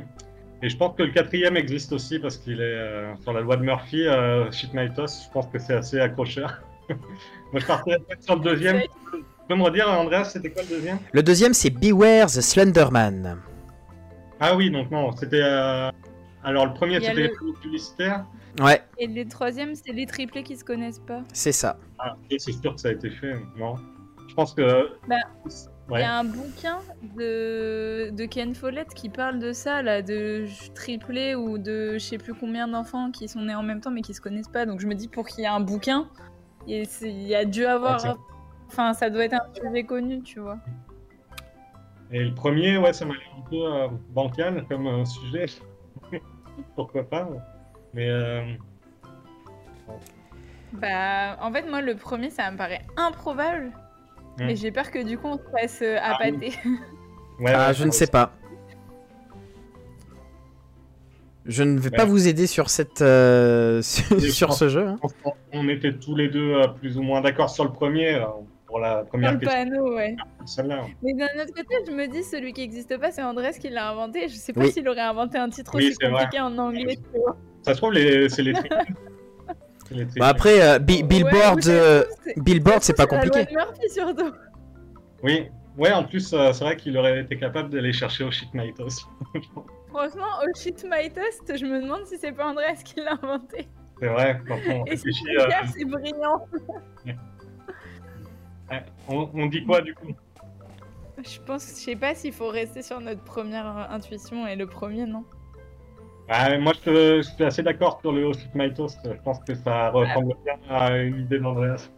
Et 0.62 0.68
je 0.68 0.76
pense 0.76 0.96
que 0.96 1.02
le 1.02 1.12
quatrième 1.12 1.56
existe 1.56 1.92
aussi 1.92 2.18
parce 2.18 2.36
qu'il 2.36 2.60
est 2.60 2.64
euh, 2.64 3.14
sur 3.22 3.32
la 3.32 3.40
loi 3.40 3.56
de 3.56 3.62
Murphy, 3.62 4.06
euh, 4.06 4.50
je 4.50 5.30
pense 5.32 5.46
que 5.46 5.58
c'est 5.58 5.74
assez 5.74 6.00
accrocheur. 6.00 6.60
moi 6.88 7.60
je 7.60 7.66
partais 7.66 7.96
sur 8.20 8.36
le 8.36 8.42
deuxième. 8.42 8.80
Tu 8.80 8.88
peux 9.48 9.54
me 9.54 9.62
redire, 9.62 9.88
Andreas, 9.88 10.24
c'était 10.24 10.50
quoi 10.50 10.62
le 10.62 10.68
deuxième? 10.68 10.98
Le 11.12 11.22
deuxième 11.22 11.54
c'est 11.54 11.70
Beware 11.70 12.26
the 12.26 12.40
Slenderman. 12.40 13.38
Ah 14.40 14.56
oui, 14.56 14.70
donc 14.70 14.90
non, 14.90 15.12
c'était. 15.12 15.42
Alors 16.42 16.66
le 16.66 16.74
premier 16.74 17.00
c'était 17.00 17.28
le... 17.28 17.60
publicitaire. 17.60 18.24
Ouais. 18.60 18.82
Et 18.98 19.06
le 19.06 19.26
troisième, 19.28 19.74
c'est 19.74 19.92
les 19.92 20.06
triplés 20.06 20.42
qui 20.42 20.56
se 20.56 20.64
connaissent 20.64 20.98
pas. 20.98 21.22
C'est 21.32 21.52
ça. 21.52 21.78
Ah, 21.98 22.16
c'est 22.30 22.52
sûr 22.52 22.74
que 22.74 22.80
ça 22.80 22.88
a 22.88 22.92
été 22.92 23.10
fait, 23.10 23.34
non 23.56 23.76
Je 24.28 24.34
pense 24.34 24.54
que. 24.54 24.90
Bah, 25.08 25.16
il 25.90 25.98
y 25.98 26.02
a 26.02 26.18
un 26.18 26.24
bouquin 26.24 26.78
de, 27.18 28.10
de 28.10 28.24
Ken 28.24 28.54
Follett 28.54 28.94
qui 28.94 29.08
parle 29.08 29.38
de 29.38 29.52
ça, 29.52 29.82
là, 29.82 30.00
de 30.00 30.46
triplés 30.74 31.34
ou 31.34 31.58
de 31.58 31.94
je 31.94 31.98
sais 31.98 32.18
plus 32.18 32.34
combien 32.34 32.68
d'enfants 32.68 33.10
qui 33.10 33.28
sont 33.28 33.42
nés 33.42 33.54
en 33.54 33.62
même 33.62 33.80
temps 33.80 33.90
mais 33.90 34.00
qui 34.00 34.14
se 34.14 34.20
connaissent 34.20 34.48
pas. 34.48 34.64
Donc 34.64 34.80
je 34.80 34.86
me 34.86 34.94
dis, 34.94 35.08
pour 35.08 35.26
qu'il 35.26 35.40
y 35.40 35.44
ait 35.44 35.50
un 35.50 35.60
bouquin, 35.60 36.08
il 36.66 36.86
y 37.04 37.34
a 37.34 37.44
dû 37.44 37.64
avoir. 37.66 38.16
Enfin, 38.68 38.94
ça 38.94 39.10
doit 39.10 39.24
être 39.24 39.34
un 39.34 39.54
sujet 39.54 39.84
connu, 39.84 40.22
tu 40.22 40.40
vois. 40.40 40.58
Et 42.10 42.24
le 42.24 42.34
premier, 42.34 42.78
ouais, 42.78 42.92
ça 42.92 43.04
m'a 43.04 43.14
l'air 43.14 43.34
un 43.36 43.50
peu 43.50 43.56
euh, 43.56 43.88
bancal 44.10 44.64
comme 44.68 44.86
euh, 44.86 45.04
sujet. 45.04 45.46
Pourquoi 46.76 47.02
pas 47.02 47.28
mais. 47.94 48.08
Euh... 48.08 48.42
Bah, 50.72 51.36
en 51.40 51.52
fait, 51.52 51.68
moi, 51.68 51.82
le 51.82 51.96
premier, 51.96 52.30
ça 52.30 52.50
me 52.50 52.56
paraît 52.56 52.82
improbable. 52.96 53.72
Hmm. 54.38 54.46
Mais 54.46 54.56
j'ai 54.56 54.70
peur 54.70 54.90
que 54.90 55.02
du 55.02 55.18
coup, 55.18 55.28
on 55.28 55.36
se 55.36 55.50
fasse 55.50 55.82
euh, 55.82 55.98
ah, 56.00 56.14
appâter. 56.14 56.52
ah, 57.46 57.72
je 57.72 57.84
ne 57.84 57.90
sais 57.90 58.06
pas. 58.06 58.32
Je 61.44 61.64
ne 61.64 61.78
vais 61.78 61.90
pas 61.90 62.04
vous 62.04 62.28
aider 62.28 62.46
sur 62.46 62.70
cette 62.70 63.02
euh, 63.02 63.82
sur, 63.82 64.54
ce 64.54 64.68
jeu. 64.68 64.86
Hein. 64.86 64.98
On 65.52 65.68
était 65.68 65.92
tous 65.92 66.14
les 66.14 66.28
deux 66.28 66.54
euh, 66.54 66.68
plus 66.68 66.96
ou 66.96 67.02
moins 67.02 67.20
d'accord 67.20 67.50
sur 67.50 67.64
le 67.64 67.72
premier 67.72 68.24
pour 68.66 68.78
la 68.78 69.04
première 69.04 69.38
question. 69.38 69.50
panneau, 69.50 69.96
ouais. 69.96 70.16
Mais 71.02 71.14
d'un 71.14 71.42
autre 71.42 71.52
côté, 71.52 71.74
je 71.86 71.90
me 71.90 72.06
dis 72.06 72.22
celui 72.22 72.52
qui 72.52 72.60
n'existe 72.60 72.96
pas, 72.96 73.10
c'est 73.10 73.22
Andrés 73.22 73.50
qui 73.60 73.68
l'a 73.68 73.90
inventé. 73.90 74.28
Je 74.28 74.36
sais 74.36 74.52
pas 74.52 74.70
s'il 74.70 74.88
aurait 74.88 75.00
inventé 75.00 75.36
un 75.36 75.50
titre 75.50 75.74
aussi 75.74 75.94
compliqué 75.96 76.40
en 76.40 76.56
anglais. 76.56 76.98
Ça 77.62 77.74
se 77.74 77.78
trouve, 77.78 77.92
les... 77.92 78.28
c'est 78.28 78.42
les 78.42 78.52
bah 80.16 80.28
après, 80.28 80.62
euh, 80.62 80.78
Billboard, 80.78 81.66
euh, 81.66 82.04
Billboard, 82.36 82.82
c'est 82.82 82.96
pas 82.96 83.06
compliqué. 83.06 83.46
Oui, 85.22 85.48
ouais, 85.78 85.92
en 85.92 86.04
plus, 86.04 86.32
euh, 86.32 86.52
c'est 86.52 86.64
vrai 86.64 86.76
qu'il 86.76 86.96
aurait 86.96 87.20
été 87.20 87.38
capable 87.38 87.70
d'aller 87.70 87.92
chercher 87.92 88.28
Shit 88.30 88.52
My 88.54 88.72
Toast. 88.74 89.06
Franchement, 89.88 90.26
Shit 90.56 90.84
My 90.84 91.10
Toast, 91.10 91.56
je 91.58 91.64
me 91.64 91.82
demande 91.82 92.06
si 92.06 92.16
c'est 92.18 92.32
pas 92.32 92.46
Andrés 92.46 92.74
qui 92.84 93.00
l'a 93.00 93.12
inventé. 93.22 93.68
C'est 94.00 94.08
vrai, 94.08 94.40
quand 94.48 94.58
on 94.68 94.82
réfléchit. 94.84 95.24
C'est 95.72 95.84
brillant. 95.84 96.46
on, 99.08 99.30
on, 99.34 99.46
dit 99.46 99.64
quoi 99.64 99.80
du 99.80 99.94
coup? 99.94 100.12
Je 101.18 101.38
pense, 101.40 101.68
je 101.68 101.84
sais 101.84 101.96
pas 101.96 102.14
s'il 102.14 102.32
faut 102.32 102.48
rester 102.48 102.82
sur 102.82 103.00
notre 103.00 103.22
première 103.22 103.66
intuition 103.92 104.46
et 104.46 104.56
le 104.56 104.66
premier, 104.66 105.06
non? 105.06 105.24
Bah, 106.28 106.58
moi, 106.58 106.72
je, 106.84 107.22
suis 107.22 107.44
assez 107.44 107.62
d'accord 107.62 107.98
sur 108.00 108.12
le 108.12 108.32
Shit 108.32 108.54
My 108.54 108.72
Toast. 108.72 108.98
Je 109.04 109.22
pense 109.22 109.40
que 109.40 109.54
ça 109.54 109.90
ressemble 109.90 110.34
bien 110.44 110.54
à 110.70 110.96
une 110.98 111.20
idée 111.20 111.38
d'Andreas. 111.38 111.88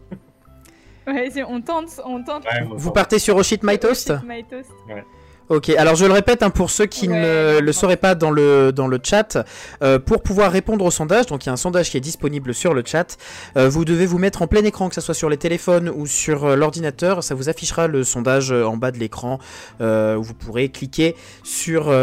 Ouais, 1.07 1.31
on 1.47 1.61
tente, 1.61 2.01
on 2.05 2.23
tente. 2.23 2.47
Vous 2.77 2.91
partez 2.91 3.19
sur 3.19 3.37
Oshit 3.37 3.63
My 3.63 3.79
Toast 3.79 4.13
My 4.27 4.43
Toast. 4.43 4.73
Ouais. 4.89 5.05
Ok, 5.51 5.69
alors 5.69 5.95
je 5.95 6.07
le 6.07 6.13
répète 6.13 6.43
hein, 6.43 6.49
pour 6.49 6.71
ceux 6.71 6.87
qui 6.87 7.07
ne 7.07 7.59
le 7.61 7.73
sauraient 7.73 7.99
pas 7.99 8.15
dans 8.15 8.31
le, 8.31 8.73
dans 8.73 8.87
le 8.87 8.99
chat, 9.03 9.45
euh, 9.83 9.99
pour 9.99 10.23
pouvoir 10.23 10.51
répondre 10.51 10.83
au 10.87 10.91
sondage, 10.91 11.27
donc 11.27 11.45
il 11.45 11.49
y 11.49 11.51
a 11.51 11.53
un 11.53 11.59
sondage 11.59 11.91
qui 11.91 11.99
est 11.99 12.01
disponible 12.01 12.55
sur 12.55 12.73
le 12.73 12.83
chat, 12.83 13.19
euh, 13.59 13.69
vous 13.69 13.85
devez 13.85 14.07
vous 14.07 14.17
mettre 14.17 14.41
en 14.41 14.47
plein 14.47 14.65
écran, 14.65 14.89
que 14.89 14.95
ce 14.95 15.03
soit 15.03 15.13
sur 15.13 15.29
les 15.29 15.37
téléphones 15.37 15.91
ou 15.91 16.07
sur 16.07 16.45
euh, 16.45 16.57
l'ordinateur, 16.57 17.23
ça 17.23 17.35
vous 17.35 17.51
affichera 17.51 17.89
le 17.89 18.05
sondage 18.05 18.53
en 18.53 18.79
bas 18.79 18.91
de 18.91 18.99
l'écran, 18.99 19.39
où 19.81 20.23
vous 20.23 20.35
pourrez 20.35 20.71
cliquer 20.71 21.15
sur, 21.43 21.95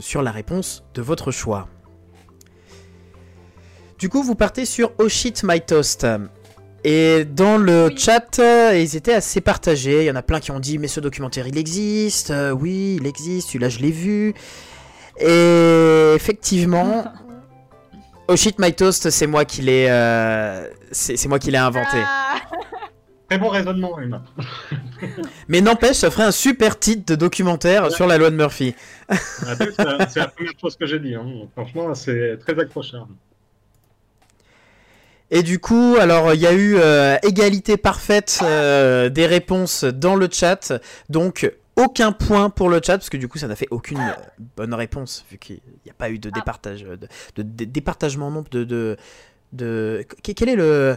sur 0.00 0.22
la 0.22 0.30
réponse 0.30 0.84
de 0.94 1.02
votre 1.02 1.30
choix. 1.30 1.68
Du 3.98 4.08
coup, 4.08 4.22
vous 4.22 4.34
partez 4.34 4.64
sur 4.64 4.92
Oh 4.98 5.08
Shit 5.08 5.42
My 5.44 5.60
Toast. 5.60 6.06
Et 6.84 7.24
dans 7.24 7.58
le 7.58 7.90
chat, 7.96 8.38
euh, 8.38 8.78
ils 8.78 8.96
étaient 8.96 9.14
assez 9.14 9.40
partagés. 9.40 10.02
Il 10.02 10.06
y 10.06 10.10
en 10.10 10.16
a 10.16 10.22
plein 10.22 10.40
qui 10.40 10.50
ont 10.50 10.60
dit 10.60 10.78
Mais 10.78 10.88
ce 10.88 11.00
documentaire 11.00 11.46
il 11.48 11.58
existe. 11.58 12.30
Euh, 12.30 12.50
oui, 12.52 12.98
il 13.00 13.06
existe. 13.06 13.48
Celui-là, 13.48 13.68
je 13.68 13.80
l'ai 13.80 13.90
vu. 13.90 14.34
Et 15.20 16.12
effectivement, 16.14 17.04
Oh 18.30 18.36
shit 18.36 18.58
my 18.58 18.74
toast, 18.74 19.08
c'est 19.08 19.26
moi 19.26 19.46
qui 19.46 19.62
l'ai, 19.62 19.86
euh, 19.88 20.68
c'est 20.92 21.28
moi 21.28 21.38
qui 21.38 21.50
l'ai 21.50 21.56
inventé. 21.56 21.96
Ah. 21.96 22.36
Très 23.26 23.38
bon 23.38 23.48
raisonnement, 23.48 23.98
Emma. 23.98 24.22
Mais 25.48 25.62
n'empêche, 25.62 25.96
ça 25.96 26.10
ferait 26.10 26.24
un 26.24 26.30
super 26.30 26.78
titre 26.78 27.06
de 27.06 27.14
documentaire 27.14 27.90
sur 27.90 28.06
la 28.06 28.18
loi 28.18 28.30
de 28.30 28.36
Murphy. 28.36 28.74
Ah, 29.08 29.16
c'est 29.56 30.16
la 30.16 30.28
première 30.28 30.52
chose 30.60 30.76
que 30.76 30.84
j'ai 30.84 30.98
dit. 30.98 31.14
Hein. 31.14 31.24
Franchement, 31.54 31.94
c'est 31.94 32.38
très 32.38 32.58
accrocheur. 32.58 33.08
Et 35.30 35.42
du 35.42 35.58
coup, 35.58 35.96
alors 36.00 36.32
il 36.34 36.40
y 36.40 36.46
a 36.46 36.52
eu 36.52 36.76
euh, 36.76 37.16
égalité 37.22 37.76
parfaite 37.76 38.40
euh, 38.42 39.08
des 39.10 39.26
réponses 39.26 39.84
dans 39.84 40.16
le 40.16 40.28
chat. 40.30 40.72
Donc 41.10 41.50
aucun 41.76 42.12
point 42.12 42.50
pour 42.50 42.68
le 42.68 42.80
chat 42.82 42.98
parce 42.98 43.10
que 43.10 43.16
du 43.16 43.28
coup 43.28 43.38
ça 43.38 43.46
n'a 43.46 43.54
fait 43.54 43.68
aucune 43.70 44.00
euh, 44.00 44.12
bonne 44.56 44.74
réponse 44.74 45.24
vu 45.30 45.38
qu'il 45.38 45.60
n'y 45.84 45.90
a 45.90 45.94
pas 45.94 46.10
eu 46.10 46.18
de 46.18 46.30
ah. 46.32 46.38
départage 46.38 46.82
de, 46.82 47.42
départagement 47.42 48.30
nombre 48.30 48.50
de, 48.50 48.64
de, 48.64 48.96
de 49.52 50.04
quel 50.22 50.48
est 50.48 50.56
le 50.56 50.96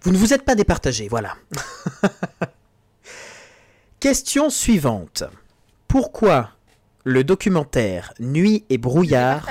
vous 0.00 0.12
ne 0.12 0.16
vous 0.16 0.32
êtes 0.32 0.44
pas 0.44 0.54
départagé 0.54 1.08
voilà 1.08 1.36
question 4.00 4.48
suivante 4.48 5.24
pourquoi 5.88 6.52
le 7.04 7.22
documentaire 7.22 8.14
Nuit 8.18 8.64
et 8.70 8.78
brouillard 8.78 9.46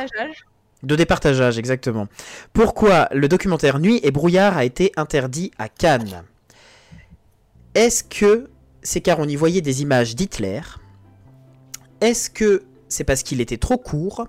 de 0.84 0.96
départageage, 0.96 1.58
exactement. 1.58 2.08
Pourquoi 2.52 3.08
le 3.12 3.28
documentaire 3.28 3.80
Nuit 3.80 4.00
et 4.04 4.12
brouillard 4.12 4.58
a 4.58 4.66
été 4.66 4.92
interdit 4.98 5.52
à 5.58 5.70
Cannes? 5.70 6.24
Est-ce 7.74 8.04
que 8.04 8.50
c'est 8.84 9.02
car 9.02 9.20
on 9.20 9.28
y 9.28 9.36
voyait 9.36 9.62
des 9.62 9.82
images 9.82 10.16
d'Hitler? 10.16 10.62
Est-ce 12.02 12.30
que 12.30 12.64
c'est 12.90 13.06
parce 13.06 13.24
qu'il 13.24 13.42
était 13.42 13.58
trop 13.58 13.78
court? 13.78 14.28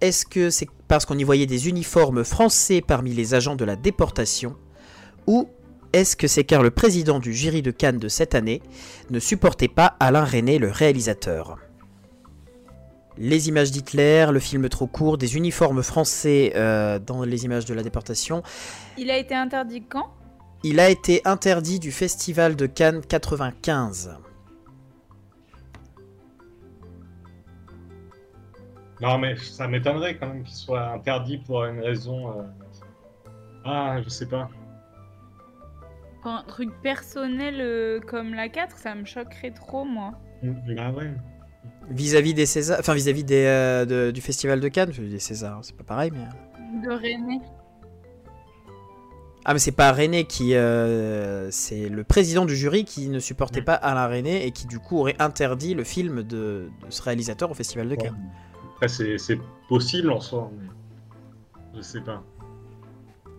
Est-ce 0.00 0.26
que 0.26 0.50
c'est 0.50 0.66
parce 0.88 1.04
qu'on 1.04 1.18
y 1.18 1.24
voyait 1.24 1.46
des 1.46 1.68
uniformes 1.68 2.24
français 2.24 2.82
parmi 2.84 3.12
les 3.12 3.34
agents 3.34 3.54
de 3.54 3.64
la 3.64 3.76
déportation? 3.76 4.56
Ou 5.26 5.48
est-ce 5.92 6.16
que 6.16 6.26
c'est 6.26 6.44
car 6.44 6.62
le 6.62 6.70
président 6.70 7.20
du 7.20 7.34
jury 7.34 7.62
de 7.62 7.70
Cannes 7.70 7.98
de 7.98 8.08
cette 8.08 8.34
année 8.34 8.62
ne 9.10 9.20
supportait 9.20 9.68
pas 9.68 9.94
Alain 10.00 10.24
René, 10.24 10.58
le 10.58 10.70
réalisateur? 10.70 11.58
Les 13.18 13.48
images 13.48 13.70
d'Hitler, 13.70 14.26
le 14.32 14.38
film 14.38 14.68
trop 14.68 14.86
court, 14.86 15.18
des 15.18 15.36
uniformes 15.36 15.82
français 15.82 16.52
euh, 16.56 16.98
dans 16.98 17.24
les 17.24 17.44
images 17.44 17.64
de 17.64 17.74
la 17.74 17.82
déportation. 17.82 18.42
Il 18.96 19.10
a 19.10 19.18
été 19.18 19.34
interdit 19.34 19.82
quand? 19.82 20.10
Il 20.64 20.78
a 20.80 20.88
été 20.88 21.20
interdit 21.24 21.80
du 21.80 21.90
Festival 21.90 22.56
de 22.56 22.66
Cannes 22.66 23.02
95. 23.06 24.16
Non, 29.00 29.18
mais 29.18 29.36
ça 29.36 29.66
m'étonnerait 29.66 30.16
quand 30.16 30.28
même 30.28 30.44
qu'il 30.44 30.54
soit 30.54 30.92
interdit 30.92 31.38
pour 31.38 31.64
une 31.64 31.80
raison. 31.80 32.30
Euh, 32.30 32.42
ah, 33.64 34.00
je 34.02 34.08
sais 34.08 34.26
pas. 34.26 34.48
Pour 36.22 36.30
un 36.30 36.44
truc 36.44 36.70
personnel 36.82 37.56
euh, 37.60 37.98
comme 37.98 38.32
la 38.32 38.48
4, 38.48 38.76
ça 38.76 38.94
me 38.94 39.04
choquerait 39.04 39.50
trop, 39.50 39.84
moi. 39.84 40.12
Bah 40.42 40.90
ouais. 40.92 41.10
Vis-à-vis 41.92 42.32
des 42.32 42.46
Césars, 42.46 42.78
enfin 42.80 42.94
vis-à-vis 42.94 43.22
des, 43.24 43.44
euh, 43.44 44.12
du 44.12 44.20
festival 44.22 44.60
de 44.60 44.68
Cannes, 44.68 44.90
des 44.90 45.18
Césars, 45.18 45.60
c'est 45.62 45.76
pas 45.76 45.84
pareil, 45.84 46.10
mais. 46.10 46.24
De 46.82 46.90
René. 46.90 47.40
Ah 49.44 49.52
mais 49.52 49.58
c'est 49.58 49.72
pas 49.72 49.92
René 49.92 50.24
qui, 50.24 50.54
euh, 50.54 51.50
c'est 51.50 51.88
le 51.88 52.04
président 52.04 52.46
du 52.46 52.56
jury 52.56 52.84
qui 52.84 53.08
ne 53.08 53.18
supportait 53.18 53.60
pas 53.60 53.74
Alain 53.74 54.06
René 54.06 54.46
et 54.46 54.52
qui 54.52 54.66
du 54.66 54.78
coup 54.78 54.98
aurait 54.98 55.16
interdit 55.18 55.74
le 55.74 55.84
film 55.84 56.22
de, 56.22 56.70
ce 56.88 57.02
réalisateur 57.02 57.50
au 57.50 57.54
festival 57.54 57.88
de 57.88 57.96
Cannes. 57.96 58.16
c'est 58.86 59.40
possible 59.68 60.10
en 60.10 60.20
soi, 60.20 60.50
mais 60.58 60.68
je 61.76 61.82
sais 61.82 62.00
pas. 62.00 62.22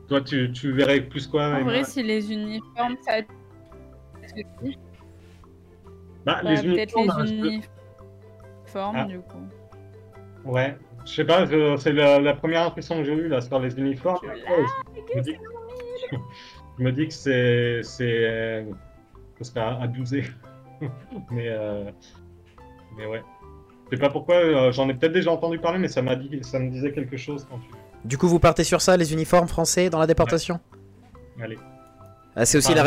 Toi, 0.09 0.21
tu, 0.21 0.51
tu 0.51 0.73
verrais 0.73 1.01
plus 1.01 1.25
quoi 1.25 1.47
En 1.47 1.63
vrai, 1.63 1.85
si 1.85 2.03
les 2.03 2.31
uniformes, 2.31 2.97
ça. 3.01 3.13
Bah, 6.25 6.41
les 6.43 6.65
uniformes, 6.65 7.23
les 7.23 7.31
uniformes 7.31 7.61
ah. 8.75 9.05
du 9.05 9.19
coup. 9.19 9.47
Ouais, 10.45 10.77
je 11.05 11.11
sais 11.11 11.25
pas, 11.25 11.45
c'est 11.77 11.93
la, 11.93 12.33
première 12.33 12.63
impression 12.63 12.97
que 12.97 13.03
j'ai 13.03 13.13
eue 13.13 13.27
là 13.27 13.41
sur 13.41 13.59
les 13.59 13.77
uniformes. 13.77 14.19
je, 15.15 16.83
me 16.83 16.91
dis, 16.91 17.07
que 17.07 17.13
c'est. 17.13 17.81
c'est. 17.83 18.65
ça 19.39 19.43
serait 19.43 19.61
abusé. 19.81 20.23
mais. 21.31 21.47
Euh, 21.49 21.91
mais 22.97 23.05
ouais. 23.05 23.23
Je 23.91 23.97
sais 23.97 24.01
pas 24.01 24.09
pourquoi, 24.09 24.35
euh, 24.35 24.71
j'en 24.71 24.89
ai 24.89 24.93
peut-être 24.93 25.11
déjà 25.13 25.31
entendu 25.31 25.59
parler, 25.59 25.77
mais 25.77 25.87
ça 25.87 26.01
m'a 26.01 26.15
dit, 26.15 26.39
ça 26.41 26.57
me 26.59 26.71
disait 26.71 26.91
quelque 26.91 27.17
chose 27.17 27.45
quand 27.49 27.59
tu. 27.59 27.67
Du 28.05 28.17
coup, 28.17 28.27
vous 28.27 28.39
partez 28.39 28.63
sur 28.63 28.81
ça, 28.81 28.97
les 28.97 29.13
uniformes 29.13 29.47
français 29.47 29.89
dans 29.89 29.99
la 29.99 30.07
déportation 30.07 30.59
Allez. 31.41 31.57
Ah, 32.35 32.45
c'est 32.45 32.57
aussi 32.57 32.73
la 32.73 32.85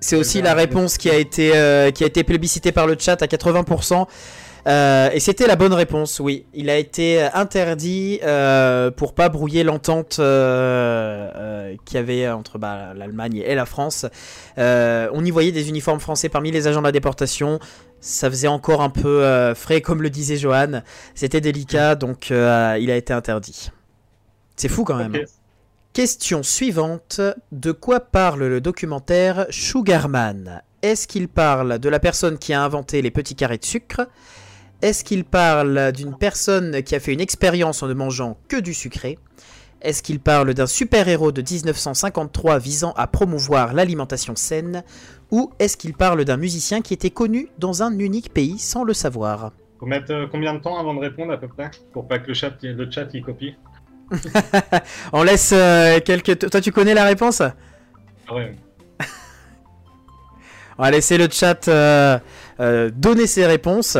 C'est 0.00 0.16
aussi 0.16 0.42
la 0.42 0.54
réponse 0.54 0.96
qui 0.98 1.10
a 1.10 1.16
été 1.16 1.56
euh, 1.56 1.90
qui 1.90 2.04
a 2.04 2.06
été 2.06 2.24
plébiscitée 2.24 2.72
par 2.72 2.86
le 2.86 2.96
chat 2.98 3.20
à 3.20 3.26
80%. 3.26 4.06
Euh, 4.66 5.10
et 5.12 5.20
c'était 5.20 5.46
la 5.46 5.56
bonne 5.56 5.72
réponse, 5.72 6.18
oui. 6.18 6.46
Il 6.52 6.70
a 6.70 6.76
été 6.76 7.22
interdit 7.22 8.18
euh, 8.24 8.90
pour 8.90 9.14
pas 9.14 9.28
brouiller 9.28 9.62
l'entente 9.62 10.16
euh, 10.18 11.30
euh 11.34 11.76
qu'il 11.84 11.96
y 11.96 11.98
avait 11.98 12.28
entre 12.28 12.58
bah, 12.58 12.94
l'Allemagne 12.94 13.42
et 13.44 13.54
la 13.54 13.66
France. 13.66 14.06
on 14.56 15.24
y 15.24 15.30
voyait 15.30 15.52
des 15.52 15.68
uniformes 15.68 16.00
français 16.00 16.28
parmi 16.28 16.50
les 16.50 16.66
agents 16.66 16.80
de 16.80 16.86
la 16.86 16.92
déportation. 16.92 17.60
Ça 18.00 18.28
faisait 18.28 18.48
encore 18.48 18.82
un 18.82 18.90
peu 18.90 19.54
frais, 19.54 19.80
comme 19.80 20.02
le 20.02 20.10
disait 20.10 20.36
Johan. 20.36 20.82
C'était 21.14 21.40
délicat, 21.40 21.94
donc 21.94 22.30
il 22.30 22.36
a 22.90 22.96
été 22.96 23.12
interdit. 23.12 23.70
C'est 24.56 24.68
fou 24.68 24.84
quand 24.84 24.96
même. 24.96 25.16
Question 25.92 26.42
suivante. 26.42 27.20
De 27.52 27.72
quoi 27.72 28.00
parle 28.00 28.44
le 28.44 28.60
documentaire 28.60 29.46
Sugarman? 29.50 30.62
Est-ce 30.82 31.06
qu'il 31.06 31.28
parle 31.28 31.78
de 31.78 31.88
la 31.88 32.00
personne 32.00 32.38
qui 32.38 32.52
a 32.52 32.62
inventé 32.62 33.02
les 33.02 33.10
petits 33.10 33.34
carrés 33.34 33.58
de 33.58 33.64
sucre? 33.64 34.02
Est-ce 34.82 35.04
qu'il 35.04 35.24
parle 35.24 35.92
d'une 35.92 36.16
personne 36.16 36.82
qui 36.82 36.94
a 36.94 37.00
fait 37.00 37.12
une 37.12 37.20
expérience 37.20 37.82
en 37.82 37.88
ne 37.88 37.94
mangeant 37.94 38.36
que 38.48 38.56
du 38.56 38.74
sucré? 38.74 39.18
Est-ce 39.82 40.02
qu'il 40.02 40.20
parle 40.20 40.54
d'un 40.54 40.66
super-héros 40.66 41.32
de 41.32 41.42
1953 41.42 42.58
visant 42.58 42.92
à 42.96 43.06
promouvoir 43.06 43.74
l'alimentation 43.74 44.34
saine? 44.34 44.82
Ou 45.30 45.52
est-ce 45.58 45.76
qu'il 45.76 45.94
parle 45.94 46.24
d'un 46.24 46.36
musicien 46.36 46.80
qui 46.80 46.94
était 46.94 47.10
connu 47.10 47.48
dans 47.58 47.82
un 47.82 47.98
unique 47.98 48.32
pays 48.32 48.58
sans 48.58 48.84
le 48.84 48.94
savoir? 48.94 49.52
Faut 49.78 49.86
mettre 49.86 50.12
euh, 50.12 50.26
combien 50.30 50.54
de 50.54 50.60
temps 50.60 50.78
avant 50.78 50.94
de 50.94 51.00
répondre 51.00 51.32
à 51.32 51.36
peu 51.36 51.48
près 51.48 51.70
Pour 51.92 52.08
pas 52.08 52.18
que 52.18 52.28
le 52.28 52.34
chat, 52.34 52.52
le 52.62 52.90
chat 52.90 53.12
y 53.12 53.20
copie? 53.20 53.54
On 55.12 55.22
laisse 55.22 55.52
euh, 55.52 56.00
quelques... 56.00 56.50
Toi 56.50 56.60
tu 56.60 56.72
connais 56.72 56.94
la 56.94 57.04
réponse? 57.04 57.40
Ah 57.42 58.34
Ouais. 58.34 58.56
On 60.78 60.82
va 60.82 60.90
laisser 60.90 61.18
le 61.18 61.28
chat 61.30 61.68
euh, 61.68 62.18
donner 62.94 63.26
ses 63.26 63.46
réponses. 63.46 63.98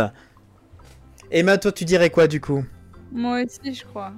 Emma, 1.30 1.58
toi, 1.58 1.72
tu 1.72 1.84
dirais 1.84 2.10
quoi 2.10 2.26
du 2.26 2.40
coup? 2.40 2.64
Moi 3.12 3.42
aussi, 3.42 3.74
je 3.74 3.84
crois. 3.84 4.12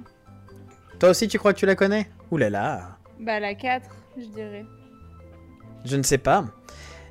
Toi 0.99 1.09
aussi, 1.09 1.27
tu 1.27 1.39
crois 1.39 1.53
que 1.53 1.59
tu 1.59 1.65
la 1.65 1.75
connais? 1.75 2.09
Ouh 2.31 2.37
là 2.37 2.49
là 2.49 2.97
Bah, 3.19 3.39
la 3.39 3.55
4, 3.55 3.87
je 4.17 4.25
dirais. 4.25 4.65
Je 5.85 5.95
ne 5.95 6.03
sais 6.03 6.17
pas. 6.17 6.45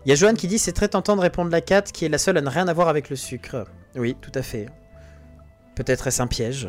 Il 0.05 0.11
y 0.11 0.13
a 0.13 0.15
Johan 0.15 0.35
qui 0.35 0.47
dit 0.47 0.59
c'est 0.59 0.73
très 0.73 0.89
tentant 0.89 1.17
de 1.17 1.21
répondre 1.21 1.51
la 1.51 1.61
4 1.61 1.93
qui 1.93 2.05
est 2.05 2.09
la 2.09 2.19
seule 2.19 2.37
à 2.37 2.41
ne 2.41 2.49
rien 2.49 2.69
avoir 2.69 2.89
avec 2.89 3.11
le 3.11 3.17
sucre. 3.17 3.67
Oui, 3.97 4.17
tout 4.21 4.33
à 4.35 4.43
fait. 4.43 4.67
Peut-être 5.75 6.07
est-ce 6.07 6.23
un 6.23 6.27
piège 6.27 6.69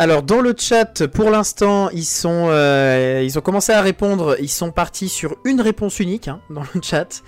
alors 0.00 0.22
dans 0.22 0.40
le 0.40 0.54
chat, 0.56 1.08
pour 1.08 1.28
l'instant, 1.28 1.88
ils 1.90 2.04
sont, 2.04 2.46
euh, 2.50 3.20
ils 3.24 3.36
ont 3.36 3.40
commencé 3.40 3.72
à 3.72 3.82
répondre. 3.82 4.36
Ils 4.38 4.48
sont 4.48 4.70
partis 4.70 5.08
sur 5.08 5.34
une 5.44 5.60
réponse 5.60 5.98
unique 5.98 6.28
hein, 6.28 6.40
dans 6.50 6.62
le 6.72 6.80
chat, 6.80 7.24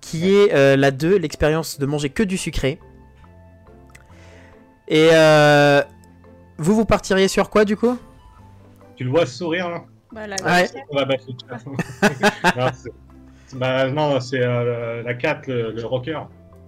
qui 0.00 0.34
est 0.34 0.54
euh, 0.54 0.76
la 0.76 0.92
2, 0.92 1.18
l'expérience 1.18 1.78
de 1.78 1.84
manger 1.84 2.08
que 2.08 2.22
du 2.22 2.38
sucré. 2.38 2.80
Et 4.88 5.08
euh, 5.12 5.82
vous, 6.58 6.74
vous 6.74 6.84
partiriez 6.84 7.28
sur 7.28 7.50
quoi 7.50 7.64
du 7.64 7.76
coup? 7.76 7.98
Tu 8.96 9.04
le 9.04 9.10
vois 9.10 9.26
sourire 9.26 9.68
là? 9.68 9.84
Bah, 10.12 10.26
la 10.26 10.36
ouais. 10.36 10.68
non, 12.56 12.70
bah, 13.54 13.90
non, 13.90 14.20
c'est 14.20 14.40
euh, 14.40 15.02
la 15.02 15.14
4, 15.14 15.48
le, 15.48 15.84
rocker. 15.84 16.20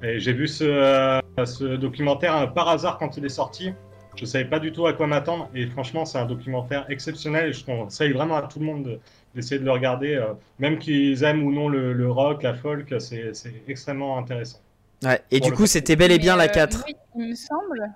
Et 0.03 0.21
j'ai 0.21 0.33
vu 0.33 0.47
ce, 0.47 0.65
euh, 0.65 1.21
ce 1.45 1.65
documentaire 1.77 2.37
euh, 2.37 2.47
par 2.47 2.69
hasard 2.69 2.99
quand 2.99 3.17
il 3.17 3.25
est 3.25 3.31
sorti. 3.31 3.73
Je 4.17 4.25
savais 4.25 4.45
pas 4.45 4.59
du 4.59 4.73
tout 4.73 4.87
à 4.87 4.93
quoi 4.93 5.07
m'attendre. 5.07 5.49
Et 5.55 5.67
franchement, 5.67 6.05
c'est 6.05 6.19
un 6.19 6.27
documentaire 6.27 6.85
exceptionnel. 6.89 7.51
Et 7.51 7.53
je 7.53 7.65
conseille 7.65 8.13
vraiment 8.13 8.37
à 8.37 8.43
tout 8.43 8.59
le 8.59 8.67
monde 8.67 9.01
d'essayer 9.35 9.61
de, 9.61 9.65
le 9.65 9.71
regarder. 9.71 10.21
même 10.59 10.79
qu'ils 10.79 11.23
aiment 11.23 11.45
ou 11.45 11.53
non 11.53 11.69
le, 11.69 11.93
le 11.93 12.11
rock, 12.11 12.43
la 12.43 12.55
folk, 12.55 12.93
c'est 12.99 13.33
extrêmement 13.69 14.19
intéressant. 14.19 14.59
Ouais, 15.05 15.23
et 15.31 15.39
du 15.39 15.53
coup, 15.53 15.67
c'était 15.67 15.95
bel 15.95 16.11
et 16.11 16.19
bien 16.19 16.35
la 16.35 16.49
4. 16.49 16.85
Oui, 16.87 16.97
il 17.17 17.29
me 17.31 17.35
semble. 17.37 17.89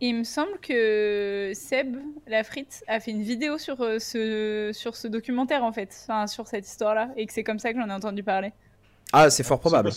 Il 0.00 0.14
me 0.14 0.24
semble 0.24 0.58
que 0.60 1.52
Seb, 1.54 1.96
la 2.28 2.44
frite, 2.44 2.84
a 2.86 3.00
fait 3.00 3.10
une 3.10 3.22
vidéo 3.22 3.58
sur, 3.58 3.80
euh, 3.80 3.98
ce, 3.98 4.70
sur 4.72 4.94
ce 4.94 5.08
documentaire, 5.08 5.64
en 5.64 5.72
fait, 5.72 5.90
enfin, 6.04 6.28
sur 6.28 6.46
cette 6.46 6.66
histoire-là, 6.66 7.10
et 7.16 7.26
que 7.26 7.32
c'est 7.32 7.42
comme 7.42 7.58
ça 7.58 7.72
que 7.72 7.80
j'en 7.80 7.88
ai 7.88 7.92
entendu 7.92 8.22
parler. 8.22 8.52
Ah, 9.12 9.28
c'est 9.28 9.42
fort 9.42 9.58
probable. 9.58 9.90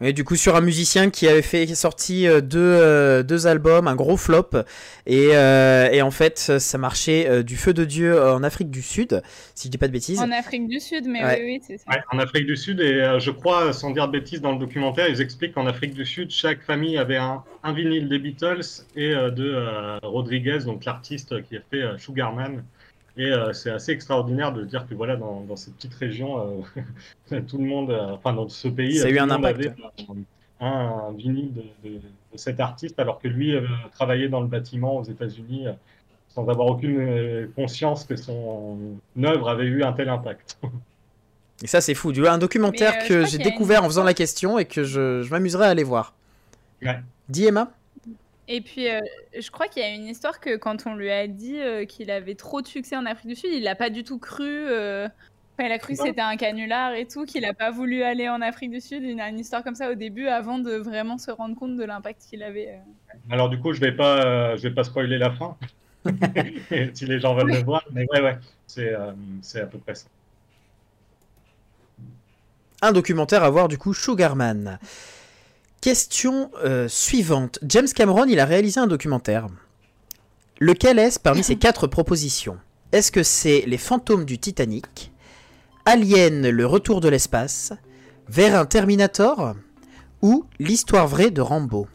Oui, 0.00 0.14
du 0.14 0.24
coup, 0.24 0.34
sur 0.34 0.56
un 0.56 0.62
musicien 0.62 1.10
qui 1.10 1.28
avait 1.28 1.42
fait, 1.42 1.66
qui 1.66 1.76
sorti 1.76 2.26
euh, 2.26 2.40
deux, 2.40 2.58
euh, 2.58 3.22
deux 3.22 3.46
albums, 3.46 3.86
un 3.86 3.94
gros 3.94 4.16
flop, 4.16 4.50
et, 5.06 5.28
euh, 5.32 5.90
et 5.90 6.00
en 6.00 6.10
fait, 6.10 6.38
ça 6.38 6.78
marchait 6.78 7.44
du 7.44 7.56
feu 7.56 7.74
de 7.74 7.84
Dieu 7.84 8.18
en 8.18 8.42
Afrique 8.42 8.70
du 8.70 8.80
Sud, 8.80 9.20
si 9.54 9.68
je 9.68 9.70
dis 9.70 9.76
pas 9.76 9.88
de 9.88 9.92
bêtises. 9.92 10.18
En 10.18 10.30
Afrique 10.30 10.68
du 10.68 10.80
Sud, 10.80 11.04
mais 11.06 11.22
oui, 11.22 11.42
oui, 11.44 11.62
c'est 11.66 11.76
ça. 11.76 11.84
Ouais, 11.90 12.02
en 12.12 12.18
Afrique 12.18 12.46
du 12.46 12.56
Sud, 12.56 12.80
et 12.80 13.18
je 13.18 13.30
crois, 13.30 13.74
sans 13.74 13.90
dire 13.90 14.06
de 14.06 14.12
bêtises, 14.12 14.40
dans 14.40 14.52
le 14.52 14.58
documentaire, 14.58 15.06
ils 15.06 15.20
expliquent 15.20 15.52
qu'en 15.52 15.66
Afrique 15.66 15.92
du 15.92 16.06
Sud, 16.06 16.30
chaque 16.30 16.62
famille 16.62 16.96
avait 16.96 17.18
un, 17.18 17.42
un 17.62 17.72
vinyle 17.74 18.08
des 18.08 18.18
Beatles 18.18 18.84
et 18.96 19.10
de 19.10 20.00
Rodriguez, 20.06 20.60
donc 20.64 20.86
l'artiste 20.86 21.42
qui 21.42 21.56
a 21.58 21.60
fait 21.70 21.82
Sugarman. 21.98 22.62
Et 23.20 23.30
euh, 23.30 23.52
c'est 23.52 23.70
assez 23.70 23.92
extraordinaire 23.92 24.52
de 24.52 24.64
dire 24.64 24.86
que 24.88 24.94
voilà, 24.94 25.16
dans, 25.16 25.42
dans 25.42 25.56
cette 25.56 25.74
petite 25.74 25.94
région, 25.94 26.64
euh, 27.30 27.40
tout 27.48 27.58
le 27.58 27.64
monde, 27.64 27.90
euh, 27.90 28.12
enfin 28.12 28.32
dans 28.32 28.48
ce 28.48 28.68
pays, 28.68 28.96
ça 28.96 29.08
a 29.08 29.10
eu 29.10 29.18
un 29.18 29.30
impact. 29.30 29.58
avait 29.58 29.74
un, 30.60 30.66
un 30.66 31.12
vinyle 31.12 31.52
de, 31.52 31.62
de, 31.84 31.94
de, 31.96 32.36
cet 32.36 32.60
artiste, 32.60 32.98
alors 32.98 33.18
que 33.18 33.28
lui 33.28 33.54
travaillait 33.92 34.28
dans 34.28 34.40
le 34.40 34.46
bâtiment 34.46 34.96
aux 34.96 35.04
États-Unis 35.04 35.66
sans 36.28 36.48
avoir 36.48 36.68
aucune 36.68 37.50
conscience 37.56 38.04
que 38.04 38.16
son 38.16 38.78
œuvre 39.22 39.48
avait 39.48 39.64
eu 39.64 39.82
un 39.82 39.92
tel 39.92 40.08
impact. 40.08 40.58
Et 41.62 41.66
ça, 41.66 41.80
c'est 41.80 41.94
fou. 41.94 42.12
Un 42.26 42.38
documentaire 42.38 42.94
euh, 43.02 43.08
que 43.08 43.26
j'ai 43.26 43.38
découvert 43.38 43.84
en 43.84 43.86
faisant 43.86 44.04
la 44.04 44.14
question 44.14 44.58
et 44.58 44.64
que 44.64 44.82
je, 44.82 45.22
je 45.22 45.30
m'amuserais 45.30 45.66
à 45.66 45.70
aller 45.70 45.84
voir. 45.84 46.14
Ouais. 46.82 47.00
Dis 47.28 47.46
Emma? 47.46 47.70
Et 48.52 48.60
puis, 48.62 48.90
euh, 48.90 48.98
je 49.38 49.48
crois 49.52 49.68
qu'il 49.68 49.80
y 49.80 49.86
a 49.86 49.94
une 49.94 50.08
histoire 50.08 50.40
que 50.40 50.56
quand 50.56 50.84
on 50.84 50.96
lui 50.96 51.08
a 51.08 51.28
dit 51.28 51.60
euh, 51.60 51.84
qu'il 51.84 52.10
avait 52.10 52.34
trop 52.34 52.60
de 52.60 52.66
succès 52.66 52.96
en 52.96 53.06
Afrique 53.06 53.28
du 53.28 53.36
Sud, 53.36 53.50
il 53.52 53.62
n'a 53.62 53.76
pas 53.76 53.90
du 53.90 54.02
tout 54.02 54.18
cru. 54.18 54.44
Euh... 54.44 55.06
Enfin, 55.54 55.68
il 55.68 55.72
a 55.72 55.78
cru 55.78 55.92
que 55.92 56.02
c'était 56.02 56.20
un 56.20 56.36
canular 56.36 56.94
et 56.94 57.06
tout, 57.06 57.26
qu'il 57.26 57.42
n'a 57.42 57.54
pas 57.54 57.70
voulu 57.70 58.02
aller 58.02 58.28
en 58.28 58.40
Afrique 58.40 58.72
du 58.72 58.80
Sud. 58.80 59.04
Il 59.04 59.20
a 59.20 59.28
une 59.28 59.38
histoire 59.38 59.62
comme 59.62 59.76
ça 59.76 59.88
au 59.92 59.94
début 59.94 60.26
avant 60.26 60.58
de 60.58 60.72
vraiment 60.72 61.16
se 61.16 61.30
rendre 61.30 61.54
compte 61.54 61.76
de 61.76 61.84
l'impact 61.84 62.22
qu'il 62.28 62.42
avait. 62.42 62.70
Euh. 62.70 63.14
Alors, 63.30 63.50
du 63.50 63.60
coup, 63.60 63.72
je 63.72 63.80
ne 63.80 63.86
vais, 63.86 63.92
pas, 63.92 64.56
je 64.56 64.62
vais 64.62 64.74
pas 64.74 64.82
spoiler 64.82 65.18
la 65.18 65.30
fin, 65.30 65.56
si 66.92 67.06
les 67.06 67.20
gens 67.20 67.36
veulent 67.36 67.52
le 67.52 67.62
voir. 67.62 67.84
Mais 67.92 68.04
ouais, 68.12 68.20
ouais, 68.20 68.36
c'est 68.66 68.90
à 69.60 69.66
peu 69.66 69.78
près 69.78 69.94
ça. 69.94 70.08
Un 72.82 72.90
documentaire 72.90 73.44
à 73.44 73.50
voir, 73.50 73.68
du 73.68 73.78
coup, 73.78 73.94
Sugarman. 73.94 74.80
Question 75.80 76.50
euh, 76.62 76.88
suivante. 76.88 77.58
James 77.62 77.88
Cameron, 77.88 78.26
il 78.26 78.38
a 78.38 78.44
réalisé 78.44 78.80
un 78.80 78.86
documentaire. 78.86 79.46
Lequel 80.58 80.98
est-ce 80.98 81.18
parmi 81.18 81.42
ces 81.42 81.56
quatre 81.58 81.86
propositions? 81.86 82.58
Est-ce 82.92 83.10
que 83.10 83.22
c'est 83.22 83.64
Les 83.66 83.78
fantômes 83.78 84.26
du 84.26 84.38
Titanic 84.38 85.10
Alien, 85.86 86.50
le 86.50 86.66
retour 86.66 87.00
de 87.00 87.08
l'espace 87.08 87.72
Vers 88.28 88.58
un 88.60 88.66
Terminator 88.66 89.54
Ou 90.20 90.44
L'histoire 90.58 91.08
vraie 91.08 91.30
de 91.30 91.40
Rambo? 91.40 91.88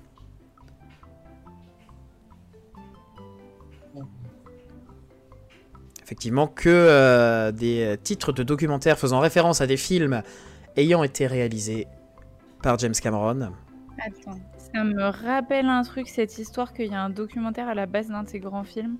Effectivement, 6.01 6.47
que 6.47 6.69
euh, 6.69 7.51
des 7.51 7.97
titres 8.03 8.31
de 8.31 8.41
documentaires 8.41 8.97
faisant 8.97 9.19
référence 9.19 9.61
à 9.61 9.67
des 9.67 9.77
films 9.77 10.23
ayant 10.75 11.03
été 11.03 11.27
réalisés 11.27 11.87
par 12.63 12.79
James 12.79 12.93
Cameron. 12.93 13.51
Attends, 14.03 14.39
ça 14.57 14.83
me 14.83 15.03
rappelle 15.03 15.67
un 15.67 15.83
truc, 15.83 16.07
cette 16.07 16.37
histoire 16.37 16.73
qu'il 16.73 16.91
y 16.91 16.95
a 16.95 17.01
un 17.01 17.09
documentaire 17.09 17.67
à 17.67 17.73
la 17.73 17.85
base 17.85 18.09
d'un 18.09 18.23
de 18.23 18.29
ces 18.29 18.39
grands 18.39 18.63
films. 18.63 18.97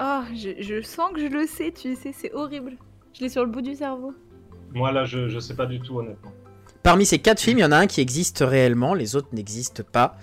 Oh, 0.00 0.22
je, 0.32 0.80
sens 0.82 1.10
que 1.12 1.20
je 1.20 1.26
le 1.26 1.46
sais, 1.46 1.72
tu 1.72 1.96
sais, 1.96 2.12
c'est 2.12 2.32
horrible. 2.32 2.76
Je 3.12 3.22
l'ai 3.22 3.28
sur 3.28 3.44
le 3.44 3.50
bout 3.50 3.62
du 3.62 3.74
cerveau. 3.74 4.14
Moi 4.72 4.92
là, 4.92 5.04
je, 5.04 5.28
je 5.28 5.38
sais 5.38 5.54
pas 5.54 5.66
du 5.66 5.80
tout, 5.80 5.98
honnêtement. 5.98 6.32
Parmi 6.82 7.04
ces 7.04 7.18
quatre 7.18 7.40
films, 7.40 7.58
il 7.58 7.62
y 7.62 7.64
en 7.64 7.72
a 7.72 7.76
un 7.76 7.86
qui 7.86 8.00
existe 8.00 8.44
réellement, 8.46 8.94
les 8.94 9.16
autres 9.16 9.28
n'existent 9.32 9.82
pas. 9.90 10.16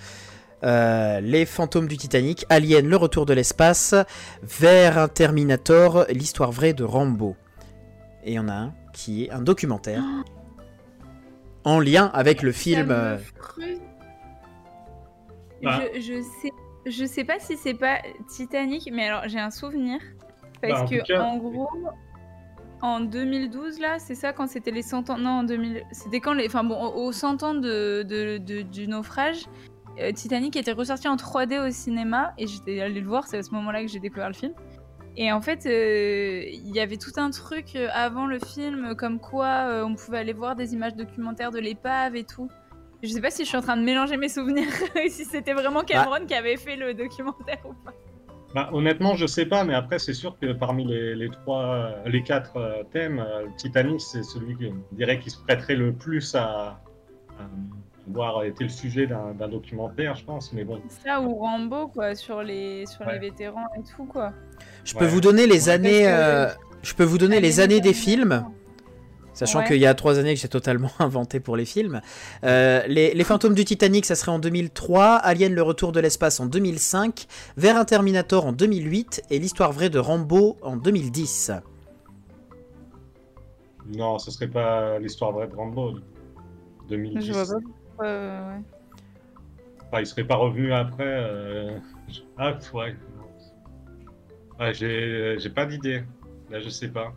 Euh, 0.64 1.20
les 1.20 1.45
fantômes 1.45 1.88
du 1.88 1.98
Titanic, 1.98 2.45
Alien, 2.49 2.88
le 2.88 2.95
retour 2.95 3.26
de 3.26 3.34
l'espace, 3.34 3.94
Vers 4.41 4.98
un 4.98 5.07
Terminator, 5.07 6.06
l'histoire 6.10 6.52
vraie 6.52 6.74
de 6.74 6.84
Rambo. 6.84 7.36
Et 8.24 8.32
il 8.32 8.36
y 8.36 8.40
en 8.40 8.48
a 8.48 8.53
un 8.53 8.74
qui 8.94 9.26
est 9.26 9.32
un 9.32 9.41
documentaire 9.41 10.02
en 11.66 11.80
lien 11.80 12.10
avec 12.14 12.42
le 12.42 12.52
film. 12.52 12.92
Euh, 12.92 13.18
bah. 15.62 15.82
Je, 15.96 16.22
sais, 16.22 16.52
je 16.86 17.06
sais 17.06 17.24
pas 17.24 17.40
si 17.40 17.58
c'est 17.58 17.74
pas 17.74 17.98
Titanic, 18.30 18.90
mais 18.94 19.08
alors 19.08 19.24
j'ai 19.28 19.40
un 19.40 19.50
souvenir 19.52 20.00
parce 20.62 20.90
bah, 20.90 21.02
que 21.02 21.20
en 21.20 21.38
gros, 21.38 21.70
en 22.82 23.00
2012 23.02 23.80
là, 23.80 24.00
c'est 24.00 24.16
ça 24.16 24.32
quand 24.32 24.48
c'était 24.48 24.72
les 24.72 24.84
100 24.84 25.10
ans. 25.10 25.18
Non, 25.18 25.30
en 25.32 25.44
2000, 25.44 25.84
c'était 25.92 26.20
quand 26.20 26.34
les, 26.34 26.46
enfin 26.46 26.64
bon, 26.64 26.80
aux 26.80 27.12
100 27.12 27.44
ans 27.44 27.54
de, 27.56 28.04
de, 28.04 28.62
du 28.62 28.88
naufrage. 28.88 29.46
Euh, 30.00 30.12
Titanic 30.12 30.58
était 30.58 30.74
ressorti 30.74 31.08
en 31.08 31.16
3D 31.16 31.68
au 31.68 31.72
cinéma 31.72 32.34
et 32.38 32.48
j'étais 32.48 32.82
allée 32.82 33.00
le 33.00 33.08
voir, 33.08 33.28
c'est 33.28 33.38
à 33.38 33.44
ce 33.44 33.52
moment-là 33.52 33.82
que 33.82 33.88
j'ai 33.88 34.00
découvert 34.00 34.28
le 34.28 34.34
film. 34.34 34.54
Et 35.18 35.32
en 35.32 35.42
fait, 35.42 35.66
euh, 35.66 36.44
il 36.46 36.76
y 36.76 36.80
avait 36.80 36.98
tout 36.98 37.12
un 37.18 37.30
truc 37.30 37.76
euh, 37.76 37.88
avant 37.94 38.28
le 38.28 38.40
film, 38.40 38.96
comme 38.96 39.20
quoi 39.20 39.68
euh, 39.70 39.84
on 39.86 39.96
pouvait 39.96 40.18
aller 40.18 40.34
voir 40.34 40.56
des 40.56 40.74
images 40.74 40.96
documentaires 40.96 41.52
de 41.52 41.60
l'épave 41.60 42.16
et 42.16 42.26
tout. 42.26 42.50
Je 43.02 43.10
sais 43.10 43.22
pas 43.22 43.30
si 43.30 43.44
je 43.44 43.50
suis 43.50 43.58
en 43.58 43.62
train 43.62 43.78
de 43.78 43.84
mélanger 43.84 44.18
mes 44.18 44.28
souvenirs, 44.28 44.68
si 45.10 45.24
c'était 45.26 45.54
vraiment 45.54 45.82
bah. 45.82 45.86
Cameron 45.88 46.26
qui 46.26 46.34
avait 46.34 46.58
fait 46.58 46.76
le 46.76 46.94
documentaire 46.94 47.62
ou 47.66 47.74
pas. 47.74 47.94
Bah, 48.54 48.70
honnêtement, 48.74 49.16
je 49.16 49.26
sais 49.26 49.46
pas, 49.46 49.64
mais 49.64 49.74
après, 49.74 50.00
c'est 50.00 50.14
sûr 50.14 50.38
que 50.40 50.54
parmi 50.54 50.86
les, 50.86 51.16
les, 51.16 51.30
trois, 51.30 51.94
les 52.06 52.24
quatre 52.24 52.86
thèmes, 52.92 53.26
Titanic, 53.58 54.00
c'est 54.00 54.24
celui 54.24 54.56
qui 54.58 54.72
dirait 54.94 55.20
qui 55.20 55.30
se 55.30 55.42
prêterait 55.44 55.76
le 55.76 55.92
plus 55.92 56.36
à, 56.36 56.82
avoir 58.08 58.44
été 58.44 58.64
le 58.64 58.70
sujet 58.70 59.08
d'un 59.08 59.48
documentaire, 59.50 60.16
je 60.16 60.24
pense, 60.24 60.54
mais 60.54 60.64
bon. 60.64 60.82
Ça 60.88 61.22
ou 61.22 61.36
Rambo, 61.36 61.88
quoi, 61.88 62.16
sur 62.16 62.44
les, 62.44 62.86
sur 62.86 63.04
les 63.10 63.20
vétérans 63.20 63.68
et 63.78 63.84
tout, 63.84 64.06
quoi. 64.06 64.32
Je 64.86 64.94
peux 64.94 65.06
vous 65.06 65.20
donner 65.20 65.48
les 65.48 65.70
années, 65.70 66.07
euh, 66.07 66.48
je 66.84 66.94
peux 66.94 67.03
vous 67.03 67.18
donner 67.18 67.41
les 67.41 67.60
années 67.60 67.82
des 67.82 67.94
films. 67.94 68.45
Sachant 69.34 69.66
qu'il 69.66 69.78
y 69.78 69.86
a 69.86 69.94
trois 69.94 70.18
années 70.18 70.34
que 70.34 70.40
j'ai 70.40 70.48
totalement 70.48 70.91
inventé 70.99 71.41
pour 71.41 71.57
les 71.57 71.66
films. 71.66 71.99
Euh, 72.45 72.84
les, 72.88 73.14
les, 73.14 73.24
Fantômes 73.26 73.53
du 73.53 73.66
Titanic, 73.66 74.06
ça 74.06 74.16
serait 74.16 74.32
en 74.32 74.40
2003. 74.40 75.16
Alien, 75.16 75.53
le 75.53 75.62
retour 75.62 75.91
de 75.91 75.99
l'espace 75.99 76.40
en 76.40 76.45
2005. 76.45 77.26
Vers 77.57 77.76
un 77.76 77.84
Terminator 77.84 78.45
en 78.45 78.53
2008. 78.53 79.24
Et 79.32 79.40
l'histoire 79.40 79.74
vraie 79.74 79.90
de 79.90 79.99
Rambo 79.99 80.56
en 80.62 80.78
2010. 80.78 81.52
Non, 83.94 84.20
ce 84.20 84.32
serait 84.32 84.48
pas 84.48 84.99
l'histoire 84.99 85.34
vraie 85.34 85.48
de 85.48 85.56
Rambo. 85.56 85.95
2010. 86.88 87.26
Je 87.26 87.34
vois 87.34 87.45
pas. 87.98 88.03
ouais. 88.06 88.62
Enfin, 89.88 89.99
il 89.99 90.06
serait 90.06 90.24
pas 90.24 90.36
revenu 90.36 90.72
après. 90.72 91.03
Euh... 91.03 91.78
Ah, 92.38 92.53
ouais. 92.74 92.95
Ouais, 94.60 94.73
j'ai 94.73 95.49
pas 95.49 95.65
d'idée. 95.65 96.03
Là, 96.49 96.60
je 96.60 96.69
sais 96.69 96.90
pas. 96.90 97.14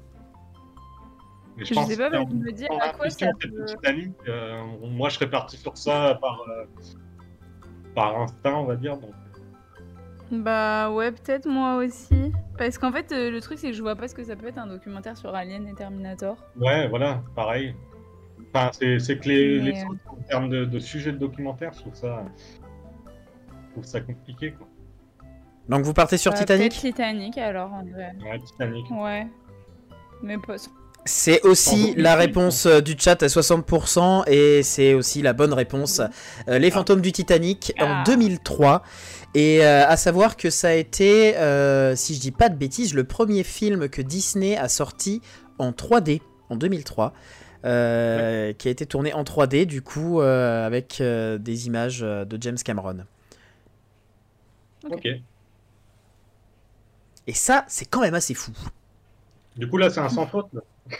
Mais 1.56 1.64
je, 1.64 1.70
je 1.70 1.74
pense 1.74 1.88
sais 1.88 1.96
pas, 1.96 2.10
mais 2.10 2.24
je 2.28 2.34
me 2.34 2.52
dis 2.52 2.66
à 2.66 2.92
quoi 2.92 3.10
ça 3.10 3.30
peut... 3.38 3.64
Titanic, 3.66 4.12
euh, 4.28 4.62
moi, 4.90 5.08
je 5.08 5.16
serais 5.16 5.28
parti 5.28 5.56
sur 5.56 5.76
ça 5.76 6.18
par, 6.20 6.40
euh, 6.48 6.64
par 7.94 8.20
instinct, 8.20 8.54
on 8.54 8.64
va 8.64 8.76
dire. 8.76 8.96
Donc. 8.96 9.10
Bah 10.30 10.90
ouais, 10.90 11.10
peut-être 11.10 11.46
moi 11.46 11.76
aussi. 11.76 12.32
Parce 12.58 12.78
qu'en 12.78 12.92
fait, 12.92 13.12
euh, 13.12 13.30
le 13.30 13.40
truc, 13.40 13.58
c'est 13.58 13.68
que 13.68 13.76
je 13.76 13.82
vois 13.82 13.96
pas 13.96 14.08
ce 14.08 14.14
que 14.14 14.22
ça 14.24 14.36
peut 14.36 14.46
être 14.46 14.58
un 14.58 14.66
documentaire 14.66 15.16
sur 15.16 15.34
Alien 15.34 15.66
et 15.66 15.74
Terminator. 15.74 16.36
Ouais, 16.56 16.86
voilà, 16.88 17.22
pareil. 17.34 17.74
Enfin, 18.54 18.70
c'est 18.72 19.18
que 19.18 19.28
les, 19.28 19.58
les 19.58 19.84
autres, 19.84 20.00
en 20.06 20.22
termes 20.28 20.48
de, 20.48 20.64
de 20.64 20.78
sujet 20.78 21.12
de 21.12 21.18
documentaire, 21.18 21.72
je 21.72 21.80
trouve 21.80 21.94
ça, 21.94 22.24
je 23.66 23.72
trouve 23.72 23.84
ça 23.84 24.00
compliqué, 24.00 24.52
quoi. 24.52 24.68
Donc 25.68 25.84
vous 25.84 25.92
partez 25.92 26.16
sur 26.16 26.32
euh, 26.32 26.36
Titanic 26.36 26.72
Titanic 26.72 27.38
alors 27.38 27.72
en 27.72 27.84
vrai. 27.84 28.12
Ouais, 28.24 28.38
Titanic. 28.38 28.86
Ouais. 28.90 29.26
Mais 30.22 30.38
pas... 30.38 30.56
C'est 31.04 31.42
aussi 31.42 31.94
la 31.96 32.16
réponse 32.16 32.66
euh, 32.66 32.80
du 32.80 32.94
chat 32.98 33.22
à 33.22 33.26
60% 33.26 34.28
et 34.28 34.62
c'est 34.62 34.94
aussi 34.94 35.22
la 35.22 35.32
bonne 35.32 35.52
réponse. 35.52 36.00
Euh, 36.48 36.58
les 36.58 36.70
fantômes 36.70 37.00
du 37.00 37.12
Titanic 37.12 37.72
en 37.78 38.02
2003. 38.02 38.82
Ah. 38.84 38.88
Et 39.34 39.62
à 39.62 39.96
savoir 39.98 40.38
que 40.38 40.48
ça 40.48 40.68
a 40.68 40.72
été, 40.72 41.34
si 41.96 42.14
je 42.14 42.20
dis 42.20 42.30
pas 42.30 42.48
de 42.48 42.56
bêtises, 42.56 42.94
le 42.94 43.04
premier 43.04 43.44
film 43.44 43.90
que 43.90 44.00
Disney 44.00 44.56
a 44.56 44.68
sorti 44.68 45.20
en 45.58 45.70
3D 45.70 46.22
en 46.48 46.56
2003. 46.56 47.12
qui 47.62 47.68
a 47.68 48.50
été 48.70 48.86
tourné 48.86 49.12
en 49.12 49.24
3D 49.24 49.66
du 49.66 49.82
coup 49.82 50.22
avec 50.22 50.96
des 51.02 51.66
images 51.66 52.00
de 52.00 52.38
James 52.40 52.56
Cameron. 52.64 53.04
Ok. 54.90 55.06
Et 57.28 57.34
ça, 57.34 57.66
c'est 57.68 57.84
quand 57.84 58.00
même 58.00 58.14
assez 58.14 58.32
fou. 58.32 58.52
Du 59.54 59.68
coup, 59.68 59.76
là, 59.76 59.90
c'est 59.90 60.00
un 60.00 60.08
sans 60.08 60.26
faute. 60.26 60.48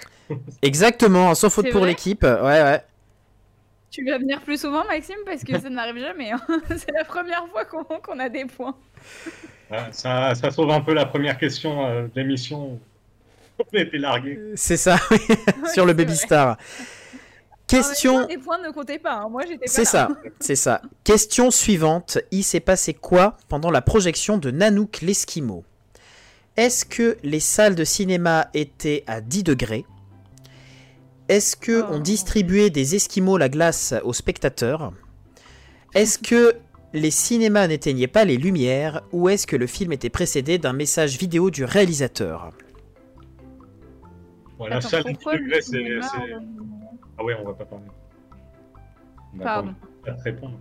Exactement, 0.63 1.31
un 1.31 1.35
sans 1.35 1.49
faute 1.49 1.71
pour 1.71 1.87
l'équipe. 1.87 2.23
Ouais, 2.23 2.63
ouais. 2.63 2.83
Tu 3.91 4.05
vas 4.05 4.19
venir 4.19 4.43
plus 4.43 4.61
souvent, 4.61 4.85
Maxime, 4.85 5.17
parce 5.25 5.43
que 5.43 5.59
ça 5.59 5.71
n'arrive 5.71 5.99
jamais. 5.99 6.31
Hein. 6.31 6.41
c'est 6.69 6.93
la 6.93 7.05
première 7.05 7.47
fois 7.49 7.65
qu'on 7.65 8.19
a 8.19 8.29
des 8.29 8.45
points. 8.45 8.77
ça, 9.91 10.35
sauve 10.51 10.71
un 10.71 10.83
peu 10.83 10.93
la 10.93 11.07
première 11.07 11.39
question 11.39 11.87
euh, 11.87 12.03
de 12.03 12.21
l'émission. 12.21 12.79
On 13.59 13.79
a 13.79 13.81
été 13.81 13.97
largué. 13.97 14.39
C'est 14.55 14.77
ça, 14.77 14.99
oui. 15.11 15.19
sur 15.73 15.87
le 15.87 15.95
Baby 15.95 16.15
Star. 16.15 16.59
Question. 17.67 18.27
les 18.27 18.37
points 18.37 18.59
ne 18.59 18.71
comptaient 18.71 18.99
pas. 18.99 19.15
Hein. 19.15 19.29
Moi, 19.31 19.45
j'étais 19.49 19.67
C'est 19.67 19.87
ça, 19.87 20.09
c'est 20.41 20.57
ça. 20.57 20.83
Question 21.05 21.51
suivante. 21.51 22.19
Il 22.31 22.43
s'est 22.43 22.61
passé 22.61 22.93
quoi 22.93 23.39
pendant 23.49 23.71
la 23.71 23.81
projection 23.81 24.37
de 24.37 24.51
Nanook 24.51 25.01
l'Esquimau? 25.01 25.65
Est-ce 26.59 26.85
que 26.85 27.17
les 27.23 27.39
salles 27.39 27.77
de 27.77 27.85
cinéma 27.85 28.49
étaient 28.53 29.05
à 29.07 29.21
10 29.21 29.45
degrés? 29.45 29.85
Est-ce 31.29 31.57
que 31.57 31.83
Oh. 31.83 31.87
on 31.93 31.99
distribuait 32.01 32.69
des 32.71 32.97
Esquimaux 32.97 33.39
la 33.39 33.49
glace 33.49 33.95
aux 34.03 34.13
spectateurs? 34.13 34.93
Est-ce 35.95 36.19
que 36.19 36.55
les 36.93 37.13
cinémas 37.13 37.69
n'éteignaient 37.69 38.09
pas 38.09 38.25
les 38.25 38.37
lumières? 38.39 39.03
Ou 39.13 39.29
est-ce 39.29 39.47
que 39.47 39.55
le 39.55 39.69
film 39.69 39.93
était 39.93 40.11
précédé 40.11 40.59
d'un 40.59 40.73
message 40.73 41.17
vidéo 41.17 41.51
du 41.51 41.63
réalisateur? 41.65 42.51
Ouais, 44.59 44.69
la 44.69 44.79
Attends, 44.79 44.89
salle 44.89 45.05
de 45.05 45.11
pourquoi 45.13 45.35
le 45.37 45.45
degrés, 45.45 45.63
c'est. 45.63 45.77
euh, 45.77 46.01
Ah 47.19 47.25
ouais, 47.25 47.37
on 47.41 47.45
va 47.45 47.55
pas 47.55 47.67
parler. 47.67 47.85
On 49.35 49.39
va 49.39 49.45
Pardon. 49.45 49.75
pas 50.05 50.13
te 50.13 50.23
répondre. 50.25 50.59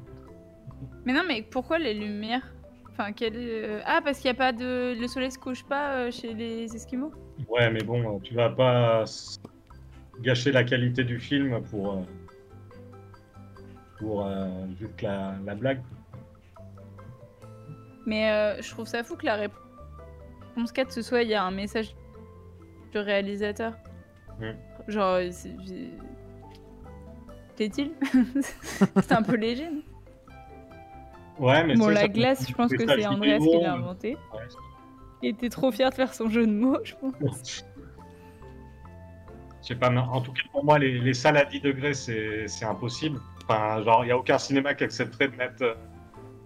Mais 1.06 1.14
non, 1.14 1.24
mais 1.28 1.42
pourquoi 1.42 1.80
les 1.80 1.96
lumières? 1.96 2.54
Enfin, 3.00 3.12
quel... 3.12 3.34
euh, 3.36 3.80
Ah, 3.86 4.00
parce 4.04 4.20
qu'il 4.20 4.32
n'y 4.32 4.36
a 4.36 4.40
pas 4.40 4.52
de... 4.52 4.96
Le 5.00 5.08
soleil 5.08 5.30
se 5.32 5.38
couche 5.38 5.64
pas 5.64 5.94
euh, 5.98 6.12
chez 6.12 6.34
les 6.34 6.76
Esquimaux? 6.76 7.12
Ouais, 7.48 7.70
mais 7.70 7.84
bon, 7.84 8.20
tu 8.20 8.34
vas 8.34 8.50
pas 8.50 9.04
gâcher 10.22 10.52
la 10.52 10.64
qualité 10.64 11.04
du 11.04 11.20
film 11.20 11.62
pour. 11.70 11.94
euh, 11.94 12.02
pour 14.00 14.26
euh, 14.26 14.48
juste 14.80 15.02
la, 15.04 15.36
la 15.46 15.54
blague. 15.56 15.82
Mais 18.06 18.32
euh, 18.32 18.62
je 18.62 18.70
trouve 18.72 18.88
ça 18.88 19.04
fou 19.04 19.16
que 19.16 19.26
la 19.26 19.36
réponse 19.36 20.72
4, 20.74 20.92
ce 20.92 21.02
soit 21.02 21.24
il 21.24 21.30
y 21.30 21.34
a 21.36 21.44
un 21.44 21.52
message 21.52 21.96
du 22.92 22.98
réalisateur. 23.00 23.74
Genre, 24.88 25.20
c'est... 25.32 25.56
Plaît-il? 27.56 27.92
C'est 29.02 29.12
un 29.14 29.24
peu 29.24 29.36
léger. 29.36 29.66
non? 29.70 29.82
Ouais, 31.40 31.64
mais 31.64 31.76
bon, 31.76 31.88
la 31.88 32.02
ça- 32.02 32.08
glace, 32.08 32.46
je 32.48 32.54
pense 32.54 32.72
que 32.72 32.78
c'est 32.78 33.06
Andreas 33.06 33.40
qui 33.40 33.60
l'a 33.62 33.74
inventé. 33.74 34.18
ouais. 34.34 34.40
Il 35.24 35.30
était 35.30 35.50
trop 35.50 35.72
fier 35.72 35.90
de 35.90 35.96
faire 35.96 36.14
son 36.14 36.30
jeu 36.30 36.46
de 36.46 36.52
mots, 36.52 36.78
je 36.84 36.94
pense. 36.96 37.64
Je 39.64 39.74
sais 39.74 39.80
pas, 39.80 39.90
mais 39.90 40.00
en 40.00 40.22
tout 40.22 40.32
cas 40.32 40.44
pour 40.54 40.64
moi, 40.64 40.80
les, 40.80 40.98
les 40.98 41.14
salles 41.14 41.36
à 41.36 41.44
10 41.44 41.60
degrés, 41.60 41.94
c'est 41.94 42.64
impossible. 42.64 43.20
Enfin, 43.44 43.84
genre, 43.84 44.04
il 44.04 44.08
n'y 44.08 44.12
a 44.14 44.18
aucun 44.18 44.38
cinéma 44.38 44.74
qui 44.74 44.86
accepterait 44.86 45.28
de 45.28 45.36
mettre 45.36 45.62
euh, 45.62 45.74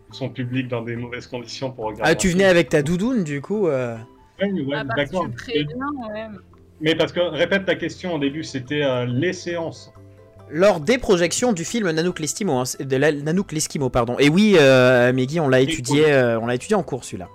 son 0.10 0.30
public 0.30 0.68
dans 0.68 0.82
des 0.82 0.96
mauvaises 0.96 1.28
conditions 1.28 1.72
pour 1.72 1.86
regarder. 1.86 2.12
Ah, 2.12 2.16
tu 2.16 2.30
film. 2.30 2.40
venais 2.40 2.50
avec 2.50 2.70
ta 2.70 2.82
doudoune, 2.82 3.24
du 3.24 3.40
coup 3.42 3.68
euh, 3.68 3.96
ouais, 4.40 4.76
ah 4.76 4.84
bah, 4.84 4.94
d'accord. 4.96 5.28
Mais 6.80 6.96
parce 6.96 7.12
que, 7.12 7.20
répète 7.20 7.66
ta 7.66 7.76
question 7.76 8.16
au 8.16 8.20
début, 8.20 8.44
c'était 8.44 8.82
euh, 8.82 9.06
les 9.06 9.34
séances. 9.34 9.94
Lors 10.52 10.80
des 10.80 10.98
projections 10.98 11.53
du 11.53 11.64
film 11.65 11.90
Nanook 11.90 12.19
l'Esquimau, 12.19 12.53
hein, 12.57 12.65
c'est- 12.65 12.84
de 12.84 12.98
la- 12.98 13.11
Nanook 13.11 13.52
l'Esquimau, 13.52 13.90
pardon. 13.90 14.15
Et 14.19 14.30
oui, 14.30 14.56
euh, 14.60 15.11
Meggy, 15.14 15.40
on 15.40 15.48
l'a 15.49 15.60
étudié, 15.61 16.11
euh, 16.11 16.40
on 16.40 16.45
l'a 16.48 16.56
étudié 16.56 16.76
en 16.76 16.84
cours 16.84 17.03
celui-là. 17.03 17.28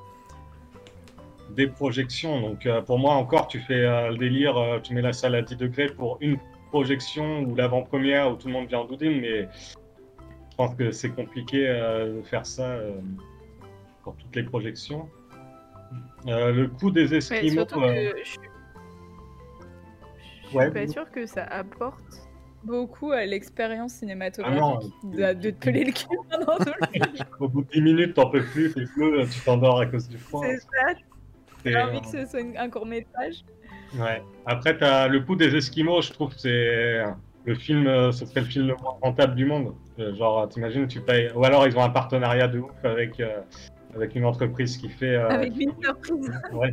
des 1.51 1.69
projections. 1.69 2.39
Donc 2.43 2.67
euh, 2.67 2.83
pour 2.83 2.99
moi 2.99 3.15
encore, 3.15 3.49
tu 3.49 3.61
fais 3.61 3.83
euh, 3.83 4.11
le 4.11 4.19
délire, 4.19 4.59
euh, 4.59 4.79
tu 4.79 4.93
mets 4.93 5.01
la 5.01 5.15
salle 5.15 5.35
à 5.35 5.41
10 5.41 5.57
degrés 5.57 5.87
pour 5.87 6.19
une 6.21 6.37
projection 6.71 7.41
ou 7.45 7.55
l'avant-première 7.57 8.31
où 8.31 8.35
tout 8.37 8.49
le 8.49 8.53
monde 8.53 8.69
vient 8.69 8.81
en 8.81 8.85
doudoune, 8.85 9.21
mais 9.23 9.49
je 10.51 10.57
pense 10.59 10.75
que 10.75 10.91
c'est 10.91 11.09
compliqué 11.09 11.67
euh, 11.67 12.19
de 12.19 12.23
faire 12.27 12.45
ça 12.45 12.65
euh, 12.73 12.91
pour 14.05 14.17
toutes 14.17 14.37
les 14.37 14.43
projections. 14.43 15.09
Euh, 16.29 16.53
le 16.53 16.69
coût 16.69 16.91
des 16.91 17.09
Ouais, 17.11 17.17
Esquimaux, 17.17 17.63
euh, 17.79 18.13
je 18.23 18.29
suis, 18.29 18.39
je 20.43 20.49
suis 20.49 20.57
Ouais, 20.59 20.71
pas 20.71 20.87
sûre 20.87 21.11
que 21.11 21.25
ça 21.25 21.45
apporte 21.45 22.26
beaucoup 22.67 23.13
à 23.13 23.25
l'expérience 23.25 23.93
cinématographique 23.95 24.93
Ah 25.23 25.35
de, 25.35 25.41
de 25.41 25.51
te 25.51 25.65
peler 25.65 25.85
le 25.85 25.93
cul 25.93 26.07
pendant 26.31 26.57
tout 26.59 26.73
le 26.81 26.87
film. 26.93 27.07
au 27.41 27.49
bout 27.49 27.63
de 27.63 27.69
10 27.71 27.81
minutes, 27.81 28.15
t'en 28.15 28.29
peux 28.31 28.43
plus, 28.43 28.75
tu 28.75 29.41
t'endors 29.45 29.81
à 29.81 29.87
cause 29.87 30.09
du 30.09 30.19
froid. 30.19 30.45
C'est 30.45 30.59
ça, 30.59 30.99
j'ai 31.65 31.77
envie 31.77 32.01
que 32.01 32.09
ce 32.09 32.27
soit 32.27 32.41
un 32.59 32.69
court 32.69 32.87
métrage. 32.87 33.45
Ouais. 33.99 34.23
Après, 34.45 34.77
le 35.09 35.19
coût 35.21 35.37
des 35.37 35.55
Esquimaux, 35.55 36.03
je 36.03 36.13
trouve 36.13 36.35
que 36.35 36.41
c'est 36.41 37.05
le 37.47 37.55
film, 37.55 37.87
euh, 37.87 38.11
ce 38.13 38.27
serait 38.27 38.41
le 38.41 38.47
film 38.47 38.67
le 38.67 38.75
moins 38.75 38.97
rentable 39.01 39.37
du 39.37 39.47
monde. 39.47 39.73
Euh, 39.99 40.15
Genre, 40.17 40.49
t'imagines, 40.49 40.89
tu 40.89 41.01
payes. 41.01 41.31
Ou 41.35 41.45
alors, 41.45 41.67
ils 41.67 41.77
ont 41.79 41.83
un 41.83 41.91
partenariat 41.91 42.49
de 42.49 42.59
ouf 42.59 42.73
avec, 42.85 43.21
euh, 43.21 43.41
avec 43.95 44.17
une 44.17 44.25
entreprise 44.25 44.77
qui 44.77 44.89
fait. 44.89 45.15
euh, 45.15 45.29
Avec 45.29 45.55
une 45.57 45.73
ouais. 46.53 46.73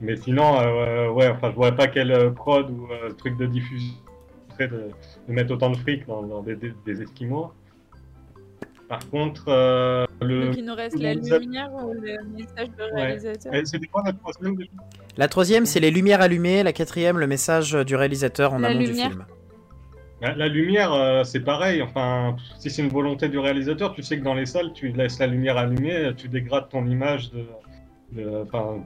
Mais 0.00 0.16
sinon, 0.16 0.58
euh, 0.58 1.10
ouais, 1.10 1.28
enfin, 1.28 1.50
je 1.50 1.56
vois 1.56 1.72
pas 1.72 1.86
quel 1.86 2.10
euh, 2.10 2.30
prod 2.30 2.70
ou 2.70 2.88
truc 3.18 3.36
de 3.36 3.46
diffusion 3.46 3.94
de, 4.62 4.88
de 5.28 5.32
mettre 5.32 5.52
autant 5.52 5.70
de 5.70 5.76
fric 5.76 6.06
dans, 6.06 6.22
dans 6.22 6.42
des, 6.42 6.56
des, 6.56 6.72
des 6.86 7.02
Esquimaux. 7.02 7.52
Par 8.88 9.00
contre, 9.10 9.44
euh, 9.48 10.04
le. 10.20 10.46
Donc 10.46 10.56
il 10.58 10.64
nous 10.64 10.74
reste 10.74 10.98
la 10.98 11.14
lumière 11.14 11.70
ou 11.74 11.94
le 11.94 12.22
message 12.36 12.68
de 12.78 12.94
Ouais. 12.94 13.02
réalisateur. 13.06 13.52
Eh, 13.54 13.64
C'était 13.64 13.86
quoi 13.86 14.02
la 14.04 14.12
troisième 14.12 14.56
La 15.16 15.28
troisième, 15.28 15.64
c'est 15.66 15.80
les 15.80 15.90
lumières 15.90 16.20
allumées. 16.20 16.62
La 16.62 16.72
quatrième, 16.72 17.18
le 17.18 17.26
message 17.26 17.72
du 17.72 17.96
réalisateur 17.96 18.52
en 18.52 18.58
La 18.58 18.68
amont 18.68 18.80
du 18.80 18.86
lumière. 18.86 19.10
film. 19.10 19.24
La, 20.20 20.34
la 20.36 20.48
lumière, 20.48 20.92
euh, 20.92 21.24
c'est 21.24 21.40
pareil. 21.40 21.82
Enfin, 21.82 22.36
si 22.58 22.70
c'est 22.70 22.82
une 22.82 22.88
volonté 22.90 23.28
du 23.28 23.38
réalisateur, 23.38 23.94
tu 23.94 24.02
sais 24.02 24.18
que 24.18 24.22
dans 24.24 24.34
les 24.34 24.46
salles, 24.46 24.72
tu 24.74 24.88
laisses 24.88 25.18
la 25.18 25.26
lumière 25.26 25.56
allumée, 25.56 26.12
tu 26.16 26.28
dégrades 26.28 26.68
ton 26.68 26.86
image 26.86 27.30
de. 27.32 27.44
de- 28.12 28.42
Enfin, 28.42 28.84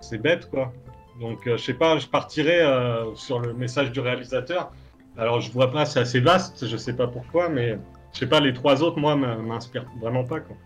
c'est 0.00 0.18
bête, 0.18 0.50
quoi. 0.50 0.72
Donc, 1.20 1.46
euh, 1.46 1.56
je 1.56 1.64
sais 1.64 1.74
pas, 1.74 1.98
je 1.98 2.06
partirais 2.06 2.60
euh, 2.62 3.14
sur 3.14 3.40
le 3.40 3.52
message 3.54 3.90
du 3.92 4.00
réalisateur. 4.00 4.70
Alors, 5.16 5.40
je 5.40 5.50
vois 5.50 5.70
pas, 5.70 5.86
c'est 5.86 6.00
assez 6.00 6.20
vaste, 6.20 6.66
je 6.66 6.76
sais 6.76 6.92
pas 6.94 7.06
pourquoi, 7.06 7.48
mais 7.48 7.78
je 8.12 8.18
sais 8.18 8.26
pas, 8.28 8.38
les 8.40 8.52
trois 8.52 8.82
autres, 8.82 8.98
moi, 8.98 9.16
m'in- 9.16 9.36
m'inspirent 9.38 9.86
vraiment 10.00 10.24
pas, 10.24 10.40
quoi. 10.40 10.56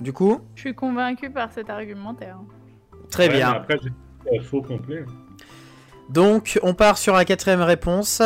Du 0.00 0.12
coup, 0.12 0.40
Je 0.54 0.60
suis 0.60 0.74
convaincue 0.74 1.30
par 1.30 1.52
cet 1.52 1.70
argumentaire. 1.70 2.38
très 3.10 3.28
Ouais, 3.28 3.34
bien. 3.36 3.50
après, 3.50 3.76
j'ai 3.82 4.38
euh, 4.38 4.42
faux 4.42 4.62
complet. 4.62 5.04
Donc, 6.08 6.58
on 6.62 6.74
part 6.74 6.98
sur 6.98 7.14
la 7.14 7.24
quatrième 7.24 7.62
réponse. 7.62 8.22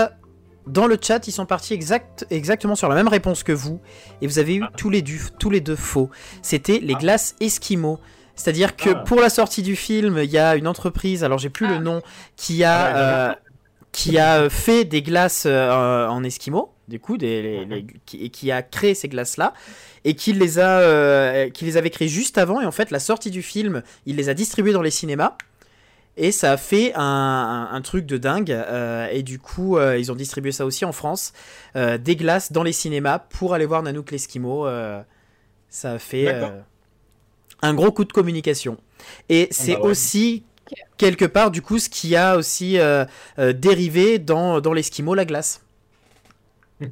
Dans 0.66 0.86
le 0.86 0.96
chat, 1.00 1.26
ils 1.28 1.32
sont 1.32 1.46
partis 1.46 1.74
exact, 1.74 2.26
exactement 2.30 2.74
sur 2.74 2.88
la 2.88 2.94
même 2.94 3.08
réponse 3.08 3.42
que 3.42 3.52
vous. 3.52 3.80
Et 4.20 4.26
vous 4.26 4.38
avez 4.38 4.56
eu 4.56 4.62
Ah. 4.64 4.72
tous, 4.76 4.90
les 4.90 5.02
du- 5.02 5.20
tous 5.38 5.50
les 5.50 5.60
deux 5.60 5.76
faux. 5.76 6.10
C'était 6.42 6.78
les 6.80 6.94
Ah. 6.94 6.98
glaces 6.98 7.36
Esquimaux. 7.40 8.00
C'est-à-dire 8.36 8.76
que 8.76 8.90
Ah. 8.90 8.94
pour 8.96 9.20
la 9.20 9.30
sortie 9.30 9.62
du 9.62 9.74
film, 9.76 10.18
il 10.22 10.30
y 10.30 10.38
a 10.38 10.54
une 10.56 10.68
entreprise, 10.68 11.24
alors 11.24 11.38
j'ai 11.38 11.50
plus 11.50 11.66
Ah. 11.66 11.70
le 11.72 11.78
nom, 11.78 12.02
qui 12.36 12.62
a, 12.64 12.76
Ah, 12.78 13.30
euh, 13.30 13.34
qui 13.92 14.18
a 14.18 14.42
euh, 14.42 14.50
fait 14.50 14.84
des 14.84 15.02
glaces 15.02 15.44
euh, 15.46 16.06
en 16.06 16.22
Esquimaux, 16.22 16.70
du 16.86 17.00
coup, 17.00 17.16
des, 17.16 17.42
les- 17.42 17.64
les- 17.64 17.86
qui, 18.04 18.22
et 18.24 18.28
qui 18.28 18.52
a 18.52 18.62
créé 18.62 18.94
ces 18.94 19.08
glaces-là, 19.08 19.54
et 20.04 20.14
qui 20.14 20.32
les, 20.34 20.58
a, 20.58 20.80
euh, 20.80 21.48
qui 21.50 21.64
les 21.64 21.76
avait 21.78 21.90
créées 21.90 22.08
juste 22.08 22.36
avant. 22.38 22.60
Et 22.60 22.66
en 22.66 22.70
fait, 22.72 22.90
la 22.90 23.00
sortie 23.00 23.30
du 23.30 23.42
film, 23.42 23.82
il 24.04 24.16
les 24.16 24.28
a 24.28 24.34
distribuées 24.34 24.72
dans 24.72 24.82
les 24.82 24.90
cinémas. 24.90 25.36
Et 26.18 26.32
ça 26.32 26.52
a 26.52 26.56
fait 26.56 26.94
un, 26.94 27.00
un- 27.02 27.74
un 27.74 27.80
truc 27.82 28.06
de 28.06 28.16
dingue. 28.16 28.50
euh, 28.52 29.06
et 29.12 29.22
du 29.22 29.38
coup, 29.38 29.76
euh, 29.76 29.98
ils 29.98 30.10
ont 30.12 30.14
distribué 30.14 30.50
ça 30.52 30.64
aussi 30.64 30.84
en 30.84 30.92
France. 30.92 31.32
euh, 31.74 31.98
des 31.98 32.16
glaces 32.16 32.52
dans 32.52 32.62
les 32.62 32.72
cinémas 32.72 33.18
pour 33.18 33.52
aller 33.54 33.66
voir 33.66 33.82
Nanook 33.82 34.10
l'Esquimau. 34.12 34.66
euh, 34.66 35.02
ça 35.68 35.92
a 35.92 35.98
fait 35.98 36.24
D'accord. 36.26 36.50
euh, 36.52 36.60
un 37.62 37.74
gros 37.74 37.92
coup 37.92 38.04
de 38.04 38.12
communication. 38.12 38.78
Et 39.28 39.48
c'est 39.50 39.74
bah 39.74 39.82
ouais. 39.82 39.90
aussi 39.90 40.44
quelque 40.96 41.24
part, 41.24 41.50
du 41.50 41.62
coup, 41.62 41.78
ce 41.78 41.88
qui 41.88 42.16
a 42.16 42.36
aussi 42.36 42.78
euh, 42.78 43.04
euh, 43.38 43.52
dérivé 43.52 44.18
dans, 44.18 44.60
dans 44.60 44.72
l'Esquimau, 44.72 45.14
la 45.14 45.24
glace. 45.24 45.64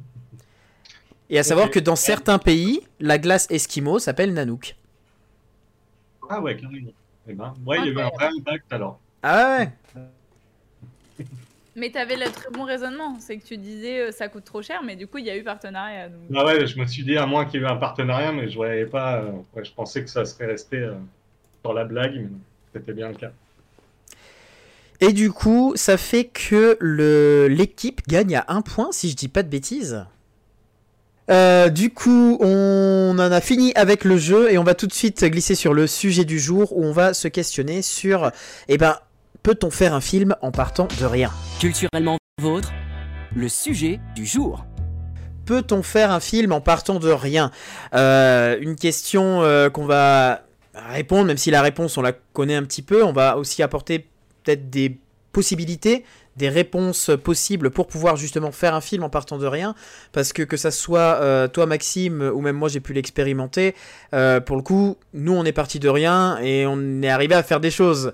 Et 1.29 1.39
à 1.39 1.43
savoir 1.43 1.71
que 1.71 1.79
dans 1.79 1.95
certains 1.95 2.37
pays, 2.37 2.81
la 2.99 3.17
glace 3.17 3.47
Esquimau 3.49 3.99
s'appelle 3.99 4.33
Nanook. 4.33 4.75
Ah 6.29 6.41
ouais, 6.41 6.55
carrément. 6.55 6.91
Eh 7.27 7.33
ben, 7.33 7.53
ouais, 7.65 7.79
il 7.79 7.87
y 7.87 7.89
avait 7.89 8.03
un 8.03 8.09
vrai 8.09 8.29
impact 8.37 8.71
alors. 8.71 8.99
Ah 9.23 9.57
ouais 9.57 9.71
Mais 11.77 11.89
t'avais 11.89 12.15
le 12.15 12.31
très 12.31 12.49
bon 12.51 12.63
raisonnement, 12.63 13.17
c'est 13.19 13.37
que 13.37 13.43
tu 13.45 13.57
disais 13.57 13.99
euh, 13.99 14.11
ça 14.11 14.29
coûte 14.29 14.45
trop 14.45 14.61
cher, 14.61 14.81
mais 14.83 14.95
du 14.95 15.07
coup 15.07 15.17
il 15.17 15.25
y 15.25 15.29
a 15.29 15.35
eu 15.35 15.43
partenariat. 15.43 16.07
donc- 16.07 16.21
Ah 16.33 16.45
ouais, 16.45 16.65
je 16.65 16.79
me 16.79 16.85
suis 16.85 17.03
dit 17.03 17.17
à 17.17 17.25
moins 17.25 17.45
qu'il 17.45 17.59
y 17.59 17.63
ait 17.63 17.67
eu 17.67 17.69
un 17.69 17.75
partenariat, 17.75 18.31
mais 18.31 18.49
je 18.49 18.55
voyais 18.55 18.85
pas. 18.85 19.17
euh, 19.17 19.31
ouais, 19.55 19.65
je 19.65 19.73
pensais 19.73 20.01
que 20.03 20.09
ça 20.09 20.23
serait 20.25 20.45
resté 20.45 20.77
euh, 20.77 20.93
sur 21.61 21.73
la 21.73 21.83
blague, 21.83 22.15
mais 22.15 22.27
c'était 22.73 22.93
bien 22.93 23.09
le 23.09 23.15
cas. 23.15 23.31
Et 25.01 25.11
du 25.11 25.31
coup, 25.31 25.73
ça 25.75 25.97
fait 25.97 26.23
que 26.25 26.77
le- 26.79 27.47
l'équipe 27.49 28.01
gagne 28.07 28.37
à 28.37 28.45
un 28.47 28.61
point, 28.61 28.89
si 28.91 29.09
je 29.09 29.15
dis 29.17 29.27
pas 29.27 29.43
de 29.43 29.49
bêtises. 29.49 30.05
Euh, 31.29 31.69
du 31.69 31.89
coup, 31.91 32.37
on 32.39 33.15
en 33.17 33.31
a 33.31 33.41
fini 33.41 33.73
avec 33.75 34.05
le 34.05 34.17
jeu 34.17 34.51
et 34.51 34.57
on 34.59 34.63
va 34.63 34.75
tout 34.75 34.85
de 34.87 34.93
suite 34.93 35.25
glisser 35.25 35.55
sur 35.55 35.73
le 35.73 35.87
sujet 35.87 36.23
du 36.23 36.39
jour 36.39 36.71
où 36.77 36.85
on 36.85 36.91
va 36.91 37.13
se 37.15 37.27
questionner 37.27 37.81
sur, 37.81 38.31
eh 38.69 38.77
ben, 38.77 38.95
peut-on 39.45 39.69
faire 39.69 39.93
un 39.93 40.01
film 40.01 40.35
en 40.41 40.49
partant 40.49 40.87
de 40.99 41.05
rien? 41.05 41.31
Culturellement 41.59 42.17
vôtre, 42.41 42.73
le 43.35 43.47
sujet 43.47 43.99
du 44.15 44.25
jour. 44.25 44.65
Peut-on 45.45 45.83
faire 45.83 46.09
un 46.09 46.19
film 46.19 46.51
en 46.51 46.61
partant 46.61 46.97
de 46.97 47.11
rien? 47.11 47.51
Euh, 47.93 48.57
Une 48.59 48.75
question 48.75 49.43
euh, 49.43 49.69
qu'on 49.69 49.85
va 49.85 50.41
répondre, 50.73 51.25
même 51.25 51.37
si 51.37 51.51
la 51.51 51.61
réponse 51.61 51.95
on 51.95 52.01
la 52.01 52.13
connaît 52.33 52.55
un 52.55 52.63
petit 52.63 52.81
peu, 52.81 53.03
on 53.03 53.13
va 53.13 53.37
aussi 53.37 53.61
apporter 53.61 54.07
peut-être 54.43 54.71
des 54.71 54.97
possibilités 55.31 56.05
des 56.37 56.49
réponses 56.49 57.11
possibles 57.23 57.69
pour 57.69 57.87
pouvoir 57.87 58.17
justement 58.17 58.51
faire 58.51 58.73
un 58.73 58.81
film 58.81 59.03
en 59.03 59.09
partant 59.09 59.37
de 59.37 59.45
rien. 59.45 59.75
Parce 60.11 60.33
que 60.33 60.41
que 60.41 60.57
ça 60.57 60.71
soit 60.71 61.19
euh, 61.21 61.47
toi 61.47 61.67
Maxime 61.67 62.31
ou 62.33 62.41
même 62.41 62.55
moi 62.55 62.67
j'ai 62.67 62.79
pu 62.79 62.93
l'expérimenter, 62.93 63.75
pour 64.09 64.55
le 64.55 64.63
coup, 64.63 64.97
nous 65.13 65.33
on 65.33 65.45
est 65.45 65.53
parti 65.53 65.79
de 65.79 65.87
rien 65.87 66.39
et 66.39 66.65
on 66.65 67.03
est 67.03 67.09
arrivé 67.09 67.35
à 67.35 67.43
faire 67.43 67.59
des 67.59 67.71
choses. 67.71 68.11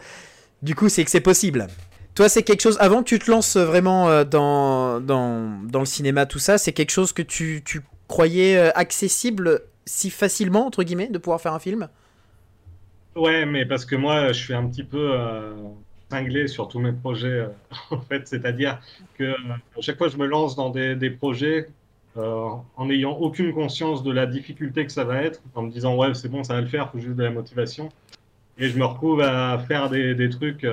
Du 0.61 0.75
coup, 0.75 0.89
c'est 0.89 1.03
que 1.03 1.11
c'est 1.11 1.21
possible. 1.21 1.67
Toi, 2.15 2.29
c'est 2.29 2.43
quelque 2.43 2.61
chose, 2.61 2.77
avant 2.79 3.03
que 3.03 3.09
tu 3.09 3.19
te 3.19 3.31
lances 3.31 3.57
vraiment 3.57 4.09
euh, 4.09 4.23
dans, 4.23 4.99
dans, 4.99 5.79
le 5.79 5.85
cinéma, 5.85 6.25
tout 6.25 6.39
ça, 6.39 6.57
c'est 6.57 6.73
quelque 6.73 6.91
chose 6.91 7.13
que 7.13 7.21
tu, 7.21 7.61
tu 7.65 7.81
croyais 8.07 8.57
accessible 8.75 9.61
si 9.85 10.09
facilement, 10.09 10.67
entre 10.67 10.83
guillemets, 10.83 11.07
de 11.07 11.17
pouvoir 11.17 11.41
faire 11.41 11.53
un 11.53 11.59
film? 11.59 11.87
Ouais, 13.15 13.45
mais 13.45 13.65
parce 13.65 13.85
que 13.85 13.95
moi, 13.95 14.31
je 14.31 14.43
suis 14.43 14.53
un 14.53 14.67
petit 14.67 14.83
peu 14.83 15.11
cinglé 16.11 16.47
sur 16.47 16.67
tous 16.67 16.79
mes 16.79 16.91
projets, 16.91 17.39
euh, 17.39 17.47
en 17.91 18.01
fait. 18.01 18.27
C'est-à-dire 18.27 18.79
que 19.17 19.23
euh, 19.23 19.35
à 19.77 19.81
chaque 19.81 19.97
fois, 19.97 20.09
je 20.09 20.17
me 20.17 20.27
lance 20.27 20.55
dans 20.55 20.69
des, 20.69 20.95
des 20.95 21.09
projets 21.09 21.69
euh, 22.17 22.49
en 22.75 22.85
n'ayant 22.85 23.13
aucune 23.13 23.53
conscience 23.53 24.03
de 24.03 24.11
la 24.11 24.25
difficulté 24.25 24.85
que 24.85 24.91
ça 24.91 25.05
va 25.05 25.23
être, 25.23 25.41
en 25.55 25.63
me 25.63 25.71
disant, 25.71 25.95
ouais, 25.95 26.13
c'est 26.13 26.29
bon, 26.29 26.43
ça 26.43 26.55
va 26.55 26.61
le 26.61 26.67
faire, 26.67 26.89
il 26.89 26.99
faut 26.99 27.03
juste 27.03 27.15
de 27.15 27.23
la 27.23 27.31
motivation. 27.31 27.89
Et 28.61 28.69
je 28.69 28.77
me 28.77 28.85
retrouve 28.85 29.21
à 29.21 29.57
faire 29.67 29.89
des, 29.89 30.29
trucs 30.29 30.65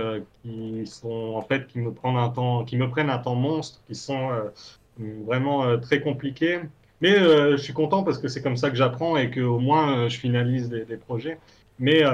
qui 0.43 0.87
sont, 0.87 1.33
en 1.35 1.43
fait, 1.43 1.67
qui 1.67 1.81
me, 1.81 1.91
prennent 1.91 2.17
un 2.17 2.29
temps, 2.29 2.65
qui 2.65 2.77
me 2.77 2.89
prennent 2.89 3.11
un 3.11 3.19
temps 3.19 3.35
monstre, 3.35 3.81
qui 3.89 3.97
sont 3.97 4.29
vraiment 5.27 5.79
très 5.79 6.01
compliqués. 6.01 6.61
Mais 7.01 7.19
je 7.19 7.57
suis 7.57 7.73
content 7.73 8.05
parce 8.05 8.19
que 8.19 8.29
c'est 8.29 8.43
comme 8.43 8.57
ça 8.57 8.71
que 8.71 8.77
j'apprends 8.77 9.17
et 9.17 9.31
qu'au 9.31 9.59
moins 9.59 10.09
je 10.09 10.19
finalise 10.19 10.69
des, 10.69 10.97
projets. 10.99 11.39
Mais 11.79 12.05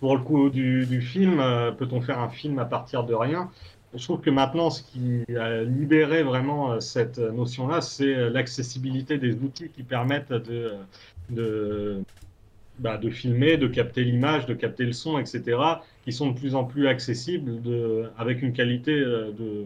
pour 0.00 0.16
le 0.16 0.22
coup 0.22 0.50
du, 0.50 1.00
film, 1.00 1.40
euh, 1.40 1.72
peut-on 1.72 2.00
faire 2.00 2.18
un 2.20 2.28
film 2.28 2.58
à 2.58 2.64
partir 2.64 3.04
de 3.04 3.14
rien? 3.14 3.50
Je 3.94 4.04
trouve 4.04 4.20
que 4.20 4.30
maintenant, 4.30 4.68
ce 4.68 4.82
qui 4.82 5.24
a 5.36 5.62
libéré 5.62 6.22
vraiment 6.22 6.72
euh, 6.72 6.80
cette 6.80 7.18
notion-là, 7.18 7.80
c'est 7.80 8.14
euh, 8.14 8.30
l'accessibilité 8.30 9.16
des 9.16 9.34
outils 9.36 9.70
qui 9.70 9.82
permettent 9.82 10.32
de, 11.30 12.02
bah, 12.78 12.98
de 12.98 13.10
filmer, 13.10 13.56
de 13.56 13.66
capter 13.66 14.04
l'image, 14.04 14.46
de 14.46 14.54
capter 14.54 14.84
le 14.84 14.92
son, 14.92 15.18
etc., 15.18 15.58
qui 16.04 16.12
sont 16.12 16.30
de 16.30 16.38
plus 16.38 16.54
en 16.54 16.64
plus 16.64 16.86
accessibles 16.88 17.60
avec 18.18 18.42
une 18.42 18.52
qualité 18.52 18.94
de, 18.94 19.64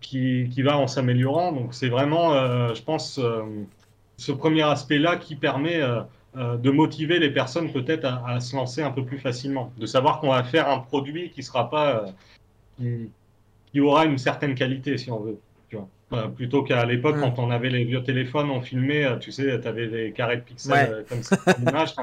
qui, 0.00 0.48
qui 0.50 0.62
va 0.62 0.78
en 0.78 0.86
s'améliorant. 0.86 1.52
Donc 1.52 1.74
c'est 1.74 1.88
vraiment, 1.88 2.34
je 2.74 2.82
pense, 2.82 3.20
ce 4.16 4.32
premier 4.32 4.62
aspect-là 4.62 5.16
qui 5.16 5.36
permet 5.36 5.82
euh, 6.36 6.56
de 6.56 6.70
motiver 6.70 7.18
les 7.18 7.30
personnes 7.30 7.72
peut-être 7.72 8.04
à, 8.04 8.38
se 8.38 8.54
lancer 8.54 8.82
un 8.82 8.92
peu 8.92 9.04
plus 9.04 9.18
facilement, 9.18 9.72
de 9.76 9.84
savoir 9.84 10.20
qu'on 10.20 10.28
va 10.28 10.44
faire 10.44 10.68
un 10.68 10.78
produit 10.78 11.30
qui 11.30 11.42
sera 11.42 11.68
pas 11.68 12.04
euh, 12.80 13.06
qui, 13.72 13.80
aura 13.80 14.04
une 14.04 14.16
certaine 14.16 14.54
qualité 14.54 14.96
si 14.96 15.10
on 15.10 15.18
veut. 15.18 15.40
Euh, 16.12 16.26
plutôt 16.26 16.64
qu'à 16.64 16.84
l'époque, 16.84 17.16
quand 17.20 17.38
on 17.38 17.50
avait 17.50 17.70
les 17.70 17.84
vieux 17.84 18.02
téléphones, 18.02 18.50
on 18.50 18.60
filmait, 18.60 19.18
tu 19.20 19.30
sais, 19.30 19.60
tu 19.60 19.68
avais 19.68 19.86
des 19.86 20.12
carrés 20.12 20.38
de 20.38 20.42
pixels 20.42 21.04
comme 21.08 21.22
ça, 21.22 21.36
image, 21.60 21.94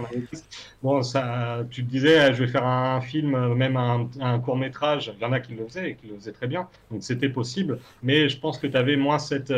bon, 0.82 1.04
ça, 1.04 1.66
tu 1.70 1.84
te 1.84 1.90
disais, 1.90 2.34
je 2.34 2.44
vais 2.44 2.50
faire 2.50 2.66
un 2.66 3.02
film, 3.02 3.54
même 3.54 3.76
un, 3.76 4.10
un 4.22 4.40
court 4.40 4.58
métrage. 4.58 5.12
Il 5.18 5.22
y 5.22 5.26
en 5.26 5.34
a 5.34 5.42
qui 5.42 5.54
le 5.54 5.66
faisaient 5.66 5.92
et 5.92 5.96
qui 5.96 6.08
le 6.08 6.16
faisaient 6.16 6.32
très 6.32 6.48
bien, 6.48 6.68
donc 6.90 7.04
c'était 7.04 7.30
possible. 7.30 7.80
Mais 8.02 8.30
je 8.30 8.40
pense 8.40 8.58
que 8.58 8.68
tu 8.68 8.78
avais 8.78 8.96
moins 8.96 9.20
cette 9.20 9.54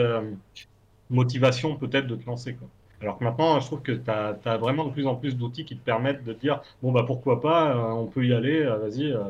motivation 1.10 1.76
peut-être 1.76 2.08
de 2.08 2.16
te 2.16 2.26
lancer. 2.26 2.54
Quoi. 2.54 2.68
Alors 3.02 3.18
que 3.18 3.24
maintenant, 3.24 3.60
je 3.60 3.66
trouve 3.66 3.82
que 3.82 3.94
tu 3.94 4.10
as, 4.10 4.58
vraiment 4.58 4.86
de 4.86 4.92
plus 4.92 5.08
en 5.08 5.16
plus 5.16 5.38
d'outils 5.38 5.66
qui 5.66 5.78
te 5.78 5.84
permettent 5.84 6.24
de 6.24 6.34
dire 6.34 6.62
bon, 6.82 6.92
bah 6.92 7.04
pourquoi 7.06 7.42
pas, 7.42 7.72
euh, 7.72 7.92
on 7.92 8.08
peut 8.08 8.26
y 8.26 8.34
aller, 8.34 8.62
euh, 8.62 8.78
vas-y, 8.78 9.12
euh, 9.12 9.24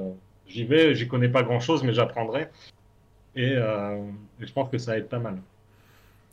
j'y 0.48 0.64
vais, 0.64 0.96
j'y 0.96 1.08
connais 1.08 1.30
pas 1.30 1.44
grand 1.44 1.60
chose, 1.60 1.84
mais 1.84 1.94
j'apprendrai. 1.94 2.50
Et, 3.36 3.56
je 3.56 4.54
pense 4.54 4.70
que 4.70 4.78
ça 4.78 4.98
aide 4.98 5.08
pas 5.08 5.20
mal. 5.20 5.38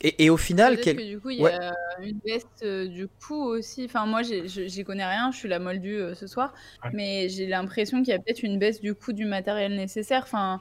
Et, 0.02 0.26
et 0.26 0.30
au 0.30 0.36
final, 0.36 0.78
quel... 0.78 0.96
que 0.96 1.02
du 1.02 1.18
coup, 1.18 1.30
il 1.30 1.40
y 1.40 1.46
a 1.46 1.74
une 2.02 2.18
baisse 2.18 2.46
du 2.90 3.08
coût 3.08 3.42
aussi. 3.44 3.86
Enfin, 3.86 4.06
moi, 4.06 4.22
j'y 4.22 4.84
connais 4.84 5.06
rien, 5.06 5.30
je 5.32 5.38
suis 5.38 5.48
la 5.48 5.58
moldue 5.58 6.00
ce 6.14 6.26
soir, 6.26 6.52
mais 6.92 7.28
j'ai 7.28 7.46
l'impression 7.46 7.98
qu'il 8.02 8.12
y 8.12 8.16
a 8.16 8.18
peut-être 8.18 8.42
une 8.42 8.58
baisse 8.58 8.80
du 8.80 8.94
coût 8.94 9.12
du 9.12 9.24
matériel 9.24 9.74
nécessaire. 9.74 10.22
Enfin, 10.24 10.60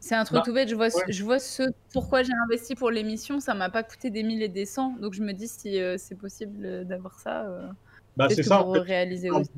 c'est 0.00 0.14
un 0.14 0.24
truc 0.24 0.38
bah, 0.38 0.42
tout 0.44 0.52
bête. 0.52 0.68
Je 0.68 0.74
vois, 0.74 0.88
je 1.08 1.24
vois 1.24 1.38
ce 1.38 1.64
pourquoi 1.92 2.22
j'ai 2.22 2.32
investi 2.44 2.74
pour 2.74 2.90
l'émission. 2.90 3.40
Ça 3.40 3.54
m'a 3.54 3.68
pas 3.68 3.82
coûté 3.82 4.10
des 4.10 4.22
milliers 4.22 4.44
et 4.44 4.48
des 4.48 4.64
cents. 4.64 4.94
Donc 5.00 5.14
je 5.14 5.22
me 5.22 5.32
dis 5.32 5.48
si 5.48 5.80
euh, 5.80 5.96
c'est 5.98 6.14
possible 6.14 6.84
d'avoir 6.84 7.18
ça. 7.18 7.46
Euh, 8.18 8.26
bah, 8.26 8.28
c'est 8.28 8.42
ça. 8.42 8.62
Pour 8.62 8.74
réaliser 8.74 9.28
quand, 9.28 9.40
aussi. 9.40 9.50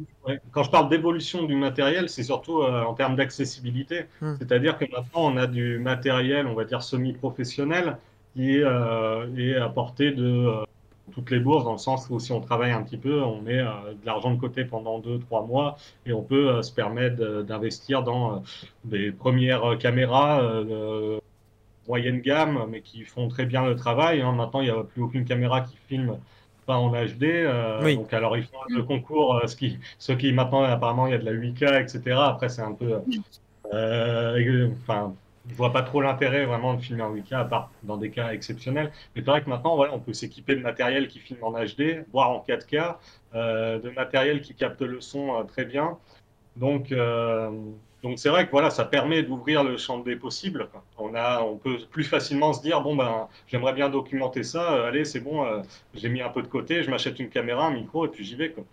quand 0.53 0.62
je 0.62 0.70
parle 0.70 0.89
d'évolution 0.89 1.45
du 1.45 1.55
matériel, 1.55 2.09
c'est 2.09 2.23
surtout 2.23 2.62
euh, 2.62 2.82
en 2.82 2.95
termes 2.95 3.16
d'accessibilité. 3.16 4.07
Hmm. 4.20 4.35
C'est-à-dire 4.39 4.78
que 4.78 4.85
maintenant, 4.85 5.32
on 5.32 5.37
a 5.37 5.47
du 5.47 5.78
matériel, 5.78 6.47
on 6.47 6.55
va 6.55 6.65
dire 6.65 6.82
semi-professionnel, 6.82 7.97
qui 8.35 8.57
est, 8.57 8.62
est 8.62 9.57
à 9.57 9.69
portée 9.69 10.12
de 10.12 10.65
toutes 11.11 11.31
les 11.31 11.41
bourses, 11.41 11.65
dans 11.65 11.73
le 11.73 11.78
sens 11.78 12.09
où 12.11 12.19
si 12.19 12.32
on 12.32 12.41
travaille 12.41 12.73
un 12.73 12.82
petit 12.82 12.97
peu, 12.97 13.23
on 13.23 13.41
met 13.41 13.59
euh, 13.59 13.66
de 14.01 14.07
l'argent 14.07 14.32
de 14.32 14.41
côté 14.41 14.65
pendant 14.65 14.99
deux, 14.99 15.19
trois 15.19 15.45
mois 15.45 15.77
et 16.07 16.12
on 16.12 16.23
peut 16.23 16.49
euh, 16.49 16.62
se 16.62 16.73
permettre 16.73 17.43
d'investir 17.43 18.03
dans 18.03 18.37
euh, 18.37 18.39
des 18.85 19.12
premières 19.12 19.77
caméras 19.78 20.43
moyenne 21.89 22.20
gamme, 22.20 22.66
mais 22.70 22.82
qui 22.82 23.03
font 23.03 23.27
très 23.27 23.47
bien 23.47 23.65
le 23.65 23.74
travail. 23.74 24.20
Hein. 24.20 24.32
Maintenant, 24.32 24.61
il 24.61 24.65
n'y 24.65 24.70
a 24.70 24.85
plus 24.85 25.03
aucune 25.03 25.24
caméra 25.24 25.62
qui 25.62 25.77
filme 25.89 26.19
pas 26.66 26.77
en 26.77 26.91
HD. 26.91 27.45
Donc, 27.95 28.12
alors, 28.12 28.37
ils 28.37 28.45
font 28.45 28.59
le 28.69 28.82
concours, 28.82 29.41
ce 29.47 29.57
qui, 29.57 29.78
ce 29.99 30.12
qui 30.12 30.32
maintenant, 30.32 30.62
apparemment, 30.62 31.07
il 31.07 31.12
y 31.12 31.15
a 31.15 31.19
de 31.19 31.24
la 31.24 31.32
8K, 31.32 31.82
etc. 31.82 32.16
Après, 32.19 32.49
c'est 32.49 32.62
un 32.62 32.73
peu. 32.73 33.01
Enfin 34.82 35.15
je 35.49 35.55
vois 35.55 35.73
pas 35.73 35.82
trop 35.82 36.01
l'intérêt 36.01 36.45
vraiment 36.45 36.74
de 36.74 36.81
filmer 36.81 37.03
en 37.03 37.15
8K, 37.15 37.35
à 37.35 37.45
part 37.45 37.70
dans 37.82 37.97
des 37.97 38.11
cas 38.11 38.32
exceptionnels. 38.32 38.93
Mais 39.15 39.23
c'est 39.23 39.31
vrai 39.31 39.43
que 39.43 39.49
maintenant, 39.49 39.77
voilà, 39.77 39.95
on 39.95 39.99
peut 39.99 40.12
s'équiper 40.12 40.55
de 40.55 40.61
matériel 40.61 41.09
qui 41.09 41.19
filme 41.19 41.43
en 41.43 41.53
HD, 41.53 42.05
voire 42.12 42.31
en 42.31 42.45
4K, 42.47 42.97
euh, 43.35 43.78
de 43.78 43.91
matériel 43.91 44.41
qui 44.43 44.55
capte 44.55 44.82
le 44.82 45.01
son 45.01 45.35
euh, 45.35 45.45
très 45.45 45.65
bien. 45.65 45.99
Donc, 46.57 46.93
euh, 46.93 47.51
donc 48.02 48.18
c'est 48.18 48.28
vrai 48.28 48.47
que 48.47 48.51
voilà, 48.51 48.70
ça 48.70 48.85
permet 48.85 49.22
d'ouvrir 49.22 49.62
le 49.64 49.77
champ 49.77 49.98
des 49.98 50.16
possibles. 50.16 50.68
On 50.98 51.14
a, 51.14 51.43
on 51.43 51.56
peut 51.56 51.78
plus 51.90 52.05
facilement 52.05 52.52
se 52.52 52.62
dire 52.62 52.81
bon 52.81 52.97
ben, 52.97 53.28
j'aimerais 53.47 53.72
bien 53.72 53.89
documenter 53.89 54.43
ça. 54.43 54.86
allez, 54.86 55.05
c'est 55.05 55.20
bon, 55.20 55.47
j'ai 55.94 56.09
mis 56.09 56.22
un 56.22 56.31
peu 56.31 56.43
de 56.43 56.48
côté, 56.48 56.82
je 56.82 56.90
m'achète 56.90 57.18
une 57.18 57.28
caméra, 57.28 57.66
un 57.66 57.72
micro 57.72 58.06
et 58.06 58.09
puis 58.09 58.24
j'y 58.24 58.36
vais. 58.36 58.51
Quoi. 58.51 58.64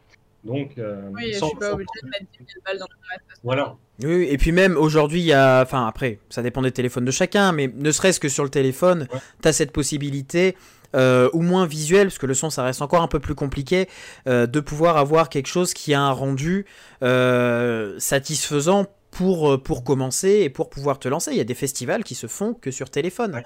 Donc, 0.43 0.75
oui, 0.77 1.33
je 1.33 1.43
suis 1.43 1.55
pas 1.59 1.73
obligé 1.73 1.87
de 2.03 2.09
mettre 2.09 2.25
10 2.31 2.37
000 2.37 2.47
balles 2.65 2.79
dans 2.79 2.85
le 2.89 3.17
Voilà. 3.43 3.75
Oui, 4.03 4.27
et 4.29 4.37
puis 4.37 4.51
même 4.51 4.77
aujourd'hui, 4.77 5.19
il 5.19 5.25
y 5.25 5.33
a. 5.33 5.61
Enfin, 5.63 5.87
après, 5.87 6.19
ça 6.29 6.43
dépend 6.43 6.61
des 6.61 6.71
téléphones 6.71 7.05
de 7.05 7.11
chacun, 7.11 7.51
mais 7.51 7.67
ne 7.67 7.91
serait-ce 7.91 8.19
que 8.19 8.29
sur 8.29 8.43
le 8.43 8.49
téléphone, 8.49 9.07
tu 9.41 9.47
as 9.47 9.53
cette 9.53 9.71
possibilité, 9.71 10.55
euh, 10.95 11.29
ou 11.33 11.41
moins 11.41 11.65
visuel, 11.65 12.07
parce 12.07 12.19
que 12.19 12.27
le 12.27 12.33
son, 12.33 12.49
ça 12.49 12.63
reste 12.63 12.81
encore 12.81 13.01
un 13.01 13.07
peu 13.07 13.19
plus 13.19 13.35
compliqué, 13.35 13.89
euh, 14.27 14.45
de 14.45 14.59
pouvoir 14.59 14.97
avoir 14.97 15.29
quelque 15.29 15.47
chose 15.47 15.73
qui 15.73 15.93
a 15.93 16.01
un 16.01 16.11
rendu 16.11 16.65
euh, 17.03 17.95
satisfaisant 17.97 18.85
pour, 19.17 19.61
pour 19.63 19.83
commencer 19.83 20.41
et 20.43 20.49
pour 20.49 20.69
pouvoir 20.69 20.99
te 20.99 21.07
lancer. 21.07 21.31
Il 21.31 21.37
y 21.37 21.41
a 21.41 21.45
des 21.45 21.55
festivals 21.55 22.03
qui 22.03 22.13
se 22.13 22.27
font 22.27 22.53
que 22.53 22.69
sur 22.69 22.89
téléphone 22.91 23.43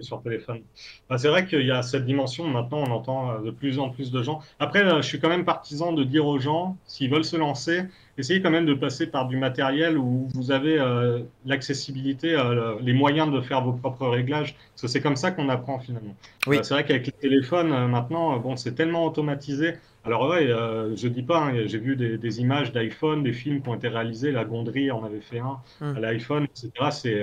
sur 0.00 0.22
téléphone. 0.22 0.62
Bah, 1.08 1.18
c'est 1.18 1.28
vrai 1.28 1.46
qu'il 1.46 1.66
y 1.66 1.70
a 1.70 1.82
cette 1.82 2.04
dimension, 2.04 2.46
maintenant 2.48 2.78
on 2.78 2.90
entend 2.90 3.30
euh, 3.30 3.38
de 3.40 3.50
plus 3.50 3.78
en 3.78 3.90
plus 3.90 4.10
de 4.10 4.22
gens. 4.22 4.40
Après, 4.58 4.82
euh, 4.82 5.02
je 5.02 5.06
suis 5.06 5.20
quand 5.20 5.28
même 5.28 5.44
partisan 5.44 5.92
de 5.92 6.04
dire 6.04 6.26
aux 6.26 6.38
gens, 6.38 6.76
s'ils 6.86 7.10
veulent 7.10 7.24
se 7.24 7.36
lancer, 7.36 7.82
essayez 8.18 8.40
quand 8.40 8.50
même 8.50 8.66
de 8.66 8.74
passer 8.74 9.06
par 9.06 9.28
du 9.28 9.36
matériel 9.36 9.98
où 9.98 10.28
vous 10.34 10.50
avez 10.50 10.78
euh, 10.78 11.20
l'accessibilité, 11.44 12.36
les 12.80 12.92
moyens 12.92 13.30
de 13.32 13.40
faire 13.40 13.62
vos 13.62 13.72
propres 13.72 14.06
réglages, 14.06 14.54
parce 14.72 14.82
que 14.82 14.88
c'est 14.88 15.00
comme 15.00 15.16
ça 15.16 15.30
qu'on 15.30 15.48
apprend 15.48 15.78
finalement. 15.78 16.14
Oui. 16.46 16.58
c'est 16.62 16.74
vrai 16.74 16.84
qu'avec 16.84 17.06
les 17.06 17.12
téléphones, 17.12 17.86
maintenant, 17.86 18.36
bon, 18.38 18.56
c'est 18.56 18.74
tellement 18.74 19.06
automatisé. 19.06 19.74
Alors 20.04 20.28
ouais, 20.28 20.48
je 20.48 21.08
dis 21.08 21.22
pas, 21.22 21.44
hein, 21.44 21.66
j'ai 21.66 21.78
vu 21.78 21.96
des, 21.96 22.40
images 22.40 22.72
d'iPhone, 22.72 23.22
des 23.22 23.32
films 23.32 23.62
qui 23.62 23.68
ont 23.68 23.74
été 23.74 23.88
réalisés, 23.88 24.32
la 24.32 24.44
Gondry 24.44 24.90
en 24.90 25.04
avait 25.04 25.20
fait 25.20 25.38
un 25.38 25.58
hum. 25.80 25.96
à 25.96 26.00
l'iPhone, 26.00 26.44
etc. 26.44 26.70
C'est 26.90 27.22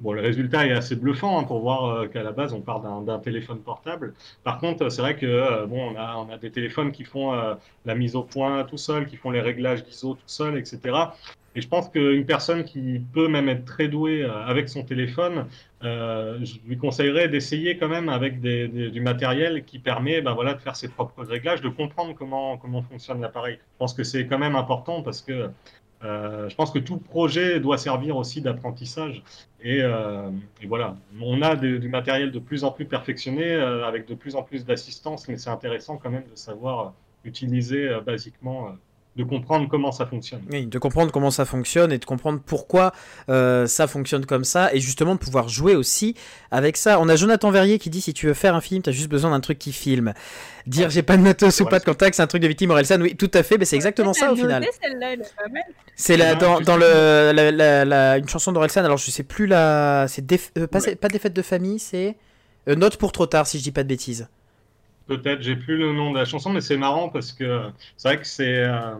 Bon, 0.00 0.14
le 0.14 0.22
résultat 0.22 0.66
est 0.66 0.72
assez 0.72 0.96
bluffant 0.96 1.38
hein, 1.38 1.44
pour 1.44 1.60
voir 1.60 1.84
euh, 1.84 2.06
qu'à 2.06 2.22
la 2.22 2.32
base, 2.32 2.54
on 2.54 2.62
part 2.62 2.80
d'un 2.80 3.18
téléphone 3.18 3.60
portable. 3.60 4.14
Par 4.44 4.58
contre, 4.58 4.88
c'est 4.88 5.02
vrai 5.02 5.16
que 5.16 5.26
euh, 5.26 5.66
bon, 5.66 5.92
on 5.92 5.96
a, 5.96 6.16
on 6.16 6.32
a, 6.32 6.38
des 6.38 6.50
téléphones 6.50 6.90
qui 6.90 7.04
font 7.04 7.34
euh, 7.34 7.54
la 7.84 7.94
mise 7.94 8.16
au 8.16 8.22
point 8.22 8.64
tout 8.64 8.78
seul, 8.78 9.06
qui 9.06 9.16
font 9.16 9.30
les 9.30 9.42
réglages 9.42 9.84
d'ISO 9.84 10.14
tout 10.14 10.22
seul, 10.24 10.56
etc. 10.56 10.80
Et 11.54 11.60
je 11.60 11.68
pense 11.68 11.90
qu'une 11.90 12.24
personne 12.24 12.64
qui 12.64 13.02
peut 13.12 13.28
même 13.28 13.48
être 13.50 13.64
très 13.66 13.88
douée 13.88 14.24
avec 14.24 14.68
son 14.68 14.84
téléphone, 14.84 15.46
je 15.82 16.58
lui 16.64 16.78
conseillerais 16.78 17.28
d'essayer 17.28 17.76
quand 17.76 17.88
même 17.88 18.08
avec 18.08 18.40
des, 18.40 18.68
du 18.68 19.00
matériel 19.00 19.64
qui 19.64 19.80
permet 19.80 20.22
ben 20.22 20.32
voilà, 20.32 20.54
de 20.54 20.60
faire 20.60 20.76
ses 20.76 20.86
propres 20.86 21.24
réglages, 21.24 21.60
de 21.60 21.68
comprendre 21.68 22.14
comment, 22.14 22.56
comment 22.56 22.82
fonctionne 22.82 23.20
l'appareil. 23.20 23.54
Je 23.54 23.78
pense 23.78 23.94
que 23.94 24.04
c'est 24.04 24.28
quand 24.28 24.38
même 24.38 24.54
important 24.54 25.02
parce 25.02 25.22
que 25.22 25.50
euh, 26.02 26.48
je 26.48 26.54
pense 26.54 26.70
que 26.70 26.78
tout 26.78 26.96
projet 26.96 27.60
doit 27.60 27.78
servir 27.78 28.16
aussi 28.16 28.40
d'apprentissage. 28.40 29.22
Et, 29.60 29.82
euh, 29.82 30.30
voilà, 30.66 30.96
on 31.20 31.42
a 31.42 31.56
du 31.56 31.88
matériel 31.88 32.30
de 32.30 32.38
plus 32.38 32.64
en 32.64 32.72
plus 32.72 32.86
perfectionné, 32.86 33.52
euh, 33.52 33.86
avec 33.86 34.06
de 34.06 34.14
plus 34.14 34.34
en 34.36 34.42
plus 34.42 34.64
d'assistance, 34.64 35.28
mais 35.28 35.36
c'est 35.36 35.50
intéressant 35.50 35.98
quand 35.98 36.10
même 36.10 36.26
de 36.30 36.36
savoir 36.36 36.94
utiliser 37.24 37.90
basiquement 38.06 38.68
de 39.16 39.24
comprendre 39.24 39.68
comment 39.68 39.90
ça 39.90 40.06
fonctionne. 40.06 40.40
Oui, 40.50 40.66
de 40.66 40.78
comprendre 40.78 41.10
comment 41.10 41.30
ça 41.32 41.44
fonctionne 41.44 41.92
et 41.92 41.98
de 41.98 42.04
comprendre 42.04 42.40
pourquoi 42.44 42.92
euh, 43.28 43.66
ça 43.66 43.88
fonctionne 43.88 44.24
comme 44.24 44.44
ça 44.44 44.72
et 44.72 44.80
justement 44.80 45.14
de 45.14 45.18
pouvoir 45.18 45.48
jouer 45.48 45.74
aussi 45.74 46.14
avec 46.52 46.76
ça. 46.76 47.00
On 47.00 47.08
a 47.08 47.16
Jonathan 47.16 47.50
Verrier 47.50 47.78
qui 47.78 47.90
dit 47.90 48.00
si 48.00 48.14
tu 48.14 48.26
veux 48.26 48.34
faire 48.34 48.54
un 48.54 48.60
film, 48.60 48.82
tu 48.82 48.90
as 48.90 48.92
juste 48.92 49.08
besoin 49.08 49.32
d'un 49.32 49.40
truc 49.40 49.58
qui 49.58 49.72
filme. 49.72 50.14
Dire 50.66 50.90
j'ai 50.90 51.02
pas 51.02 51.16
de 51.16 51.22
matos 51.22 51.58
ou 51.60 51.66
pas 51.66 51.80
de 51.80 51.84
contact, 51.84 52.14
c'est 52.14 52.22
un 52.22 52.28
truc 52.28 52.42
de 52.42 52.48
victime 52.48 52.70
Orelsan. 52.70 53.00
Oui, 53.00 53.16
tout 53.16 53.30
à 53.34 53.42
fait, 53.42 53.58
mais 53.58 53.64
c'est 53.64 53.76
exactement 53.76 54.12
ça 54.12 54.32
au 54.32 54.36
final. 54.36 54.64
C'est 55.96 56.16
là 56.16 56.34
dans, 56.36 56.60
dans 56.60 56.76
le, 56.76 57.32
la, 57.34 57.84
la, 57.84 58.18
une 58.18 58.28
chanson 58.28 58.52
d'Orelsan, 58.52 58.84
alors 58.84 58.96
je 58.98 59.10
sais 59.10 59.24
plus 59.24 59.46
la. 59.46 60.06
C'est 60.08 60.24
euh, 60.56 60.66
pas, 60.66 60.80
pas 60.80 61.08
des 61.08 61.18
fêtes 61.18 61.34
de 61.34 61.42
famille, 61.42 61.78
c'est. 61.78 62.16
Euh, 62.68 62.74
Note 62.74 62.96
pour 62.96 63.10
trop 63.10 63.26
tard 63.26 63.46
si 63.46 63.58
je 63.58 63.62
dis 63.62 63.72
pas 63.72 63.82
de 63.82 63.88
bêtises. 63.88 64.28
Peut-être, 65.10 65.42
j'ai 65.42 65.56
plus 65.56 65.76
le 65.76 65.92
nom 65.92 66.12
de 66.12 66.18
la 66.18 66.24
chanson, 66.24 66.50
mais 66.50 66.60
c'est 66.60 66.76
marrant 66.76 67.08
parce 67.08 67.32
que 67.32 67.62
c'est 67.96 68.06
vrai 68.06 68.18
que 68.20 68.26
c'est 68.28 68.58
euh, 68.58 68.94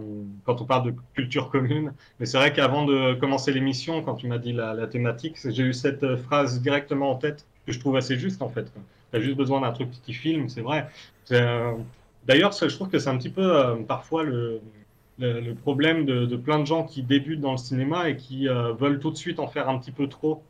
quand 0.45 0.61
on 0.61 0.65
parle 0.65 0.87
de 0.87 0.95
culture 1.15 1.51
commune, 1.51 1.93
mais 2.19 2.27
c'est 2.27 2.37
vrai 2.37 2.53
qu'avant 2.53 2.85
de 2.85 3.15
commencer 3.15 3.53
l'émission, 3.53 4.03
quand 4.03 4.17
tu 4.17 4.27
m'as 4.27 4.39
dit 4.39 4.53
la, 4.53 4.89
thématique, 4.89 5.37
j'ai 5.45 5.63
eu 5.63 5.73
cette 5.73 6.03
euh, 6.03 6.17
phrase 6.17 6.61
directement 6.63 7.13
en 7.13 7.15
tête 7.15 7.47
que 7.65 7.71
je 7.71 7.79
trouve 7.79 7.95
assez 7.95 8.19
juste 8.19 8.43
en 8.43 8.49
fait. 8.49 8.73
Tu 9.13 9.19
as 9.19 9.21
juste 9.21 9.37
besoin 9.37 9.61
d'un 9.61 9.71
truc 9.71 9.89
qui 10.03 10.13
filme, 10.13 10.49
c'est 10.49 10.63
vrai. 10.63 10.89
Euh, 11.31 11.75
d'ailleurs, 12.27 12.51
je 12.51 12.75
trouve 12.75 12.89
que 12.89 12.99
c'est 12.99 13.11
un 13.11 13.17
petit 13.17 13.31
peu 13.31 13.77
parfois 13.87 14.25
le, 14.25 14.61
le, 15.21 15.55
problème 15.55 16.07
de, 16.07 16.35
plein 16.35 16.59
de 16.59 16.67
gens 16.67 16.83
qui 16.83 17.05
débutent 17.05 17.41
dans 17.41 17.53
le 17.53 17.59
cinéma 17.59 18.09
et 18.09 18.17
qui 18.17 18.49
veulent 18.49 18.99
tout 18.99 19.13
de 19.13 19.17
suite 19.17 19.39
en 19.39 19.47
faire 19.47 19.69
un 19.69 19.79
petit 19.79 19.93
peu 19.93 20.09
trop. 20.09 20.43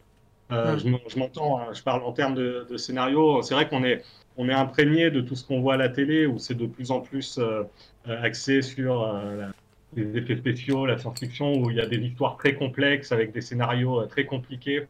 Je 0.51 1.19
m'entends, 1.19 1.61
hein, 1.61 1.67
je 1.75 1.83
parle 1.83 2.03
en 2.03 2.13
termes 2.13 2.35
de, 2.35 2.67
de 2.69 2.77
scénario. 2.79 3.43
C'est 3.43 3.55
vrai 3.55 3.69
qu'on 3.69 3.85
est 3.85 4.03
on 4.37 4.49
est 4.49 4.55
imprégné 4.55 5.11
de 5.11 5.21
tout 5.21 5.37
ce 5.37 5.47
qu'on 5.47 5.61
voit 5.61 5.75
à 5.75 5.77
la 5.77 5.89
télé, 5.89 6.27
où 6.27 6.39
c'est 6.39 6.55
de 6.55 6.67
plus 6.67 6.91
en 6.91 7.01
plus 7.01 7.39
euh, 7.39 7.65
euh, 8.09 8.23
axé 8.23 8.63
sur 8.63 9.03
euh, 9.03 9.47
les 9.95 10.17
effets 10.17 10.37
spéciaux, 10.37 10.87
la 10.87 10.99
science-fiction, 10.99 11.55
où 11.61 11.71
il 11.71 11.77
y 11.77 11.81
a 11.81 11.87
des 11.87 11.99
histoires 11.99 12.37
très 12.37 12.55
complexes 12.55 13.13
avec 13.13 13.33
des 13.33 13.41
scénarios 13.41 14.07
très 14.07 14.25
compliqués, 14.25 14.87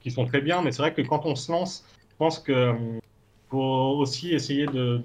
qui 0.00 0.10
sont 0.10 0.26
très 0.26 0.40
bien. 0.40 0.62
Mais 0.62 0.72
c'est 0.72 0.82
vrai 0.82 0.92
que 0.92 1.02
quand 1.02 1.26
on 1.26 1.34
se 1.34 1.50
lance, 1.50 1.84
je 2.10 2.16
pense 2.16 2.38
qu'il 2.38 3.00
faut 3.50 3.96
aussi 3.98 4.34
essayer 4.34 4.66
de, 4.66 5.00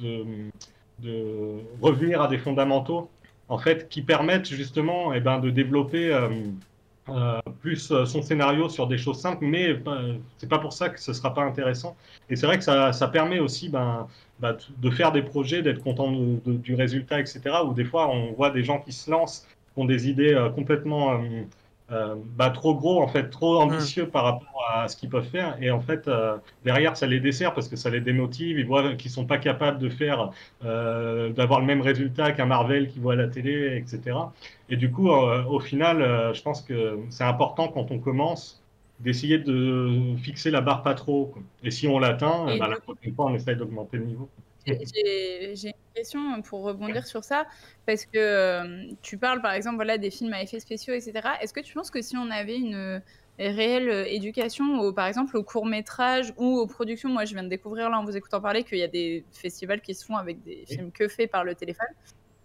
de, 0.99 1.59
revenir 1.81 2.21
à 2.21 2.27
des 2.27 2.37
fondamentaux, 2.37 3.09
en 3.47 3.57
fait, 3.57 3.87
qui 3.87 4.01
permettent 4.01 4.47
justement 4.47 5.13
eh 5.13 5.21
ben, 5.21 5.39
de 5.39 5.49
développer 5.49 6.11
euh, 7.09 7.39
plus 7.61 7.91
euh, 7.91 8.05
son 8.05 8.21
scénario 8.21 8.67
sur 8.69 8.87
des 8.87 8.97
choses 8.97 9.19
simples, 9.19 9.45
mais 9.45 9.69
euh, 9.87 10.17
c'est 10.37 10.49
pas 10.49 10.59
pour 10.59 10.73
ça 10.73 10.89
que 10.89 10.99
ce 10.99 11.13
sera 11.13 11.33
pas 11.33 11.43
intéressant. 11.43 11.95
Et 12.29 12.35
c'est 12.35 12.45
vrai 12.45 12.57
que 12.57 12.63
ça, 12.63 12.91
ça 12.91 13.07
permet 13.07 13.39
aussi 13.39 13.69
ben, 13.69 14.07
ben, 14.39 14.57
de 14.77 14.89
faire 14.89 15.11
des 15.11 15.21
projets, 15.21 15.61
d'être 15.61 15.81
content 15.81 16.11
du 16.45 16.75
résultat, 16.75 17.19
etc. 17.19 17.41
Ou 17.65 17.73
des 17.73 17.85
fois 17.85 18.09
on 18.09 18.33
voit 18.33 18.49
des 18.49 18.63
gens 18.63 18.79
qui 18.79 18.91
se 18.91 19.09
lancent, 19.09 19.47
qui 19.73 19.81
ont 19.81 19.85
des 19.85 20.09
idées 20.09 20.49
complètement 20.55 21.21
euh, 21.89 22.15
bah, 22.35 22.49
trop 22.49 22.75
gros, 22.75 23.01
en 23.01 23.07
fait, 23.07 23.29
trop 23.29 23.55
mmh. 23.55 23.63
ambitieux 23.63 24.07
par 24.09 24.25
rapport 24.25 24.69
à 24.73 24.87
ce 24.87 24.97
qu'ils 24.97 25.09
peuvent 25.09 25.27
faire. 25.27 25.57
Et 25.61 25.71
en 25.71 25.79
fait, 25.79 26.07
euh, 26.07 26.37
derrière, 26.65 26.97
ça 26.97 27.07
les 27.07 27.19
dessert 27.19 27.53
parce 27.53 27.69
que 27.69 27.77
ça 27.77 27.89
les 27.89 28.01
démotive. 28.01 28.59
Ils 28.59 28.65
voient 28.65 28.95
qu'ils 28.95 29.11
sont 29.11 29.25
pas 29.25 29.37
capables 29.37 29.79
de 29.79 29.89
faire, 29.89 30.31
euh, 30.65 31.29
d'avoir 31.29 31.61
le 31.61 31.65
même 31.65 31.81
résultat 31.81 32.33
qu'un 32.33 32.45
Marvel 32.45 32.89
qui 32.89 32.99
voit 32.99 33.13
à 33.13 33.15
la 33.15 33.27
télé, 33.27 33.77
etc. 33.77 34.17
Et 34.69 34.75
du 34.75 34.91
coup, 34.91 35.09
au 35.09 35.59
final, 35.59 36.33
je 36.33 36.41
pense 36.41 36.61
que 36.61 36.99
c'est 37.09 37.23
important 37.23 37.69
quand 37.69 37.91
on 37.91 37.99
commence 37.99 38.61
d'essayer 38.99 39.37
de 39.37 40.15
fixer 40.17 40.51
la 40.51 40.59
barre 40.59 40.83
pas 40.83 40.93
trop. 40.93 41.33
Et 41.63 41.71
si 41.71 41.87
on 41.87 41.99
l'atteint, 41.99 42.57
bah, 42.57 42.67
la 42.67 42.79
prochaine 42.79 43.13
fois, 43.15 43.27
on 43.27 43.35
essaye 43.35 43.55
d'augmenter 43.55 43.97
le 43.97 44.05
niveau. 44.05 44.29
J'ai 44.67 45.67
une 45.67 45.95
question 45.95 46.41
pour 46.41 46.63
rebondir 46.63 47.07
sur 47.07 47.23
ça, 47.23 47.45
parce 47.85 48.05
que 48.05 48.17
euh, 48.17 48.91
tu 49.01 49.17
parles 49.17 49.41
par 49.41 49.53
exemple 49.53 49.77
voilà, 49.77 49.97
des 49.97 50.11
films 50.11 50.33
à 50.33 50.41
effets 50.41 50.59
spéciaux, 50.59 50.93
etc. 50.93 51.27
Est-ce 51.41 51.53
que 51.53 51.61
tu 51.61 51.73
penses 51.73 51.89
que 51.89 52.01
si 52.01 52.17
on 52.17 52.29
avait 52.29 52.57
une 52.57 53.01
réelle 53.39 54.07
éducation, 54.07 54.79
au, 54.79 54.93
par 54.93 55.07
exemple 55.07 55.37
au 55.37 55.43
court 55.43 55.65
métrage 55.65 56.33
ou 56.37 56.57
aux 56.57 56.67
productions, 56.67 57.09
moi 57.09 57.25
je 57.25 57.33
viens 57.33 57.43
de 57.43 57.49
découvrir 57.49 57.89
là 57.89 57.99
en 57.99 58.03
vous 58.03 58.17
écoutant 58.17 58.41
parler 58.41 58.63
qu'il 58.63 58.79
y 58.79 58.83
a 58.83 58.87
des 58.87 59.23
festivals 59.31 59.81
qui 59.81 59.93
se 59.93 60.05
font 60.05 60.17
avec 60.17 60.43
des 60.43 60.65
films 60.67 60.91
que 60.91 61.07
faits 61.07 61.31
par 61.31 61.43
le 61.43 61.55
téléphone. 61.55 61.87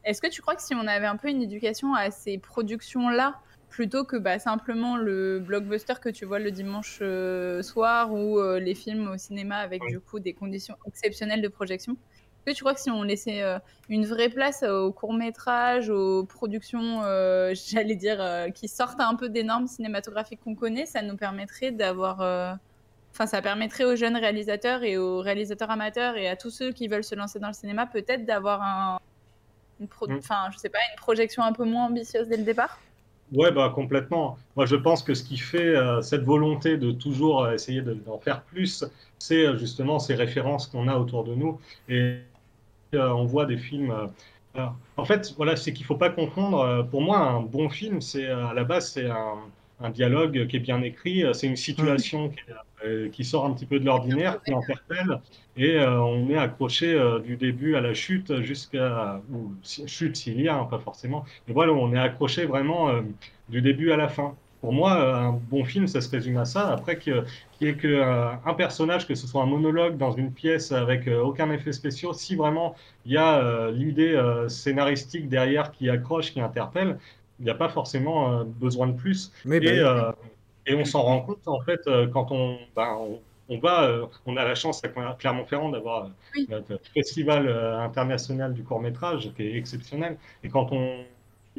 Est-ce 0.05 0.21
que 0.21 0.29
tu 0.29 0.43
crois 0.43 0.57
que 0.57 0.63
si 0.63 0.75
on 0.75 0.87
avait 0.87 1.07
un 1.07 1.17
peu 1.17 1.29
une 1.29 1.43
éducation 1.43 1.95
à 1.95 2.11
ces 2.11 2.39
productions-là, 2.39 3.41
plutôt 3.73 4.05
que 4.05 4.17
bah, 4.17 4.39
simplement 4.39 4.97
le 4.97 5.41
blockbuster 5.41 5.95
que 6.01 6.11
tu 6.11 6.27
vois 6.27 6.39
le 6.39 6.51
dimanche 6.51 7.03
soir 7.63 8.13
ou 8.13 8.41
les 8.59 8.75
films 8.75 9.09
au 9.09 9.17
cinéma 9.17 9.57
avec 9.57 9.83
du 9.89 9.99
coup 9.99 10.21
des 10.21 10.35
conditions 10.35 10.77
exceptionnelles 10.87 11.43
de 11.43 11.49
projection, 11.49 11.97
est-ce 12.45 12.55
que 12.55 12.57
tu 12.57 12.65
crois 12.65 12.75
que 12.75 12.81
si 12.81 12.91
on 12.91 13.05
laissait 13.05 13.41
euh, 13.45 13.61
une 13.89 14.05
vraie 14.05 14.29
place 14.29 14.65
aux 14.65 14.91
courts-métrages, 14.91 15.91
aux 15.91 16.25
productions, 16.25 17.03
euh, 17.05 17.55
j'allais 17.69 17.95
dire, 17.95 18.21
euh, 18.21 18.49
qui 18.51 18.67
sortent 18.67 19.01
un 19.01 19.15
peu 19.15 19.29
des 19.29 19.45
normes 19.45 19.69
cinématographiques 19.69 20.41
qu'on 20.43 20.57
connaît, 20.57 20.87
ça 20.87 21.03
nous 21.03 21.17
permettrait 21.17 21.71
d'avoir. 21.71 22.59
Enfin, 23.13 23.27
ça 23.27 23.43
permettrait 23.43 23.85
aux 23.85 23.95
jeunes 23.95 24.17
réalisateurs 24.17 24.83
et 24.83 24.97
aux 24.97 25.21
réalisateurs 25.21 25.71
amateurs 25.71 26.17
et 26.17 26.29
à 26.29 26.35
tous 26.35 26.51
ceux 26.51 26.73
qui 26.73 26.89
veulent 26.89 27.05
se 27.05 27.15
lancer 27.15 27.39
dans 27.39 27.49
le 27.49 27.53
cinéma, 27.53 27.87
peut-être 27.87 28.25
d'avoir 28.25 28.63
un. 28.63 28.99
Mm. 29.79 30.17
Enfin, 30.19 30.49
je 30.51 30.59
sais 30.59 30.71
pas, 30.71 30.79
une 30.91 30.97
projection 30.97 31.45
un 31.45 31.53
peu 31.53 31.65
moins 31.65 31.87
ambitieuse 31.87 32.27
dès 32.27 32.37
le 32.37 32.45
départ? 32.45 32.81
Ouais, 33.33 33.51
bah 33.51 33.73
complètement. 33.75 34.37
Moi, 34.57 34.67
je 34.67 34.77
pense 34.77 35.03
que 35.03 35.15
ce 35.15 35.25
qui 35.25 35.39
fait 35.39 35.75
cette 36.03 36.23
volonté 36.23 36.77
de 36.77 36.93
toujours 36.93 37.49
essayer 37.51 37.81
d'en 37.81 38.19
faire 38.19 38.43
plus, 38.43 38.85
c'est 39.19 39.57
justement 39.57 39.99
ces 39.99 40.15
références 40.15 40.67
qu'on 40.67 40.87
a 40.87 40.97
autour 40.99 41.25
de 41.25 41.35
nous. 41.35 41.59
Et 41.89 42.19
euh, 42.95 43.09
on 43.09 43.25
voit 43.25 43.47
des 43.47 43.57
films. 43.57 43.91
Euh, 44.57 44.67
en 44.97 45.05
fait, 45.05 45.33
voilà, 45.37 45.57
c'est 45.57 45.73
qu'il 45.73 45.85
ne 45.85 45.87
faut 45.87 45.97
pas 45.97 46.11
confondre. 46.11 46.61
Euh, 46.61 46.83
pour 46.83 47.01
moi, 47.01 47.19
un 47.19 47.41
bon 47.41 47.71
film, 47.71 48.01
c'est 48.01 48.27
à 48.27 48.53
la 48.53 48.65
base, 48.65 48.93
c'est 48.93 49.09
un, 49.09 49.39
dialogue 49.91 50.47
qui 50.47 50.57
est 50.57 50.61
bien 50.61 50.81
écrit. 50.83 51.25
C'est 51.33 51.49
une 51.49 51.57
situation 51.57 52.29
qui, 52.29 52.37
sort 53.23 53.47
un 53.47 53.53
petit 53.53 53.67
peu 53.67 53.79
de 53.79 53.85
l'ordinaire, 53.85 54.43
qui 54.43 54.53
interpelle, 54.53 55.21
et 55.57 55.79
on 55.81 56.29
est 56.31 56.37
accroché 56.37 56.99
du 57.25 57.37
début 57.37 57.77
à 57.77 57.81
la 57.81 57.95
chute 57.95 58.41
jusqu'à 58.43 59.21
ou 59.33 59.53
chute 59.63 60.17
s'il 60.17 60.41
y 60.41 60.49
a, 60.49 60.57
hein, 60.57 60.65
pas 60.65 60.79
forcément. 60.79 61.25
Mais 61.47 61.55
voilà, 61.55 61.73
on 61.73 61.93
est 61.93 61.99
accroché 61.99 62.47
vraiment 62.47 62.91
du 63.49 63.63
début 63.63 63.93
à 63.93 63.97
la 63.97 64.09
fin. 64.09 64.35
Pour 64.63 64.73
moi, 64.73 64.97
euh, 64.97 65.15
un 65.15 65.33
bon 65.33 65.65
film, 65.65 65.89
ça 65.89 66.01
se 66.01 66.09
résume 66.09 66.37
à 66.37 66.45
ça. 66.45 66.69
Après, 66.69 66.97
qu'il 66.97 67.25
n'y 67.61 67.67
ait 67.67 67.75
qu'un 67.75 68.39
euh, 68.47 68.53
personnage, 68.57 69.09
que 69.09 69.17
ce 69.17 69.27
soit 69.27 69.43
un 69.43 69.47
monologue 69.47 69.97
dans 69.97 70.13
une 70.13 70.31
pièce 70.31 70.71
avec 70.71 71.09
euh, 71.09 71.21
aucun 71.21 71.51
effet 71.51 71.73
spécial, 71.73 72.15
si 72.15 72.37
vraiment 72.37 72.77
il 73.05 73.13
y 73.13 73.17
a 73.17 73.71
l'idée 73.73 74.17
scénaristique 74.49 75.29
derrière 75.29 75.73
qui 75.73 75.91
accroche, 75.91 76.33
qui 76.33 76.41
interpelle, 76.41 76.97
il 77.41 77.45
n'y 77.45 77.51
a 77.51 77.57
pas 77.57 77.69
forcément 77.69 78.45
besoin 78.45 78.87
de 78.87 78.93
plus. 78.93 79.33
et, 79.51 79.81
bah 79.83 80.15
et, 80.67 80.75
on 80.75 80.85
s'en 80.85 81.03
rend 81.03 81.21
compte, 81.21 81.47
en 81.47 81.61
fait, 81.61 81.81
quand 82.13 82.31
on, 82.31 82.59
ben, 82.77 82.97
on, 83.49 83.59
va, 83.59 84.09
on 84.27 84.37
a 84.37 84.45
la 84.45 84.55
chance 84.55 84.83
à 84.85 84.89
Clermont-Ferrand 84.89 85.71
d'avoir 85.71 86.11
notre 86.49 86.81
festival 86.95 87.49
international 87.49 88.55
du 88.55 88.63
court 88.63 88.81
métrage 88.81 89.31
qui 89.37 89.43
est 89.43 89.57
exceptionnel. 89.57 90.17
Et 90.45 90.49
quand 90.49 90.73
on 90.73 91.05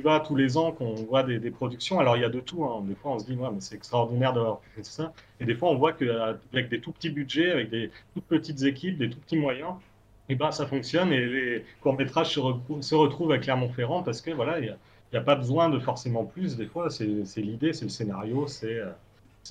va 0.02 0.20
tous 0.20 0.36
les 0.36 0.58
ans 0.58 0.72
qu'on 0.72 0.96
voit 0.96 1.24
des, 1.24 1.52
productions. 1.52 2.00
Alors 2.00 2.18
il 2.18 2.22
y 2.22 2.26
a 2.26 2.30
de 2.30 2.40
tout. 2.40 2.64
Hein. 2.66 2.84
Des 2.88 2.96
fois 2.96 3.12
on 3.12 3.20
se 3.20 3.26
dit, 3.26 3.36
ouais, 3.36 3.50
mais 3.54 3.62
c'est 3.62 3.76
extraordinaire 3.76 4.34
d'avoir 4.34 4.60
fait 4.76 4.84
ça. 4.84 5.14
Et 5.40 5.46
des 5.46 5.54
fois 5.54 5.70
on 5.70 5.76
voit 5.76 5.94
qu'avec 5.94 6.70
des 6.70 6.80
tout 6.80 6.92
petits 6.92 7.10
budgets, 7.10 7.52
avec 7.52 7.70
des 7.70 7.92
toutes 8.14 8.26
petites 8.26 8.64
équipes, 8.64 8.98
des 8.98 9.10
tout 9.10 9.20
petits 9.20 9.38
moyens, 9.38 9.74
et 10.30 10.34
eh 10.34 10.36
ben, 10.36 10.52
ça 10.52 10.66
fonctionne 10.66 11.12
et 11.12 11.26
les 11.26 11.66
courts-métrages 11.82 12.34
se, 12.34 12.96
retrouvent 12.96 13.34
à 13.34 13.40
Clermont-Ferrand 13.40 14.04
parce 14.04 14.22
que 14.22 14.32
voilà, 14.32 14.60
il 14.60 14.64
n'y 14.64 14.70
a, 14.70 14.78
a, 15.18 15.22
pas 15.22 15.36
besoin 15.36 15.70
de 15.70 15.80
forcément 15.80 16.26
plus. 16.26 16.58
Des 16.58 16.68
fois, 16.68 16.90
c'est 16.90 17.06
l'idée, 17.38 17.74
c'est 17.74 17.86
le 17.86 17.90
scénario, 17.90 18.48
c'est 18.48 18.80
euh, 18.80 18.92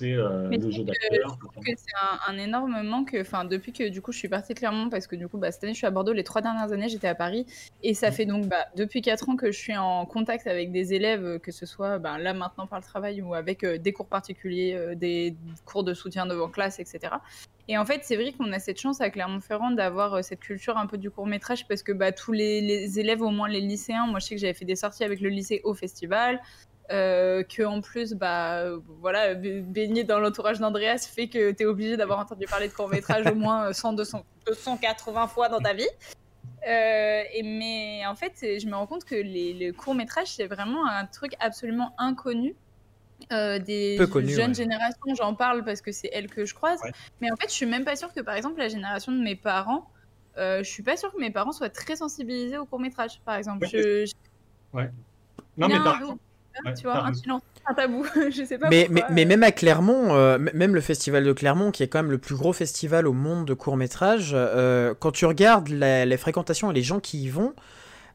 euh, 0.01 0.49
le 0.49 0.71
jeu 0.71 0.83
d'acteur. 0.83 1.37
Je 1.41 1.47
trouve 1.47 1.63
que 1.63 1.71
c'est 1.75 1.93
un, 2.27 2.37
énorme 2.37 2.81
manque. 2.83 3.15
Enfin, 3.19 3.45
depuis 3.45 3.71
que 3.71 3.89
du 3.89 4.01
coup 4.01 4.11
je 4.11 4.17
suis 4.17 4.27
partie 4.27 4.53
clairement 4.53 4.89
parce 4.89 5.07
que 5.07 5.15
du 5.15 5.27
coup 5.27 5.37
bah, 5.37 5.51
cette 5.51 5.63
année 5.63 5.73
je 5.73 5.77
suis 5.77 5.87
à 5.87 5.91
Bordeaux, 5.91 6.13
les 6.13 6.23
trois 6.23 6.41
dernières 6.41 6.71
années 6.71 6.89
j'étais 6.89 7.07
à 7.07 7.15
Paris 7.15 7.45
et 7.83 7.93
ça 7.93 8.09
mmh. 8.09 8.13
fait 8.13 8.25
donc 8.25 8.47
bah, 8.47 8.65
depuis 8.75 9.01
quatre 9.01 9.29
ans 9.29 9.35
que 9.35 9.51
je 9.51 9.57
suis 9.57 9.77
en 9.77 10.05
contact 10.05 10.47
avec 10.47 10.71
des 10.71 10.93
élèves, 10.93 11.39
que 11.39 11.51
ce 11.51 11.65
soit 11.65 11.99
bah, 11.99 12.17
là 12.17 12.33
maintenant 12.33 12.65
par 12.65 12.79
le 12.79 12.83
travail 12.83 13.21
ou 13.21 13.33
avec 13.33 13.63
euh, 13.63 13.77
des 13.77 13.93
cours 13.93 14.07
particuliers, 14.07 14.73
euh, 14.75 14.95
des 14.95 15.35
cours 15.65 15.83
de 15.83 15.93
soutien 15.93 16.25
devant 16.25 16.49
classe, 16.49 16.79
etc. 16.79 17.13
Et 17.67 17.77
en 17.77 17.85
fait, 17.85 18.01
c'est 18.03 18.15
vrai 18.15 18.33
qu'on 18.33 18.51
a 18.51 18.59
cette 18.59 18.79
chance 18.79 18.99
à 18.99 19.09
Clermont-Ferrand 19.09 19.71
d'avoir 19.71 20.23
cette 20.23 20.41
culture 20.41 20.77
un 20.77 20.85
peu 20.85 20.97
du 20.97 21.09
court 21.09 21.25
métrage 21.25 21.65
parce 21.67 21.81
que 21.81 21.93
bah, 21.93 22.11
tous 22.11 22.33
les, 22.33 22.99
élèves, 22.99 23.21
au 23.21 23.29
moins 23.29 23.47
les 23.47 23.61
lycéens, 23.61 24.05
moi 24.07 24.19
je 24.19 24.25
sais 24.25 24.35
que 24.35 24.41
j'avais 24.41 24.53
fait 24.53 24.65
des 24.65 24.75
sorties 24.75 25.03
avec 25.03 25.21
le 25.21 25.29
lycée 25.29 25.61
au 25.63 25.73
festival, 25.73 26.41
euh, 26.91 27.43
que 27.43 27.63
en 27.63 27.79
plus, 27.79 28.13
bah, 28.13 28.65
voilà, 28.99 29.33
baigner 29.33 30.03
dans 30.03 30.19
l'entourage 30.19 30.59
d'Andreas 30.59 31.07
fait 31.09 31.29
que 31.29 31.51
tu 31.51 31.63
es 31.63 31.65
obligé 31.65 31.95
d'avoir 31.95 32.19
entendu 32.19 32.45
parler 32.45 32.67
de 32.67 32.73
court 32.73 32.89
métrage 32.89 33.25
au 33.31 33.35
moins 33.35 33.71
100, 33.71 33.93
200, 33.93 34.25
280 34.45 35.27
fois 35.27 35.47
dans 35.47 35.59
ta 35.59 35.73
vie. 35.73 35.87
Euh, 36.67 37.23
et, 37.33 37.43
mais 37.43 38.05
en 38.05 38.15
fait, 38.15 38.33
je 38.41 38.65
me 38.67 38.75
rends 38.75 38.87
compte 38.87 39.05
que 39.05 39.15
les, 39.15 39.71
courts 39.71 39.95
métrages, 39.95 40.35
c'est 40.35 40.47
vraiment 40.47 40.85
un 40.85 41.05
truc 41.05 41.33
absolument 41.39 41.93
inconnu. 41.97 42.55
Euh, 43.31 43.59
des 43.59 43.97
jeunes 44.27 44.55
générations, 44.55 45.15
j'en 45.15 45.33
parle 45.33 45.63
parce 45.63 45.81
que 45.81 45.91
c'est 45.91 46.09
elles 46.11 46.27
que 46.27 46.45
je 46.45 46.53
croise. 46.53 46.81
Mais 47.21 47.31
en 47.31 47.35
fait, 47.35 47.47
je 47.47 47.53
suis 47.53 47.65
même 47.65 47.85
pas 47.85 47.95
sûre 47.95 48.13
que, 48.13 48.21
par 48.21 48.35
exemple, 48.35 48.59
la 48.59 48.67
génération 48.67 49.11
de 49.11 49.21
mes 49.21 49.35
parents, 49.35 49.89
je 50.37 50.63
suis 50.63 50.83
pas 50.83 50.97
sûre 50.97 51.11
que 51.11 51.19
mes 51.19 51.31
parents 51.31 51.51
soient 51.51 51.69
très 51.69 51.95
sensibilisés 51.95 52.57
au 52.57 52.65
court 52.65 52.79
métrage, 52.79 53.21
par 53.25 53.35
exemple. 53.35 53.67
je, 53.71 54.11
Ouais. 54.73 54.89
Non, 55.57 55.67
mais 55.67 56.73
tu 56.75 56.83
vois, 56.83 57.05
un 57.05 57.13
silence, 57.13 57.41
un 57.65 57.73
tabou, 57.73 58.05
je 58.31 58.43
sais 58.43 58.57
pas 58.57 58.69
mais, 58.69 58.87
mais, 58.91 59.03
mais, 59.09 59.25
même 59.25 59.43
à 59.43 59.51
Clermont, 59.51 60.13
euh, 60.13 60.37
même 60.37 60.75
le 60.75 60.81
festival 60.81 61.23
de 61.23 61.33
Clermont, 61.33 61.71
qui 61.71 61.81
est 61.83 61.87
quand 61.87 61.99
même 61.99 62.11
le 62.11 62.19
plus 62.19 62.35
gros 62.35 62.53
festival 62.53 63.07
au 63.07 63.13
monde 63.13 63.45
de 63.45 63.53
court 63.53 63.77
métrage, 63.77 64.31
euh, 64.33 64.93
quand 64.99 65.11
tu 65.11 65.25
regardes 65.25 65.69
les 65.69 66.17
fréquentations 66.17 66.69
et 66.71 66.73
les 66.73 66.83
gens 66.83 66.99
qui 66.99 67.23
y 67.23 67.29
vont, 67.29 67.53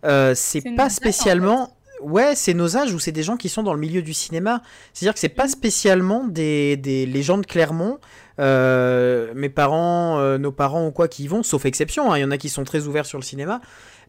euh, 0.04 0.34
c'est 0.36 0.62
pas 0.76 0.88
spécialement. 0.88 1.74
Ouais, 2.00 2.34
c'est 2.34 2.54
nos 2.54 2.76
âges 2.76 2.92
ou 2.94 2.98
c'est 2.98 3.12
des 3.12 3.22
gens 3.22 3.36
qui 3.36 3.48
sont 3.48 3.62
dans 3.62 3.74
le 3.74 3.80
milieu 3.80 4.02
du 4.02 4.14
cinéma. 4.14 4.62
C'est-à-dire 4.92 5.14
que 5.14 5.20
c'est 5.20 5.28
pas 5.28 5.46
mm. 5.46 5.50
spécialement 5.50 6.24
des, 6.26 6.76
des 6.76 7.06
les 7.06 7.22
gens 7.22 7.38
de 7.38 7.46
Clermont, 7.46 7.98
mes 8.38 9.48
parents, 9.48 10.38
nos 10.38 10.52
parents 10.52 10.86
ou 10.86 10.92
quoi 10.92 11.08
qui 11.08 11.24
y 11.24 11.26
vont, 11.26 11.42
sauf 11.42 11.64
exception. 11.64 12.12
Hein. 12.12 12.18
Il 12.18 12.20
y 12.22 12.24
en 12.24 12.30
a 12.30 12.38
qui 12.38 12.48
sont 12.48 12.64
très 12.64 12.86
ouverts 12.86 13.06
sur 13.06 13.18
le 13.18 13.24
cinéma 13.24 13.60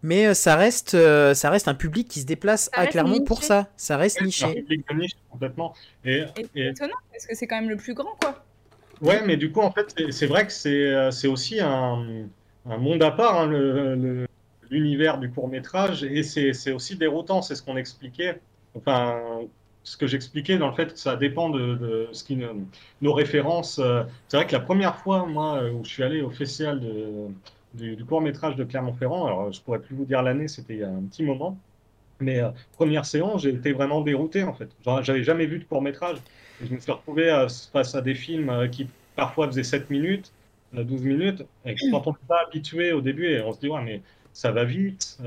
mais 0.02 0.28
euh, 0.28 0.34
ça 0.34 0.56
reste, 0.56 0.94
euh, 0.94 1.34
ça 1.34 1.50
reste 1.50 1.68
un 1.68 1.74
public 1.74 2.08
qui 2.08 2.22
se 2.22 2.26
déplace 2.26 2.70
à 2.74 2.88
Clermont 2.88 3.24
pour 3.24 3.44
ça. 3.44 3.68
Ça 3.76 3.98
reste 3.98 4.22
niché. 4.22 4.46
Un 4.46 4.54
public 4.54 4.86
de 4.90 4.96
niche 4.96 5.12
complètement. 5.30 5.74
Et, 6.06 6.24
étonnant 6.56 6.94
parce 7.12 7.26
que 7.26 7.36
c'est 7.36 7.48
quand 7.48 7.60
même 7.60 7.70
le 7.70 7.78
plus 7.78 7.94
grand, 7.94 8.16
quoi. 8.22 8.44
Ouais, 9.02 9.22
mais 9.26 9.38
du 9.38 9.52
coup, 9.52 9.62
en 9.62 9.72
fait, 9.72 9.96
c'est 10.12 10.28
vrai 10.28 10.46
que 10.46 10.52
c'est 10.52 10.92
euh, 10.92 11.10
aussi 11.30 11.60
un, 11.62 12.28
un, 12.66 12.78
monde 12.78 13.02
à 13.02 13.12
part, 13.12 13.42
hein, 13.42 14.26
l'univers 14.70 15.18
du 15.18 15.30
court 15.30 15.48
métrage, 15.48 16.04
et 16.04 16.24
c'est 16.24 16.72
aussi 16.72 16.96
déroutant. 16.96 17.42
C'est 17.42 17.56
ce 17.56 17.64
qu'on 17.64 17.78
expliquait. 17.78 18.40
Enfin, 18.76 19.42
ce 19.84 19.98
que 19.98 20.08
j'expliquais 20.08 20.58
dans 20.58 20.68
le 20.68 20.76
fait 20.76 20.94
que 20.94 21.00
ça 21.00 21.16
dépend 21.16 21.50
de, 21.50 22.08
ce 22.12 22.24
qui 22.24 22.38
nos 23.02 23.14
références. 23.14 23.82
C'est 24.28 24.38
vrai 24.38 24.46
que 24.46 24.54
la 24.54 24.60
première 24.60 24.98
fois, 24.98 25.26
moi, 25.26 25.64
où 25.72 25.84
je 25.84 25.90
suis 25.90 26.04
allé 26.04 26.22
au 26.22 26.30
festival 26.30 26.82
du, 27.74 28.06
court 28.06 28.22
métrage 28.22 28.56
de 28.56 28.64
Clermont-Ferrand. 28.64 29.26
Alors, 29.26 29.52
je 29.52 29.62
pourrais 29.62 29.80
plus 29.80 29.96
vous 29.96 30.06
dire 30.06 30.22
l'année, 30.22 30.48
c'était 30.48 30.74
il 30.74 30.80
y 30.80 30.84
a 30.84 30.90
un 30.90 31.04
petit 31.04 31.24
moment. 31.24 31.58
Mais 32.20 32.40
euh, 32.40 32.50
première 32.74 33.06
séance, 33.06 33.44
j'ai 33.44 33.52
été 33.52 33.72
vraiment 33.72 34.02
dérouté 34.02 34.44
en 34.44 34.54
fait. 34.54 34.70
J'avais 35.02 35.24
jamais 35.24 35.46
vu 35.46 35.60
de 35.60 35.64
court 35.64 35.82
métrage. 35.82 36.18
je 36.62 36.74
me 36.74 36.80
suis 36.80 36.92
retrouvé 36.92 37.30
euh, 37.32 37.48
face 37.72 37.96
à 37.96 38.02
des 38.02 38.16
films 38.16 38.50
euh, 38.50 38.68
qui 38.68 38.88
parfois 39.16 39.48
faisaient 39.48 39.64
7 39.64 39.90
minutes, 39.90 40.32
12 40.74 41.02
minutes. 41.02 41.46
Et 41.66 41.76
quand 41.92 42.08
on 42.08 42.12
n'est 42.12 42.28
pas 42.28 42.44
habitué 42.48 42.92
au 42.92 43.02
début, 43.02 43.40
on 43.42 43.54
se 43.54 43.60
dit, 43.60 43.70
ouais, 43.70 43.82
mais 43.84 44.02
ça 44.40 44.52
va 44.52 44.64
vite. 44.64 45.18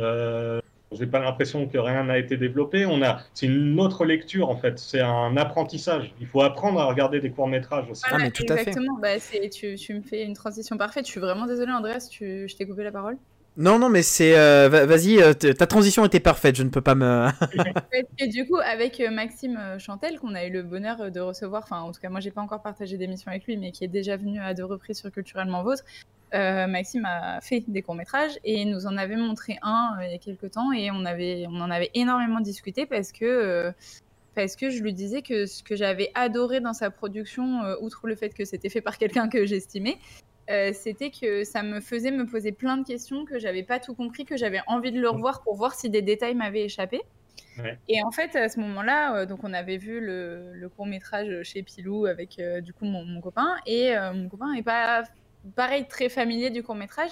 J'ai 0.98 1.06
pas 1.06 1.20
l'impression 1.20 1.66
que 1.66 1.78
rien 1.78 2.05
n'a 2.05 2.18
été 2.18 2.36
développé. 2.36 2.86
On 2.86 3.02
a, 3.02 3.20
c'est 3.34 3.47
une 3.47 3.78
autre 3.80 4.05
lecture 4.05 4.51
en 4.51 4.56
fait. 4.56 4.78
C'est 4.78 5.01
un 5.01 5.36
apprentissage. 5.36 6.12
Il 6.20 6.26
faut 6.26 6.43
apprendre 6.43 6.80
à 6.80 6.86
regarder 6.86 7.20
des 7.20 7.30
courts 7.30 7.48
métrages 7.48 7.90
aussi. 7.90 8.02
ah, 8.10 8.18
mais 8.18 8.30
tout 8.30 8.43
exactement. 8.43 8.98
À 9.02 9.18
fait. 9.18 9.40
Bah, 9.40 9.48
tu, 9.48 9.76
tu, 9.76 9.94
me 9.94 10.02
fais 10.02 10.24
une 10.24 10.34
transition 10.34 10.76
parfaite. 10.76 11.06
Je 11.06 11.10
suis 11.10 11.20
vraiment 11.20 11.47
désolée, 11.47 11.72
Andreas. 11.72 12.09
Tu, 12.10 12.48
je 12.48 12.56
t'ai 12.56 12.66
coupé 12.66 12.84
la 12.84 12.93
parole. 12.93 13.16
Non, 13.57 13.79
non, 13.79 13.91
mais 13.91 14.03
c'est. 14.03 14.37
Euh, 14.39 14.69
vas-y, 14.69 15.20
euh, 15.20 15.35
ta 15.35 15.66
transition 15.66 16.05
était 16.07 16.20
parfaite, 16.20 16.57
je 16.57 16.62
ne 16.62 16.70
peux 16.70 16.81
pas 16.81 16.95
me. 16.95 17.29
et 18.19 18.27
du 18.27 18.47
coup, 18.47 18.57
avec 18.57 18.99
euh, 19.01 19.11
Maxime 19.11 19.59
Chantel, 19.79 20.19
qu'on 20.19 20.35
a 20.35 20.47
eu 20.47 20.51
le 20.51 20.62
bonheur 20.62 21.11
de 21.11 21.20
recevoir, 21.20 21.62
enfin, 21.65 21.81
en 21.81 21.93
tout 21.93 22.01
cas, 22.01 22.09
moi, 22.09 22.20
j'ai 22.20 22.31
pas 22.31 22.41
encore 22.41 22.62
partagé 22.62 22.97
d'émission 22.97 23.31
avec 23.31 23.45
lui, 23.45 23.59
mais 23.59 23.70
qui 23.70 23.85
est 23.85 23.89
déjà 23.89 24.16
venu 24.16 24.41
à 24.41 24.55
deux 24.55 24.65
reprises 24.65 24.99
sur 24.99 25.11
Culturellement 25.11 25.62
Vôtre, 25.62 25.85
Maxime 26.33 27.05
a 27.05 27.43
fait 27.43 27.62
des 27.69 27.83
courts-métrages 27.83 28.39
et 28.43 28.65
nous 28.65 28.87
en 28.87 28.97
avait 28.97 29.16
montré 29.16 29.59
un 29.61 29.99
il 30.01 30.12
y 30.12 30.15
a 30.15 30.19
quelques 30.19 30.53
temps 30.53 30.73
et 30.73 30.91
on, 30.91 31.05
avait, 31.05 31.45
on 31.47 31.61
en 31.61 31.70
avait 31.70 31.91
énormément 31.93 32.41
discuté 32.41 32.87
parce 32.87 33.12
que. 33.12 33.70
parce 34.35 34.57
que 34.57 34.70
je 34.70 34.83
lui 34.83 34.95
disais 34.95 35.20
que 35.20 35.45
ce 35.45 35.62
que 35.62 35.77
j'avais 35.77 36.11
adoré 36.15 36.61
dans 36.61 36.73
sa 36.73 36.89
production, 36.91 37.61
outre 37.83 38.07
le 38.07 38.16
fait 38.16 38.31
que 38.31 38.47
c'était 38.47 38.70
fait 38.70 38.81
par 38.81 38.97
quelqu'un 38.97 39.29
que 39.29 39.45
j'estimais, 39.45 39.99
euh, 40.51 40.73
c'était 40.73 41.10
que 41.10 41.44
ça 41.44 41.62
me 41.62 41.81
faisait 41.81 42.10
me 42.10 42.27
poser 42.27 42.52
plein 42.52 42.77
de 42.77 42.86
questions 42.86 43.24
que 43.24 43.39
j'avais 43.39 43.62
pas 43.62 43.78
tout 43.78 43.94
compris, 43.94 44.24
que 44.24 44.36
j'avais 44.36 44.60
envie 44.66 44.93
de 44.93 45.01
le 45.01 45.09
revoir 45.09 45.43
pour 45.43 45.55
voir 45.56 45.74
si 45.74 45.89
des 45.89 46.02
détails 46.02 46.35
m'avaient 46.35 46.64
échappé. 46.64 47.01
Et 47.86 48.02
en 48.02 48.10
fait, 48.10 48.35
à 48.35 48.48
ce 48.48 48.59
moment-là, 48.60 49.14
euh, 49.14 49.27
donc 49.27 49.40
on 49.44 49.52
avait 49.52 49.77
vu 49.77 50.01
le, 50.01 50.69
court 50.74 50.86
métrage 50.86 51.43
chez 51.43 51.62
Pilou 51.62 52.06
avec 52.06 52.39
euh, 52.39 52.62
du 52.62 52.73
coup 52.73 52.86
mon, 52.86 53.20
copain, 53.20 53.56
et 53.66 53.94
mon 54.14 54.28
copain 54.28 54.52
n'est 54.55 54.62
pas 54.62 55.02
pareil 55.55 55.86
très 55.86 56.09
familier 56.09 56.51
du 56.51 56.62
court 56.62 56.74
métrage. 56.74 57.10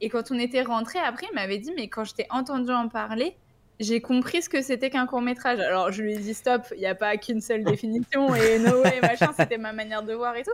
Et 0.00 0.10
quand 0.10 0.30
on 0.30 0.38
était 0.38 0.62
rentré 0.62 0.98
après, 0.98 1.26
il 1.30 1.34
m'avait 1.34 1.58
dit 1.58 1.72
mais 1.74 1.88
quand 1.88 2.04
je 2.04 2.14
t'ai 2.14 2.26
entendu 2.30 2.70
en 2.70 2.88
parler, 2.88 3.34
j'ai 3.80 4.00
compris 4.00 4.42
ce 4.42 4.48
que 4.48 4.60
c'était 4.60 4.90
qu'un 4.90 5.06
court 5.06 5.22
métrage. 5.22 5.58
Alors 5.60 5.90
je 5.90 6.02
lui 6.02 6.14
ai 6.14 6.18
dit 6.18 6.34
stop, 6.34 6.62
il 6.72 6.80
n'y 6.80 6.86
a 6.86 6.94
pas 6.94 7.16
qu'une 7.16 7.40
seule 7.40 7.64
définition 7.72 8.34
et 8.34 8.58
no 8.58 8.82
way 8.82 9.00
machin, 9.00 9.32
c'était 9.36 9.58
ma 9.58 9.72
manière 9.72 10.02
de 10.02 10.12
voir 10.12 10.36
et 10.36 10.42
tout. 10.42 10.52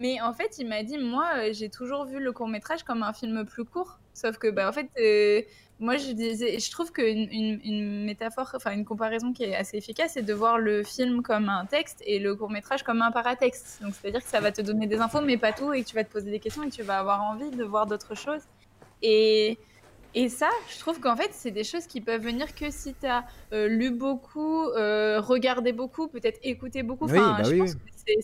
Mais 0.00 0.20
en 0.20 0.32
fait, 0.32 0.58
il 0.58 0.68
m'a 0.68 0.82
dit, 0.82 0.98
moi, 0.98 1.26
euh, 1.36 1.50
j'ai 1.52 1.70
toujours 1.70 2.04
vu 2.04 2.20
le 2.20 2.32
court 2.32 2.48
métrage 2.48 2.82
comme 2.82 3.02
un 3.02 3.12
film 3.12 3.44
plus 3.44 3.64
court. 3.64 3.98
Sauf 4.12 4.38
que, 4.38 4.48
bah, 4.48 4.68
en 4.68 4.72
fait, 4.72 4.88
euh, 4.98 5.42
moi, 5.80 5.96
je 5.96 6.12
disais, 6.12 6.58
je 6.58 6.70
trouve 6.70 6.92
qu'une 6.92 7.28
une, 7.30 8.04
métaphore, 8.04 8.52
enfin 8.54 8.72
une 8.72 8.84
comparaison 8.84 9.32
qui 9.32 9.44
est 9.44 9.54
assez 9.54 9.76
efficace, 9.76 10.12
c'est 10.14 10.22
de 10.22 10.34
voir 10.34 10.58
le 10.58 10.82
film 10.82 11.22
comme 11.22 11.48
un 11.48 11.64
texte 11.66 12.02
et 12.06 12.18
le 12.18 12.34
court 12.34 12.50
métrage 12.50 12.82
comme 12.82 13.02
un 13.02 13.10
paratexte. 13.10 13.82
Donc, 13.82 13.94
c'est-à-dire 13.94 14.22
que 14.22 14.28
ça 14.28 14.40
va 14.40 14.52
te 14.52 14.62
donner 14.62 14.86
des 14.86 14.98
infos, 14.98 15.20
mais 15.20 15.36
pas 15.36 15.52
tout, 15.52 15.72
et 15.72 15.82
que 15.82 15.88
tu 15.88 15.94
vas 15.94 16.04
te 16.04 16.12
poser 16.12 16.30
des 16.30 16.40
questions 16.40 16.62
et 16.62 16.68
que 16.68 16.74
tu 16.74 16.82
vas 16.82 16.98
avoir 16.98 17.22
envie 17.22 17.50
de 17.50 17.64
voir 17.64 17.86
d'autres 17.86 18.14
choses. 18.14 18.42
Et 19.02 19.58
et 20.16 20.30
ça, 20.30 20.48
je 20.70 20.78
trouve 20.78 20.98
qu'en 20.98 21.14
fait, 21.14 21.28
c'est 21.32 21.50
des 21.50 21.62
choses 21.62 21.86
qui 21.86 22.00
peuvent 22.00 22.22
venir 22.22 22.54
que 22.54 22.70
si 22.70 22.94
tu 22.94 23.06
as 23.06 23.26
euh, 23.52 23.68
lu 23.68 23.90
beaucoup, 23.90 24.62
euh, 24.70 25.20
regardé 25.20 25.72
beaucoup, 25.72 26.08
peut-être 26.08 26.40
écouté 26.42 26.82
beaucoup. 26.82 27.04
Enfin, 27.04 27.36
bah 27.36 27.42
je 27.42 27.54
pense 27.54 27.74
que 27.74 27.80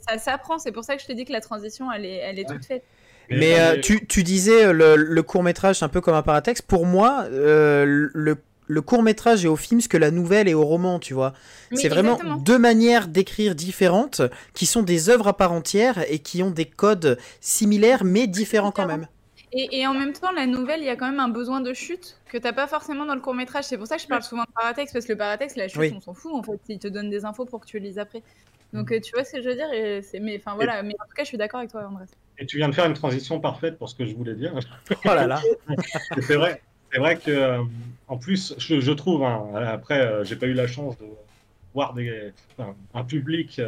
ça 0.09 0.19
s'apprend. 0.19 0.59
C'est 0.59 0.73
pour 0.73 0.85
ça 0.85 0.97
que 0.97 1.03
je 1.03 1.07
te 1.07 1.13
dis 1.13 1.25
que 1.25 1.33
la 1.33 1.41
transition, 1.41 1.91
elle 1.91 2.05
est, 2.05 2.17
elle 2.17 2.39
est 2.39 2.49
toute 2.49 2.65
faite. 2.65 2.85
Mais 3.31 3.59
euh, 3.59 3.81
tu, 3.81 4.07
tu, 4.07 4.23
disais 4.23 4.73
le, 4.73 5.21
court 5.21 5.43
métrage, 5.43 5.79
c'est 5.79 5.85
un 5.85 5.89
peu 5.89 6.01
comme 6.01 6.15
un 6.15 6.23
paratexte. 6.23 6.67
Pour 6.67 6.87
moi, 6.87 7.27
le, 7.31 8.37
le 8.73 8.81
court 8.81 9.03
métrage 9.03 9.45
est 9.45 9.49
au 9.49 9.57
film 9.57 9.81
ce 9.81 9.89
que 9.89 9.97
la 9.97 10.11
nouvelle 10.11 10.49
est 10.49 10.55
au 10.55 10.65
roman, 10.65 10.99
tu 10.99 11.15
vois. 11.15 11.35
c'est 11.75 11.89
vraiment 11.89 12.19
deux 12.45 12.59
manières 12.59 13.09
d'écrire 13.09 13.55
différentes 13.55 14.23
qui 14.55 14.67
sont 14.67 14.83
des 14.83 15.11
œuvres 15.11 15.29
à 15.29 15.37
part 15.37 15.53
entière 15.53 16.05
et 16.11 16.19
qui 16.19 16.43
ont 16.43 16.51
des 16.51 16.65
codes 16.65 17.19
similaires 17.41 18.05
mais 18.05 18.27
différents 18.27 18.73
quand 18.73 18.87
même. 18.87 19.07
Et, 19.55 19.87
en 19.87 19.93
même 19.93 20.15
temps, 20.15 20.33
la 20.33 20.47
nouvelle, 20.47 20.81
il 20.81 20.87
y 20.87 20.89
a 20.89 20.97
quand 20.97 21.11
même 21.11 21.21
un 21.21 21.29
besoin 21.29 21.61
de 21.61 21.75
chute 21.75 22.17
que 22.31 22.39
t'as 22.39 22.55
pas 22.55 22.67
forcément 22.67 23.05
dans 23.05 23.15
le 23.15 23.21
court 23.21 23.35
métrage. 23.35 23.65
C'est 23.65 23.77
pour 23.77 23.87
ça 23.87 23.97
que 23.97 24.03
je 24.03 24.07
parle 24.09 24.23
souvent 24.23 24.45
de 24.45 24.53
paratexte, 24.55 24.95
parce 24.95 25.05
que 25.05 25.13
le 25.13 25.19
paratexte, 25.19 25.59
la 25.59 25.69
chute, 25.69 25.93
on 25.95 26.01
s'en 26.01 26.15
fout 26.15 26.33
en 26.35 26.43
fait. 26.43 26.59
Il 26.71 26.79
te 26.79 26.89
donne 26.89 27.11
des 27.11 27.27
infos 27.27 27.45
pour 27.45 27.61
que 27.61 27.67
tu 27.67 27.79
lises 27.79 27.99
après. 27.99 28.23
Donc 28.73 28.91
euh, 28.91 29.01
tu 29.01 29.13
vois 29.13 29.25
ce 29.25 29.33
que 29.33 29.43
je 29.43 29.49
veux 29.49 29.55
dire 29.55 29.71
et 29.73 30.01
mais 30.21 30.39
enfin 30.39 30.55
voilà, 30.55 30.83
mais 30.83 30.95
en 30.99 31.05
tout 31.05 31.15
cas, 31.15 31.25
je 31.25 31.29
suis 31.29 31.39
d'accord 31.39 31.59
avec 31.59 31.71
toi, 31.71 31.87
André. 31.87 32.05
Et 32.39 32.47
tu 32.47 32.57
viens 32.57 32.69
de 32.69 32.75
faire 32.75 32.87
une 32.87 32.95
transition 32.95 33.39
parfaite 33.39 33.79
pour 33.79 33.89
ce 33.89 33.95
que 33.95 34.07
je 34.07 34.15
voulais 34.15 34.35
dire. 34.35 34.55
Oh 35.05 35.09
là 35.09 35.27
là. 35.27 35.41
c'est 36.21 36.37
vrai, 36.37 36.63
c'est 36.91 36.99
vrai 36.99 37.17
que 37.17 37.31
euh, 37.31 37.63
en 38.09 38.17
plus, 38.17 38.55
je, 38.59 38.93
trouve. 38.93 39.25
Hein, 39.25 39.47
après, 39.55 40.01
euh, 40.01 40.25
j'ai 40.25 40.37
pas 40.37 40.47
eu 40.47 40.55
la 40.55 40.67
chance 40.67 40.97
de 40.99 41.05
voir 41.75 41.93
des, 41.95 42.33
un 42.95 43.05
public. 43.05 43.61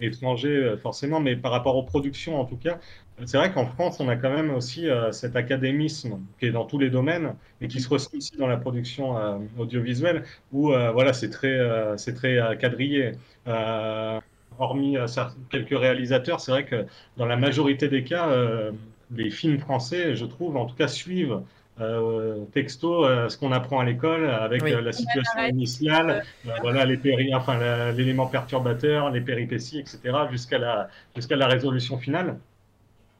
étranger 0.00 0.74
forcément, 0.82 1.20
mais 1.20 1.36
par 1.36 1.52
rapport 1.52 1.76
aux 1.76 1.84
productions 1.84 2.40
en 2.40 2.44
tout 2.44 2.56
cas, 2.56 2.80
c'est 3.26 3.36
vrai 3.36 3.52
qu'en 3.52 3.66
France, 3.66 4.00
on 4.00 4.08
a 4.08 4.16
quand 4.16 4.30
même 4.30 4.50
aussi 4.50 4.88
euh, 4.88 5.12
cet 5.12 5.36
académisme 5.36 6.20
qui 6.38 6.46
est 6.46 6.50
dans 6.50 6.64
tous 6.64 6.78
les 6.78 6.90
domaines 6.90 7.34
et 7.60 7.68
qui 7.68 7.80
se 7.80 7.88
ressent 7.88 8.10
aussi 8.16 8.36
dans 8.36 8.46
la 8.46 8.56
production 8.56 9.18
euh, 9.18 9.38
audiovisuelle 9.58 10.24
où 10.52 10.72
euh, 10.72 10.92
voilà, 10.92 11.12
c'est 11.12 11.30
très, 11.30 11.58
c'est 11.96 12.14
très 12.14 12.38
quadrillé. 12.60 13.12
hormis 14.58 14.96
quelques 15.50 15.78
réalisateurs, 15.78 16.40
c'est 16.40 16.52
vrai 16.52 16.64
que 16.64 16.86
dans 17.16 17.26
la 17.26 17.36
majorité 17.36 17.88
des 17.88 18.04
cas, 18.04 18.28
les 19.14 19.30
films 19.30 19.58
français, 19.58 20.14
je 20.14 20.24
trouve, 20.24 20.56
en 20.56 20.66
tout 20.66 20.76
cas, 20.76 20.88
suivent 20.88 21.40
texto 22.52 23.04
ce 23.28 23.36
qu'on 23.36 23.52
apprend 23.52 23.80
à 23.80 23.84
l'école 23.84 24.28
avec 24.28 24.62
la 24.62 24.92
situation 24.92 25.46
initiale, 25.48 26.24
voilà 26.60 26.84
les 26.84 26.96
péri 26.96 27.34
enfin 27.34 27.92
l'élément 27.92 28.26
perturbateur, 28.26 29.10
les 29.10 29.20
péripéties, 29.20 29.78
etc. 29.78 30.00
jusqu'à 30.30 30.58
la 30.58 30.88
jusqu'à 31.14 31.36
la 31.36 31.46
résolution 31.46 31.98
finale. 31.98 32.38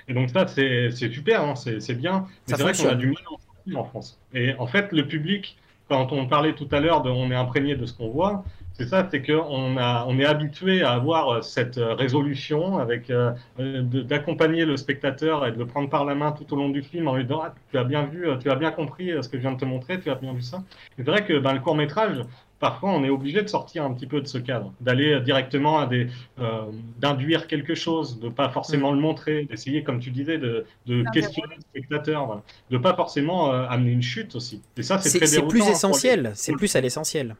Et 0.08 0.14
donc 0.14 0.30
ça, 0.30 0.46
c'est 0.46 0.90
super, 0.90 1.42
hein, 1.42 1.54
c'est 1.54 1.94
bien. 1.94 2.26
Mais 2.48 2.54
c'est 2.56 2.62
vrai 2.62 2.72
qu'on 2.72 2.88
a 2.88 2.94
du 2.94 3.08
mal 3.08 3.76
en 3.76 3.84
France. 3.84 4.18
Et 4.32 4.54
en 4.58 4.66
fait, 4.66 4.92
le 4.92 5.06
public, 5.06 5.58
quand 5.88 6.12
on 6.12 6.26
parlait 6.26 6.54
tout 6.54 6.68
à 6.72 6.80
l'heure 6.80 7.02
de 7.02 7.10
on 7.10 7.30
est 7.30 7.36
imprégné 7.36 7.74
de 7.76 7.84
ce 7.84 7.92
qu'on 7.92 8.08
voit, 8.08 8.44
c'est 8.72 8.86
ça, 8.86 9.06
c'est 9.10 9.22
qu'on 9.22 9.76
on 9.76 10.18
est 10.18 10.24
habitué 10.24 10.82
à 10.82 10.92
avoir 10.92 11.42
cette 11.42 11.78
résolution, 11.78 12.78
avec 12.78 13.10
euh, 13.10 13.32
d'accompagner 13.58 14.64
le 14.64 14.76
spectateur 14.76 15.46
et 15.46 15.52
de 15.52 15.58
le 15.58 15.66
prendre 15.66 15.90
par 15.90 16.04
la 16.04 16.14
main 16.14 16.30
tout 16.30 16.50
au 16.54 16.56
long 16.56 16.68
du 16.68 16.82
film 16.82 17.08
en 17.08 17.16
lui 17.16 17.24
disant 17.24 17.42
ah, 17.44 17.54
tu 17.70 17.76
as 17.76 17.84
bien 17.84 18.04
vu, 18.04 18.28
tu 18.40 18.50
as 18.50 18.54
bien 18.54 18.70
compris 18.70 19.10
ce 19.20 19.28
que 19.28 19.36
je 19.36 19.42
viens 19.42 19.52
de 19.52 19.58
te 19.58 19.64
montrer, 19.64 19.98
tu 20.00 20.10
as 20.10 20.14
bien 20.14 20.32
vu 20.32 20.42
ça. 20.42 20.62
C'est 20.96 21.04
vrai 21.04 21.24
que 21.24 21.38
ben, 21.38 21.54
le 21.54 21.60
court 21.60 21.74
métrage, 21.74 22.22
parfois 22.60 22.90
on 22.90 23.04
est 23.04 23.10
obligé 23.10 23.42
de 23.42 23.48
sortir 23.48 23.84
un 23.84 23.92
petit 23.92 24.06
peu 24.06 24.20
de 24.20 24.26
ce 24.26 24.38
cadre, 24.38 24.72
d'aller 24.80 25.20
directement 25.20 25.78
à 25.78 25.86
des, 25.86 26.08
euh, 26.40 26.62
d'induire 26.98 27.46
quelque 27.46 27.74
chose, 27.74 28.20
de 28.20 28.28
pas 28.28 28.48
forcément 28.48 28.92
mm. 28.92 28.94
le 28.94 29.00
montrer, 29.00 29.44
d'essayer, 29.44 29.82
comme 29.82 30.00
tu 30.00 30.10
disais, 30.10 30.38
de, 30.38 30.64
de 30.86 31.04
questionner 31.12 31.54
le 31.56 31.62
spectateur, 31.62 32.26
voilà. 32.26 32.42
de 32.70 32.78
pas 32.78 32.94
forcément 32.94 33.52
euh, 33.52 33.66
amener 33.68 33.92
une 33.92 34.02
chute 34.02 34.34
aussi. 34.34 34.62
Et 34.76 34.82
ça, 34.82 34.98
c'est 34.98 35.18
très 35.18 35.26
C'est 35.26 35.42
plus 35.42 35.66
essentiel, 35.68 36.32
c'est 36.34 36.52
plus 36.52 36.74
à 36.76 36.80
l'essentiel. 36.80 37.36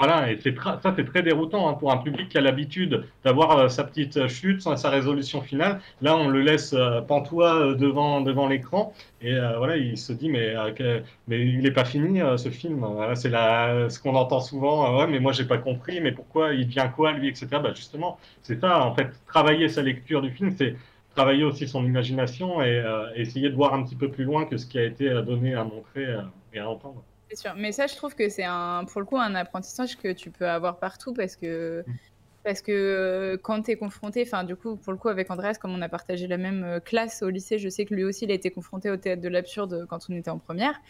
Voilà, 0.00 0.32
et 0.32 0.38
ça 0.40 0.94
c'est 0.96 1.04
très 1.04 1.22
déroutant 1.22 1.68
hein, 1.68 1.74
pour 1.74 1.92
un 1.92 1.98
public 1.98 2.30
qui 2.30 2.38
a 2.38 2.40
l'habitude 2.40 3.04
d'avoir 3.22 3.58
euh, 3.58 3.68
sa 3.68 3.84
petite 3.84 4.28
chute, 4.28 4.62
sa, 4.62 4.88
résolution 4.88 5.42
finale. 5.42 5.78
Là, 6.00 6.16
on 6.16 6.28
le 6.28 6.40
laisse 6.40 6.72
euh, 6.72 7.02
pantois 7.02 7.54
euh, 7.56 7.74
devant, 7.74 8.22
devant 8.22 8.48
l'écran 8.48 8.94
et 9.20 9.34
voilà, 9.58 9.76
il 9.76 9.98
se 9.98 10.14
dit 10.14 10.30
mais, 10.30 10.54
mais 11.28 11.46
il 11.46 11.60
n'est 11.60 11.70
pas 11.70 11.84
fini 11.84 12.20
ce 12.38 12.48
film. 12.48 12.78
Voilà, 12.78 13.14
c'est 13.14 13.28
ce 13.28 14.00
qu'on 14.00 14.14
entend 14.14 14.40
souvent. 14.40 14.98
ouais, 14.98 15.06
mais 15.06 15.20
moi 15.20 15.32
j'ai 15.32 15.44
pas 15.44 15.58
compris. 15.58 16.00
Mais 16.00 16.12
pourquoi 16.12 16.54
il 16.54 16.66
vient 16.66 16.88
quoi 16.88 17.12
lui, 17.12 17.28
etc. 17.28 17.48
Bah, 17.62 17.72
justement, 17.74 18.18
c'est 18.42 18.58
ça 18.58 18.82
en 18.86 18.94
fait. 18.94 19.10
Travailler 19.26 19.68
sa 19.68 19.82
lecture 19.82 20.22
du 20.22 20.30
film, 20.30 20.54
c'est 20.56 20.76
travailler 21.14 21.44
aussi 21.44 21.68
son 21.68 21.84
imagination 21.84 22.62
et 22.62 22.82
essayer 23.16 23.50
de 23.50 23.54
voir 23.54 23.74
un 23.74 23.82
petit 23.84 23.96
peu 23.96 24.10
plus 24.10 24.24
loin 24.24 24.46
que 24.46 24.56
ce 24.56 24.66
qui 24.66 24.78
a 24.78 24.84
été 24.84 25.10
donné 25.22 25.54
à 25.54 25.64
montrer 25.64 26.06
et 26.54 26.58
à 26.58 26.70
entendre. 26.70 27.04
C'est 27.30 27.36
sûr. 27.36 27.54
Mais 27.56 27.70
ça, 27.70 27.86
je 27.86 27.94
trouve 27.94 28.14
que 28.14 28.28
c'est 28.28 28.44
un, 28.44 28.84
pour 28.84 29.00
le 29.00 29.06
coup 29.06 29.16
un 29.16 29.34
apprentissage 29.34 29.96
que 29.96 30.12
tu 30.12 30.30
peux 30.30 30.48
avoir 30.48 30.78
partout 30.78 31.14
parce 31.14 31.36
que, 31.36 31.84
mm. 31.86 31.92
parce 32.42 32.60
que 32.60 32.72
euh, 32.72 33.36
quand 33.40 33.62
tu 33.62 33.70
es 33.70 33.76
confronté, 33.76 34.24
enfin, 34.26 34.42
du 34.42 34.56
coup, 34.56 34.76
pour 34.76 34.92
le 34.92 34.98
coup, 34.98 35.08
avec 35.08 35.30
Andreas, 35.30 35.54
comme 35.54 35.72
on 35.72 35.80
a 35.80 35.88
partagé 35.88 36.26
la 36.26 36.38
même 36.38 36.64
euh, 36.64 36.80
classe 36.80 37.22
au 37.22 37.30
lycée, 37.30 37.58
je 37.58 37.68
sais 37.68 37.84
que 37.84 37.94
lui 37.94 38.02
aussi, 38.02 38.24
il 38.24 38.32
a 38.32 38.34
été 38.34 38.50
confronté 38.50 38.90
au 38.90 38.96
théâtre 38.96 39.22
de 39.22 39.28
l'absurde 39.28 39.86
quand 39.88 40.00
on 40.08 40.16
était 40.16 40.30
en 40.30 40.38
première. 40.38 40.80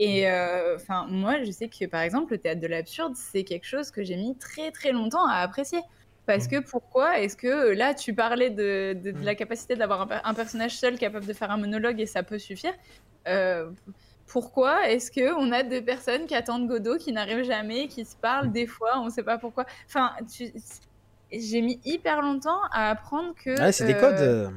Et 0.00 0.22
mm. 0.22 0.26
euh, 0.26 0.76
enfin, 0.76 1.06
moi, 1.08 1.44
je 1.44 1.50
sais 1.52 1.68
que 1.68 1.86
par 1.86 2.00
exemple, 2.00 2.32
le 2.32 2.38
théâtre 2.38 2.60
de 2.60 2.66
l'absurde, 2.66 3.14
c'est 3.14 3.44
quelque 3.44 3.66
chose 3.66 3.92
que 3.92 4.02
j'ai 4.02 4.16
mis 4.16 4.36
très 4.36 4.72
très 4.72 4.90
longtemps 4.90 5.26
à 5.28 5.36
apprécier. 5.36 5.80
Parce 6.26 6.46
mm. 6.46 6.50
que 6.50 6.68
pourquoi 6.68 7.20
est-ce 7.20 7.36
que 7.36 7.70
là, 7.72 7.94
tu 7.94 8.14
parlais 8.14 8.50
de, 8.50 8.94
de, 9.00 9.14
la 9.24 9.36
capacité 9.36 9.76
d'avoir 9.76 10.10
un, 10.10 10.20
un, 10.24 10.34
personnage 10.34 10.76
seul 10.76 10.98
capable 10.98 11.26
de 11.26 11.32
faire 11.32 11.52
un 11.52 11.58
monologue 11.58 12.00
et 12.00 12.06
ça 12.06 12.24
peut 12.24 12.40
suffire 12.40 12.74
pourquoi 14.26 14.88
est-ce 14.88 15.10
qu'on 15.10 15.52
a 15.52 15.62
deux 15.62 15.82
personnes 15.82 16.26
qui 16.26 16.34
attendent 16.34 16.66
Godot, 16.66 16.96
qui 16.96 17.12
n'arrivent 17.12 17.44
jamais, 17.44 17.88
qui 17.88 18.04
se 18.04 18.16
parlent 18.16 18.50
des 18.50 18.66
fois, 18.66 18.98
on 18.98 19.06
ne 19.06 19.10
sait 19.10 19.22
pas 19.22 19.38
pourquoi. 19.38 19.66
Enfin, 19.86 20.12
j'ai 21.30 21.60
mis 21.60 21.80
hyper 21.84 22.22
longtemps 22.22 22.60
à 22.72 22.90
apprendre 22.90 23.34
que. 23.34 23.58
Ah, 23.60 23.72
c'est 23.72 23.86
des 23.86 23.96
codes. 23.96 24.20
Euh. 24.20 24.50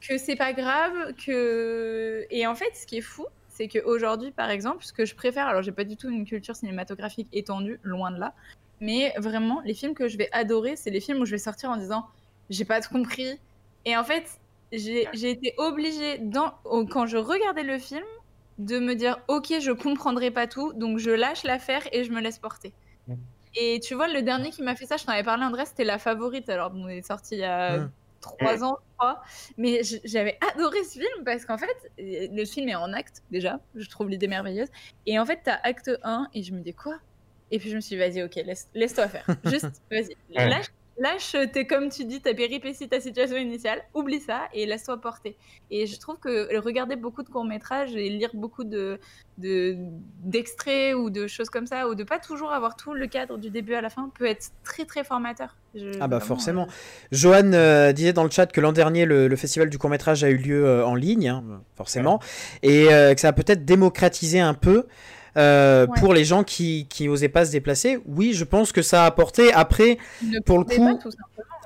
Que 0.00 0.18
c'est 0.18 0.36
pas 0.36 0.52
grave, 0.52 1.14
que. 1.14 2.26
Et 2.30 2.46
en 2.46 2.54
fait, 2.54 2.74
ce 2.74 2.86
qui 2.86 2.98
est 2.98 3.02
fou, 3.02 3.26
c'est 3.48 3.68
qu'aujourd'hui, 3.68 4.32
par 4.32 4.50
exemple, 4.50 4.84
ce 4.84 4.92
que 4.92 5.04
je 5.04 5.14
préfère, 5.14 5.46
alors 5.46 5.62
j'ai 5.62 5.72
pas 5.72 5.84
du 5.84 5.96
tout 5.96 6.10
une 6.10 6.26
culture 6.26 6.56
cinématographique 6.56 7.28
étendue, 7.32 7.78
loin 7.82 8.10
de 8.10 8.18
là, 8.18 8.34
mais 8.80 9.14
vraiment, 9.18 9.60
les 9.64 9.74
films 9.74 9.94
que 9.94 10.08
je 10.08 10.18
vais 10.18 10.28
adorer, 10.32 10.76
c'est 10.76 10.90
les 10.90 11.00
films 11.00 11.20
où 11.20 11.24
je 11.24 11.30
vais 11.30 11.38
sortir 11.38 11.70
en 11.70 11.76
disant 11.76 12.06
j'ai 12.50 12.64
pas 12.64 12.80
compris. 12.80 13.38
Et 13.84 13.96
en 13.96 14.04
fait, 14.04 14.40
j'ai 14.72 15.30
été 15.30 15.54
obligée, 15.58 16.18
dans... 16.18 16.54
quand 16.90 17.06
je 17.06 17.16
regardais 17.16 17.62
le 17.62 17.78
film, 17.78 18.04
de 18.58 18.78
me 18.78 18.94
dire 18.94 19.18
ok 19.28 19.54
je 19.60 19.72
comprendrai 19.72 20.30
pas 20.30 20.46
tout 20.46 20.72
donc 20.74 20.98
je 20.98 21.10
lâche 21.10 21.44
l'affaire 21.44 21.82
et 21.92 22.04
je 22.04 22.12
me 22.12 22.20
laisse 22.20 22.38
porter. 22.38 22.72
Et 23.56 23.78
tu 23.80 23.94
vois 23.94 24.08
le 24.08 24.22
dernier 24.22 24.50
qui 24.50 24.62
m'a 24.62 24.74
fait 24.74 24.86
ça 24.86 24.96
je 24.96 25.04
t'en 25.04 25.12
avais 25.12 25.22
parlé 25.22 25.44
André 25.44 25.64
c'était 25.66 25.84
la 25.84 25.98
favorite. 25.98 26.48
Alors 26.48 26.72
on 26.74 26.88
est 26.88 27.02
sorti 27.02 27.36
il 27.36 27.40
y 27.40 27.44
a 27.44 27.88
trois 28.20 28.64
ans 28.64 28.78
je 28.80 28.96
crois. 28.96 29.22
Mais 29.56 29.82
j'avais 30.04 30.38
adoré 30.52 30.82
ce 30.84 30.98
film 30.98 31.24
parce 31.24 31.44
qu'en 31.44 31.58
fait 31.58 31.92
le 31.98 32.44
film 32.44 32.68
est 32.68 32.74
en 32.74 32.92
acte 32.92 33.22
déjà. 33.30 33.60
Je 33.74 33.88
trouve 33.88 34.08
l'idée 34.08 34.28
merveilleuse. 34.28 34.68
Et 35.06 35.18
en 35.18 35.26
fait 35.26 35.40
t'as 35.44 35.58
acte 35.62 35.90
1 36.02 36.28
et 36.34 36.42
je 36.42 36.52
me 36.52 36.60
dis 36.60 36.74
quoi? 36.74 36.98
Et 37.50 37.58
puis 37.58 37.70
je 37.70 37.76
me 37.76 37.80
suis 37.80 37.96
dit 37.96 38.00
vas-y 38.00 38.22
ok 38.22 38.34
laisse, 38.36 38.68
laisse 38.74 38.94
toi 38.94 39.08
faire. 39.08 39.26
Juste 39.44 39.82
vas-y 39.90 40.16
lâche 40.30 40.66
lâche, 40.98 41.36
t'es 41.52 41.66
comme 41.66 41.88
tu 41.88 42.04
dis, 42.04 42.20
ta 42.20 42.34
péripétie, 42.34 42.88
ta 42.88 43.00
situation 43.00 43.36
initiale, 43.36 43.82
oublie 43.94 44.20
ça 44.20 44.42
et 44.52 44.66
laisse-toi 44.66 45.00
porter. 45.00 45.36
Et 45.70 45.86
je 45.86 45.98
trouve 45.98 46.18
que 46.18 46.56
regarder 46.58 46.96
beaucoup 46.96 47.22
de 47.22 47.28
courts-métrages 47.28 47.94
et 47.96 48.08
lire 48.08 48.30
beaucoup 48.34 48.64
de, 48.64 48.98
d'extraits 49.38 50.94
ou 50.94 51.10
de 51.10 51.26
choses 51.26 51.50
comme 51.50 51.66
ça, 51.66 51.88
ou 51.88 51.94
de 51.94 52.04
pas 52.04 52.18
toujours 52.18 52.52
avoir 52.52 52.76
tout 52.76 52.94
le 52.94 53.06
cadre 53.06 53.38
du 53.38 53.50
début 53.50 53.74
à 53.74 53.80
la 53.80 53.90
fin, 53.90 54.10
peut 54.16 54.26
être 54.26 54.50
très 54.62 54.84
très 54.84 55.04
formateur. 55.04 55.56
ah 56.00 56.08
bah 56.08 56.20
forcément. 56.20 56.64
Euh... 56.64 57.10
Johan 57.12 57.52
euh, 57.52 57.92
disait 57.92 58.12
dans 58.12 58.24
le 58.24 58.30
chat 58.30 58.46
que 58.46 58.60
l'an 58.60 58.72
dernier, 58.72 59.04
le, 59.06 59.34
festival 59.36 59.70
du 59.70 59.78
court-métrage 59.78 60.22
a 60.22 60.30
eu 60.30 60.36
lieu 60.36 60.64
euh, 60.64 60.86
en 60.86 60.94
ligne, 60.94 61.28
hein, 61.28 61.62
forcément, 61.76 62.20
et 62.62 62.92
euh, 62.92 63.14
que 63.14 63.20
ça 63.20 63.28
a 63.28 63.32
peut-être 63.32 63.64
démocratisé 63.64 64.40
un 64.40 64.54
peu. 64.54 64.86
Euh, 65.36 65.86
pour 65.98 66.14
les 66.14 66.24
gens 66.24 66.44
qui, 66.44 66.86
qui 66.88 67.08
osaient 67.08 67.28
pas 67.28 67.44
se 67.44 67.50
déplacer. 67.52 67.98
Oui, 68.06 68.32
je 68.34 68.44
pense 68.44 68.70
que 68.72 68.82
ça 68.82 69.02
a 69.02 69.06
apporté. 69.06 69.52
Après, 69.52 69.98
pour 70.46 70.58
le 70.58 70.64
coup, 70.64 70.98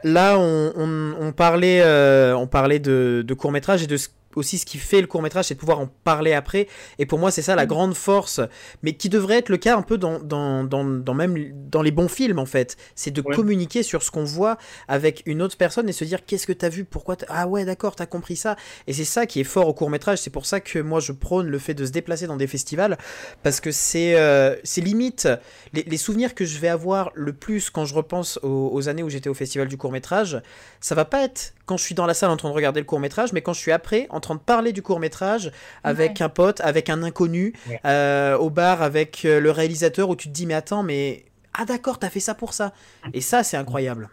là, 0.05 0.39
on, 0.39 0.73
on, 0.77 1.15
on 1.21 1.33
parlait, 1.33 1.83
euh, 1.83 2.35
on 2.37 2.47
parlait 2.47 2.79
de, 2.79 3.23
de 3.27 3.35
court 3.35 3.53
métrage 3.53 3.83
et 3.83 3.87
de 3.87 3.97
ce 3.97 4.09
aussi 4.35 4.59
ce 4.59 4.67
qui 4.67 4.79
fait 4.79 5.01
le 5.01 5.07
court 5.07 5.23
métrage, 5.23 5.47
c'est 5.47 5.55
de 5.55 5.59
pouvoir 5.59 5.81
en 5.81 5.89
parler 6.05 6.33
après. 6.33 6.69
Et 6.99 7.07
pour 7.07 7.19
moi, 7.19 7.31
c'est 7.31 7.43
ça 7.43 7.57
la 7.57 7.65
mm. 7.65 7.69
grande 7.69 7.95
force, 7.95 8.41
mais 8.83 8.95
qui 8.95 9.09
devrait 9.09 9.39
être 9.39 9.49
le 9.49 9.57
cas 9.57 9.77
un 9.77 9.83
peu 9.83 9.99
dans, 9.99 10.19
dans, 10.19 10.65
dans, 10.65 10.85
dans 10.85 11.15
même 11.15 11.37
dans 11.71 11.83
les 11.83 11.91
bons 11.91 12.09
films 12.09 12.39
en 12.39 12.47
fait. 12.47 12.77
C'est 12.95 13.11
de 13.11 13.21
communiquer 13.21 13.83
sur 13.83 14.03
ce 14.03 14.11
qu'on 14.11 14.25
voit 14.25 14.59
avec 14.87 15.23
une 15.27 15.43
autre 15.43 15.57
personne 15.57 15.89
et 15.89 15.93
se 15.93 16.05
dire 16.05 16.25
qu'est-ce 16.25 16.47
que 16.47 16.53
t'as 16.53 16.69
vu, 16.69 16.85
pourquoi 16.85 17.17
ah 17.29 17.47
ouais 17.47 17.65
d'accord 17.65 17.97
t'as 17.97 18.07
compris 18.07 18.37
ça. 18.37 18.57
Et 18.87 18.93
c'est 18.93 19.05
ça 19.05 19.27
qui 19.27 19.41
est 19.41 19.45
fort 19.45 19.69
au 19.69 19.75
court 19.75 19.91
métrage. 19.91 20.19
C'est 20.19 20.31
pour 20.31 20.47
ça 20.47 20.61
que 20.61 20.79
moi 20.79 21.01
je 21.01 21.13
prône 21.13 21.49
le 21.49 21.59
fait 21.59 21.75
de 21.75 21.87
se 21.87 21.91
déplacer 21.91 22.27
dans 22.27 22.37
des 22.37 22.47
festivals 22.47 22.99
parce 23.43 23.61
que 23.61 23.71
c'est 23.71 24.17
euh, 24.17 24.57
c'est 24.65 24.81
limite 24.81 25.29
les, 25.73 25.83
les, 25.83 25.97
souvenirs 25.97 26.35
que 26.35 26.45
je 26.45 26.59
vais 26.59 26.69
avoir 26.69 27.11
le 27.15 27.33
plus 27.33 27.71
quand 27.71 27.85
je 27.85 27.95
repense 27.95 28.39
aux, 28.43 28.71
aux 28.73 28.89
années 28.89 29.03
où 29.03 29.11
j'étais 29.11 29.29
au 29.29 29.35
festival 29.35 29.69
du 29.69 29.77
court 29.77 29.93
métrage. 29.93 30.41
Ça 30.81 30.95
va 30.95 31.05
pas 31.05 31.25
être 31.25 31.55
quand 31.67 31.77
je 31.77 31.85
suis 31.85 31.95
dans 31.95 32.07
la 32.07 32.15
salle 32.15 32.31
en 32.31 32.37
train 32.37 32.49
de 32.49 32.55
regarder 32.55 32.81
le 32.81 32.87
court 32.87 33.01
métrage, 33.01 33.33
mais 33.33 33.43
quand 33.43 33.53
je 33.53 33.61
suis 33.61 33.73
après 33.73 34.07
en 34.11 34.18
train 34.21 34.35
de 34.35 34.41
parler 34.41 34.73
du 34.73 34.83
court 34.83 35.01
métrage 35.01 35.51
avec 35.85 36.21
un 36.21 36.29
pote, 36.29 36.61
avec 36.61 36.91
un 36.91 37.03
inconnu, 37.03 37.55
euh, 37.85 38.37
au 38.37 38.51
bar 38.51 38.83
avec 38.83 39.25
euh, 39.25 39.41
le 39.41 39.51
réalisateur, 39.51 40.09
où 40.09 40.17
tu 40.17 40.29
te 40.29 40.33
dis 40.33 40.47
mais 40.47 40.55
attends, 40.55 40.83
mais 40.83 41.25
ah 41.55 41.65
d'accord, 41.65 41.99
t'as 41.99 42.11
fait 42.11 42.21
ça 42.21 42.35
pour 42.35 42.53
ça. 42.53 42.73
Et 43.13 43.21
ça, 43.21 43.43
c'est 43.43 43.57
incroyable. 43.57 44.09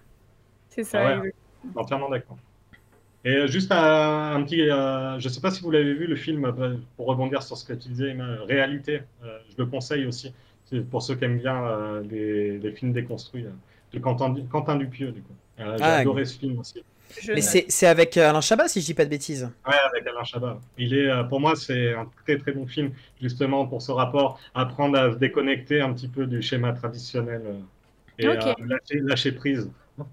C'est 0.70 0.84
ça. 0.84 1.22
entièrement 1.76 2.10
d'accord. 2.10 2.38
Et 3.24 3.36
euh, 3.36 3.48
juste 3.48 3.72
un, 3.72 4.42
petit, 4.44 4.68
je 4.68 5.30
sais 5.30 5.42
pas 5.42 5.52
si 5.52 5.62
vous 5.62 5.72
l'avez 5.72 5.94
vu 5.94 6.08
le 6.08 6.16
film 6.16 6.54
pour 6.96 7.08
rebondir 7.08 7.42
sur 7.42 7.58
ce 7.58 7.66
que 7.66 7.74
tu 7.74 7.90
disais, 7.90 8.16
réalité. 8.48 9.02
je 9.24 9.56
le 9.58 9.66
conseille 9.66 10.06
aussi 10.06 10.34
pour 10.90 11.02
ceux 11.02 11.16
qui 11.16 11.26
aiment 11.26 11.40
bien 11.40 12.02
des, 12.04 12.74
films 12.76 12.94
déconstruits 12.94 13.46
de 13.94 14.00
Quentin, 14.00 14.36
Quentin 14.52 14.76
Dupieux. 14.76 15.12
Du 15.12 15.22
coup. 15.22 15.34
J'ai 15.58 15.64
ah, 15.82 15.98
adoré 15.98 16.26
ce 16.26 16.38
film 16.38 16.60
aussi. 16.60 16.84
Mais 17.28 17.42
c'est 17.42 17.88
avec 17.88 18.18
euh, 18.18 18.30
Alain 18.30 18.42
Chabat, 18.42 18.68
si 18.68 18.82
je 18.82 18.86
dis 18.86 18.94
pas 18.94 19.06
de 19.06 19.10
bêtises. 19.10 19.50
Ouais, 19.68 19.74
avec 19.92 20.08
Alain 20.08 20.24
Chabat. 20.24 20.60
Il 20.78 20.94
est, 20.94 21.10
euh, 21.10 21.24
pour 21.24 21.40
moi, 21.40 21.56
c'est 21.56 21.94
un 21.94 22.10
très 22.24 22.38
très 22.38 22.52
bon 22.52 22.68
film, 22.68 22.92
justement 23.22 23.66
pour 23.66 23.82
ce 23.82 23.92
rapport, 23.92 24.40
apprendre 24.54 24.98
à 24.98 25.12
se 25.12 25.18
déconnecter 25.18 25.82
un 25.82 25.94
petit 25.94 26.08
peu 26.08 26.26
du 26.26 26.42
schéma 26.42 26.74
traditionnel 26.74 27.42
euh, 27.46 27.60
et 28.20 28.28
à 28.28 28.56
lâcher 29.02 29.32
prise. 29.32 29.70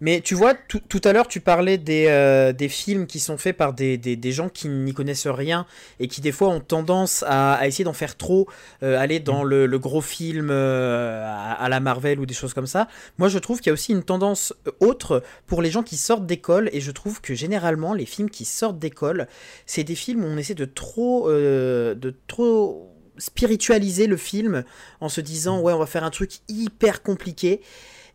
Mais 0.00 0.20
tu 0.20 0.36
vois, 0.36 0.54
tout 0.54 1.00
à 1.02 1.12
l'heure, 1.12 1.26
tu 1.26 1.40
parlais 1.40 1.76
des, 1.76 2.06
euh, 2.06 2.52
des, 2.52 2.68
films 2.68 3.06
qui 3.06 3.18
sont 3.18 3.36
faits 3.36 3.56
par 3.56 3.72
des, 3.72 3.98
des, 3.98 4.14
des 4.14 4.32
gens 4.32 4.48
qui 4.48 4.68
n'y 4.68 4.94
connaissent 4.94 5.26
rien 5.26 5.66
et 5.98 6.06
qui, 6.06 6.20
des 6.20 6.30
fois, 6.30 6.48
ont 6.48 6.60
tendance 6.60 7.24
à, 7.26 7.54
à 7.54 7.66
essayer 7.66 7.84
d'en 7.84 7.92
faire 7.92 8.16
trop, 8.16 8.48
euh, 8.84 8.96
aller 8.96 9.18
dans 9.18 9.44
mm. 9.44 9.48
le, 9.48 9.66
le 9.66 9.78
gros 9.78 10.00
film 10.00 10.50
euh, 10.50 11.24
à, 11.26 11.68
la 11.68 11.80
Marvel 11.80 12.20
ou 12.20 12.26
des 12.26 12.34
choses 12.34 12.54
comme 12.54 12.68
ça. 12.68 12.86
Moi, 13.18 13.28
je 13.28 13.38
trouve 13.38 13.58
qu'il 13.58 13.68
y 13.68 13.70
a 13.70 13.72
aussi 13.72 13.90
une 13.90 14.04
tendance 14.04 14.54
autre 14.78 15.22
pour 15.46 15.62
les 15.62 15.70
gens 15.70 15.82
qui 15.82 15.96
sortent 15.96 16.26
d'école 16.26 16.70
et 16.72 16.80
je 16.80 16.92
trouve 16.92 17.20
que 17.20 17.34
généralement, 17.34 17.92
les 17.92 18.06
films 18.06 18.30
qui 18.30 18.44
sortent 18.44 18.78
d'école, 18.78 19.26
c'est 19.66 19.84
des 19.84 19.96
films 19.96 20.22
où 20.22 20.28
on 20.28 20.36
essaie 20.36 20.54
de 20.54 20.64
trop. 20.64 21.28
de 21.28 22.14
trop 22.28 22.94
spiritualiser 23.20 24.06
le 24.06 24.16
film 24.16 24.62
en 25.00 25.08
se 25.08 25.20
disant 25.20 25.58
mm. 25.58 25.62
ouais 25.62 25.72
on 25.72 25.78
va 25.80 25.86
faire 25.86 26.04
un 26.04 26.10
truc 26.10 26.34
hyper 26.46 27.02
compliqué 27.02 27.60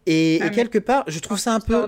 et, 0.06 0.40
ah, 0.42 0.50
quelque 0.50 0.78
part, 0.80 1.04
je 1.08 1.20
trouve 1.20 1.38
ça 1.38 1.54
un 1.54 1.60
peu. 1.60 1.88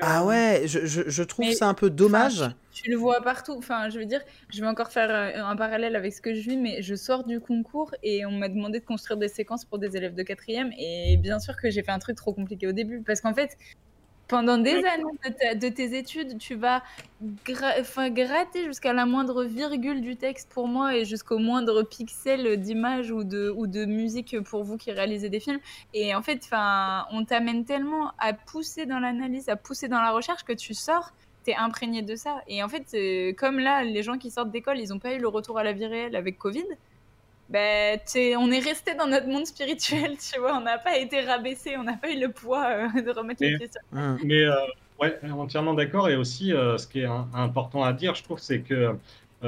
ah 0.00 0.22
euh, 0.22 0.26
ouais, 0.26 0.62
je, 0.66 0.86
je, 0.86 1.02
je 1.06 1.22
trouve 1.22 1.50
ça 1.52 1.68
un 1.68 1.74
peu 1.74 1.90
dommage. 1.90 2.44
Tu, 2.72 2.90
le 2.90 2.96
vois 2.96 3.20
partout. 3.20 3.54
Enfin, 3.56 3.88
je 3.90 3.98
veux 3.98 4.06
dire, 4.06 4.20
je 4.52 4.60
vais 4.60 4.66
encore 4.66 4.90
faire 4.90 5.10
euh, 5.10 5.44
un 5.44 5.54
parallèle 5.54 5.94
avec 5.94 6.12
ce 6.12 6.20
que 6.20 6.34
je 6.34 6.40
vis, 6.40 6.56
mais 6.56 6.82
je 6.82 6.94
sors 6.94 7.24
du 7.24 7.38
concours 7.40 7.94
et 8.02 8.26
on 8.26 8.32
m'a 8.32 8.48
demandé 8.48 8.80
de 8.80 8.84
construire 8.84 9.16
des 9.16 9.28
séquences 9.28 9.64
pour 9.64 9.78
des 9.78 9.96
élèves 9.96 10.14
de 10.14 10.22
quatrième. 10.22 10.72
Et 10.78 11.16
bien 11.16 11.38
sûr 11.38 11.56
que 11.56 11.70
j'ai 11.70 11.82
fait 11.82 11.92
un 11.92 12.00
truc 12.00 12.16
trop 12.16 12.32
compliqué 12.32 12.66
au 12.66 12.72
début. 12.72 13.02
Parce 13.02 13.20
qu'en 13.20 13.34
fait, 13.34 13.56
pendant 14.28 14.58
des 14.58 14.76
années 14.84 15.54
de, 15.56 15.68
tes 15.68 15.96
études, 15.96 16.38
tu 16.38 16.54
vas 16.54 16.82
gratter 17.46 18.64
jusqu'à 18.64 18.92
la 18.92 19.06
moindre 19.06 19.44
virgule 19.44 20.00
du 20.00 20.16
texte 20.16 20.50
pour 20.52 20.66
moi 20.66 20.96
et 20.96 21.04
jusqu'au 21.04 21.38
moindre 21.38 21.82
pixel 21.82 22.58
d'image 22.60 23.10
ou 23.10 23.24
de, 23.24 23.52
ou 23.54 23.66
de 23.66 23.84
musique 23.84 24.40
pour 24.40 24.64
vous 24.64 24.76
qui 24.76 24.92
réalisez 24.92 25.28
des 25.28 25.40
films. 25.40 25.60
Et 25.92 26.14
en 26.14 26.22
fait, 26.22 26.48
on 27.12 27.24
t'amène 27.24 27.64
tellement 27.64 28.12
à 28.18 28.32
pousser 28.32 28.86
dans 28.86 28.98
l'analyse, 28.98 29.48
à 29.48 29.56
pousser 29.56 29.88
dans 29.88 30.00
la 30.00 30.10
recherche 30.10 30.44
que 30.44 30.52
tu 30.52 30.74
sors 30.74 31.12
t'es 31.44 31.54
imprégné 31.54 32.02
de 32.02 32.16
ça. 32.16 32.40
Et 32.48 32.62
en 32.62 32.68
fait, 32.68 32.94
euh, 32.94 33.32
comme 33.34 33.58
là, 33.58 33.84
les 33.84 34.02
gens 34.02 34.18
qui 34.18 34.30
sortent 34.30 34.50
d'école, 34.50 34.80
ils 34.80 34.88
n'ont 34.88 34.98
pas 34.98 35.12
eu 35.12 35.18
le 35.18 35.28
retour 35.28 35.58
à 35.58 35.62
la 35.62 35.72
vie 35.72 35.86
réelle 35.86 36.16
avec 36.16 36.38
Covid 36.38 36.64
ben, 37.48 38.00
on 38.38 38.50
est 38.50 38.58
resté 38.60 38.94
dans 38.94 39.06
notre 39.06 39.26
monde 39.26 39.46
spirituel, 39.46 40.16
tu 40.32 40.40
vois, 40.40 40.56
on 40.56 40.62
n'a 40.62 40.78
pas 40.78 40.96
été 40.96 41.20
rabaissé, 41.20 41.76
on 41.76 41.84
n'a 41.84 41.94
pas 41.94 42.10
eu 42.10 42.18
le 42.18 42.30
poids 42.30 42.66
euh, 42.66 43.02
de 43.02 43.10
remettre 43.10 43.42
les 43.42 43.56
pieds 43.56 43.70
sur 43.70 44.16
Mais 44.24 44.44
euh, 44.44 44.54
ouais, 45.00 45.18
entièrement 45.30 45.74
d'accord. 45.74 46.08
Et 46.08 46.16
aussi, 46.16 46.52
euh, 46.52 46.78
ce 46.78 46.86
qui 46.86 47.00
est 47.00 47.08
important 47.34 47.82
à 47.82 47.92
dire, 47.92 48.14
je 48.14 48.22
trouve, 48.22 48.38
c'est 48.38 48.60
que 48.60 48.96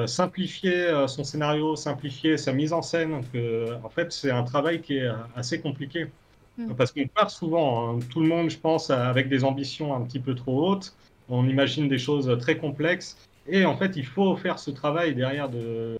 simplifier 0.04 1.06
son 1.08 1.24
scénario, 1.24 1.74
simplifier 1.74 2.36
sa 2.36 2.52
mise 2.52 2.74
en 2.74 2.82
scène, 2.82 3.22
que, 3.32 3.78
en 3.82 3.88
fait, 3.88 4.12
c'est 4.12 4.30
un 4.30 4.42
travail 4.42 4.82
qui 4.82 4.98
est 4.98 5.08
assez 5.34 5.58
compliqué. 5.58 6.08
Mm. 6.58 6.74
Parce 6.74 6.92
qu'on 6.92 7.06
part 7.06 7.30
souvent, 7.30 7.96
hein. 7.96 7.98
tout 8.12 8.20
le 8.20 8.28
monde, 8.28 8.50
je 8.50 8.58
pense, 8.58 8.90
avec 8.90 9.30
des 9.30 9.42
ambitions 9.42 9.96
un 9.96 10.02
petit 10.02 10.20
peu 10.20 10.34
trop 10.34 10.68
hautes. 10.68 10.94
On 11.30 11.48
imagine 11.48 11.88
des 11.88 11.96
choses 11.96 12.36
très 12.38 12.58
complexes. 12.58 13.16
Et 13.48 13.64
en 13.64 13.74
fait, 13.74 13.96
il 13.96 14.04
faut 14.04 14.36
faire 14.36 14.58
ce 14.58 14.70
travail 14.70 15.14
derrière 15.14 15.48
de, 15.48 15.96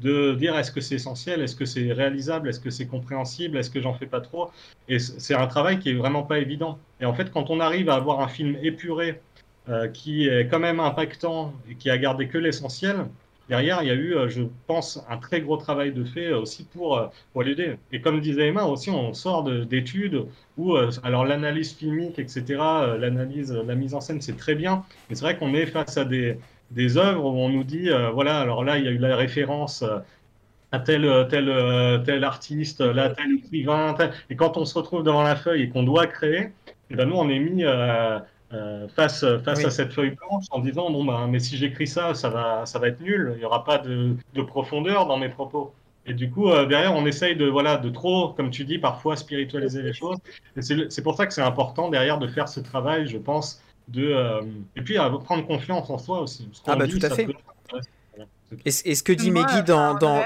de 0.00 0.34
dire 0.34 0.58
est-ce 0.58 0.72
que 0.72 0.80
c'est 0.80 0.96
essentiel, 0.96 1.40
est-ce 1.40 1.56
que 1.56 1.64
c'est 1.64 1.92
réalisable, 1.92 2.48
est-ce 2.48 2.60
que 2.60 2.70
c'est 2.70 2.86
compréhensible, 2.86 3.56
est-ce 3.56 3.70
que 3.70 3.80
j'en 3.80 3.94
fais 3.94 4.06
pas 4.06 4.20
trop? 4.20 4.50
Et 4.88 4.98
c'est 4.98 5.34
un 5.34 5.46
travail 5.46 5.78
qui 5.78 5.90
est 5.90 5.94
vraiment 5.94 6.22
pas 6.22 6.38
évident. 6.38 6.78
Et 7.00 7.04
en 7.04 7.14
fait, 7.14 7.30
quand 7.30 7.50
on 7.50 7.60
arrive 7.60 7.88
à 7.88 7.94
avoir 7.94 8.20
un 8.20 8.28
film 8.28 8.56
épuré, 8.62 9.20
euh, 9.70 9.88
qui 9.88 10.28
est 10.28 10.46
quand 10.48 10.58
même 10.58 10.78
impactant 10.78 11.54
et 11.70 11.74
qui 11.74 11.88
a 11.88 11.96
gardé 11.96 12.28
que 12.28 12.36
l'essentiel, 12.36 13.06
derrière, 13.48 13.82
il 13.82 13.88
y 13.88 13.90
a 13.90 13.94
eu, 13.94 14.14
euh, 14.14 14.28
je 14.28 14.42
pense, 14.66 15.02
un 15.08 15.16
très 15.16 15.40
gros 15.40 15.56
travail 15.56 15.90
de 15.90 16.04
fait 16.04 16.26
euh, 16.26 16.40
aussi 16.40 16.64
pour, 16.64 17.10
pour 17.32 17.42
l'aider. 17.42 17.76
Et 17.90 18.02
comme 18.02 18.20
disait 18.20 18.48
Emma 18.48 18.64
aussi, 18.64 18.90
on 18.90 19.14
sort 19.14 19.44
d'études 19.44 20.26
où, 20.58 20.76
alors 21.02 21.24
l'analyse 21.24 21.72
filmique, 21.72 22.18
etc., 22.18 22.44
l'analyse, 22.98 23.52
la 23.52 23.74
mise 23.74 23.94
en 23.94 24.02
scène, 24.02 24.20
c'est 24.20 24.36
très 24.36 24.54
bien, 24.54 24.84
mais 25.08 25.16
c'est 25.16 25.22
vrai 25.24 25.38
qu'on 25.38 25.54
est 25.54 25.66
face 25.66 25.96
à 25.96 26.04
des, 26.04 26.36
des 26.70 26.96
œuvres 26.96 27.24
où 27.24 27.36
on 27.36 27.48
nous 27.48 27.64
dit, 27.64 27.90
voilà, 28.12 28.40
alors 28.40 28.64
là, 28.64 28.78
il 28.78 28.84
y 28.84 28.88
a 28.88 28.90
eu 28.90 28.98
la 28.98 29.16
référence 29.16 29.84
à 30.72 30.78
tel, 30.80 31.26
tel, 31.30 32.02
tel 32.04 32.24
artiste, 32.24 32.80
là, 32.80 33.10
tel 33.10 33.32
écrivain, 33.38 33.94
et 34.30 34.36
quand 34.36 34.56
on 34.56 34.64
se 34.64 34.76
retrouve 34.76 35.02
devant 35.02 35.22
la 35.22 35.36
feuille 35.36 35.62
et 35.62 35.68
qu'on 35.68 35.84
doit 35.84 36.06
créer, 36.06 36.40
et 36.40 36.52
eh 36.90 36.96
ben 36.96 37.08
nous, 37.08 37.16
on 37.16 37.28
est 37.28 37.38
mis 37.38 37.64
euh, 38.54 38.86
face, 38.88 39.24
face 39.44 39.64
à 39.64 39.70
cette 39.70 39.92
feuille 39.92 40.10
blanche 40.10 40.44
en 40.50 40.60
disant 40.60 40.90
bon 40.90 41.04
ben 41.04 41.26
mais 41.28 41.40
si 41.40 41.56
j'écris 41.56 41.86
ça 41.86 42.14
ça 42.14 42.28
va 42.28 42.66
ça 42.66 42.78
va 42.78 42.88
être 42.88 43.00
nul 43.00 43.32
il 43.34 43.38
n'y 43.38 43.44
aura 43.44 43.64
pas 43.64 43.78
de, 43.78 44.14
de, 44.34 44.42
profondeur 44.42 45.06
dans 45.06 45.16
mes 45.16 45.30
propos. 45.30 45.72
Et 46.06 46.14
du 46.14 46.30
coup 46.30 46.50
euh, 46.50 46.66
derrière 46.66 46.94
on 46.94 47.04
essaye 47.06 47.34
de 47.34 47.46
voilà 47.46 47.78
de 47.78 47.88
trop 47.88 48.28
comme 48.28 48.50
tu 48.50 48.64
dis 48.64 48.78
parfois 48.78 49.16
spiritualiser 49.16 49.82
les 49.82 49.92
choses. 49.92 50.18
Et 50.56 50.62
c'est 50.62 51.02
pour 51.02 51.16
ça 51.16 51.26
que 51.26 51.32
c'est 51.32 51.42
important 51.42 51.88
derrière 51.88 52.18
de 52.18 52.28
faire 52.28 52.48
ce 52.48 52.60
travail 52.60 53.08
je 53.08 53.18
pense 53.18 53.60
de 53.88 54.06
euh, 54.06 54.42
et 54.76 54.82
puis 54.82 54.96
à 54.96 55.10
prendre 55.10 55.46
confiance 55.46 55.90
en 55.90 55.98
soi 55.98 56.20
aussi 56.20 56.48
ah 56.66 56.76
bah 56.76 56.88
tout 56.88 56.98
à 57.02 57.10
fait. 57.10 57.28
et, 58.64 58.70
ce 58.70 59.02
que 59.02 59.12
dit 59.12 59.30
Meggy 59.30 59.62
dans, 59.62 59.94
dans... 59.94 60.24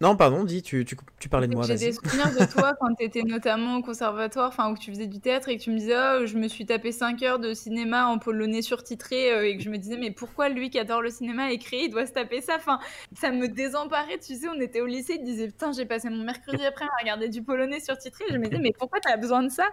Non, 0.00 0.16
pardon, 0.16 0.42
dis, 0.44 0.60
tu, 0.60 0.84
tu, 0.84 0.96
tu 1.20 1.28
parlais 1.28 1.46
de 1.46 1.54
moi. 1.54 1.64
J'ai 1.66 1.76
des 1.76 1.92
souvenirs 1.92 2.30
de 2.32 2.44
toi 2.52 2.74
quand 2.80 2.92
tu 2.94 3.04
étais 3.04 3.22
notamment 3.22 3.76
au 3.76 3.82
conservatoire, 3.82 4.48
enfin 4.48 4.70
où 4.70 4.76
tu 4.76 4.90
faisais 4.90 5.06
du 5.06 5.20
théâtre 5.20 5.48
et 5.48 5.56
que 5.56 5.62
tu 5.62 5.70
me 5.70 5.78
disais 5.78 5.94
oh, 5.96 6.26
je 6.26 6.36
me 6.36 6.48
suis 6.48 6.66
tapé 6.66 6.90
5 6.90 7.22
heures 7.22 7.38
de 7.38 7.54
cinéma 7.54 8.06
en 8.06 8.18
polonais 8.18 8.60
surtitré 8.60 9.32
euh, 9.32 9.48
et 9.48 9.56
que 9.56 9.62
je 9.62 9.70
me 9.70 9.78
disais 9.78 9.96
mais 9.96 10.10
pourquoi 10.10 10.48
lui 10.48 10.68
qui 10.68 10.78
adore 10.80 11.00
le 11.00 11.10
cinéma 11.10 11.52
écrit 11.52 11.84
il 11.84 11.90
doit 11.90 12.06
se 12.06 12.12
taper 12.12 12.40
ça? 12.40 12.56
Enfin, 12.56 12.80
ça 13.16 13.30
me 13.30 13.46
désemparait, 13.46 14.18
tu 14.18 14.34
sais, 14.34 14.48
on 14.48 14.60
était 14.60 14.80
au 14.80 14.86
lycée, 14.86 15.16
il 15.20 15.24
disait 15.24 15.46
putain, 15.46 15.70
j'ai 15.72 15.86
passé 15.86 16.10
mon 16.10 16.24
mercredi 16.24 16.64
après 16.66 16.84
à 16.84 17.00
regarder 17.00 17.28
du 17.28 17.42
polonais 17.42 17.80
surtitré, 17.80 18.24
je 18.30 18.36
me 18.36 18.44
disais 18.44 18.60
mais 18.60 18.72
pourquoi 18.76 18.98
tu 19.00 19.10
as 19.10 19.16
besoin 19.16 19.44
de 19.44 19.48
ça? 19.48 19.64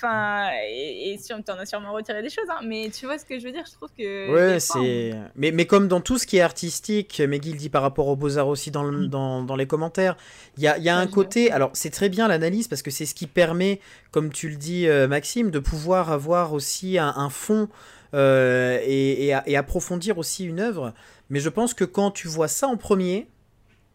Enfin, 0.00 0.50
et, 0.68 1.12
et 1.12 1.18
tu 1.18 1.32
en 1.32 1.58
as 1.58 1.66
sûrement 1.66 1.92
retiré 1.92 2.22
des 2.22 2.30
choses, 2.30 2.44
hein, 2.48 2.60
mais 2.64 2.88
tu 2.94 3.06
vois 3.06 3.18
ce 3.18 3.24
que 3.24 3.40
je 3.40 3.44
veux 3.44 3.50
dire 3.50 3.64
Je 3.66 3.72
trouve 3.72 3.88
que. 3.98 4.32
Ouais, 4.32 4.60
c'est. 4.60 5.12
Mais, 5.34 5.50
mais 5.50 5.66
comme 5.66 5.88
dans 5.88 6.00
tout 6.00 6.18
ce 6.18 6.26
qui 6.26 6.36
est 6.36 6.40
artistique, 6.40 7.20
McGill 7.20 7.56
dit 7.56 7.68
par 7.68 7.82
rapport 7.82 8.06
aux 8.06 8.14
Beaux-Arts 8.14 8.46
aussi 8.46 8.70
dans, 8.70 8.84
mm. 8.84 9.08
dans, 9.08 9.42
dans, 9.42 9.56
les 9.56 9.66
commentaires, 9.66 10.16
il 10.56 10.62
y 10.62 10.68
a, 10.68 10.78
y 10.78 10.88
a 10.88 10.96
un 10.96 11.08
côté. 11.08 11.50
Alors, 11.50 11.70
c'est 11.72 11.90
très 11.90 12.08
bien 12.08 12.28
l'analyse 12.28 12.68
parce 12.68 12.82
que 12.82 12.92
c'est 12.92 13.06
ce 13.06 13.14
qui 13.14 13.26
permet, 13.26 13.80
comme 14.12 14.30
tu 14.30 14.48
le 14.48 14.56
dis, 14.56 14.86
euh, 14.86 15.08
Maxime, 15.08 15.50
de 15.50 15.58
pouvoir 15.58 16.12
avoir 16.12 16.52
aussi 16.52 16.96
un, 16.96 17.28
fond 17.28 17.68
euh, 18.14 18.78
et, 18.84 19.26
et, 19.46 19.56
approfondir 19.56 20.18
aussi 20.18 20.44
une 20.44 20.60
œuvre. 20.60 20.94
Mais 21.28 21.40
je 21.40 21.48
pense 21.48 21.74
que 21.74 21.84
quand 21.84 22.12
tu 22.12 22.28
vois 22.28 22.48
ça 22.48 22.68
en 22.68 22.76
premier, 22.76 23.26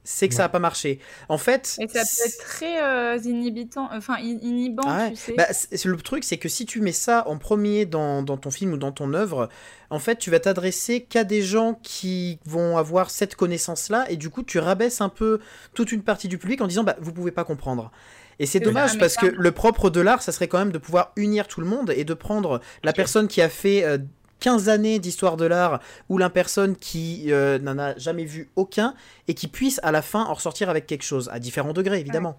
c'est 0.03 0.27
que 0.27 0.35
ça 0.35 0.43
n'a 0.43 0.49
pas 0.49 0.59
marché. 0.59 0.99
En 1.29 1.37
fait. 1.37 1.77
Et 1.79 1.87
ça 1.87 2.01
peut 2.01 2.27
être 2.29 2.37
très 2.39 2.83
euh, 2.83 3.17
inhibitant, 3.23 3.89
enfin 3.91 4.17
inhibant, 4.19 4.83
ah 4.85 5.09
tu 5.09 5.15
sais. 5.15 5.33
Bah, 5.35 5.47
le 5.85 5.97
truc, 5.97 6.23
c'est 6.23 6.37
que 6.37 6.49
si 6.49 6.65
tu 6.65 6.81
mets 6.81 6.91
ça 6.91 7.27
en 7.27 7.37
premier 7.37 7.85
dans, 7.85 8.21
dans, 8.23 8.37
ton 8.37 8.51
film 8.51 8.73
ou 8.73 8.77
dans 8.77 8.91
ton 8.91 9.13
œuvre, 9.13 9.49
en 9.89 9.99
fait, 9.99 10.17
tu 10.17 10.29
vas 10.29 10.39
t'adresser 10.39 11.01
qu'à 11.01 11.23
des 11.23 11.41
gens 11.41 11.79
qui 11.81 12.39
vont 12.45 12.77
avoir 12.77 13.09
cette 13.09 13.35
connaissance-là, 13.35 14.05
et 14.09 14.17
du 14.17 14.29
coup, 14.29 14.43
tu 14.43 14.59
rabaisses 14.59 15.01
un 15.01 15.09
peu 15.09 15.39
toute 15.73 15.91
une 15.91 16.03
partie 16.03 16.27
du 16.27 16.37
public 16.37 16.61
en 16.61 16.67
disant, 16.67 16.83
bah, 16.83 16.95
vous 16.99 17.13
pouvez 17.13 17.31
pas 17.31 17.43
comprendre. 17.43 17.91
Et 18.39 18.45
c'est 18.45 18.59
dommage 18.59 18.97
parce 18.97 19.15
que 19.15 19.27
le 19.27 19.51
propre 19.51 19.89
de 19.89 20.01
l'art, 20.01 20.21
ça 20.21 20.31
serait 20.31 20.47
quand 20.47 20.57
même 20.57 20.71
de 20.71 20.77
pouvoir 20.77 21.11
unir 21.15 21.47
tout 21.47 21.61
le 21.61 21.67
monde 21.67 21.93
et 21.95 22.03
de 22.03 22.13
prendre 22.13 22.61
la 22.83 22.91
personne 22.91 23.27
qui 23.27 23.41
a 23.41 23.49
fait 23.49 23.83
euh, 23.83 23.99
15 24.43 24.67
années 24.67 24.99
d'histoire 24.99 25.37
de 25.37 25.45
l'art 25.45 25.79
ou 26.09 26.17
la 26.17 26.29
personne 26.29 26.75
qui 26.75 27.31
euh, 27.31 27.57
n'en 27.59 27.79
a 27.79 27.97
jamais 27.97 28.25
vu 28.25 28.49
aucun 28.57 28.93
et 29.29 29.35
qui 29.35 29.47
puisse 29.47 29.79
à 29.83 29.91
la 29.93 30.01
fin 30.01 30.25
en 30.25 30.33
ressortir 30.33 30.69
avec 30.69 30.85
quelque 30.85 31.03
chose, 31.03 31.29
à 31.31 31.39
différents 31.39 31.71
degrés 31.71 32.01
évidemment. 32.01 32.37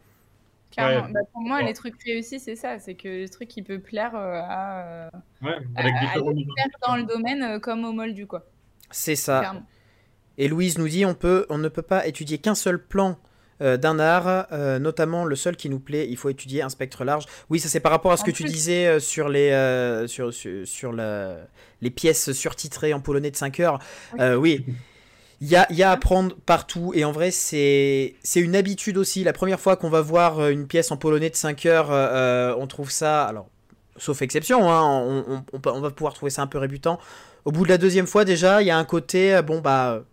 Bah, 0.77 1.03
pour 1.33 1.41
moi, 1.41 1.63
les 1.63 1.73
trucs 1.73 1.95
réussis, 2.03 2.41
c'est 2.41 2.57
ça. 2.57 2.79
C'est 2.79 2.95
que 2.95 3.23
le 3.23 3.29
truc 3.29 3.49
qui 3.49 3.63
peut 3.63 3.79
plaire 3.79 4.15
euh, 4.17 4.41
à, 4.43 5.11
ouais, 5.41 5.57
avec 5.77 5.95
dans 6.87 6.97
le 6.97 7.05
domaine 7.05 7.43
euh, 7.43 7.59
comme 7.59 7.85
au 7.85 7.93
moldu, 7.93 8.27
quoi. 8.27 8.45
C'est 8.91 9.17
ça. 9.17 9.55
Et 10.37 10.49
Louise 10.49 10.77
nous 10.77 10.89
dit 10.89 11.07
on, 11.07 11.15
peut, 11.15 11.47
on 11.49 11.59
ne 11.59 11.69
peut 11.69 11.83
pas 11.83 12.07
étudier 12.07 12.37
qu'un 12.39 12.57
seul 12.57 12.85
plan 12.85 13.17
euh, 13.61 13.77
d'un 13.77 14.01
art, 14.01 14.47
euh, 14.51 14.81
notamment 14.81 15.25
le 15.25 15.37
seul 15.37 15.55
qui 15.55 15.69
nous 15.69 15.79
plaît, 15.79 16.09
il 16.11 16.17
faut 16.17 16.29
étudier 16.29 16.63
un 16.63 16.69
spectre 16.69 17.05
large. 17.05 17.25
Oui, 17.51 17.61
ça 17.61 17.69
c'est 17.69 17.79
par 17.79 17.93
rapport 17.93 18.11
à 18.11 18.17
ce 18.17 18.25
que 18.25 18.33
tu 18.33 18.43
disais 18.43 18.87
euh, 18.87 18.99
sur 18.99 19.29
les, 19.29 20.07
sur, 20.09 20.33
sur, 20.33 20.93
les 20.93 21.91
pièces 21.91 22.33
surtitrées 22.33 22.93
en 22.93 23.01
polonais 23.01 23.31
de 23.31 23.37
5 23.37 23.61
heures. 23.61 23.79
oui. 24.19 24.65
Il 25.41 25.49
y 25.51 25.57
a, 25.57 25.71
y 25.73 25.83
a, 25.83 25.91
à 25.91 25.93
apprendre 25.93 26.37
partout 26.47 26.93
et 26.95 27.05
en 27.05 27.13
vrai 27.13 27.31
c'est 27.31 28.15
une 28.35 28.57
habitude 28.57 28.97
aussi. 28.97 29.25
La 29.25 29.33
première 29.33 29.61
fois 29.61 29.77
qu'on 29.77 29.91
va 29.91 30.01
voir 30.01 30.49
une 30.49 30.67
pièce 30.67 30.91
en 30.91 30.97
polonais 30.97 31.29
de 31.29 31.37
5 31.37 31.67
heures, 31.67 32.57
on 32.59 32.67
trouve 32.67 32.91
ça, 32.91 33.25
alors 33.25 33.49
sauf 33.97 34.23
exception, 34.23 34.71
hein, 34.71 34.83
on, 34.83 35.45
on, 35.53 35.61
on, 35.65 35.81
va 35.81 35.91
pouvoir 35.91 36.15
trouver 36.15 36.31
ça 36.31 36.43
un 36.43 36.47
peu 36.47 36.59
rébutant. 36.59 36.99
Au 37.45 37.53
bout 37.53 37.65
de 37.65 37.69
la 37.69 37.79
deuxième 37.79 38.07
fois 38.07 38.25
déjà, 38.25 38.63
il 38.63 38.67
y 38.67 38.71
a 38.71 38.79
un 38.79 38.85
côté, 38.85 39.41
bon 39.43 39.61
bah 39.61 40.05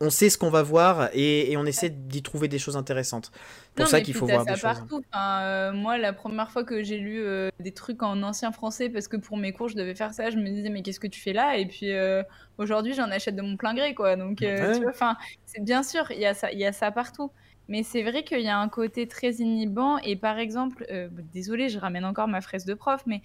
on 0.00 0.10
sait 0.10 0.30
ce 0.30 0.38
qu'on 0.38 0.50
va 0.50 0.62
voir 0.62 1.10
et, 1.12 1.56
on 1.56 1.66
essaie 1.66 1.90
d'y 1.90 2.22
trouver 2.22 2.48
des 2.48 2.58
choses 2.58 2.76
intéressantes. 2.76 3.30
C'est 3.32 3.82
pour 3.82 3.86
ça 3.88 4.00
qu'il 4.00 4.14
faut 4.14 4.26
voir 4.26 4.44
des 4.44 4.56
choses. 4.56 4.84
Euh, 5.14 5.72
moi, 5.72 5.98
la 5.98 6.12
première 6.12 6.50
fois 6.50 6.64
que 6.64 6.82
j'ai 6.82 6.98
lu 6.98 7.20
euh, 7.20 7.50
des 7.58 7.72
trucs 7.72 8.02
en 8.02 8.22
ancien 8.22 8.52
français, 8.52 8.88
parce 8.88 9.08
que 9.08 9.16
pour 9.16 9.36
mes 9.36 9.52
cours, 9.52 9.68
je 9.68 9.76
devais 9.76 9.94
faire 9.94 10.14
ça, 10.14 10.30
je 10.30 10.36
me 10.36 10.48
disais, 10.48 10.68
mais 10.68 10.82
qu'est-ce 10.82 11.00
que 11.00 11.06
tu 11.06 11.20
fais 11.20 11.32
là? 11.32 11.56
Et 11.56 11.66
puis 11.66 11.92
euh, 11.92 12.22
aujourd'hui, 12.58 12.94
j'en 12.94 13.10
achète 13.10 13.34
de 13.36 13.42
mon 13.42 13.56
plein 13.56 13.74
gré, 13.74 13.94
quoi. 13.94 14.16
Donc, 14.16 14.38
tu 14.38 14.56
vois, 14.56 14.88
enfin, 14.88 15.16
c'est 15.46 15.62
bien 15.62 15.82
sûr, 15.82 16.10
il 16.10 16.20
y, 16.20 16.26
a 16.26 16.34
ça, 16.34 16.52
y 16.52 16.64
a 16.64 16.72
ça 16.72 16.90
partout. 16.90 17.30
Mais 17.70 17.82
c'est 17.82 18.02
vrai 18.02 18.24
qu'il 18.24 18.40
y 18.40 18.48
a 18.48 18.58
un 18.58 18.68
côté 18.68 19.06
très 19.06 19.32
inhibant. 19.32 19.98
Et 19.98 20.16
par 20.16 20.38
exemple, 20.38 20.86
désolé, 21.34 21.68
je 21.68 21.78
ramène 21.78 22.04
encore 22.04 22.28
ma 22.28 22.40
fraise 22.40 22.64
de 22.64 22.74
prof, 22.74 23.02
mais 23.06 23.20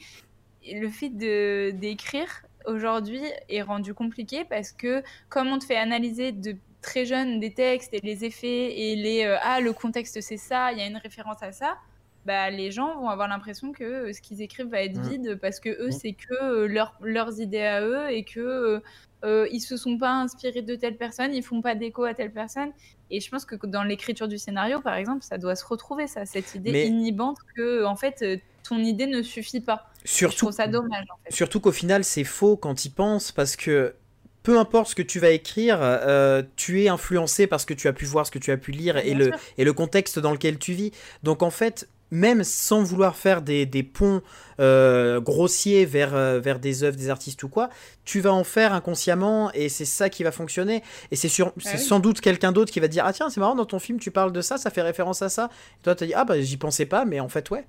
le 0.65 0.89
fait 0.89 1.09
d'écrire, 1.09 2.43
aujourd'hui 2.65 3.22
est 3.49 3.61
rendu 3.61 3.94
compliqué 3.94 4.45
parce 4.45 4.72
que 4.72 5.03
comme 5.30 5.48
on 5.48 5.60
te 5.60 5.65
fait 5.65 5.77
analyser 5.77 6.31
de 6.31 6.56
très 6.81 7.06
jeune 7.06 7.40
des 7.40 7.53
textes 7.53 7.94
et 7.94 8.02
les 8.02 8.26
effets 8.26 8.80
et 8.80 8.95
les 8.95 9.23
euh, 9.26 9.38
ah 9.41 9.61
le 9.61 9.73
contexte 9.73 10.19
c'est 10.22 10.38
ça, 10.38 10.72
il 10.72 10.80
y 10.80 10.81
a 10.81 10.85
une 10.85 10.98
référence 10.98 11.41
à 11.41 11.52
ça, 11.52 11.77
bah 12.26 12.49
les 12.49 12.72
gens 12.72 12.99
vont 12.99 13.10
avoir 13.10 13.27
l'impression 13.27 13.72
que 13.72 13.84
euh, 13.84 14.14
ce 14.14 14.22
qu'ils 14.22 14.41
écrivent 14.41 14.68
va 14.68 14.81
être 14.81 14.99
vide 14.99 15.40
parce 15.41 15.60
que 15.60 15.69
eux 15.69 15.91
c'est 15.91 16.14
que 16.14 16.34
euh, 16.41 16.68
leur, 16.68 16.98
leurs 17.02 17.40
idées 17.40 17.61
à 17.61 17.81
eux 17.85 18.10
et 18.10 18.23
que 18.23 18.81
euh, 19.23 19.48
ils 19.52 19.61
se 19.61 19.77
sont 19.77 19.98
pas 19.98 20.11
inspirés 20.11 20.61
de 20.61 20.76
telle 20.76 20.98
personne, 20.98 21.34
ils 21.34 21.44
font 21.44 21.61
pas 21.61 21.76
d'écho 21.76 22.03
à 22.03 22.14
telle 22.14 22.31
personne. 22.31 22.72
Et 23.10 23.22
je 23.22 23.30
pense 23.30 23.45
que 23.45 23.56
dans 23.65 23.84
l'écriture 23.84 24.27
du 24.27 24.38
scénario, 24.38 24.81
par 24.81 24.95
exemple, 24.95 25.23
ça 25.23 25.38
doit 25.38 25.56
se 25.56 25.65
retrouver, 25.65 26.07
ça, 26.07 26.26
cette 26.26 26.56
idée 26.56 26.88
inhibante 26.88 27.38
que, 27.56 27.85
en 27.85 27.95
fait, 27.95 28.41
ton 28.64 28.77
idée 28.80 29.07
ne 29.07 29.22
suffit 29.22 29.61
pas. 29.61 29.90
Surtout, 30.06 30.34
je 30.34 30.38
trouve 30.38 30.52
ça 30.52 30.68
dommage. 30.68 31.06
Surtout 31.30 31.60
qu'au 31.60 31.72
final, 31.72 32.03
c'est 32.03 32.23
faux 32.23 32.57
quand 32.57 32.85
ils 32.85 32.91
pensent, 32.91 33.31
parce 33.31 33.56
que 33.56 33.95
peu 34.44 34.60
importe 34.60 34.90
ce 34.90 34.95
que 34.95 35.02
tu 35.02 35.19
vas 35.19 35.30
écrire, 35.30 35.77
euh, 35.81 36.44
tu 36.56 36.84
es 36.84 36.90
influencé 36.90 37.48
parce 37.48 37.65
que 37.65 37.73
tu 37.73 37.88
as 37.88 37.94
pu 37.94 38.06
voir, 38.06 38.26
ce 38.26 38.31
que 38.31 38.40
tu 38.40 38.52
as 38.52 38.57
pu 38.57 38.72
lire 38.72 38.98
et 38.98 39.14
le, 39.14 39.31
et 39.57 39.64
le 39.64 39.73
contexte 39.73 40.19
dans 40.19 40.31
lequel 40.31 40.60
tu 40.60 40.73
vis. 40.73 40.91
Donc 41.23 41.41
en 41.41 41.49
fait, 41.49 41.88
même 42.14 42.44
sans 42.44 42.84
vouloir 42.84 43.15
faire 43.15 43.41
des, 43.41 43.65
ponts 43.84 44.22
euh, 44.60 45.19
grossiers 45.19 45.85
vers, 45.85 46.14
euh, 46.14 46.40
vers 46.40 46.60
des 46.60 46.84
œuvres, 46.84 46.95
des 46.95 47.10
artistes 47.10 47.41
ou 47.44 47.49
quoi, 47.49 47.69
tu 48.06 48.19
vas 48.19 48.34
en 48.34 48.44
faire 48.44 48.73
inconsciemment 48.73 49.52
et 49.53 49.68
c'est 49.68 49.85
ça 49.85 50.10
qui 50.10 50.23
va 50.23 50.31
fonctionner. 50.31 50.84
Et 51.11 51.15
c'est 51.15 51.30
ah 51.41 51.77
sans 51.77 51.99
doute 51.99 52.22
quelqu'un 52.22 52.52
d'autre 52.52 52.72
qui 52.72 52.80
va 52.80 52.88
dire 52.88 53.03
Ah 53.06 53.14
tiens, 53.14 53.30
c'est 53.30 53.40
marrant, 53.40 53.56
dans 53.56 53.65
ton 53.65 53.80
film, 53.80 53.99
tu 53.99 54.11
parles 54.11 54.31
de 54.31 54.41
ça, 54.41 54.57
ça 54.57 54.69
fait 54.69 54.84
référence 54.84 55.22
à 55.23 55.30
ça. 55.30 55.49
Et 55.80 55.84
toi, 55.84 55.95
tu 55.95 56.03
as 56.03 56.07
dit 56.07 56.14
Ah 56.14 56.23
bah 56.23 56.40
j'y 56.40 56.57
pensais 56.57 56.85
pas, 56.85 57.03
mais 57.03 57.19
en 57.19 57.30
fait, 57.30 57.49
ouais. 57.49 57.65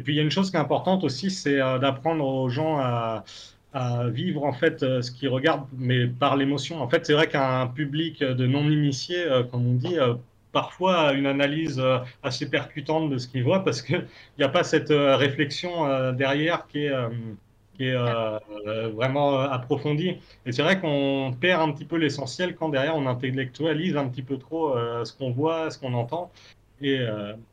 Et 0.00 0.02
puis 0.02 0.14
il 0.14 0.16
y 0.16 0.20
a 0.20 0.22
une 0.22 0.30
chose 0.30 0.50
qui 0.50 0.56
est 0.56 0.60
importante 0.60 1.04
aussi, 1.04 1.30
c'est 1.30 1.60
euh, 1.60 1.78
d'apprendre 1.78 2.24
aux 2.24 2.48
gens 2.48 2.78
à, 2.78 3.24
vivre 4.08 4.42
en 4.42 4.52
fait 4.52 4.80
ce 4.80 5.12
qu'ils 5.12 5.28
regardent, 5.28 5.68
mais 5.78 6.08
par 6.08 6.36
l'émotion. 6.36 6.82
En 6.82 6.88
fait, 6.88 7.06
c'est 7.06 7.12
vrai 7.12 7.28
qu'un 7.28 7.68
public 7.68 8.18
de 8.20 8.44
non-initiés, 8.44 9.24
comme 9.52 9.64
on 9.64 9.74
dit, 9.74 9.96
parfois 10.52 11.12
une 11.12 11.26
analyse 11.26 11.78
euh, 11.78 11.98
assez 12.22 12.48
percutante 12.48 13.10
de 13.10 13.18
ce 13.18 13.28
qu'il 13.28 13.44
voit 13.44 13.64
parce 13.64 13.82
qu'il 13.82 14.06
n'y 14.38 14.44
a 14.44 14.48
pas 14.48 14.64
cette 14.64 14.90
euh, 14.90 15.16
réflexion 15.16 15.86
euh, 15.86 16.12
derrière 16.12 16.66
qui 16.66 16.84
est 16.84 17.94
vraiment 18.94 19.40
approfondie. 19.40 20.18
Et 20.44 20.52
c'est 20.52 20.62
vrai 20.62 20.78
qu'on 20.78 21.34
perd 21.40 21.62
un 21.62 21.72
petit 21.72 21.86
peu 21.86 21.96
l'essentiel 21.96 22.54
quand 22.54 22.68
derrière 22.68 22.94
on 22.94 23.06
intellectualise 23.06 23.96
un 23.96 24.06
petit 24.08 24.22
peu 24.22 24.36
trop 24.36 24.76
ce 25.02 25.14
qu'on 25.14 25.30
voit, 25.30 25.70
ce 25.70 25.78
qu'on 25.78 25.94
entend. 25.94 26.30
Et, 26.80 27.06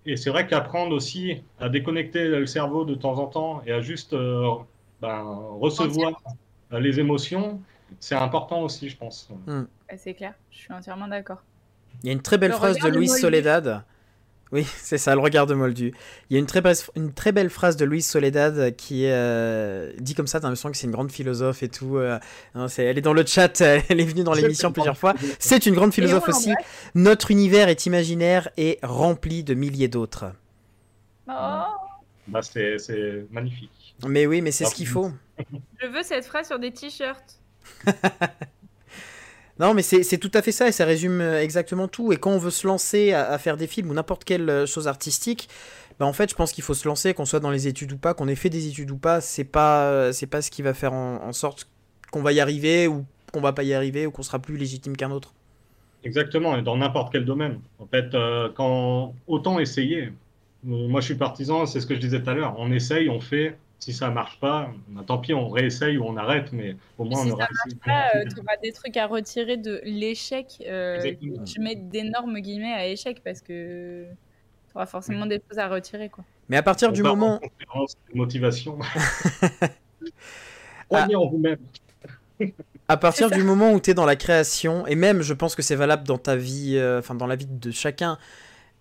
et 0.06 0.18
c'est 0.18 0.30
vrai 0.30 0.48
qu'apprendre 0.48 0.96
aussi 0.96 1.44
à 1.60 1.70
déconnecter 1.70 2.28
le 2.28 2.46
cerveau 2.46 2.86
de 2.86 2.96
temps 2.96 3.18
en 3.20 3.28
temps 3.28 3.62
et 3.66 3.72
à 3.72 3.82
juste 3.82 4.16
ben, 5.02 5.24
recevoir 5.60 6.22
les 6.72 7.00
émotions, 7.00 7.62
c'est 8.00 8.16
important 8.16 8.62
aussi, 8.62 8.90
je 8.90 8.98
pense. 8.98 9.30
Hmm. 9.46 9.64
C'est 9.98 10.14
clair, 10.14 10.34
je 10.52 10.58
suis 10.58 10.74
entièrement 10.74 11.08
d'accord. 11.08 11.44
Il 12.04 12.08
y 12.08 12.10
a 12.10 12.14
une 12.14 12.22
très 12.22 12.38
belle 12.38 12.54
phrase 12.54 12.78
de 12.80 12.88
Louise 12.90 13.18
Soledad. 13.18 13.84
Oui, 14.52 14.66
c'est 14.78 14.98
ça, 14.98 15.14
le 15.14 15.22
regard 15.22 15.46
de 15.46 15.54
Moldu. 15.54 15.94
Il 16.30 16.34
y 16.34 16.38
a 16.38 16.40
une 16.40 16.46
très, 16.46 16.62
une 16.96 17.14
très 17.14 17.32
belle 17.32 17.50
phrase 17.50 17.76
de 17.76 17.86
Louise 17.86 18.06
Soledad 18.06 18.76
qui 18.76 19.04
euh, 19.06 19.92
dit 20.00 20.16
comme 20.16 20.28
ça, 20.28 20.40
t'as 20.40 20.48
l'impression 20.48 20.72
que 20.72 20.78
c'est 20.78 20.88
une 20.88 20.94
grande 20.94 21.12
philosophe 21.12 21.64
et 21.64 21.70
tout. 21.70 21.98
Euh, 21.98 22.20
elle 22.78 22.98
est 22.98 23.02
dans 23.02 23.14
le 23.14 23.26
chat, 23.26 23.60
elle 23.62 24.00
est 24.00 24.06
venue 24.06 24.24
dans 24.24 24.34
l'émission 24.34 24.72
plusieurs 24.72 24.98
fois. 24.98 25.14
C'est 25.40 25.66
une 25.66 25.76
grande 25.76 25.94
philosophe 25.94 26.30
aussi. 26.30 26.54
Notre 26.96 27.32
univers 27.32 27.68
est 27.68 27.86
imaginaire 27.86 28.50
et 28.58 28.80
rempli 28.84 29.44
de 29.44 29.54
milliers 29.54 29.90
d'autres. 29.90 30.32
Oh. 31.28 31.64
Bah, 32.28 32.42
c'est 32.42 33.26
magnifique. 33.32 33.96
Mais 34.06 34.26
oui, 34.26 34.42
mais 34.42 34.52
c'est 34.52 34.66
ce 34.66 34.76
qu'il 34.76 34.88
faut. 34.88 35.12
Je 35.82 35.88
veux 35.88 36.04
cette 36.04 36.26
phrase 36.26 36.48
sur 36.48 36.60
des 36.60 36.72
t-shirts. 36.72 37.40
Non, 39.60 39.74
mais 39.74 39.82
c'est 39.82 40.18
tout 40.18 40.32
à 40.34 40.42
fait 40.42 40.52
ça 40.52 40.68
et 40.68 40.72
ça 40.72 40.86
résume 40.86 41.20
euh, 41.20 41.42
exactement 41.42 41.88
tout. 41.88 42.14
Et 42.14 42.18
quand 42.18 42.32
on 42.32 42.38
veut 42.38 42.52
se 42.52 42.68
lancer 42.68 43.14
à, 43.14 43.38
faire 43.40 43.58
des 43.58 43.68
films 43.68 43.90
ou 43.90 43.94
n'importe 43.94 44.24
quelle 44.24 44.50
euh, 44.50 44.66
chose 44.66 44.88
artistique, 44.88 45.50
bah 46.00 46.06
en 46.06 46.14
fait, 46.14 46.30
je 46.30 46.36
pense 46.36 46.52
qu'il 46.52 46.64
faut 46.64 46.76
se 46.76 46.88
lancer, 46.88 47.16
qu'on 47.16 47.26
soit 47.26 47.40
dans 47.40 47.50
les 47.50 47.68
études 47.68 47.92
ou 47.94 47.98
pas, 47.98 48.14
qu'on 48.14 48.28
ait 48.28 48.36
fait 48.36 48.52
des 48.52 48.68
études 48.68 48.92
ou 48.92 48.98
pas, 48.98 49.20
c'est 49.20 49.44
pas, 49.44 49.86
euh, 49.86 50.12
c'est 50.12 50.28
pas 50.28 50.44
ce 50.44 50.52
qui 50.52 50.62
va 50.62 50.76
faire 50.76 50.94
en, 50.94 51.34
sorte 51.34 51.68
qu'on 52.12 52.22
va 52.22 52.34
y 52.34 52.40
arriver 52.40 52.88
ou 52.88 53.04
qu'on 53.34 53.42
va 53.42 53.52
pas 53.52 53.64
y 53.64 53.74
arriver 53.74 54.06
ou 54.06 54.12
qu'on 54.12 54.22
sera 54.22 54.38
plus 54.40 54.58
légitime 54.58 54.96
qu'un 54.96 55.10
autre. 55.10 55.34
Exactement, 56.04 56.56
et 56.56 56.62
dans 56.62 56.78
n'importe 56.78 57.12
quel 57.12 57.26
domaine. 57.26 57.60
En 57.80 57.88
fait, 57.88 58.16
quand 58.56 59.16
autant 59.26 59.60
essayer. 59.60 60.14
Moi, 60.64 61.02
je 61.02 61.06
suis 61.06 61.16
partisan, 61.16 61.66
c'est 61.66 61.80
ce 61.80 61.88
que 61.88 61.96
je 61.96 62.00
disais 62.00 62.22
tout 62.22 62.30
à 62.30 62.34
l'heure. 62.34 62.56
On 62.58 62.72
essaye, 62.72 63.10
on 63.10 63.20
fait, 63.20 63.58
si 63.80 63.94
ça 63.94 64.10
marche 64.10 64.40
pas, 64.40 64.72
bah, 64.90 65.04
tant 65.06 65.20
pis, 65.20 65.34
on 65.34 65.50
réessaye 65.50 65.98
ou 65.98 66.06
on 66.06 66.18
arrête, 66.18 66.52
mais 66.52 66.76
au 66.98 67.06
moins 67.06 67.24
si 67.24 67.30
on 67.30 67.34
aura. 67.34 67.48
Si 67.48 67.54
ça 67.54 67.76
marche 67.86 67.86
pas, 67.86 68.20
euh, 68.20 68.26
tu 68.26 68.40
auras 68.40 68.58
des 68.62 68.72
trucs 68.72 68.98
à 68.98 69.08
retirer 69.08 69.58
de 69.58 69.82
l'échec. 69.84 70.64
Euh, 70.66 71.00
je 71.22 71.62
mets 71.62 71.76
d'énormes 71.76 72.40
guillemets 72.40 72.74
à 72.74 72.88
échec 72.88 73.22
parce 73.24 73.42
que 73.42 74.06
tu 74.68 74.76
auras 74.76 74.88
forcément 74.88 75.26
des 75.26 75.42
choses 75.48 75.60
à 75.60 75.68
retirer. 75.68 76.10
Quoi. 76.10 76.24
Mais 76.50 76.58
à 76.58 76.64
partir 76.64 76.92
du 76.92 77.04
moment. 77.04 77.40
Motivation. 78.14 78.80
en 80.90 81.28
vous-même. 81.28 81.60
à 82.88 82.98
partir 82.98 83.30
du 83.30 83.44
moment 83.44 83.74
où 83.74 83.80
tu 83.80 83.92
es 83.92 83.94
dans 83.94 84.06
la 84.06 84.16
création, 84.16 84.88
et 84.88 84.96
même 84.96 85.22
je 85.22 85.34
pense 85.34 85.56
que 85.56 85.62
c'est 85.62 85.76
valable 85.76 86.08
dans 86.08 86.18
ta 86.18 86.36
vie, 86.36 86.78
euh, 86.78 87.00
enfin 87.00 87.16
dans 87.16 87.28
la 87.28 87.36
vie 87.36 87.48
de 87.48 87.72
chacun, 87.72 88.18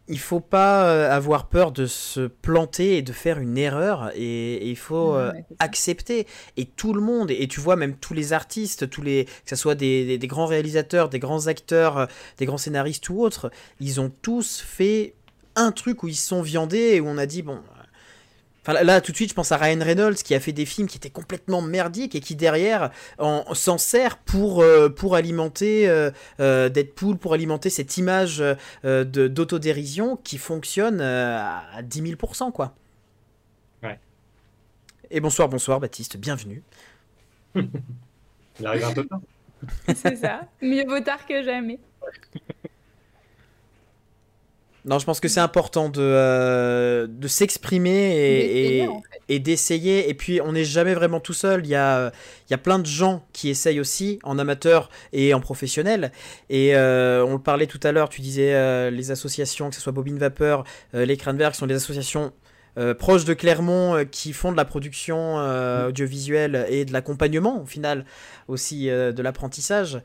il 0.09 0.19
faut 0.19 0.41
pas 0.41 0.85
euh, 0.85 1.11
avoir 1.11 1.49
peur 1.49 1.73
de 1.73 1.87
se 1.87 2.27
planter 2.27 2.97
et 2.99 3.03
de 3.03 3.13
faire 3.13 3.39
une 3.39 3.59
erreur 3.59 4.11
et, 4.15 4.69
il 4.69 4.77
faut 4.77 5.15
euh, 5.15 5.33
accepter. 5.59 6.27
Et 6.57 6.65
tout 6.65 6.93
le 6.93 7.01
monde 7.01 7.31
et, 7.31 7.49
tu 7.49 7.61
vois 7.61 7.77
même 7.77 7.97
tous 7.97 8.15
les 8.15 8.33
artistes 8.33 8.89
tous 8.89 9.03
les 9.03 9.25
que 9.25 9.51
ce 9.51 9.57
soit 9.57 9.75
des, 9.75 10.19
grands 10.23 10.47
réalisateurs 10.47 11.09
des 11.09 11.19
grands 11.19 11.47
acteurs 11.47 11.99
euh, 11.99 12.07
des 12.39 12.47
grands 12.47 12.59
scénaristes 12.59 13.09
ou 13.09 13.23
autres 13.23 13.51
ils 13.81 14.01
ont 14.01 14.13
tous 14.23 14.61
fait 14.61 15.15
un 15.55 15.73
truc 15.73 16.03
où 16.03 16.09
ils 16.09 16.15
se 16.15 16.29
sont 16.29 16.43
viandés 16.43 16.95
et 16.95 17.01
où 17.01 17.07
on 17.07 17.19
a 17.19 17.27
dit 17.27 17.43
bon 17.43 17.61
là, 18.73 19.01
tout 19.01 19.13
de 19.13 19.17
suite, 19.17 19.31
je 19.31 19.35
pense 19.35 19.53
à 19.53 19.57
Ryan 19.57 19.79
Reynolds 19.83 20.17
qui 20.17 20.35
a 20.35 20.41
fait 20.41 20.53
des 20.53 20.67
films 20.67 20.89
qui 20.89 20.97
étaient 20.97 21.11
complètement 21.11 21.63
merdiques 21.63 22.15
et 22.15 22.21
qui 22.21 22.35
derrière 22.35 22.91
s'en 23.19 23.79
sert 23.79 24.19
pour, 24.19 24.63
euh, 24.63 24.89
pour 24.89 25.15
alimenter 25.15 25.89
euh, 25.89 26.11
euh, 26.41 26.69
Deadpool, 26.69 27.17
pour 27.19 27.35
alimenter 27.35 27.71
cette 27.71 27.97
image 27.97 28.43
d'autodérision 28.85 30.17
qui 30.17 30.39
fonctionne 30.39 31.01
à 31.01 31.83
10 31.83 32.03
000%, 32.03 32.53
quoi. 32.53 32.75
Ouais. 33.83 33.99
Et 35.11 35.21
bonsoir, 35.21 35.49
bonsoir 35.49 35.81
Baptiste, 35.81 36.17
bienvenue. 36.17 36.63
Il 37.55 38.67
arrive 38.67 38.85
un 38.85 38.93
peu 38.93 39.05
tard. 39.07 39.21
C'est 39.95 40.17
ça, 40.17 40.43
mieux 40.61 40.87
vaut 40.87 41.01
tard 41.01 41.27
que 41.27 41.43
jamais. 41.43 41.79
Non, 44.87 45.01
je 45.01 45.05
pense 45.05 45.19
que 45.19 45.27
c'est 45.27 45.41
important 45.41 45.89
de, 45.89 46.01
euh, 46.01 47.09
de 47.11 47.27
s'exprimer 47.27 48.87
et, 49.29 49.39
d'essayer. 49.41 50.09
Et 50.09 50.15
puis, 50.15 50.41
on 50.41 50.53
n'est 50.53 50.65
jamais 50.65 50.95
vraiment 50.95 51.19
tout 51.19 51.33
seul. 51.33 51.67
Il 51.67 51.69
y, 51.69 51.75
a, 51.75 52.13
il 52.49 52.53
y 52.53 52.55
a 52.55 52.59
plein 52.59 52.79
de 52.79 52.87
gens 52.87 53.27
qui 53.33 53.49
essayent 53.49 53.81
aussi, 53.81 54.21
en 54.23 54.39
amateur 54.39 54.89
et 55.13 55.35
en 55.35 55.41
professionnel. 55.41 56.13
Et 56.51 56.77
euh, 56.77 57.25
on 57.27 57.33
le 57.33 57.41
parlait 57.41 57.67
tout 57.67 57.81
à 57.83 57.91
l'heure, 57.91 58.09
tu 58.09 58.21
disais 58.21 58.55
euh, 58.55 58.91
les 58.91 59.11
associations, 59.11 59.71
que 59.71 59.75
ce 59.75 59.81
soit 59.81 59.93
Bobine 59.93 60.19
Vapeur, 60.19 60.63
les 60.95 61.17
Cranberg, 61.17 61.55
sont 61.55 61.67
des 61.67 61.75
associations 61.75 62.33
proches 62.99 63.25
de 63.25 63.33
Clermont 63.33 64.05
qui 64.11 64.35
font 64.35 64.53
de 64.53 64.57
la 64.57 64.67
production 64.67 65.37
audiovisuelle 65.89 66.67
et 66.69 66.85
de 66.85 66.93
l'accompagnement, 66.93 67.63
au 67.63 67.67
final, 67.67 68.05
aussi 68.49 68.87
de 68.87 69.23
l'apprentissage 69.23 69.99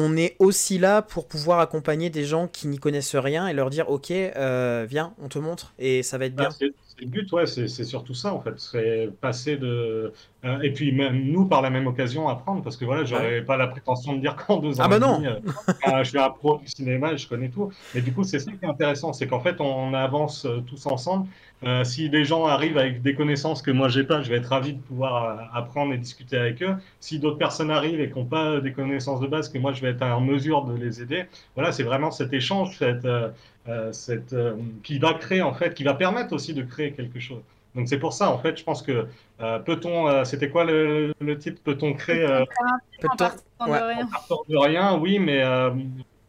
on 0.00 0.16
est 0.16 0.36
aussi 0.38 0.78
là 0.78 1.02
pour 1.02 1.26
pouvoir 1.26 1.58
accompagner 1.58 2.08
des 2.08 2.24
gens 2.24 2.46
qui 2.46 2.68
n'y 2.68 2.78
connaissent 2.78 3.16
rien 3.16 3.48
et 3.48 3.52
leur 3.52 3.68
dire 3.68 3.90
ok 3.90 4.12
euh, 4.12 4.86
viens 4.88 5.12
on 5.20 5.26
te 5.26 5.40
montre 5.40 5.74
et 5.78 6.04
ça 6.04 6.18
va 6.18 6.26
être 6.26 6.36
bien. 6.36 6.48
Ah, 6.50 6.54
c'est 6.56 6.72
le 7.00 7.06
but 7.06 7.30
ouais 7.32 7.46
c'est 7.46 7.68
surtout 7.68 8.14
ça 8.14 8.32
en 8.32 8.40
fait. 8.40 8.54
C'est 8.58 9.10
passer 9.20 9.56
de 9.56 10.12
euh, 10.44 10.60
et 10.60 10.72
puis 10.72 10.92
même 10.92 11.24
nous 11.24 11.46
par 11.46 11.62
la 11.62 11.70
même 11.70 11.88
occasion 11.88 12.28
apprendre 12.28 12.62
parce 12.62 12.76
que 12.76 12.84
voilà 12.84 13.04
j'aurais 13.04 13.42
pas 13.42 13.56
la 13.56 13.66
prétention 13.66 14.14
de 14.14 14.20
dire 14.20 14.36
qu'en 14.36 14.58
deux 14.58 14.80
ans 14.80 14.84
ah 14.84 14.88
bah 14.88 15.00
non. 15.00 15.20
euh, 15.24 16.04
je 16.04 16.08
suis 16.08 16.18
un 16.18 16.30
pro 16.30 16.58
du 16.58 16.68
cinéma 16.68 17.16
je 17.16 17.26
connais 17.26 17.48
tout. 17.48 17.72
Mais 17.92 18.00
du 18.00 18.12
coup 18.12 18.22
c'est 18.22 18.38
ça 18.38 18.52
qui 18.52 18.64
est 18.64 18.68
intéressant 18.68 19.12
c'est 19.12 19.26
qu'en 19.26 19.40
fait 19.40 19.60
on 19.60 19.94
avance 19.94 20.46
tous 20.68 20.86
ensemble 20.86 21.26
euh, 21.64 21.82
si 21.82 22.08
des 22.08 22.24
gens 22.24 22.46
arrivent 22.46 22.78
avec 22.78 23.02
des 23.02 23.14
connaissances 23.14 23.62
que 23.62 23.72
moi 23.72 23.88
j'ai 23.88 24.04
pas, 24.04 24.22
je 24.22 24.30
vais 24.30 24.36
être 24.36 24.46
ravi 24.46 24.74
de 24.74 24.80
pouvoir 24.80 25.24
euh, 25.24 25.42
apprendre 25.52 25.92
et 25.92 25.98
discuter 25.98 26.36
avec 26.36 26.62
eux. 26.62 26.76
Si 27.00 27.18
d'autres 27.18 27.38
personnes 27.38 27.70
arrivent 27.70 28.00
et 28.00 28.10
qui 28.10 28.18
n'ont 28.18 28.24
pas 28.24 28.60
des 28.60 28.72
connaissances 28.72 29.20
de 29.20 29.26
base, 29.26 29.48
que 29.48 29.58
moi 29.58 29.72
je 29.72 29.82
vais 29.82 29.90
être 29.90 30.02
en 30.02 30.20
mesure 30.20 30.64
de 30.64 30.76
les 30.76 31.02
aider. 31.02 31.24
Voilà, 31.56 31.72
c'est 31.72 31.82
vraiment 31.82 32.12
cet 32.12 32.32
échange, 32.32 32.78
cette, 32.78 33.04
euh, 33.04 33.92
cette, 33.92 34.36
qui 34.84 34.98
va 34.98 35.14
créer 35.14 35.42
en 35.42 35.52
fait, 35.52 35.74
qui 35.74 35.82
va 35.82 35.94
permettre 35.94 36.32
aussi 36.32 36.54
de 36.54 36.62
créer 36.62 36.92
quelque 36.92 37.18
chose. 37.18 37.42
Donc 37.74 37.88
c'est 37.88 37.98
pour 37.98 38.12
ça 38.12 38.30
en 38.30 38.38
fait, 38.38 38.56
je 38.56 38.64
pense 38.64 38.82
que 38.82 39.06
peut-on, 39.38 40.24
c'était 40.24 40.48
quoi 40.48 40.64
le, 40.64 41.12
le, 41.20 41.38
titre, 41.38 41.60
peut-on 41.62 41.92
créer 41.92 42.26
peut-on 43.00 43.16
de, 43.66 43.72
rien. 43.72 44.08
de 44.48 44.56
rien, 44.56 44.96
oui, 44.96 45.18
mais 45.18 45.44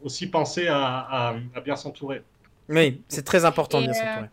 aussi 0.03 0.27
penser 0.27 0.68
à, 0.68 1.35
à, 1.56 1.61
bien 1.61 1.76
s'entourer. 1.76 2.23
Oui, 2.68 3.01
c'est 3.07 3.23
très 3.23 3.45
important 3.45 3.80
de 3.80 3.85
bien 3.85 3.93
s'entourer. 3.93 4.30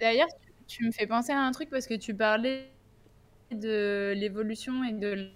D'ailleurs, 0.00 0.28
tu, 0.66 0.86
me 0.86 0.92
fais 0.92 1.06
penser 1.06 1.32
à 1.32 1.40
un 1.40 1.52
truc 1.52 1.70
parce 1.70 1.86
que 1.86 1.94
tu 1.94 2.14
parlais 2.14 2.70
de 3.50 4.12
l'évolution 4.16 4.84
et 4.84 4.92
de 4.92 5.28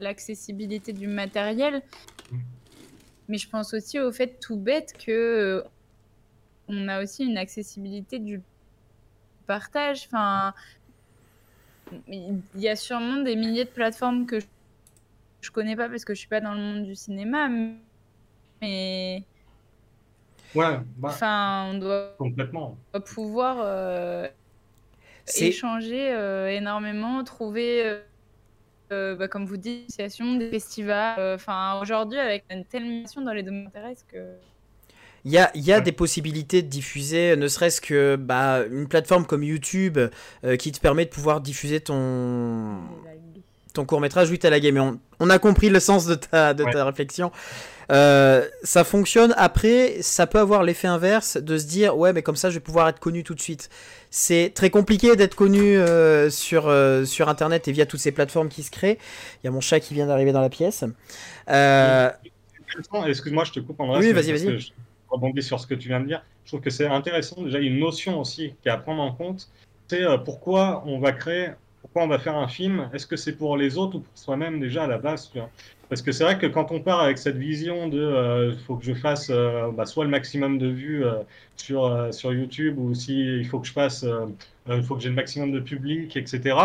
l'accessibilité 0.00 0.92
du 0.92 1.06
matériel. 1.06 1.82
Mais 3.28 3.38
je 3.38 3.48
pense 3.48 3.74
aussi 3.74 4.00
au 4.00 4.10
fait 4.10 4.40
tout 4.40 4.56
bête 4.56 4.94
que 4.98 5.10
euh, 5.10 5.62
on 6.68 6.88
a 6.88 7.02
aussi 7.02 7.24
une 7.24 7.38
accessibilité 7.38 8.18
du 8.18 8.40
partage. 9.46 10.06
Enfin, 10.06 10.54
il 12.08 12.40
y 12.56 12.68
a 12.68 12.76
sûrement 12.76 13.22
des 13.22 13.36
milliers 13.36 13.64
de 13.64 13.70
plateformes 13.70 14.26
que 14.26 14.40
je, 14.40 14.46
je 15.40 15.50
connais 15.50 15.76
pas 15.76 15.88
parce 15.88 16.04
que 16.04 16.14
je 16.14 16.20
suis 16.20 16.28
pas 16.28 16.40
dans 16.40 16.54
le 16.54 16.60
monde 16.60 16.84
du 16.84 16.94
cinéma, 16.94 17.48
mais 18.60 19.24
Ouais, 20.54 20.78
bah, 20.96 21.08
enfin, 21.10 21.70
on 21.70 21.78
doit, 21.78 22.14
complètement. 22.18 22.76
pouvoir 23.06 23.58
euh, 23.60 24.26
échanger 25.36 26.12
euh, 26.12 26.48
énormément, 26.48 27.22
trouver, 27.22 27.98
euh, 28.90 29.14
bah, 29.16 29.28
comme 29.28 29.46
vous 29.46 29.56
dites, 29.56 29.96
des 29.96 30.50
festivals. 30.50 31.34
Enfin, 31.34 31.78
aujourd'hui, 31.80 32.18
avec 32.18 32.44
une 32.50 32.64
telle 32.64 32.84
mission 32.84 33.22
dans 33.22 33.32
les 33.32 33.42
domaines 33.42 33.66
intéressants 33.66 34.04
que. 34.08 34.34
Il 35.26 35.30
y 35.30 35.36
a, 35.36 35.50
y 35.54 35.70
a 35.70 35.82
des 35.82 35.92
possibilités 35.92 36.62
de 36.62 36.68
diffuser, 36.68 37.36
ne 37.36 37.46
serait-ce 37.46 37.82
que 37.82 38.16
bah, 38.16 38.64
une 38.70 38.88
plateforme 38.88 39.26
comme 39.26 39.44
YouTube 39.44 39.98
qui 40.58 40.72
te 40.72 40.80
permet 40.80 41.04
de 41.04 41.10
pouvoir 41.10 41.42
diffuser 41.42 41.80
ton, 41.80 42.78
ton 43.72 43.84
court 43.84 44.00
métrage. 44.00 44.30
Oui, 44.30 44.38
t'as 44.38 44.50
la 44.50 44.60
game. 44.60 44.78
On, 44.78 44.98
on, 45.20 45.30
a 45.30 45.38
compris 45.38 45.68
le 45.68 45.80
sens 45.80 46.06
de 46.06 46.14
ta, 46.14 46.54
de 46.54 46.64
ta 46.64 46.84
réflexion. 46.84 47.30
Euh, 47.90 48.46
ça 48.62 48.84
fonctionne. 48.84 49.34
Après, 49.36 50.00
ça 50.00 50.26
peut 50.26 50.38
avoir 50.38 50.62
l'effet 50.62 50.86
inverse 50.86 51.36
de 51.36 51.58
se 51.58 51.66
dire 51.66 51.96
ouais, 51.96 52.12
mais 52.12 52.22
comme 52.22 52.36
ça, 52.36 52.48
je 52.50 52.54
vais 52.54 52.60
pouvoir 52.60 52.88
être 52.88 53.00
connu 53.00 53.24
tout 53.24 53.34
de 53.34 53.40
suite. 53.40 53.68
C'est 54.10 54.52
très 54.54 54.70
compliqué 54.70 55.16
d'être 55.16 55.34
connu 55.34 55.76
euh, 55.76 56.30
sur, 56.30 56.68
euh, 56.68 57.04
sur 57.04 57.28
Internet 57.28 57.66
et 57.68 57.72
via 57.72 57.86
toutes 57.86 58.00
ces 58.00 58.12
plateformes 58.12 58.48
qui 58.48 58.62
se 58.62 58.70
créent. 58.70 58.98
Il 59.42 59.46
y 59.46 59.48
a 59.48 59.50
mon 59.50 59.60
chat 59.60 59.80
qui 59.80 59.94
vient 59.94 60.06
d'arriver 60.06 60.32
dans 60.32 60.40
la 60.40 60.50
pièce. 60.50 60.84
Excuse-moi, 63.08 63.44
je 63.44 63.52
te 63.52 63.60
coupe 63.60 63.80
en 63.80 63.98
Oui, 63.98 64.12
vas-y, 64.12 64.32
vas-y. 64.32 64.60
Je 64.60 64.70
rebondis 65.08 65.42
sur 65.42 65.58
ce 65.58 65.66
que 65.66 65.74
tu 65.74 65.88
viens 65.88 66.00
de 66.00 66.06
dire. 66.06 66.22
Je 66.44 66.50
trouve 66.50 66.60
que 66.60 66.70
c'est 66.70 66.86
intéressant. 66.86 67.42
Déjà, 67.42 67.58
une 67.58 67.80
notion 67.80 68.20
aussi 68.20 68.54
qui 68.62 68.68
est 68.68 68.72
à 68.72 68.76
prendre 68.76 69.02
en 69.02 69.12
compte. 69.12 69.48
C'est 69.88 70.04
pourquoi 70.24 70.84
on 70.86 71.00
va 71.00 71.10
créer, 71.10 71.48
pourquoi 71.82 72.02
on 72.02 72.08
va 72.08 72.18
faire 72.18 72.36
un 72.36 72.48
film? 72.48 72.88
Est-ce 72.92 73.06
que 73.06 73.16
c'est 73.16 73.36
pour 73.36 73.56
les 73.56 73.78
autres 73.78 73.96
ou 73.96 74.00
pour 74.00 74.18
soi-même 74.18 74.60
déjà 74.60 74.84
à 74.84 74.86
la 74.86 74.98
base 74.98 75.32
Parce 75.88 76.02
que 76.02 76.12
c'est 76.12 76.24
vrai 76.24 76.38
que 76.38 76.46
quand 76.46 76.72
on 76.72 76.80
part 76.80 77.00
avec 77.00 77.18
cette 77.18 77.36
vision 77.36 77.88
de 77.88 78.52
il 78.52 78.58
faut 78.58 78.76
que 78.76 78.84
je 78.84 78.94
fasse 78.94 79.30
bah, 79.30 79.86
soit 79.86 80.04
le 80.04 80.10
maximum 80.10 80.58
de 80.58 80.68
vues 80.68 81.04
sur, 81.56 82.12
sur 82.12 82.32
YouTube 82.32 82.78
ou 82.78 82.94
si 82.94 83.18
il 83.18 83.46
faut 83.46 83.58
que 83.60 83.66
je 83.66 83.72
fasse, 83.72 84.04
il 84.68 84.82
faut 84.82 84.94
que 84.94 85.02
j'ai 85.02 85.08
le 85.08 85.14
maximum 85.14 85.52
de 85.52 85.60
public, 85.60 86.16
etc. 86.16 86.56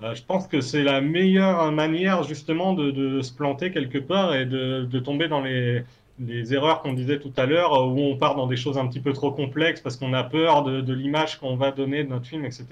je 0.00 0.22
pense 0.22 0.46
que 0.46 0.60
c'est 0.60 0.82
la 0.82 1.00
meilleure 1.00 1.72
manière 1.72 2.22
justement 2.22 2.74
de, 2.74 2.90
de, 2.90 3.20
se 3.22 3.32
planter 3.32 3.70
quelque 3.72 3.98
part 3.98 4.34
et 4.34 4.46
de, 4.46 4.84
de 4.84 4.98
tomber 5.00 5.28
dans 5.28 5.40
les, 5.40 5.82
les 6.20 6.54
erreurs 6.54 6.82
qu'on 6.82 6.92
disait 6.92 7.18
tout 7.18 7.32
à 7.36 7.46
l'heure, 7.46 7.72
où 7.88 7.98
on 7.98 8.16
part 8.16 8.36
dans 8.36 8.46
des 8.46 8.56
choses 8.56 8.78
un 8.78 8.86
petit 8.86 9.00
peu 9.00 9.12
trop 9.12 9.32
complexes 9.32 9.80
parce 9.80 9.96
qu'on 9.96 10.12
a 10.12 10.22
peur 10.22 10.62
de 10.62 10.92
l'image 10.92 11.38
qu'on 11.38 11.56
va 11.56 11.72
donner 11.72 12.04
de 12.04 12.10
notre 12.10 12.26
film, 12.26 12.44
etc. 12.44 12.66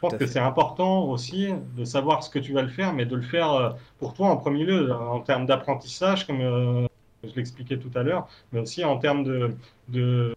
Je 0.00 0.08
pense 0.08 0.16
que 0.16 0.26
c'est 0.26 0.38
important 0.38 1.04
aussi 1.04 1.50
de 1.76 1.84
savoir 1.84 2.22
ce 2.22 2.30
que 2.30 2.38
tu 2.38 2.54
vas 2.54 2.62
le 2.62 2.68
faire, 2.68 2.94
mais 2.94 3.04
de 3.04 3.14
le 3.14 3.22
faire 3.22 3.52
euh, 3.52 3.70
pour 3.98 4.14
toi 4.14 4.28
en 4.28 4.38
premier 4.38 4.64
lieu, 4.64 4.90
en 4.90 5.20
termes 5.20 5.44
d'apprentissage, 5.44 6.26
comme 6.26 6.40
euh, 6.40 6.86
je 7.22 7.34
l'expliquais 7.36 7.76
tout 7.76 7.90
à 7.94 8.02
l'heure, 8.02 8.26
mais 8.50 8.60
aussi 8.60 8.82
en 8.82 8.96
termes 8.96 9.24
de, 9.24 9.54
de, 9.88 10.34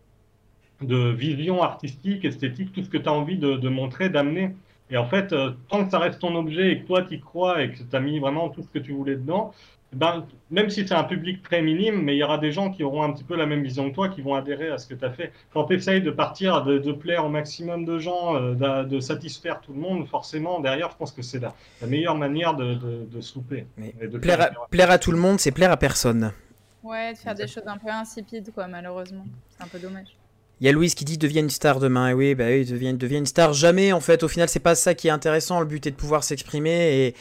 de, 0.81 1.11
vision 1.11 1.63
artistique, 1.63 2.25
esthétique, 2.25 2.73
tout 2.73 2.83
ce 2.83 2.89
que 2.89 2.97
tu 2.97 3.07
as 3.07 3.13
envie 3.13 3.37
de, 3.37 3.55
de 3.55 3.69
montrer, 3.69 4.09
d'amener. 4.09 4.53
Et 4.89 4.97
en 4.97 5.05
fait, 5.05 5.31
euh, 5.31 5.51
tant 5.69 5.85
que 5.85 5.91
ça 5.91 5.99
reste 5.99 6.19
ton 6.19 6.35
objet 6.35 6.73
et 6.73 6.81
que 6.81 6.87
toi, 6.87 7.03
tu 7.03 7.15
y 7.15 7.19
crois 7.21 7.63
et 7.63 7.71
que 7.71 7.77
tu 7.77 7.95
as 7.95 8.01
mis 8.01 8.19
vraiment 8.19 8.49
tout 8.49 8.63
ce 8.63 8.67
que 8.67 8.79
tu 8.79 8.91
voulais 8.91 9.15
dedans, 9.15 9.53
ben, 9.93 10.25
même 10.51 10.69
si 10.69 10.87
c'est 10.87 10.93
un 10.93 11.03
public 11.03 11.41
très 11.41 11.61
minime, 11.61 12.01
mais 12.01 12.15
il 12.15 12.19
y 12.19 12.23
aura 12.23 12.37
des 12.37 12.51
gens 12.51 12.71
qui 12.71 12.83
auront 12.83 13.03
un 13.03 13.11
petit 13.11 13.23
peu 13.23 13.35
la 13.35 13.45
même 13.45 13.63
vision 13.63 13.89
que 13.89 13.95
toi, 13.95 14.09
qui 14.09 14.21
vont 14.21 14.35
adhérer 14.35 14.69
à 14.69 14.77
ce 14.77 14.87
que 14.87 14.93
tu 14.93 15.05
as 15.05 15.11
fait. 15.11 15.31
Quand 15.53 15.65
tu 15.65 15.75
essayes 15.75 16.01
de 16.01 16.11
partir, 16.11 16.63
de, 16.63 16.91
plaire 16.91 17.25
au 17.25 17.29
maximum 17.29 17.85
de 17.85 17.99
gens, 17.99 18.35
euh, 18.35 18.83
de, 18.83 18.99
satisfaire 18.99 19.61
tout 19.61 19.73
le 19.73 19.79
monde, 19.79 20.07
forcément, 20.07 20.59
derrière, 20.59 20.91
je 20.91 20.97
pense 20.97 21.11
que 21.11 21.21
c'est 21.21 21.39
la, 21.39 21.53
meilleure 21.87 22.15
manière 22.15 22.55
de, 22.55 22.75
de, 22.75 23.21
se 23.21 23.35
louper. 23.35 23.65
plaire, 24.21 24.41
à, 24.41 24.67
plaire 24.69 24.91
à 24.91 24.97
tout 24.97 25.11
le 25.11 25.17
monde, 25.17 25.39
c'est 25.39 25.51
plaire 25.51 25.71
à 25.71 25.77
personne. 25.77 26.31
Ouais, 26.83 27.13
de 27.13 27.17
faire 27.17 27.35
des 27.35 27.47
choses 27.47 27.63
un 27.65 27.77
peu 27.77 27.89
insipides, 27.89 28.51
quoi, 28.53 28.67
malheureusement. 28.67 29.25
C'est 29.49 29.63
un 29.63 29.67
peu 29.67 29.79
dommage. 29.79 30.17
Il 30.59 30.65
y 30.67 30.69
a 30.69 30.71
Louise 30.71 30.95
qui 30.95 31.03
dit 31.03 31.17
deviens 31.17 31.41
une 31.41 31.49
star 31.49 31.79
demain. 31.79 32.09
Et 32.09 32.13
oui, 32.13 32.35
bah 32.35 32.45
oui, 32.47 32.65
deviens, 32.65 32.93
deviens 32.93 33.19
une 33.19 33.25
star. 33.25 33.53
Jamais, 33.53 33.91
en 33.91 33.99
fait. 33.99 34.23
Au 34.23 34.27
final, 34.27 34.47
c'est 34.47 34.59
pas 34.59 34.75
ça 34.75 34.93
qui 34.93 35.07
est 35.07 35.11
intéressant. 35.11 35.59
Le 35.59 35.65
but 35.65 35.85
est 35.87 35.91
de 35.91 35.95
pouvoir 35.95 36.23
s'exprimer 36.23 37.07
et, 37.07 37.15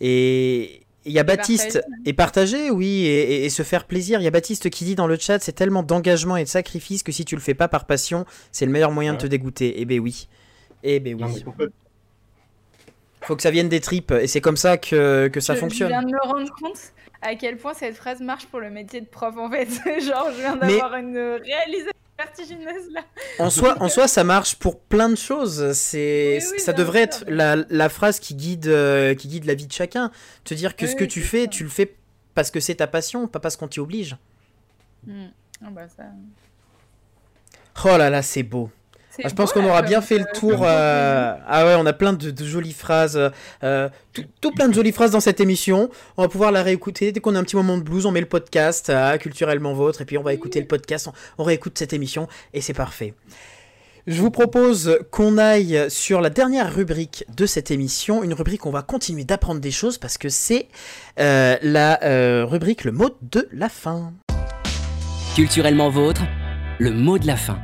et, 0.00 0.85
il 1.06 1.12
y 1.12 1.18
a 1.18 1.22
Baptiste, 1.22 1.80
et 2.04 2.12
partager, 2.12 2.70
oui, 2.70 3.06
et, 3.06 3.48
se 3.48 3.62
faire 3.62 3.84
plaisir. 3.84 4.20
Il 4.20 4.24
y 4.24 4.26
a 4.26 4.30
Baptiste 4.30 4.68
qui 4.70 4.84
dit 4.84 4.94
dans 4.94 5.06
le 5.06 5.16
chat, 5.16 5.38
c'est 5.38 5.52
tellement 5.52 5.82
d'engagement 5.82 6.36
et 6.36 6.44
de 6.44 6.48
sacrifice 6.48 7.02
que 7.02 7.12
si 7.12 7.24
tu 7.24 7.36
le 7.36 7.40
fais 7.40 7.54
pas 7.54 7.68
par 7.68 7.86
passion, 7.86 8.26
c'est 8.52 8.66
le 8.66 8.72
meilleur 8.72 8.90
moyen 8.90 9.14
de 9.14 9.18
te 9.18 9.26
dégoûter. 9.26 9.80
Eh 9.80 9.84
ben 9.84 10.00
oui. 10.00 10.28
Eh 10.82 11.00
ben 11.00 11.16
oui. 11.22 11.44
Faut 13.22 13.36
que 13.36 13.42
ça 13.42 13.50
vienne 13.50 13.68
des 13.68 13.80
tripes, 13.80 14.12
et 14.12 14.26
c'est 14.26 14.40
comme 14.40 14.56
ça 14.56 14.76
que, 14.76 15.28
que 15.28 15.40
ça 15.40 15.56
fonctionne. 15.56 15.88
Je 15.88 15.94
viens 15.94 16.02
de 16.02 16.12
me 16.12 16.22
rendre 16.22 16.52
compte 16.60 16.78
à 17.22 17.34
quel 17.34 17.56
point 17.56 17.74
cette 17.74 17.96
phrase 17.96 18.20
marche 18.20 18.46
pour 18.46 18.60
le 18.60 18.70
métier 18.70 19.00
de 19.00 19.06
prof, 19.06 19.36
en 19.36 19.50
fait. 19.50 19.68
Genre, 20.00 20.28
je 20.32 20.40
viens 20.40 20.56
d'avoir 20.56 20.94
une 20.96 21.16
réalisation 21.16 21.92
vertigineuse 22.18 22.90
là. 22.92 23.04
En 23.38 23.50
soi, 23.50 23.76
en 23.80 23.88
soi, 23.88 24.08
ça 24.08 24.24
marche 24.24 24.56
pour 24.56 24.80
plein 24.80 25.08
de 25.08 25.16
choses. 25.16 25.72
C'est, 25.72 26.40
ça 26.40 26.72
devrait 26.72 27.02
être 27.02 27.24
la, 27.28 27.56
la, 27.68 27.88
phrase 27.88 28.20
qui 28.20 28.34
guide, 28.34 28.66
euh, 28.66 29.14
qui 29.14 29.28
guide 29.28 29.44
la 29.44 29.54
vie 29.54 29.66
de 29.66 29.72
chacun. 29.72 30.10
Te 30.44 30.54
dire 30.54 30.76
que 30.76 30.86
ce 30.86 30.96
que 30.96 31.04
tu 31.04 31.20
fais, 31.22 31.46
tu 31.48 31.62
le 31.62 31.70
fais 31.70 31.96
parce 32.34 32.50
que 32.50 32.60
c'est 32.60 32.76
ta 32.76 32.86
passion, 32.86 33.28
pas 33.28 33.40
parce 33.40 33.56
qu'on 33.56 33.68
t'y 33.68 33.80
oblige. 33.80 34.16
Hmm. 35.06 35.26
Oh, 35.62 35.70
bah, 35.70 35.88
ça... 35.88 36.04
oh 37.84 37.96
là 37.96 38.10
là, 38.10 38.22
c'est 38.22 38.42
beau. 38.42 38.70
Ah, 39.24 39.28
je 39.28 39.34
pense 39.34 39.52
qu'on 39.52 39.64
aura 39.64 39.82
bien 39.82 40.00
fait 40.00 40.18
le 40.18 40.26
tour. 40.34 40.62
Euh, 40.62 41.34
ah 41.46 41.66
ouais, 41.66 41.74
on 41.78 41.86
a 41.86 41.92
plein 41.92 42.12
de, 42.12 42.44
jolies 42.44 42.72
phrases, 42.72 43.18
euh, 43.62 43.88
tout, 44.12 44.50
plein 44.52 44.68
de 44.68 44.74
jolies 44.74 44.92
phrases 44.92 45.10
dans 45.10 45.20
cette 45.20 45.40
émission. 45.40 45.90
On 46.16 46.22
va 46.22 46.28
pouvoir 46.28 46.52
la 46.52 46.62
réécouter 46.62 47.12
dès 47.12 47.20
qu'on 47.20 47.34
a 47.34 47.38
un 47.38 47.44
petit 47.44 47.56
moment 47.56 47.78
de 47.78 47.82
blues. 47.82 48.06
On 48.06 48.12
met 48.12 48.20
le 48.20 48.26
podcast 48.26 48.90
à 48.90 49.18
culturellement 49.18 49.72
vôtre 49.72 50.02
et 50.02 50.04
puis 50.04 50.18
on 50.18 50.22
va 50.22 50.32
écouter 50.32 50.60
le 50.60 50.66
podcast. 50.66 51.08
On, 51.38 51.44
réécoute 51.44 51.78
cette 51.78 51.92
émission 51.92 52.28
et 52.52 52.60
c'est 52.60 52.74
parfait. 52.74 53.14
Je 54.06 54.20
vous 54.20 54.30
propose 54.30 54.98
qu'on 55.10 55.38
aille 55.38 55.86
sur 55.88 56.20
la 56.20 56.30
dernière 56.30 56.72
rubrique 56.72 57.24
de 57.36 57.46
cette 57.46 57.70
émission, 57.70 58.22
une 58.22 58.34
rubrique 58.34 58.64
où 58.66 58.68
on 58.68 58.72
va 58.72 58.82
continuer 58.82 59.24
d'apprendre 59.24 59.60
des 59.60 59.70
choses 59.70 59.98
parce 59.98 60.18
que 60.18 60.28
c'est 60.28 60.68
euh, 61.18 61.56
la 61.62 61.98
rubrique 62.44 62.84
le 62.84 62.92
mot 62.92 63.10
de 63.22 63.48
la 63.52 63.68
fin. 63.68 64.12
Culturellement 65.34 65.90
vôtre, 65.90 66.22
le 66.78 66.90
mot 66.90 67.18
de 67.18 67.26
la 67.26 67.36
fin. 67.36 67.58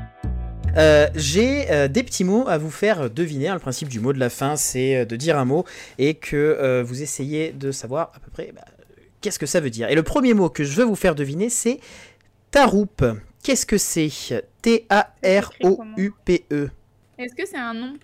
Euh, 0.76 1.08
j'ai 1.14 1.70
euh, 1.70 1.86
des 1.86 2.02
petits 2.02 2.24
mots 2.24 2.48
à 2.48 2.56
vous 2.56 2.70
faire 2.70 3.10
deviner. 3.10 3.52
Le 3.52 3.58
principe 3.58 3.88
du 3.88 4.00
mot 4.00 4.14
de 4.14 4.18
la 4.18 4.30
fin, 4.30 4.56
c'est 4.56 4.96
euh, 4.96 5.04
de 5.04 5.16
dire 5.16 5.38
un 5.38 5.44
mot 5.44 5.66
et 5.98 6.14
que 6.14 6.82
vous 6.82 7.02
essayez 7.02 7.52
de 7.52 7.70
savoir 7.72 8.10
à 8.14 8.20
peu 8.20 8.30
près 8.30 8.52
bah, 8.52 8.64
qu'est-ce 9.20 9.38
que 9.38 9.44
ça 9.44 9.60
veut 9.60 9.68
dire. 9.68 9.90
Et 9.90 9.94
le 9.94 10.02
premier 10.02 10.32
mot 10.34 10.48
que 10.48 10.64
je 10.64 10.74
veux 10.74 10.84
vous 10.84 10.96
faire 10.96 11.14
deviner, 11.14 11.50
c'est 11.50 11.78
taroupe. 12.50 13.04
Qu'est-ce 13.42 13.66
que 13.66 13.76
c'est? 13.76 14.08
T-A-R-O-U-P-E. 14.62 15.90
Est-ce 17.18 17.34
que 17.34 17.46
c'est 17.46 17.58
un 17.58 17.74
nom? 17.74 17.94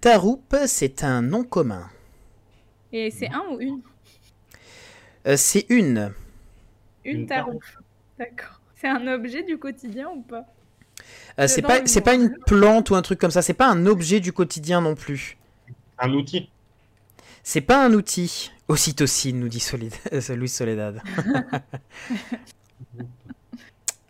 Taroupe, 0.00 0.56
c'est 0.66 1.04
un 1.04 1.22
nom 1.22 1.44
commun. 1.44 1.88
Et 2.92 3.10
c'est 3.10 3.28
un 3.28 3.44
ou 3.50 3.60
une? 3.60 3.80
C'est 5.36 5.64
une. 5.70 6.12
Une 7.04 7.26
taroupe. 7.26 7.64
D'accord. 8.18 8.60
C'est 8.74 8.88
un 8.88 9.06
objet 9.06 9.42
du 9.42 9.56
quotidien 9.58 10.10
ou 10.14 10.20
pas? 10.22 10.44
Euh, 11.38 11.46
c'est 11.46 11.62
pas, 11.62 11.86
c'est 11.86 12.00
pas 12.00 12.14
une 12.14 12.36
plante 12.46 12.90
ou 12.90 12.94
un 12.94 13.02
truc 13.02 13.18
comme 13.18 13.30
ça. 13.30 13.42
C'est 13.42 13.54
pas 13.54 13.68
un 13.68 13.86
objet 13.86 14.20
du 14.20 14.32
quotidien 14.32 14.80
non 14.80 14.94
plus. 14.94 15.36
Un 15.98 16.12
outil. 16.12 16.50
C'est 17.42 17.60
pas 17.60 17.84
un 17.84 17.92
outil. 17.92 18.50
Ocytocine, 18.68 19.38
nous 19.38 19.48
dit 19.48 19.60
Solid... 19.60 19.94
Louis 20.30 20.48
Soledad. 20.48 21.00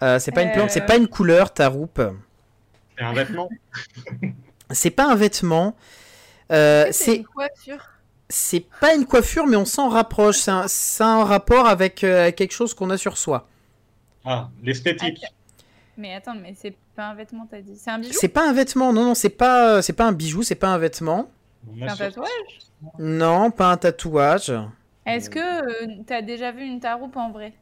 euh, 0.02 0.18
c'est 0.18 0.32
pas 0.32 0.42
une 0.42 0.52
plante, 0.52 0.70
c'est 0.70 0.86
pas 0.86 0.96
une 0.96 1.08
couleur, 1.08 1.52
ta 1.52 1.68
roupe. 1.68 2.00
C'est 2.96 3.04
un 3.04 3.12
vêtement. 3.12 3.50
c'est 4.70 4.90
pas 4.90 5.10
un 5.10 5.14
vêtement. 5.14 5.76
Euh, 6.50 6.86
c'est 6.90 7.16
une 7.16 7.24
coiffure? 7.24 7.90
C'est 8.28 8.66
pas 8.80 8.94
une 8.94 9.04
coiffure, 9.04 9.46
mais 9.46 9.56
on 9.56 9.66
s'en 9.66 9.88
rapproche. 9.88 10.38
C'est 10.38 10.50
un... 10.50 10.66
un, 11.00 11.24
rapport 11.24 11.66
avec 11.66 12.02
euh, 12.02 12.32
quelque 12.32 12.52
chose 12.52 12.72
qu'on 12.72 12.90
a 12.90 12.96
sur 12.96 13.18
soi. 13.18 13.48
Ah, 14.24 14.48
l'esthétique. 14.62 15.22
Mais 15.96 16.14
attends, 16.14 16.34
mais 16.34 16.54
c'est 16.56 16.74
pas 16.94 17.06
un 17.06 17.14
vêtement, 17.14 17.46
t'as 17.50 17.60
dit. 17.60 17.76
C'est 17.76 17.90
un 17.90 17.98
bijou? 17.98 18.12
C'est 18.12 18.28
pas 18.28 18.48
un 18.48 18.52
vêtement, 18.52 18.92
non, 18.92 19.04
non, 19.04 19.14
c'est 19.14 19.30
pas, 19.30 19.80
c'est 19.82 19.92
pas 19.92 20.04
un 20.04 20.12
bijou, 20.12 20.42
c'est 20.42 20.54
pas 20.54 20.68
un 20.68 20.78
vêtement. 20.78 21.30
C'est 21.78 21.84
un 21.84 21.96
tatouage? 21.96 22.58
Non, 22.98 23.50
pas 23.50 23.72
un 23.72 23.76
tatouage. 23.76 24.52
Est-ce 25.06 25.30
que 25.30 25.38
euh, 25.38 26.02
t'as 26.06 26.22
déjà 26.22 26.52
vu 26.52 26.64
une 26.64 26.80
taroupe 26.80 27.16
en 27.16 27.30
vrai? 27.30 27.52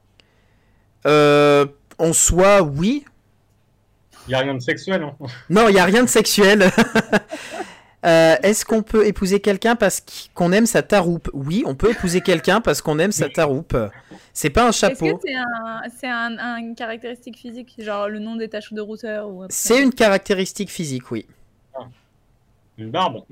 Euh. 1.06 1.66
En 1.98 2.12
soi, 2.12 2.62
oui. 2.62 3.05
Il 4.27 4.32
y 4.32 4.35
a 4.35 4.39
rien 4.39 4.55
de 4.55 4.61
sexuel, 4.61 5.01
non 5.01 5.15
hein. 5.20 5.27
Non, 5.51 5.69
il 5.69 5.74
y 5.74 5.78
a 5.78 5.85
rien 5.85 6.02
de 6.02 6.09
sexuel. 6.09 6.70
Euh, 8.05 8.36
est-ce 8.43 8.64
qu'on 8.64 8.82
peut 8.82 9.06
épouser 9.06 9.40
quelqu'un 9.40 9.76
parce 9.76 10.05
qu'on 10.35 10.52
aime 10.52 10.66
sa 10.66 10.82
taroupe? 10.82 11.31
Oui, 11.32 11.62
on 11.66 11.74
peut 11.74 11.90
épouser 11.90 12.20
quelqu'un 12.20 12.60
parce 12.60 12.82
qu'on 12.82 12.98
aime 12.98 13.12
sa 13.12 13.28
taroupe. 13.28 13.76
C'est 14.32 14.51
pas 14.51 14.68
un 14.68 14.72
chapeau. 14.72 15.06
Est-ce 15.06 15.14
que 15.14 15.97
c'est 15.98 16.09
un, 16.09 16.56
une 16.59 16.74
caractéristique 16.74 17.39
physique, 17.39 17.74
genre 17.78 18.09
le 18.09 18.18
nom 18.18 18.36
des 18.36 18.48
taches 18.48 18.72
de 18.72 18.81
rousseur 18.81 19.28
ou 19.28 19.44
C'est 19.48 19.82
une 19.82 19.93
caractéristique 19.93 20.70
physique, 20.70 21.10
oui. 21.10 21.26
Ah. 21.74 21.86
Une 22.76 22.90
barbe 22.90 23.24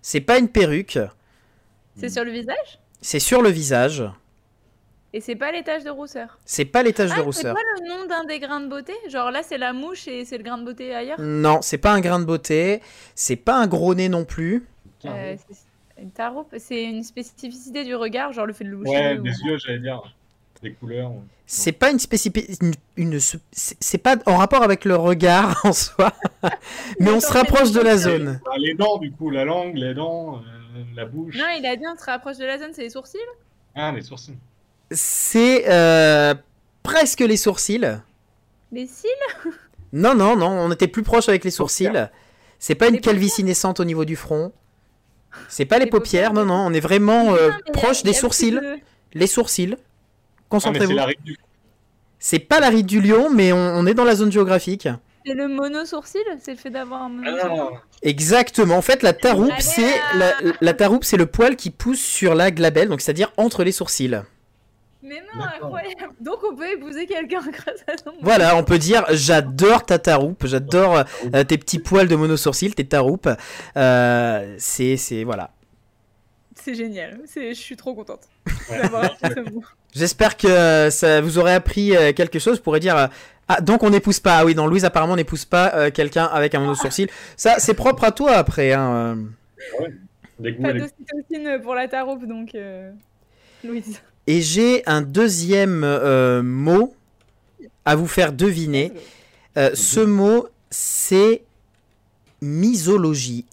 C'est 0.00 0.20
pas 0.20 0.38
une 0.38 0.48
perruque. 0.48 0.98
C'est 1.96 2.08
sur 2.08 2.24
le 2.24 2.30
visage? 2.30 2.78
C'est 3.00 3.20
sur 3.20 3.42
le 3.42 3.50
visage. 3.50 4.04
Et 5.12 5.20
c'est 5.20 5.36
pas 5.36 5.50
taches 5.62 5.84
de 5.84 5.90
rousseur. 5.90 6.38
C'est 6.44 6.64
pas 6.64 6.84
taches 6.84 7.10
de 7.10 7.14
ah, 7.16 7.22
rousseur. 7.22 7.56
C'est 7.56 7.62
pas 7.62 7.80
le 7.80 7.88
nom 7.88 8.06
d'un 8.06 8.24
des 8.24 8.38
grains 8.38 8.60
de 8.60 8.68
beauté? 8.68 8.92
Genre 9.08 9.30
là 9.30 9.42
c'est 9.42 9.58
la 9.58 9.72
mouche 9.72 10.08
et 10.08 10.24
c'est 10.24 10.36
le 10.36 10.44
grain 10.44 10.58
de 10.58 10.64
beauté 10.64 10.94
ailleurs? 10.94 11.20
Non, 11.20 11.60
c'est 11.62 11.78
pas 11.78 11.92
un 11.92 12.00
grain 12.00 12.18
de 12.18 12.24
beauté. 12.24 12.82
C'est 13.14 13.36
pas 13.36 13.56
un 13.56 13.66
gros 13.66 13.94
nez 13.94 14.08
non 14.08 14.24
plus. 14.24 14.66
Euh, 15.04 15.36
c'est 16.58 16.84
une 16.84 17.04
spécificité 17.04 17.84
du 17.84 17.94
regard, 17.94 18.32
genre 18.32 18.46
le 18.46 18.52
fait 18.52 18.64
de 18.64 18.70
le 18.70 18.76
Ouais, 18.78 19.16
des 19.16 19.30
yeux, 19.30 19.58
j'allais 19.58 19.78
dire. 19.78 20.02
Des 20.62 20.72
couleurs. 20.72 21.12
C'est 21.46 21.72
pas 21.72 21.90
une 21.90 21.98
spécificité. 21.98 22.58
Une, 22.96 23.18
c'est 23.52 23.98
pas 23.98 24.16
en 24.26 24.36
rapport 24.36 24.62
avec 24.62 24.84
le 24.84 24.96
regard 24.96 25.60
en 25.64 25.72
soi. 25.72 26.12
mais 26.98 27.10
on 27.10 27.20
se 27.20 27.32
rapproche 27.32 27.72
de 27.72 27.80
la 27.80 27.96
zone. 27.96 28.40
Les 28.58 28.74
dents, 28.74 28.98
du 28.98 29.12
coup, 29.12 29.30
la 29.30 29.44
langue, 29.44 29.76
les 29.76 29.94
dents, 29.94 30.38
euh, 30.38 30.82
la 30.94 31.04
bouche. 31.04 31.36
Non, 31.36 31.46
il 31.58 31.64
a 31.64 31.76
dit 31.76 31.84
on 31.90 31.96
se 31.96 32.04
rapproche 32.04 32.38
de 32.38 32.44
la 32.44 32.58
zone, 32.58 32.70
c'est 32.72 32.82
les 32.82 32.90
sourcils? 32.90 33.18
Ah, 33.74 33.92
les 33.92 34.02
sourcils 34.02 34.36
c'est 34.90 35.64
euh, 35.68 36.34
presque 36.82 37.20
les 37.20 37.36
sourcils. 37.36 37.98
Les 38.72 38.86
cils? 38.86 39.10
Non, 39.92 40.14
non, 40.14 40.36
non, 40.36 40.48
on 40.48 40.72
était 40.72 40.88
plus 40.88 41.02
proche 41.02 41.28
avec 41.28 41.44
les 41.44 41.50
sourcils. 41.50 42.08
C'est 42.58 42.74
pas 42.74 42.88
une 42.88 43.00
calvitie 43.00 43.44
naissante 43.44 43.80
au 43.80 43.84
niveau 43.84 44.04
du 44.04 44.16
front. 44.16 44.52
C'est 45.48 45.64
pas 45.64 45.78
les, 45.78 45.86
paupières, 45.86 46.32
non, 46.32 46.44
non, 46.44 46.66
on 46.66 46.72
est 46.72 46.80
vraiment 46.80 47.34
euh, 47.34 47.50
proche 47.72 48.02
des 48.02 48.12
sourcils. 48.12 48.58
Les 49.12 49.26
sourcils. 49.26 49.76
Concentrez-vous. 50.48 50.96
Ah, 50.98 51.08
c'est 52.18 52.38
pas 52.38 52.60
la 52.60 52.70
ride 52.70 52.86
du 52.86 53.00
lion, 53.00 53.30
mais 53.30 53.52
on, 53.52 53.86
est 53.86 53.94
dans 53.94 54.04
la 54.04 54.16
zone 54.16 54.32
géographique. 54.32 54.88
C'est 55.24 55.34
le 55.34 55.48
mono-sourcil 55.48 56.22
C'est 56.40 56.52
le 56.52 56.56
fait 56.56 56.70
d'avoir 56.70 57.02
un 57.02 57.08
mono 57.10 57.36
Ah, 57.42 57.82
Exactement. 58.02 58.76
En 58.76 58.82
fait, 58.82 59.02
la 59.02 59.12
taroupe, 59.12 59.52
c'est 59.58 59.94
la, 60.14 60.32
la 60.60 60.72
taroupe, 60.72 61.04
c'est 61.04 61.16
le 61.16 61.26
poil 61.26 61.56
qui 61.56 61.70
pousse 61.70 62.00
sur 62.00 62.34
la 62.34 62.50
glabelle, 62.50 62.88
donc 62.88 63.00
c'est-à-dire 63.00 63.32
entre 63.36 63.64
les 63.64 63.72
sourcils. 63.72 64.22
Mais 65.06 65.22
non, 65.34 65.44
incroyable 65.44 66.14
Donc 66.20 66.38
on 66.50 66.56
peut 66.56 66.72
épouser 66.72 67.06
quelqu'un 67.06 67.40
grâce 67.52 67.84
à 67.86 67.96
son 67.96 68.12
Voilà, 68.20 68.56
on 68.56 68.64
peut 68.64 68.78
dire 68.78 69.04
j'adore 69.10 69.84
ta 69.86 69.98
taroupe, 69.98 70.46
j'adore 70.46 71.04
euh, 71.34 71.44
tes 71.44 71.58
petits 71.58 71.78
poils 71.78 72.08
de 72.08 72.16
mono-sourcils, 72.16 72.74
tes 72.74 72.86
taroupes. 72.86 73.28
Euh, 73.76 74.54
c'est, 74.58 74.96
c'est 74.96 75.24
voilà. 75.24 75.50
C'est 76.54 76.74
génial, 76.74 77.20
c'est- 77.26 77.54
je 77.54 77.60
suis 77.60 77.76
trop 77.76 77.94
contente 77.94 78.22
ouais. 78.70 78.82
d'avoir. 78.82 79.10
J'espère 79.94 80.36
que 80.36 80.48
euh, 80.48 80.90
ça 80.90 81.20
vous 81.20 81.38
aurait 81.38 81.54
appris 81.54 81.92
quelque 82.14 82.38
chose. 82.38 82.56
Vous 82.56 82.62
pourrez 82.62 82.80
dire 82.80 83.08
ah 83.48 83.60
donc 83.60 83.82
on 83.82 83.90
n'épouse 83.90 84.20
pas. 84.20 84.38
Ah 84.38 84.44
oui, 84.44 84.54
non, 84.54 84.66
Louise 84.66 84.84
apparemment 84.84 85.16
n'épouse 85.16 85.44
pas 85.44 85.72
euh, 85.74 85.90
quelqu'un 85.90 86.24
avec 86.24 86.54
un 86.54 86.60
mono-sourcil. 86.60 87.08
Ça, 87.36 87.58
c'est 87.58 87.74
propre 87.74 88.04
à 88.04 88.10
toi 88.10 88.32
après. 88.32 88.72
Hein. 88.72 89.18
Les 90.40 90.52
goûts 90.52 90.62
Pas 90.62 90.72
d'ocytocine 90.72 91.60
pour 91.62 91.74
la 91.74 91.86
taroupe, 91.86 92.26
donc 92.26 92.54
euh, 92.54 92.90
Louise. 93.64 94.00
Et 94.26 94.40
j'ai 94.42 94.82
un 94.86 95.02
deuxième 95.02 95.84
euh, 95.84 96.42
mot 96.42 96.94
à 97.84 97.94
vous 97.96 98.06
faire 98.08 98.32
deviner. 98.32 98.92
Euh, 99.56 99.70
ce 99.74 100.00
mot, 100.00 100.48
c'est 100.70 101.42
misologie. 102.42 103.44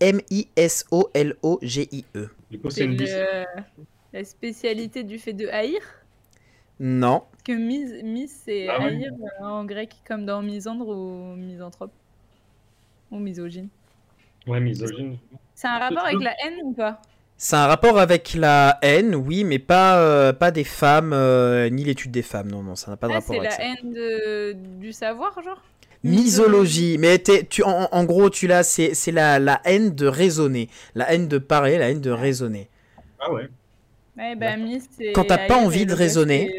M-I-S-O-L-O-G-I-E. 1.14 2.30
Du 2.52 2.60
coup, 2.60 2.70
c'est 2.70 2.86
une 2.86 2.98
le- 2.98 3.45
la 4.14 4.24
spécialité 4.24 5.04
du 5.04 5.18
fait 5.20 5.34
de 5.34 5.48
haïr? 5.48 5.80
Non. 6.80 7.24
Parce 7.32 7.44
que 7.44 7.52
mis, 7.54 7.86
mis 8.04 8.28
c'est 8.28 8.68
Ah 8.68 8.78
oui. 8.80 8.86
haïr 8.88 9.12
euh, 9.14 9.45
en 9.45 9.64
grec, 9.66 9.95
comme 10.08 10.26
dans 10.26 10.41
misandre 10.41 10.88
ou 10.88 11.36
misanthrope. 11.36 11.91
Ou 13.12 13.20
misogyne. 13.20 13.70
Ouais, 14.48 14.60
misogyne. 14.60 15.18
C'est 15.56 15.68
un 15.68 15.78
rapport 15.80 16.06
avec 16.06 16.22
la 16.22 16.34
haine 16.44 16.60
ou 16.64 16.74
pas? 16.74 17.02
C'est 17.38 17.56
un 17.58 17.68
rapport 17.68 18.00
avec 18.00 18.36
la 18.36 18.78
haine, 18.82 19.16
oui, 19.16 19.44
mais 19.44 19.60
pas, 19.60 19.98
euh, 20.00 20.32
pas 20.32 20.52
des 20.52 20.64
femmes, 20.64 21.12
euh, 21.14 21.70
ni 21.70 21.84
l'étude 21.84 22.12
des 22.12 22.22
femmes. 22.22 22.50
Non, 22.50 22.64
non, 22.64 22.76
ça 22.76 22.92
n'a 22.92 22.98
pas 22.98 23.08
de 23.08 23.12
Ah, 23.12 23.16
rapport 23.16 23.36
c'est 23.36 23.40
avec 23.40 23.52
la 23.52 23.58
ça. 23.58 23.64
haine 23.64 23.94
de- 23.94 24.54
du 24.80 24.94
savoir, 24.94 25.34
genre? 25.44 25.62
Misologie, 26.06 26.98
mais 26.98 27.18
t'es- 27.20 27.46
tu, 27.46 27.64
en, 27.64 27.88
en 27.92 28.04
gros, 28.04 28.30
tu 28.30 28.48
l'as, 28.48 28.64
c'est 28.64 28.94
c'est 28.94 29.12
la, 29.12 29.40
la 29.40 29.62
haine 29.66 29.96
de 29.96 30.06
raisonner, 30.06 30.70
la 30.96 31.12
haine 31.14 31.28
de 31.28 31.38
parler, 31.38 31.78
la 31.78 31.90
haine 31.90 32.02
de 32.02 32.12
raisonner. 32.12 32.70
Ah 33.20 33.32
ouais. 33.32 33.48
Ouais, 34.18 34.36
bah, 34.36 34.56
mis, 34.58 34.82
c'est 34.98 35.12
Quand 35.14 35.24
t'as 35.26 35.48
pas 35.48 35.58
envie 35.58 35.82
et 35.82 35.86
de 35.86 35.94
raisonner. 35.94 36.50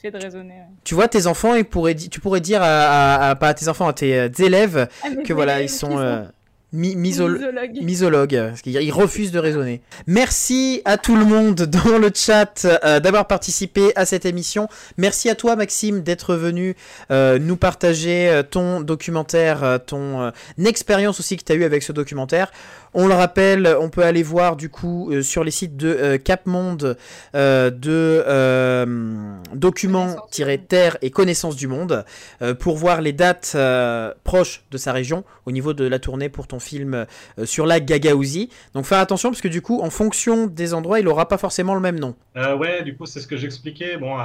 fait, 0.00 0.08
euh, 0.08 0.10
de 0.10 0.18
raisonner. 0.22 0.54
ouais. 0.54 0.66
Tu 0.84 0.94
vois, 0.94 1.08
tes 1.08 1.26
enfants, 1.26 1.54
ils 1.54 1.64
pourraient, 1.64 1.94
tu 1.94 2.20
pourrais 2.20 2.40
dire 2.40 2.60
à, 2.62 2.66
à- 2.66 3.30
à- 3.30 3.34
pas 3.36 3.48
à 3.48 3.54
tes 3.54 3.68
enfants, 3.68 3.88
à 3.88 3.92
tes 3.92 4.18
euh, 4.18 4.28
élèves, 4.38 4.88
Ah, 5.02 5.08
que 5.24 5.32
voilà, 5.32 5.62
ils 5.62 5.70
sont, 5.70 5.98
euh, 5.98 6.24
mi- 6.72 6.96
misolo- 6.96 7.38
misologues. 7.38 7.82
misologues, 7.82 8.48
parce 8.48 8.62
refusent 8.92 9.32
de 9.32 9.38
raisonner. 9.38 9.80
Merci 10.06 10.82
à 10.84 10.96
tout 10.98 11.16
le 11.16 11.24
monde 11.24 11.54
dans 11.84 11.98
le 11.98 12.10
chat 12.14 12.64
euh, 12.64 13.00
d'avoir 13.00 13.26
participé 13.26 13.92
à 13.96 14.06
cette 14.06 14.24
émission. 14.26 14.68
Merci 14.96 15.28
à 15.30 15.34
toi 15.34 15.56
Maxime 15.56 16.02
d'être 16.02 16.34
venu 16.34 16.74
euh, 17.10 17.38
nous 17.38 17.56
partager 17.56 18.28
euh, 18.28 18.42
ton 18.42 18.80
documentaire, 18.80 19.62
ton 19.78 20.20
euh, 20.22 20.30
expérience 20.64 21.20
aussi 21.20 21.36
que 21.36 21.44
tu 21.44 21.52
as 21.52 21.54
eu 21.56 21.64
avec 21.64 21.82
ce 21.82 21.92
documentaire. 21.92 22.50
On 22.94 23.06
le 23.06 23.14
rappelle, 23.14 23.74
on 23.80 23.88
peut 23.88 24.02
aller 24.02 24.22
voir 24.22 24.56
du 24.56 24.68
coup 24.68 25.10
euh, 25.10 25.22
sur 25.22 25.44
les 25.44 25.50
sites 25.50 25.78
de 25.78 25.88
euh, 25.88 26.18
Cap 26.18 26.44
Monde 26.46 26.98
euh, 27.34 27.70
de 27.70 28.22
euh, 28.26 29.34
documents-terre 29.54 30.98
et 31.00 31.10
connaissances 31.10 31.56
du 31.56 31.68
monde 31.68 32.04
euh, 32.42 32.54
pour 32.54 32.76
voir 32.76 33.00
les 33.00 33.12
dates 33.12 33.52
euh, 33.54 34.12
proches 34.24 34.64
de 34.70 34.76
sa 34.76 34.92
région 34.92 35.24
au 35.46 35.52
niveau 35.52 35.72
de 35.72 35.86
la 35.86 35.98
tournée 35.98 36.28
pour 36.28 36.46
ton 36.46 36.60
film 36.60 36.94
euh, 36.94 37.46
sur 37.46 37.64
la 37.64 37.80
Gagaouzie. 37.80 38.50
Donc 38.74 38.84
faire 38.84 38.98
attention 38.98 39.30
parce 39.30 39.40
que 39.40 39.48
du 39.48 39.62
coup, 39.62 39.80
en 39.80 39.90
fonction 39.90 40.46
des 40.46 40.74
endroits, 40.74 41.00
il 41.00 41.08
aura 41.08 41.28
pas 41.28 41.38
forcément 41.38 41.74
le 41.74 41.80
même 41.80 41.98
nom. 41.98 42.14
Euh, 42.36 42.56
ouais, 42.56 42.82
du 42.82 42.94
coup, 42.94 43.06
c'est 43.06 43.20
ce 43.20 43.26
que 43.26 43.38
j'expliquais. 43.38 43.96
Bon, 43.96 44.18
euh, 44.18 44.24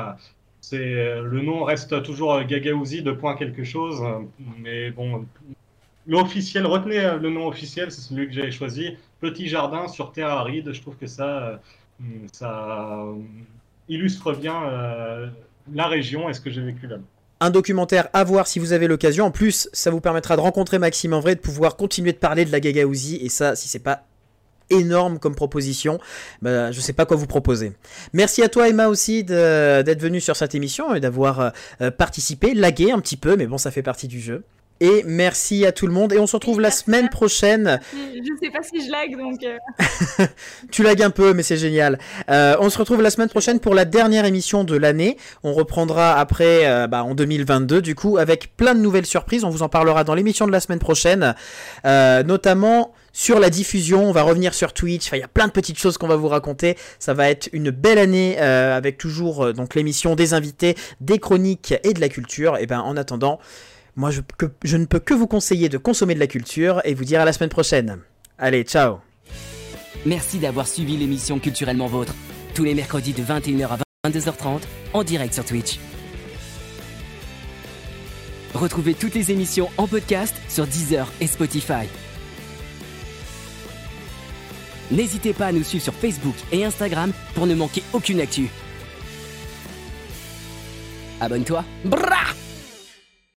c'est 0.60 0.78
euh, 0.78 1.24
le 1.24 1.42
nom 1.42 1.64
reste 1.64 2.04
toujours 2.04 2.44
Gagaouzi 2.44 3.02
de 3.02 3.14
point 3.14 3.38
quelque 3.38 3.64
chose, 3.64 4.02
mais 4.62 4.92
bon, 4.92 5.26
l'officiel, 6.08 6.66
retenez 6.66 7.00
euh, 7.00 7.18
le 7.18 7.30
nom 7.30 7.48
officiel, 7.48 7.92
c'est 7.92 8.02
celui 8.02 8.28
que 8.28 8.34
j'ai 8.34 8.52
choisi. 8.52 8.98
Petit 9.20 9.48
jardin 9.48 9.88
sur 9.88 10.12
terre 10.12 10.30
aride. 10.30 10.72
Je 10.74 10.82
trouve 10.82 10.96
que 10.96 11.08
ça, 11.08 11.38
euh, 11.38 11.58
ça 12.32 13.04
euh, 13.04 13.16
illustre 13.90 14.34
bien 14.34 14.62
la 15.74 15.88
région 15.88 16.30
et 16.30 16.34
ce 16.34 16.42
que 16.42 16.50
j'ai 16.50 16.62
vécu 16.62 16.88
là. 16.88 16.98
Un 17.40 17.52
documentaire 17.52 18.08
à 18.14 18.24
voir 18.24 18.48
si 18.48 18.58
vous 18.58 18.74
avez 18.74 18.88
l'occasion. 18.88 19.26
En 19.26 19.32
plus, 19.32 19.70
ça 19.74 19.92
vous 19.92 20.02
permettra 20.02 20.36
de 20.36 20.42
rencontrer 20.42 20.80
Maxime 20.80 21.14
en 21.14 21.20
vrai, 21.20 21.36
de 21.36 21.40
pouvoir 21.40 21.76
continuer 21.76 22.14
de 22.14 22.18
parler 22.18 22.46
de 22.46 22.52
la 22.52 22.60
Gagaouzie. 22.60 23.20
Et 23.22 23.30
ça, 23.30 23.56
si 23.56 23.68
c'est 23.68 23.80
pas 23.80 24.06
énorme 24.70 25.20
comme 25.20 25.36
proposition, 25.36 26.00
bah, 26.42 26.72
je 26.72 26.80
sais 26.82 26.94
pas 26.94 27.06
quoi 27.06 27.16
vous 27.16 27.28
proposer. 27.28 27.74
Merci 28.14 28.42
à 28.44 28.50
toi 28.50 28.68
Emma 28.68 28.88
aussi 28.88 29.24
d'être 29.24 30.02
venue 30.02 30.20
sur 30.20 30.36
cette 30.36 30.56
émission 30.56 30.96
et 30.96 31.00
d'avoir 31.00 31.54
participé, 31.98 32.54
lagué 32.54 32.92
un 32.92 33.00
petit 33.00 33.18
peu, 33.18 33.36
mais 33.36 33.46
bon, 33.46 33.58
ça 33.58 33.72
fait 33.72 33.84
partie 33.84 34.08
du 34.08 34.20
jeu. 34.20 34.44
Et 34.80 35.04
merci 35.06 35.66
à 35.66 35.72
tout 35.72 35.88
le 35.88 35.94
monde 35.94 36.14
et 36.14 36.20
on 36.20 36.28
se 36.28 36.36
retrouve 36.36 36.62
la 36.62 36.72
semaine 36.72 37.10
prochaine. 37.10 37.80
Je 37.94 38.46
sais 38.46 38.52
pas 38.52 38.62
si 38.62 38.86
je 38.86 38.92
lag, 38.92 39.18
donc. 39.18 39.44
euh, 39.44 40.26
Tu 40.72 40.84
lagues 40.84 41.02
un 41.02 41.10
peu, 41.10 41.34
mais 41.34 41.44
c'est 41.44 41.58
génial. 41.58 41.98
Euh, 42.30 42.56
on 42.60 42.70
se 42.70 42.78
retrouve 42.78 43.02
la 43.02 43.10
semaine 43.10 43.30
prochaine 43.30 43.60
pour 43.60 43.74
la 43.74 43.86
dernière 43.86 44.26
émission 44.26 44.64
de 44.64 44.76
l'année. 44.76 45.18
On 45.44 45.54
reprendra 45.54 46.20
après, 46.20 46.68
euh, 46.68 46.88
bah, 46.88 47.04
en 47.04 47.16
2022, 47.16 47.82
du 47.82 47.96
coup, 47.96 48.18
avec 48.18 48.56
plein 48.56 48.76
de 48.76 48.80
nouvelles 48.80 49.06
surprises. 49.06 49.44
On 49.44 49.50
vous 49.50 49.64
en 49.64 49.70
parlera 49.70 50.04
dans 50.04 50.16
l'émission 50.16 50.46
de 50.46 50.52
la 50.52 50.60
semaine 50.60 50.80
prochaine, 50.80 51.36
notamment 51.84 52.94
sur 53.18 53.40
la 53.40 53.50
diffusion. 53.50 54.08
On 54.08 54.12
va 54.12 54.22
revenir 54.22 54.54
sur 54.54 54.74
Twitch. 54.74 55.08
Enfin, 55.08 55.18
il 55.18 55.22
y 55.22 55.24
a 55.24 55.28
plein 55.28 55.48
de 55.48 55.52
petites 55.52 55.80
choses 55.80 55.98
qu'on 55.98 56.08
va 56.08 56.16
vous 56.16 56.28
raconter. 56.28 56.78
Ça 57.00 57.16
va 57.16 57.30
être 57.30 57.50
une 57.52 57.72
belle 57.72 57.98
année 57.98 58.36
euh, 58.40 58.78
avec 58.78 59.00
toujours 59.00 59.46
euh, 59.46 59.54
donc 59.54 59.74
l'émission, 59.74 60.16
des 60.16 60.36
invités, 60.36 60.76
des 61.02 61.18
chroniques 61.18 61.74
et 61.84 61.94
de 61.94 62.00
la 62.00 62.10
culture. 62.10 62.58
Et 62.58 62.68
ben, 62.68 62.80
en 62.80 62.96
attendant, 62.96 63.40
moi, 63.98 64.12
je, 64.12 64.22
que- 64.38 64.46
je 64.64 64.78
ne 64.78 64.86
peux 64.86 65.00
que 65.00 65.14
vous 65.14 65.28
conseiller 65.28 65.68
de 65.70 65.78
consommer 65.78 66.14
de 66.16 66.20
la 66.20 66.28
culture 66.28 66.80
et 66.86 66.94
vous 66.94 67.04
dire 67.04 67.20
à 67.20 67.26
la 67.26 67.34
semaine 67.34 67.50
prochaine. 67.50 67.98
Allez, 68.38 68.64
ciao. 68.64 69.00
Merci 70.06 70.38
d'avoir 70.38 70.68
suivi 70.68 70.96
l'émission 70.96 71.40
Culturellement 71.40 71.88
Vôtre, 71.88 72.14
tous 72.54 72.64
les 72.64 72.76
mercredis 72.76 73.14
de 73.14 73.24
21h 73.24 73.68
à 73.70 74.10
22h30 74.10 74.62
en 74.94 75.04
direct 75.04 75.34
sur 75.34 75.44
Twitch. 75.44 75.80
Retrouvez 78.54 78.94
toutes 78.94 79.16
les 79.16 79.32
émissions 79.32 79.70
en 79.78 79.88
podcast 79.88 80.34
sur 80.48 80.66
Deezer 80.66 81.12
et 81.20 81.28
Spotify. 81.28 81.88
N'hésitez 84.92 85.34
pas 85.34 85.48
à 85.48 85.52
nous 85.52 85.64
suivre 85.64 85.84
sur 85.84 85.94
Facebook 85.94 86.36
et 86.52 86.64
Instagram 86.64 87.12
pour 87.36 87.46
ne 87.46 87.56
manquer 87.56 87.84
aucune 87.92 88.22
actu. 88.22 88.48
Abonne-toi. 91.20 91.66
Brah 91.84 92.34